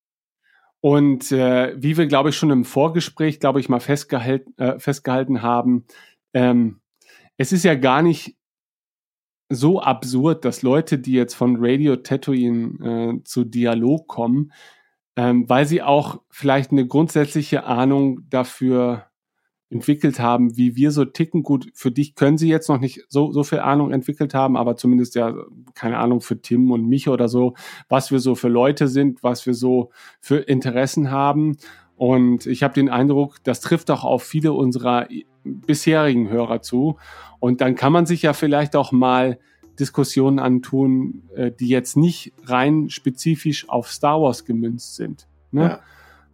und 0.81 1.31
äh, 1.31 1.81
wie 1.81 1.97
wir, 1.97 2.07
glaube 2.07 2.31
ich, 2.31 2.37
schon 2.37 2.51
im 2.51 2.65
Vorgespräch, 2.65 3.39
glaube 3.39 3.61
ich, 3.61 3.69
mal 3.69 3.81
festgehalten, 3.81 4.59
äh, 4.59 4.79
festgehalten 4.81 5.43
haben, 5.43 5.87
ähm, 6.35 6.81
es 7.37 7.53
ist 7.53 7.65
ja 7.65 7.77
gar 7.77 8.03
nicht 8.03 8.37
so 9.55 9.81
absurd, 9.81 10.45
dass 10.45 10.63
Leute, 10.63 10.99
die 10.99 11.13
jetzt 11.13 11.35
von 11.35 11.57
Radio 11.59 11.97
Tatooine 11.97 13.19
äh, 13.21 13.25
zu 13.25 13.45
Dialog 13.45 14.09
kommen, 14.09 14.53
ähm, 15.17 15.49
weil 15.49 15.67
sie 15.67 15.83
auch 15.83 16.21
vielleicht 16.31 16.73
eine 16.73 16.87
grundsätzliche 16.87 17.65
Ahnung 17.65 18.21
dafür 18.29 19.07
entwickelt 19.71 20.21
haben, 20.21 20.57
wie 20.57 20.77
wir 20.77 20.91
so 20.93 21.05
ticken. 21.05 21.43
Gut, 21.43 21.71
für 21.75 21.91
dich 21.91 22.15
können 22.15 22.39
sie 22.39 22.49
jetzt 22.49 22.69
noch 22.69 22.79
nicht 22.79 23.05
so, 23.09 23.33
so 23.33 23.43
viel 23.43 23.59
Ahnung 23.59 23.93
entwickelt 23.93 24.35
haben, 24.35 24.57
aber 24.57 24.77
zumindest 24.77 25.15
ja, 25.15 25.35
keine 25.75 25.99
Ahnung, 25.99 26.21
für 26.21 26.41
Tim 26.41 26.71
und 26.71 26.87
mich 26.87 27.09
oder 27.09 27.29
so, 27.29 27.55
was 27.89 28.11
wir 28.11 28.21
so 28.21 28.35
für 28.35 28.49
Leute 28.49 28.89
sind, 28.89 29.23
was 29.23 29.47
wir 29.47 29.55
so 29.55 29.91
für 30.21 30.37
Interessen 30.37 31.11
haben. 31.11 31.57
Und 32.05 32.45
ich 32.45 32.63
habe 32.63 32.75
den 32.75 32.91
Eindruck, 32.91 33.43
das 33.45 33.63
trifft 33.63 33.91
auch 33.91 34.05
auf 34.05 34.23
viele 34.23 34.53
unserer 34.53 35.09
bisherigen 35.43 36.29
Hörer 36.29 36.61
zu. 36.61 36.99
Und 37.41 37.63
dann 37.63 37.77
kann 37.77 37.95
man 37.95 38.05
sich 38.05 38.21
ja 38.21 38.35
vielleicht 38.35 38.77
auch 38.77 38.93
mal 38.93 39.39
Diskussionen 39.81 40.39
antun, 40.39 41.23
äh, 41.35 41.51
die 41.51 41.69
jetzt 41.69 41.97
nicht 41.97 42.35
rein 42.45 42.91
spezifisch 42.91 43.71
auf 43.71 43.91
Star 43.91 44.21
Wars 44.21 44.45
gemünzt 44.45 44.97
sind. 44.97 45.27
Ne? 45.51 45.63
Ja. 45.63 45.81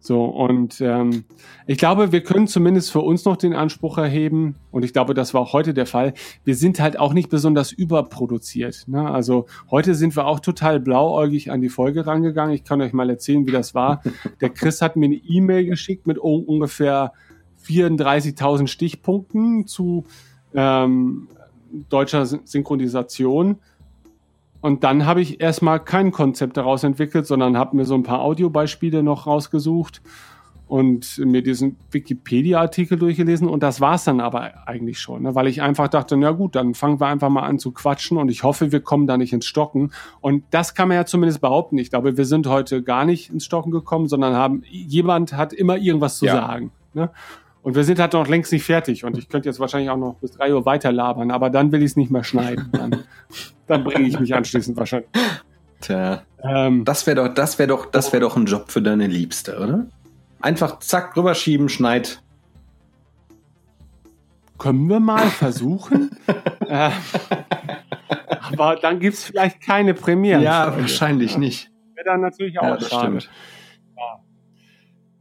So, 0.03 0.25
und 0.25 0.81
ähm, 0.81 1.25
ich 1.67 1.77
glaube, 1.77 2.11
wir 2.11 2.23
können 2.23 2.47
zumindest 2.47 2.91
für 2.91 3.01
uns 3.01 3.23
noch 3.23 3.37
den 3.37 3.53
Anspruch 3.53 3.99
erheben, 3.99 4.55
und 4.71 4.83
ich 4.83 4.93
glaube, 4.93 5.13
das 5.13 5.35
war 5.35 5.41
auch 5.41 5.53
heute 5.53 5.75
der 5.75 5.85
Fall, 5.85 6.15
wir 6.43 6.55
sind 6.55 6.79
halt 6.79 6.97
auch 6.97 7.13
nicht 7.13 7.29
besonders 7.29 7.71
überproduziert. 7.71 8.85
Ne? 8.87 9.07
Also 9.07 9.45
heute 9.69 9.93
sind 9.93 10.15
wir 10.15 10.25
auch 10.25 10.39
total 10.39 10.79
blauäugig 10.79 11.51
an 11.51 11.61
die 11.61 11.69
Folge 11.69 12.07
rangegangen. 12.07 12.55
Ich 12.55 12.63
kann 12.63 12.81
euch 12.81 12.93
mal 12.93 13.11
erzählen, 13.11 13.45
wie 13.45 13.51
das 13.51 13.75
war. 13.75 14.01
Der 14.41 14.49
Chris 14.49 14.81
hat 14.81 14.95
mir 14.95 15.05
eine 15.05 15.15
E-Mail 15.15 15.65
geschickt 15.65 16.07
mit 16.07 16.17
un 16.17 16.45
ungefähr 16.45 17.13
34.000 17.63 18.65
Stichpunkten 18.65 19.67
zu 19.67 20.05
ähm, 20.55 21.27
deutscher 21.89 22.25
Syn- 22.25 22.41
Synchronisation. 22.45 23.57
Und 24.61 24.83
dann 24.83 25.05
habe 25.05 25.21
ich 25.21 25.41
erstmal 25.41 25.79
kein 25.83 26.11
Konzept 26.11 26.55
daraus 26.57 26.83
entwickelt, 26.83 27.25
sondern 27.25 27.57
habe 27.57 27.75
mir 27.75 27.85
so 27.85 27.95
ein 27.95 28.03
paar 28.03 28.21
Audiobeispiele 28.21 29.01
noch 29.03 29.25
rausgesucht 29.27 30.01
und 30.67 31.17
mir 31.17 31.43
diesen 31.43 31.75
Wikipedia-Artikel 31.91 32.97
durchgelesen. 32.97 33.49
Und 33.49 33.61
das 33.61 33.81
war's 33.81 34.05
dann 34.05 34.21
aber 34.21 34.67
eigentlich 34.67 34.99
schon, 34.99 35.23
ne? 35.23 35.35
weil 35.35 35.47
ich 35.47 35.61
einfach 35.61 35.89
dachte, 35.89 36.15
na 36.15 36.31
gut, 36.31 36.55
dann 36.55 36.75
fangen 36.75 37.01
wir 37.01 37.07
einfach 37.07 37.27
mal 37.29 37.41
an 37.41 37.59
zu 37.59 37.71
quatschen 37.73 38.17
und 38.17 38.29
ich 38.29 38.43
hoffe, 38.43 38.71
wir 38.71 38.79
kommen 38.79 39.05
da 39.05 39.17
nicht 39.17 39.33
ins 39.33 39.47
Stocken. 39.47 39.91
Und 40.21 40.45
das 40.51 40.73
kann 40.73 40.87
man 40.87 40.95
ja 40.95 41.05
zumindest 41.05 41.41
behaupten. 41.41 41.77
Ich 41.77 41.89
glaube, 41.89 42.15
wir 42.15 42.25
sind 42.25 42.47
heute 42.47 42.83
gar 42.83 43.03
nicht 43.03 43.31
ins 43.31 43.43
Stocken 43.43 43.71
gekommen, 43.71 44.07
sondern 44.07 44.33
haben, 44.33 44.63
jemand 44.69 45.33
hat 45.33 45.51
immer 45.51 45.75
irgendwas 45.77 46.19
zu 46.19 46.27
Ja. 46.27 46.35
sagen. 46.35 46.71
Ne? 46.93 47.09
Und 47.63 47.75
wir 47.75 47.83
sind 47.83 47.99
halt 47.99 48.13
noch 48.13 48.27
längst 48.27 48.51
nicht 48.51 48.63
fertig. 48.63 49.03
Und 49.05 49.17
ich 49.17 49.29
könnte 49.29 49.47
jetzt 49.47 49.59
wahrscheinlich 49.59 49.89
auch 49.91 49.97
noch 49.97 50.15
bis 50.15 50.31
drei 50.31 50.53
Uhr 50.53 50.65
weiter 50.65 50.91
labern, 50.91 51.29
aber 51.31 51.49
dann 51.51 51.71
will 51.71 51.81
ich 51.83 51.91
es 51.91 51.95
nicht 51.95 52.09
mehr 52.11 52.23
schneiden. 52.23 52.69
Dann, 52.71 53.03
dann 53.67 53.83
bringe 53.83 54.07
ich 54.07 54.19
mich 54.19 54.33
anschließend 54.33 54.75
wahrscheinlich. 54.77 55.09
Tja. 55.79 56.23
Ähm, 56.43 56.85
Das 56.85 57.05
wäre 57.05 57.15
doch, 57.27 57.33
das 57.33 57.59
wäre 57.59 57.67
doch, 57.67 57.85
das 57.87 58.11
wäre 58.13 58.21
doch 58.21 58.35
ein 58.35 58.45
Job 58.45 58.71
für 58.71 58.81
deine 58.81 59.07
Liebste, 59.07 59.59
oder? 59.59 59.85
Einfach 60.41 60.79
zack, 60.79 61.15
rüberschieben, 61.15 61.69
schneid. 61.69 62.21
können 64.57 64.87
wir 64.89 64.99
mal 64.99 65.27
versuchen? 65.29 66.11
äh, 66.67 66.89
Aber 68.57 68.75
dann 68.75 68.99
gibt 68.99 69.15
es 69.17 69.23
vielleicht 69.23 69.61
keine 69.61 69.93
Premieren. 69.93 70.41
Ja, 70.41 70.75
wahrscheinlich 70.77 71.37
nicht. 71.37 71.69
Wäre 71.95 72.05
dann 72.05 72.21
natürlich 72.21 72.59
auch 72.59 72.63
Ja, 72.63 72.77
das 72.77 72.89
schade. 72.89 73.21
stimmt. 73.21 73.29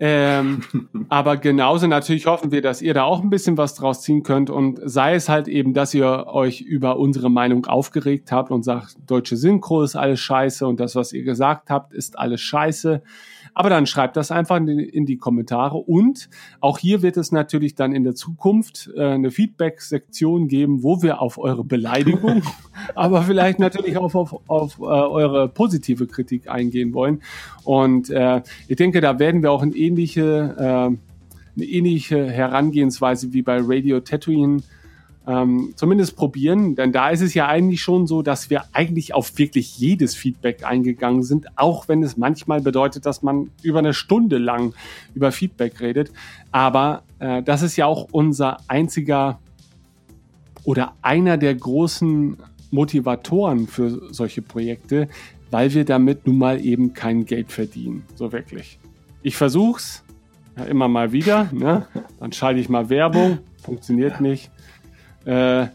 Ähm, 0.03 0.63
aber 1.11 1.37
genauso 1.37 1.87
natürlich 1.87 2.27
hoffen 2.27 2.51
wir, 2.51 2.63
dass 2.63 2.81
ihr 2.81 2.95
da 2.95 3.05
auch 3.05 3.23
ein 3.23 3.29
bisschen 3.29 3.59
was 3.59 3.75
draus 3.75 4.01
ziehen 4.01 4.23
könnt 4.23 4.49
und 4.49 4.81
sei 4.83 5.15
es 5.15 5.29
halt 5.29 5.47
eben, 5.47 5.75
dass 5.75 5.93
ihr 5.93 6.27
euch 6.27 6.63
über 6.63 6.99
unsere 6.99 7.31
Meinung 7.31 7.67
aufgeregt 7.67 8.33
habt 8.33 8.51
und 8.51 8.65
sagt, 8.65 8.97
deutsche 9.07 9.37
Synchro 9.37 9.83
ist 9.83 9.97
alles 9.97 10.19
scheiße 10.21 10.67
und 10.67 10.81
das, 10.81 10.97
was 10.97 11.13
ihr 11.13 11.23
gesagt 11.23 11.69
habt, 11.69 11.93
ist 11.93 12.19
alles 12.19 12.41
scheiße. 12.41 13.03
Aber 13.61 13.69
dann 13.69 13.85
schreibt 13.85 14.17
das 14.17 14.31
einfach 14.31 14.57
in 14.57 15.05
die, 15.05 15.19
Kommentare 15.19 15.77
und 15.77 16.31
auch 16.61 16.79
hier 16.79 17.03
wird 17.03 17.19
es 17.19 17.31
natürlich 17.31 17.75
dann 17.75 17.93
in 17.93 18.05
der 18.05 18.15
Zukunft 18.15 18.89
äh, 18.97 19.03
eine 19.03 19.31
Feedback-Sektion 19.31 20.49
geben, 20.49 20.83
wo 20.83 21.03
wir 21.03 21.21
auf 21.21 21.37
eure 21.37 21.63
Beleidigung, 21.63 22.41
aber 22.95 23.21
vielleicht 23.21 23.59
natürlich 23.59 23.99
auch 23.99 24.15
auf, 24.15 24.49
auf 24.49 24.79
äh, 24.79 24.85
eure 24.85 25.51
positive 25.51 26.07
Kritik 26.07 26.49
eingehen 26.49 26.95
wollen. 26.95 27.21
Und 27.65 28.09
äh, 28.09 28.41
ich 28.67 28.77
denke, 28.77 29.03
da 29.03 29.19
werden 29.19 29.43
wir 29.43 29.53
auch 29.53 29.63
in 29.63 29.75
ähnliche, 29.75 30.55
äh, 30.57 30.63
eine 30.63 30.97
ähnliche 31.57 32.31
Herangehensweise 32.31 33.35
wie 33.35 33.43
bei 33.43 33.59
Radio 33.61 34.01
Tatooine 34.01 34.63
ähm, 35.31 35.75
zumindest 35.77 36.17
probieren, 36.17 36.75
denn 36.75 36.91
da 36.91 37.11
ist 37.11 37.21
es 37.21 37.35
ja 37.35 37.47
eigentlich 37.47 37.81
schon 37.83 38.09
so, 38.09 38.21
dass 38.21 38.51
wir 38.51 38.65
eigentlich 38.73 39.15
auf 39.15 39.39
wirklich 39.39 39.79
jedes 39.79 40.17
Feedback 40.17 40.65
eingegangen 40.65 41.23
sind, 41.23 41.47
auch 41.57 41.87
wenn 41.87 42.03
es 42.03 42.17
manchmal 42.17 42.61
bedeutet, 42.61 43.07
dass 43.07 43.23
man 43.23 43.51
über 43.63 43.79
eine 43.79 43.95
Stunde 43.95 44.39
lang 44.39 44.75
über 45.15 45.31
Feedback 45.31 45.81
redet. 45.81 46.11
Aber 46.51 47.05
äh, 47.21 47.45
das 47.45 47.63
ist 47.63 47.77
ja 47.77 47.87
auch 47.87 48.09
unser 48.11 48.57
einziger 48.67 49.39
oder 50.65 50.95
einer 51.01 51.37
der 51.37 51.55
großen 51.55 52.37
Motivatoren 52.73 53.69
für 53.69 54.13
solche 54.13 54.43
Projekte, 54.43 55.09
weil 55.53 55.73
wir 55.75 55.85
damit 55.85 56.27
nun 56.27 56.39
mal 56.39 56.65
eben 56.65 56.93
kein 56.93 57.25
Geld 57.25 57.53
verdienen, 57.53 58.05
so 58.17 58.33
wirklich. 58.33 58.81
Ich 59.23 59.37
versuch's 59.37 60.03
ja, 60.57 60.65
immer 60.65 60.89
mal 60.89 61.13
wieder, 61.13 61.49
ne? 61.53 61.87
dann 62.19 62.33
schalte 62.33 62.59
ich 62.59 62.69
mal 62.69 62.89
Werbung, 62.89 63.39
funktioniert 63.63 64.21
nicht. 64.21 64.51
Äh, 65.25 65.67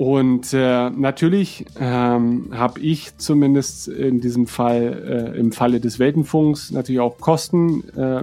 und 0.00 0.54
äh, 0.54 0.88
natürlich 0.88 1.66
ähm, 1.78 2.48
habe 2.54 2.80
ich 2.80 3.18
zumindest 3.18 3.86
in 3.86 4.22
diesem 4.22 4.46
Fall, 4.46 5.34
äh, 5.34 5.38
im 5.38 5.52
Falle 5.52 5.78
des 5.78 5.98
Weltenfunks, 5.98 6.70
natürlich 6.70 7.00
auch 7.00 7.18
Kosten, 7.18 7.84
äh, 7.98 8.22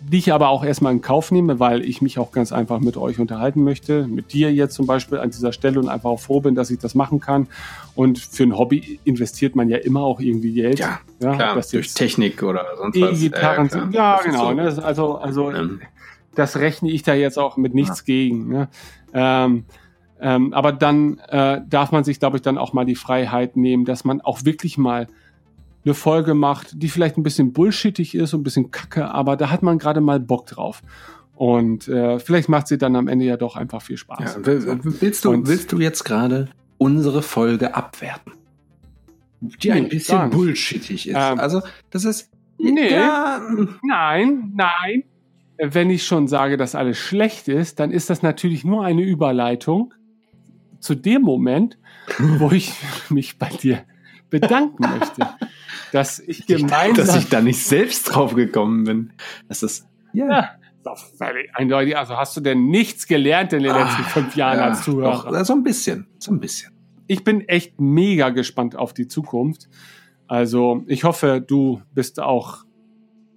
die 0.00 0.18
ich 0.18 0.32
aber 0.32 0.48
auch 0.48 0.64
erstmal 0.64 0.92
in 0.92 1.02
Kauf 1.02 1.30
nehme, 1.30 1.60
weil 1.60 1.82
ich 1.82 2.02
mich 2.02 2.18
auch 2.18 2.32
ganz 2.32 2.52
einfach 2.52 2.80
mit 2.80 2.96
euch 2.96 3.20
unterhalten 3.20 3.62
möchte. 3.62 4.08
Mit 4.08 4.32
dir 4.32 4.52
jetzt 4.52 4.74
zum 4.74 4.86
Beispiel 4.86 5.18
an 5.18 5.30
dieser 5.30 5.52
Stelle 5.52 5.78
und 5.78 5.88
einfach 5.88 6.10
auch 6.10 6.20
froh 6.20 6.40
bin, 6.40 6.56
dass 6.56 6.70
ich 6.70 6.80
das 6.80 6.96
machen 6.96 7.20
kann. 7.20 7.46
Und 7.94 8.18
für 8.18 8.42
ein 8.42 8.58
Hobby 8.58 8.98
investiert 9.04 9.54
man 9.54 9.68
ja 9.68 9.78
immer 9.78 10.00
auch 10.00 10.20
irgendwie 10.20 10.52
Geld. 10.52 10.80
Ja, 10.80 10.98
ja 11.20 11.36
klar, 11.36 11.62
durch 11.70 11.94
Technik 11.94 12.42
oder 12.42 12.66
sonst 12.76 13.00
was. 13.00 13.20
Sind. 13.20 13.94
Ja, 13.94 14.16
Das 14.16 14.26
ist 14.26 14.32
genau. 14.32 14.48
so. 14.48 14.54
Ne? 14.54 14.84
Also, 14.84 15.14
also 15.14 15.52
das 16.34 16.56
rechne 16.56 16.90
ich 16.90 17.02
da 17.02 17.14
jetzt 17.14 17.38
auch 17.38 17.56
mit 17.56 17.74
nichts 17.74 18.04
gegen. 18.04 18.48
Ne? 18.48 18.68
Ähm, 19.12 19.64
ähm, 20.20 20.52
aber 20.52 20.72
dann 20.72 21.18
äh, 21.28 21.60
darf 21.68 21.92
man 21.92 22.04
sich, 22.04 22.18
glaube 22.20 22.36
ich, 22.36 22.42
dann 22.42 22.58
auch 22.58 22.72
mal 22.72 22.84
die 22.84 22.94
Freiheit 22.94 23.56
nehmen, 23.56 23.84
dass 23.84 24.04
man 24.04 24.20
auch 24.20 24.44
wirklich 24.44 24.78
mal 24.78 25.06
eine 25.84 25.94
Folge 25.94 26.34
macht, 26.34 26.82
die 26.82 26.88
vielleicht 26.88 27.18
ein 27.18 27.22
bisschen 27.22 27.52
bullshittig 27.52 28.14
ist 28.14 28.32
und 28.32 28.40
ein 28.40 28.44
bisschen 28.44 28.70
kacke, 28.70 29.10
aber 29.10 29.36
da 29.36 29.50
hat 29.50 29.62
man 29.62 29.78
gerade 29.78 30.00
mal 30.00 30.18
Bock 30.20 30.46
drauf. 30.46 30.82
Und 31.34 31.88
äh, 31.88 32.18
vielleicht 32.20 32.48
macht 32.48 32.68
sie 32.68 32.78
dann 32.78 32.94
am 32.96 33.08
Ende 33.08 33.24
ja 33.24 33.36
doch 33.36 33.56
einfach 33.56 33.82
viel 33.82 33.96
Spaß. 33.96 34.36
Ja, 34.36 34.46
will- 34.46 34.80
willst, 35.00 35.24
du, 35.24 35.30
Und- 35.32 35.46
willst 35.48 35.72
du 35.72 35.80
jetzt 35.80 36.04
gerade 36.04 36.48
unsere 36.78 37.22
Folge 37.22 37.74
abwerten? 37.74 38.32
Die 39.40 39.72
ein 39.72 39.88
bisschen 39.90 40.30
bullshittig 40.30 41.08
ist. 41.08 41.16
Ähm, 41.18 41.38
also, 41.38 41.60
das 41.90 42.04
ist. 42.06 42.30
Nee, 42.56 42.92
Ja, 42.92 43.40
nein, 43.82 44.52
nein. 44.54 45.02
Wenn 45.58 45.90
ich 45.90 46.04
schon 46.04 46.26
sage, 46.26 46.56
dass 46.56 46.74
alles 46.74 46.98
schlecht 46.98 47.48
ist, 47.48 47.78
dann 47.80 47.90
ist 47.90 48.10
das 48.10 48.22
natürlich 48.22 48.64
nur 48.64 48.84
eine 48.84 49.02
Überleitung 49.02 49.94
zu 50.80 50.94
dem 50.94 51.22
Moment, 51.22 51.78
wo 52.18 52.50
ich 52.50 52.72
mich 53.08 53.38
bei 53.38 53.48
dir 53.48 53.84
bedanken 54.30 54.82
möchte, 54.98 55.28
dass 55.92 56.18
ich 56.18 56.46
gemeinsam, 56.46 57.06
dass 57.06 57.16
ich 57.16 57.28
da 57.28 57.40
nicht 57.40 57.64
selbst 57.64 58.04
drauf 58.04 58.34
gekommen 58.34 58.84
bin. 58.84 59.12
Das 59.48 59.62
ist. 59.62 59.86
ja, 60.12 60.50
doch 60.84 60.98
völlig 60.98 61.54
eindeutig. 61.54 61.96
Also 61.96 62.16
hast 62.16 62.36
du 62.36 62.40
denn 62.40 62.66
nichts 62.66 63.06
gelernt 63.06 63.52
in 63.52 63.62
den 63.62 63.72
letzten 63.72 64.02
fünf 64.04 64.36
Jahren 64.36 64.58
ja, 64.58 64.64
als 64.66 64.82
Zuhörer? 64.82 65.30
Doch, 65.30 65.44
so 65.44 65.52
ein 65.54 65.62
bisschen. 65.62 66.06
So 66.18 66.32
ein 66.32 66.40
bisschen. 66.40 66.72
ich 67.06 67.24
bin 67.24 67.48
echt 67.48 67.80
mega 67.80 68.30
gespannt 68.30 68.76
auf 68.76 68.92
die 68.92 69.08
Zukunft. 69.08 69.68
Also 70.26 70.82
ich 70.86 71.04
hoffe, 71.04 71.42
du 71.46 71.82
bist 71.92 72.20
auch 72.20 72.64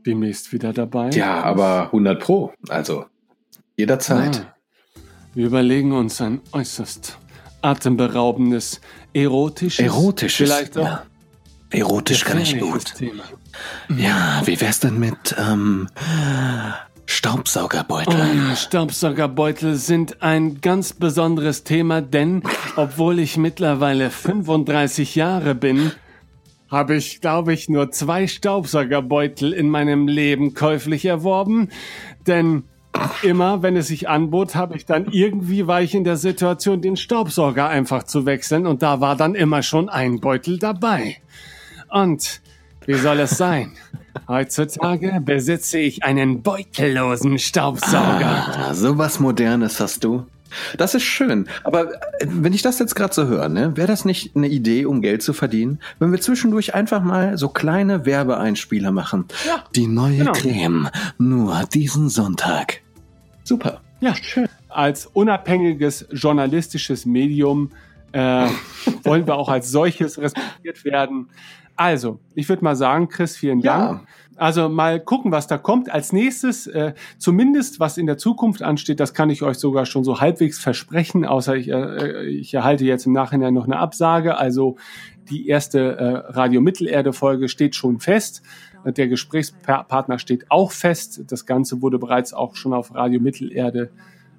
demnächst 0.07 0.51
wieder 0.53 0.73
dabei. 0.73 1.09
Ja, 1.11 1.43
aber 1.43 1.85
100 1.85 2.19
Pro. 2.19 2.53
Also, 2.69 3.05
jederzeit. 3.75 4.47
Ah. 4.47 4.55
Wir 5.35 5.45
überlegen 5.45 5.91
uns 5.91 6.19
ein 6.21 6.41
äußerst 6.51 7.19
atemberaubendes, 7.61 8.81
erotisches, 9.13 9.85
Erotisches, 9.85 10.47
vielleicht 10.47 10.77
auch 10.77 10.83
ja. 10.83 11.03
Erotisch 11.69 12.23
kann 12.23 12.39
ich 12.39 12.59
gut. 12.59 12.95
Thema. 12.95 13.23
Ja, 13.97 14.41
wie 14.45 14.59
wär's 14.61 14.79
denn 14.79 14.99
mit 14.99 15.35
ähm, 15.37 15.89
Staubsaugerbeutel? 17.05 18.15
Oh 18.15 18.55
Staubsaugerbeutel 18.55 19.75
sind 19.75 20.21
ein 20.21 20.61
ganz 20.61 20.93
besonderes 20.93 21.65
Thema, 21.65 22.01
denn 22.01 22.43
obwohl 22.77 23.19
ich 23.19 23.37
mittlerweile 23.37 24.11
35 24.11 25.15
Jahre 25.15 25.55
bin, 25.55 25.91
habe 26.69 26.95
ich, 26.95 27.21
glaube 27.21 27.53
ich, 27.53 27.69
nur 27.69 27.91
zwei 27.91 28.27
Staubsaugerbeutel 28.27 29.53
in 29.53 29.69
meinem 29.69 30.07
Leben 30.07 30.53
käuflich 30.53 31.05
erworben. 31.05 31.69
Denn 32.25 32.63
immer, 33.23 33.63
wenn 33.63 33.75
es 33.75 33.87
sich 33.87 34.09
anbot, 34.09 34.55
habe 34.55 34.75
ich 34.75 34.85
dann 34.85 35.07
irgendwie 35.11 35.67
war 35.67 35.81
ich 35.81 35.95
in 35.95 36.03
der 36.03 36.17
Situation, 36.17 36.81
den 36.81 36.97
Staubsauger 36.97 37.67
einfach 37.67 38.03
zu 38.03 38.25
wechseln 38.25 38.65
und 38.65 38.81
da 38.81 38.99
war 39.01 39.15
dann 39.15 39.35
immer 39.35 39.63
schon 39.63 39.89
ein 39.89 40.19
Beutel 40.19 40.57
dabei. 40.57 41.17
Und 41.89 42.41
wie 42.85 42.95
soll 42.95 43.19
es 43.19 43.31
sein? 43.31 43.73
Heutzutage 44.27 45.21
besitze 45.21 45.79
ich 45.79 46.03
einen 46.03 46.41
beutellosen 46.41 47.37
Staubsauger. 47.37 48.47
Ah, 48.57 48.73
so 48.73 48.97
was 48.97 49.19
Modernes 49.19 49.79
hast 49.79 50.03
du. 50.03 50.25
Das 50.77 50.93
ist 50.95 51.03
schön. 51.03 51.47
Aber 51.63 51.93
äh, 52.19 52.27
wenn 52.29 52.53
ich 52.53 52.61
das 52.61 52.79
jetzt 52.79 52.95
gerade 52.95 53.13
so 53.13 53.25
höre, 53.27 53.49
ne, 53.49 53.75
wäre 53.75 53.87
das 53.87 54.05
nicht 54.05 54.35
eine 54.35 54.47
Idee, 54.47 54.85
um 54.85 55.01
Geld 55.01 55.21
zu 55.23 55.33
verdienen, 55.33 55.79
wenn 55.99 56.11
wir 56.11 56.19
zwischendurch 56.21 56.73
einfach 56.75 57.01
mal 57.01 57.37
so 57.37 57.49
kleine 57.49 58.05
Werbeeinspieler 58.05 58.91
machen? 58.91 59.25
Ja, 59.45 59.63
Die 59.75 59.87
neue 59.87 60.17
Genau. 60.17 60.31
Creme. 60.33 60.89
Nur 61.17 61.63
diesen 61.73 62.09
Sonntag. 62.09 62.81
Super. 63.43 63.81
Ja, 63.99 64.13
als 64.69 65.07
unabhängiges 65.07 66.07
journalistisches 66.11 67.05
Medium 67.05 67.71
äh, 68.11 68.47
wollen 69.03 69.25
wir 69.27 69.35
auch 69.35 69.49
als 69.49 69.71
solches 69.71 70.17
respektiert 70.19 70.83
werden. 70.85 71.29
Also, 71.75 72.19
ich 72.33 72.49
würde 72.49 72.63
mal 72.63 72.75
sagen, 72.75 73.07
Chris, 73.07 73.37
vielen 73.37 73.59
Ja. 73.59 74.01
Also 74.37 74.69
mal 74.69 74.99
gucken, 74.99 75.31
was 75.31 75.47
da 75.47 75.57
kommt. 75.57 75.91
Als 75.91 76.13
nächstes, 76.13 76.67
äh, 76.67 76.93
zumindest 77.17 77.79
was 77.79 77.97
in 77.97 78.05
der 78.05 78.17
Zukunft 78.17 78.61
ansteht, 78.61 78.99
das 78.99 79.15
kann 79.15 79.31
ich 79.31 79.41
euch 79.41 79.57
sogar 79.57 79.85
schon 79.85 80.03
so 80.03 80.21
halbwegs 80.21 80.59
versprechen, 80.59 81.25
außer 81.25 81.55
ich, 81.55 81.69
äh, 81.69 82.25
ich 82.27 82.53
erhalte 82.53 82.85
jetzt 82.85 83.07
im 83.07 83.13
Nachhinein 83.13 83.55
noch 83.55 83.65
eine 83.65 83.77
Absage. 83.77 84.37
Also 84.37 84.77
die 85.29 85.47
erste 85.47 85.97
äh, 85.97 86.31
Radio 86.31 86.61
Mittelerde-Folge 86.61 87.49
steht 87.49 87.75
schon 87.75 87.99
fest. 87.99 88.43
Der 88.85 89.07
Gesprächspartner 89.07 90.19
steht 90.19 90.45
auch 90.49 90.71
fest. 90.71 91.23
Das 91.27 91.45
Ganze 91.45 91.81
wurde 91.81 91.97
bereits 91.97 92.33
auch 92.33 92.55
schon 92.55 92.73
auf 92.73 92.93
Radio 92.93 93.19
Mittelerde 93.19 93.89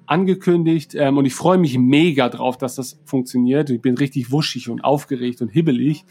angekündigt. 0.05 0.95
Ähm, 0.95 1.17
und 1.17 1.25
ich 1.25 1.35
freue 1.35 1.57
mich 1.57 1.77
mega 1.77 2.29
drauf, 2.29 2.57
dass 2.57 2.75
das 2.75 2.99
funktioniert. 3.05 3.69
Ich 3.69 3.81
bin 3.81 3.95
richtig 3.95 4.31
wuschig 4.31 4.69
und 4.69 4.83
aufgeregt 4.83 5.41
und 5.41 5.49
hibbelig. 5.49 6.05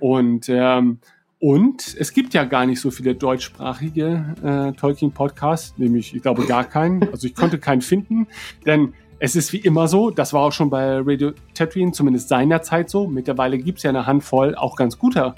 Und, 0.00 0.48
ähm, 0.48 0.98
und 1.40 1.94
es 1.98 2.12
gibt 2.12 2.34
ja 2.34 2.44
gar 2.44 2.66
nicht 2.66 2.80
so 2.80 2.90
viele 2.90 3.14
deutschsprachige 3.14 4.34
äh, 4.42 4.72
Tolkien-Podcasts, 4.72 5.78
nämlich, 5.78 6.14
ich 6.14 6.22
glaube, 6.22 6.44
gar 6.46 6.64
keinen. 6.64 7.08
Also 7.12 7.26
ich 7.26 7.34
konnte 7.34 7.58
keinen 7.58 7.82
finden, 7.82 8.26
denn 8.66 8.92
es 9.20 9.36
ist 9.36 9.52
wie 9.52 9.58
immer 9.58 9.88
so, 9.88 10.10
das 10.10 10.32
war 10.32 10.42
auch 10.42 10.52
schon 10.52 10.70
bei 10.70 10.98
Radio 10.98 11.32
Tatooine, 11.54 11.92
zumindest 11.92 12.28
seinerzeit 12.28 12.90
so. 12.90 13.06
Mittlerweile 13.06 13.58
gibt 13.58 13.78
es 13.78 13.84
ja 13.84 13.90
eine 13.90 14.06
Handvoll 14.06 14.54
auch 14.54 14.76
ganz 14.76 14.98
guter 14.98 15.34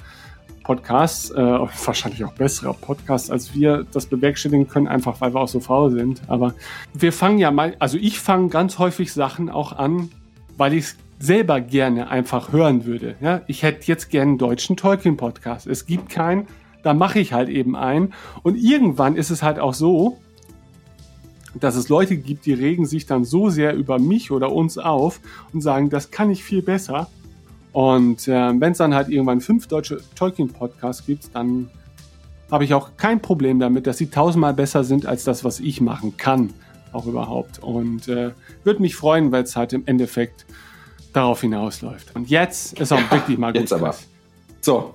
Podcasts, 0.64 1.30
äh, 1.30 1.36
wahrscheinlich 1.36 2.24
auch 2.24 2.32
besserer 2.32 2.74
Podcasts, 2.74 3.30
als 3.30 3.54
wir 3.54 3.86
das 3.92 4.06
bewerkstelligen 4.06 4.68
können, 4.68 4.86
einfach 4.86 5.20
weil 5.20 5.34
wir 5.34 5.40
auch 5.40 5.48
so 5.48 5.60
faul 5.60 5.90
sind. 5.90 6.22
Aber 6.28 6.54
wir 6.94 7.12
fangen 7.12 7.38
ja 7.38 7.50
mal, 7.50 7.74
also 7.78 7.98
ich 7.98 8.20
fange 8.20 8.48
ganz 8.48 8.78
häufig 8.78 9.12
Sachen 9.12 9.50
auch 9.50 9.72
an, 9.72 10.10
weil 10.56 10.74
ich 10.74 10.84
es 10.84 10.96
selber 11.20 11.60
gerne 11.60 12.08
einfach 12.08 12.50
hören 12.52 12.86
würde. 12.86 13.14
Ja? 13.20 13.42
Ich 13.46 13.62
hätte 13.62 13.86
jetzt 13.86 14.10
gerne 14.10 14.30
einen 14.30 14.38
deutschen 14.38 14.76
Tolkien-Podcast. 14.76 15.66
Es 15.66 15.86
gibt 15.86 16.08
keinen, 16.08 16.46
da 16.82 16.94
mache 16.94 17.20
ich 17.20 17.32
halt 17.32 17.50
eben 17.50 17.76
einen. 17.76 18.14
Und 18.42 18.56
irgendwann 18.56 19.16
ist 19.16 19.30
es 19.30 19.42
halt 19.42 19.58
auch 19.58 19.74
so, 19.74 20.18
dass 21.54 21.76
es 21.76 21.88
Leute 21.88 22.16
gibt, 22.16 22.46
die 22.46 22.54
regen 22.54 22.86
sich 22.86 23.06
dann 23.06 23.24
so 23.24 23.50
sehr 23.50 23.74
über 23.74 23.98
mich 23.98 24.30
oder 24.30 24.50
uns 24.50 24.78
auf 24.78 25.20
und 25.52 25.60
sagen, 25.60 25.90
das 25.90 26.10
kann 26.10 26.30
ich 26.30 26.42
viel 26.42 26.62
besser. 26.62 27.08
Und 27.72 28.26
äh, 28.26 28.60
wenn 28.60 28.72
es 28.72 28.78
dann 28.78 28.94
halt 28.94 29.10
irgendwann 29.10 29.40
fünf 29.40 29.66
deutsche 29.66 30.00
Tolkien-Podcasts 30.14 31.04
gibt, 31.06 31.34
dann 31.34 31.68
habe 32.50 32.64
ich 32.64 32.72
auch 32.72 32.96
kein 32.96 33.20
Problem 33.20 33.60
damit, 33.60 33.86
dass 33.86 33.98
sie 33.98 34.10
tausendmal 34.10 34.54
besser 34.54 34.84
sind 34.84 35.06
als 35.06 35.24
das, 35.24 35.44
was 35.44 35.60
ich 35.60 35.80
machen 35.80 36.16
kann, 36.16 36.50
auch 36.92 37.06
überhaupt. 37.06 37.60
Und 37.60 38.08
äh, 38.08 38.30
würde 38.64 38.80
mich 38.80 38.96
freuen, 38.96 39.30
weil 39.30 39.42
es 39.44 39.54
halt 39.54 39.72
im 39.72 39.82
Endeffekt 39.86 40.46
darauf 41.12 41.40
hinausläuft. 41.40 42.14
Und 42.14 42.30
jetzt 42.30 42.78
ist 42.80 42.92
auch 42.92 43.10
wirklich 43.10 43.38
mal 43.38 43.52
gut. 43.52 43.62
Jetzt 43.62 43.72
aber. 43.72 43.94
So. 44.60 44.94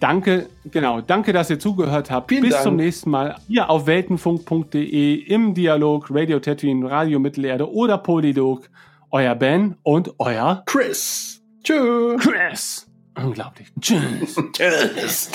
Danke, 0.00 0.48
genau, 0.70 1.00
danke, 1.00 1.32
dass 1.32 1.50
ihr 1.50 1.58
zugehört 1.58 2.10
habt. 2.10 2.30
Vielen 2.30 2.42
Bis 2.42 2.52
Dank. 2.52 2.64
zum 2.64 2.76
nächsten 2.76 3.10
Mal. 3.10 3.36
Hier 3.48 3.68
auf 3.68 3.86
weltenfunk.de 3.86 5.14
im 5.14 5.54
Dialog 5.54 6.06
Radio 6.10 6.38
Tatooine, 6.38 6.88
Radio 6.88 7.18
Mittelerde 7.18 7.68
oder 7.70 7.98
Polydog. 7.98 8.68
Euer 9.10 9.34
Ben 9.34 9.76
und 9.82 10.14
euer 10.18 10.62
Chris. 10.66 11.42
Tschüss. 11.64 12.20
Chris. 12.20 12.86
Unglaublich. 13.16 13.68
Tschüss. 13.80 14.36
Tschüss. 14.52 15.30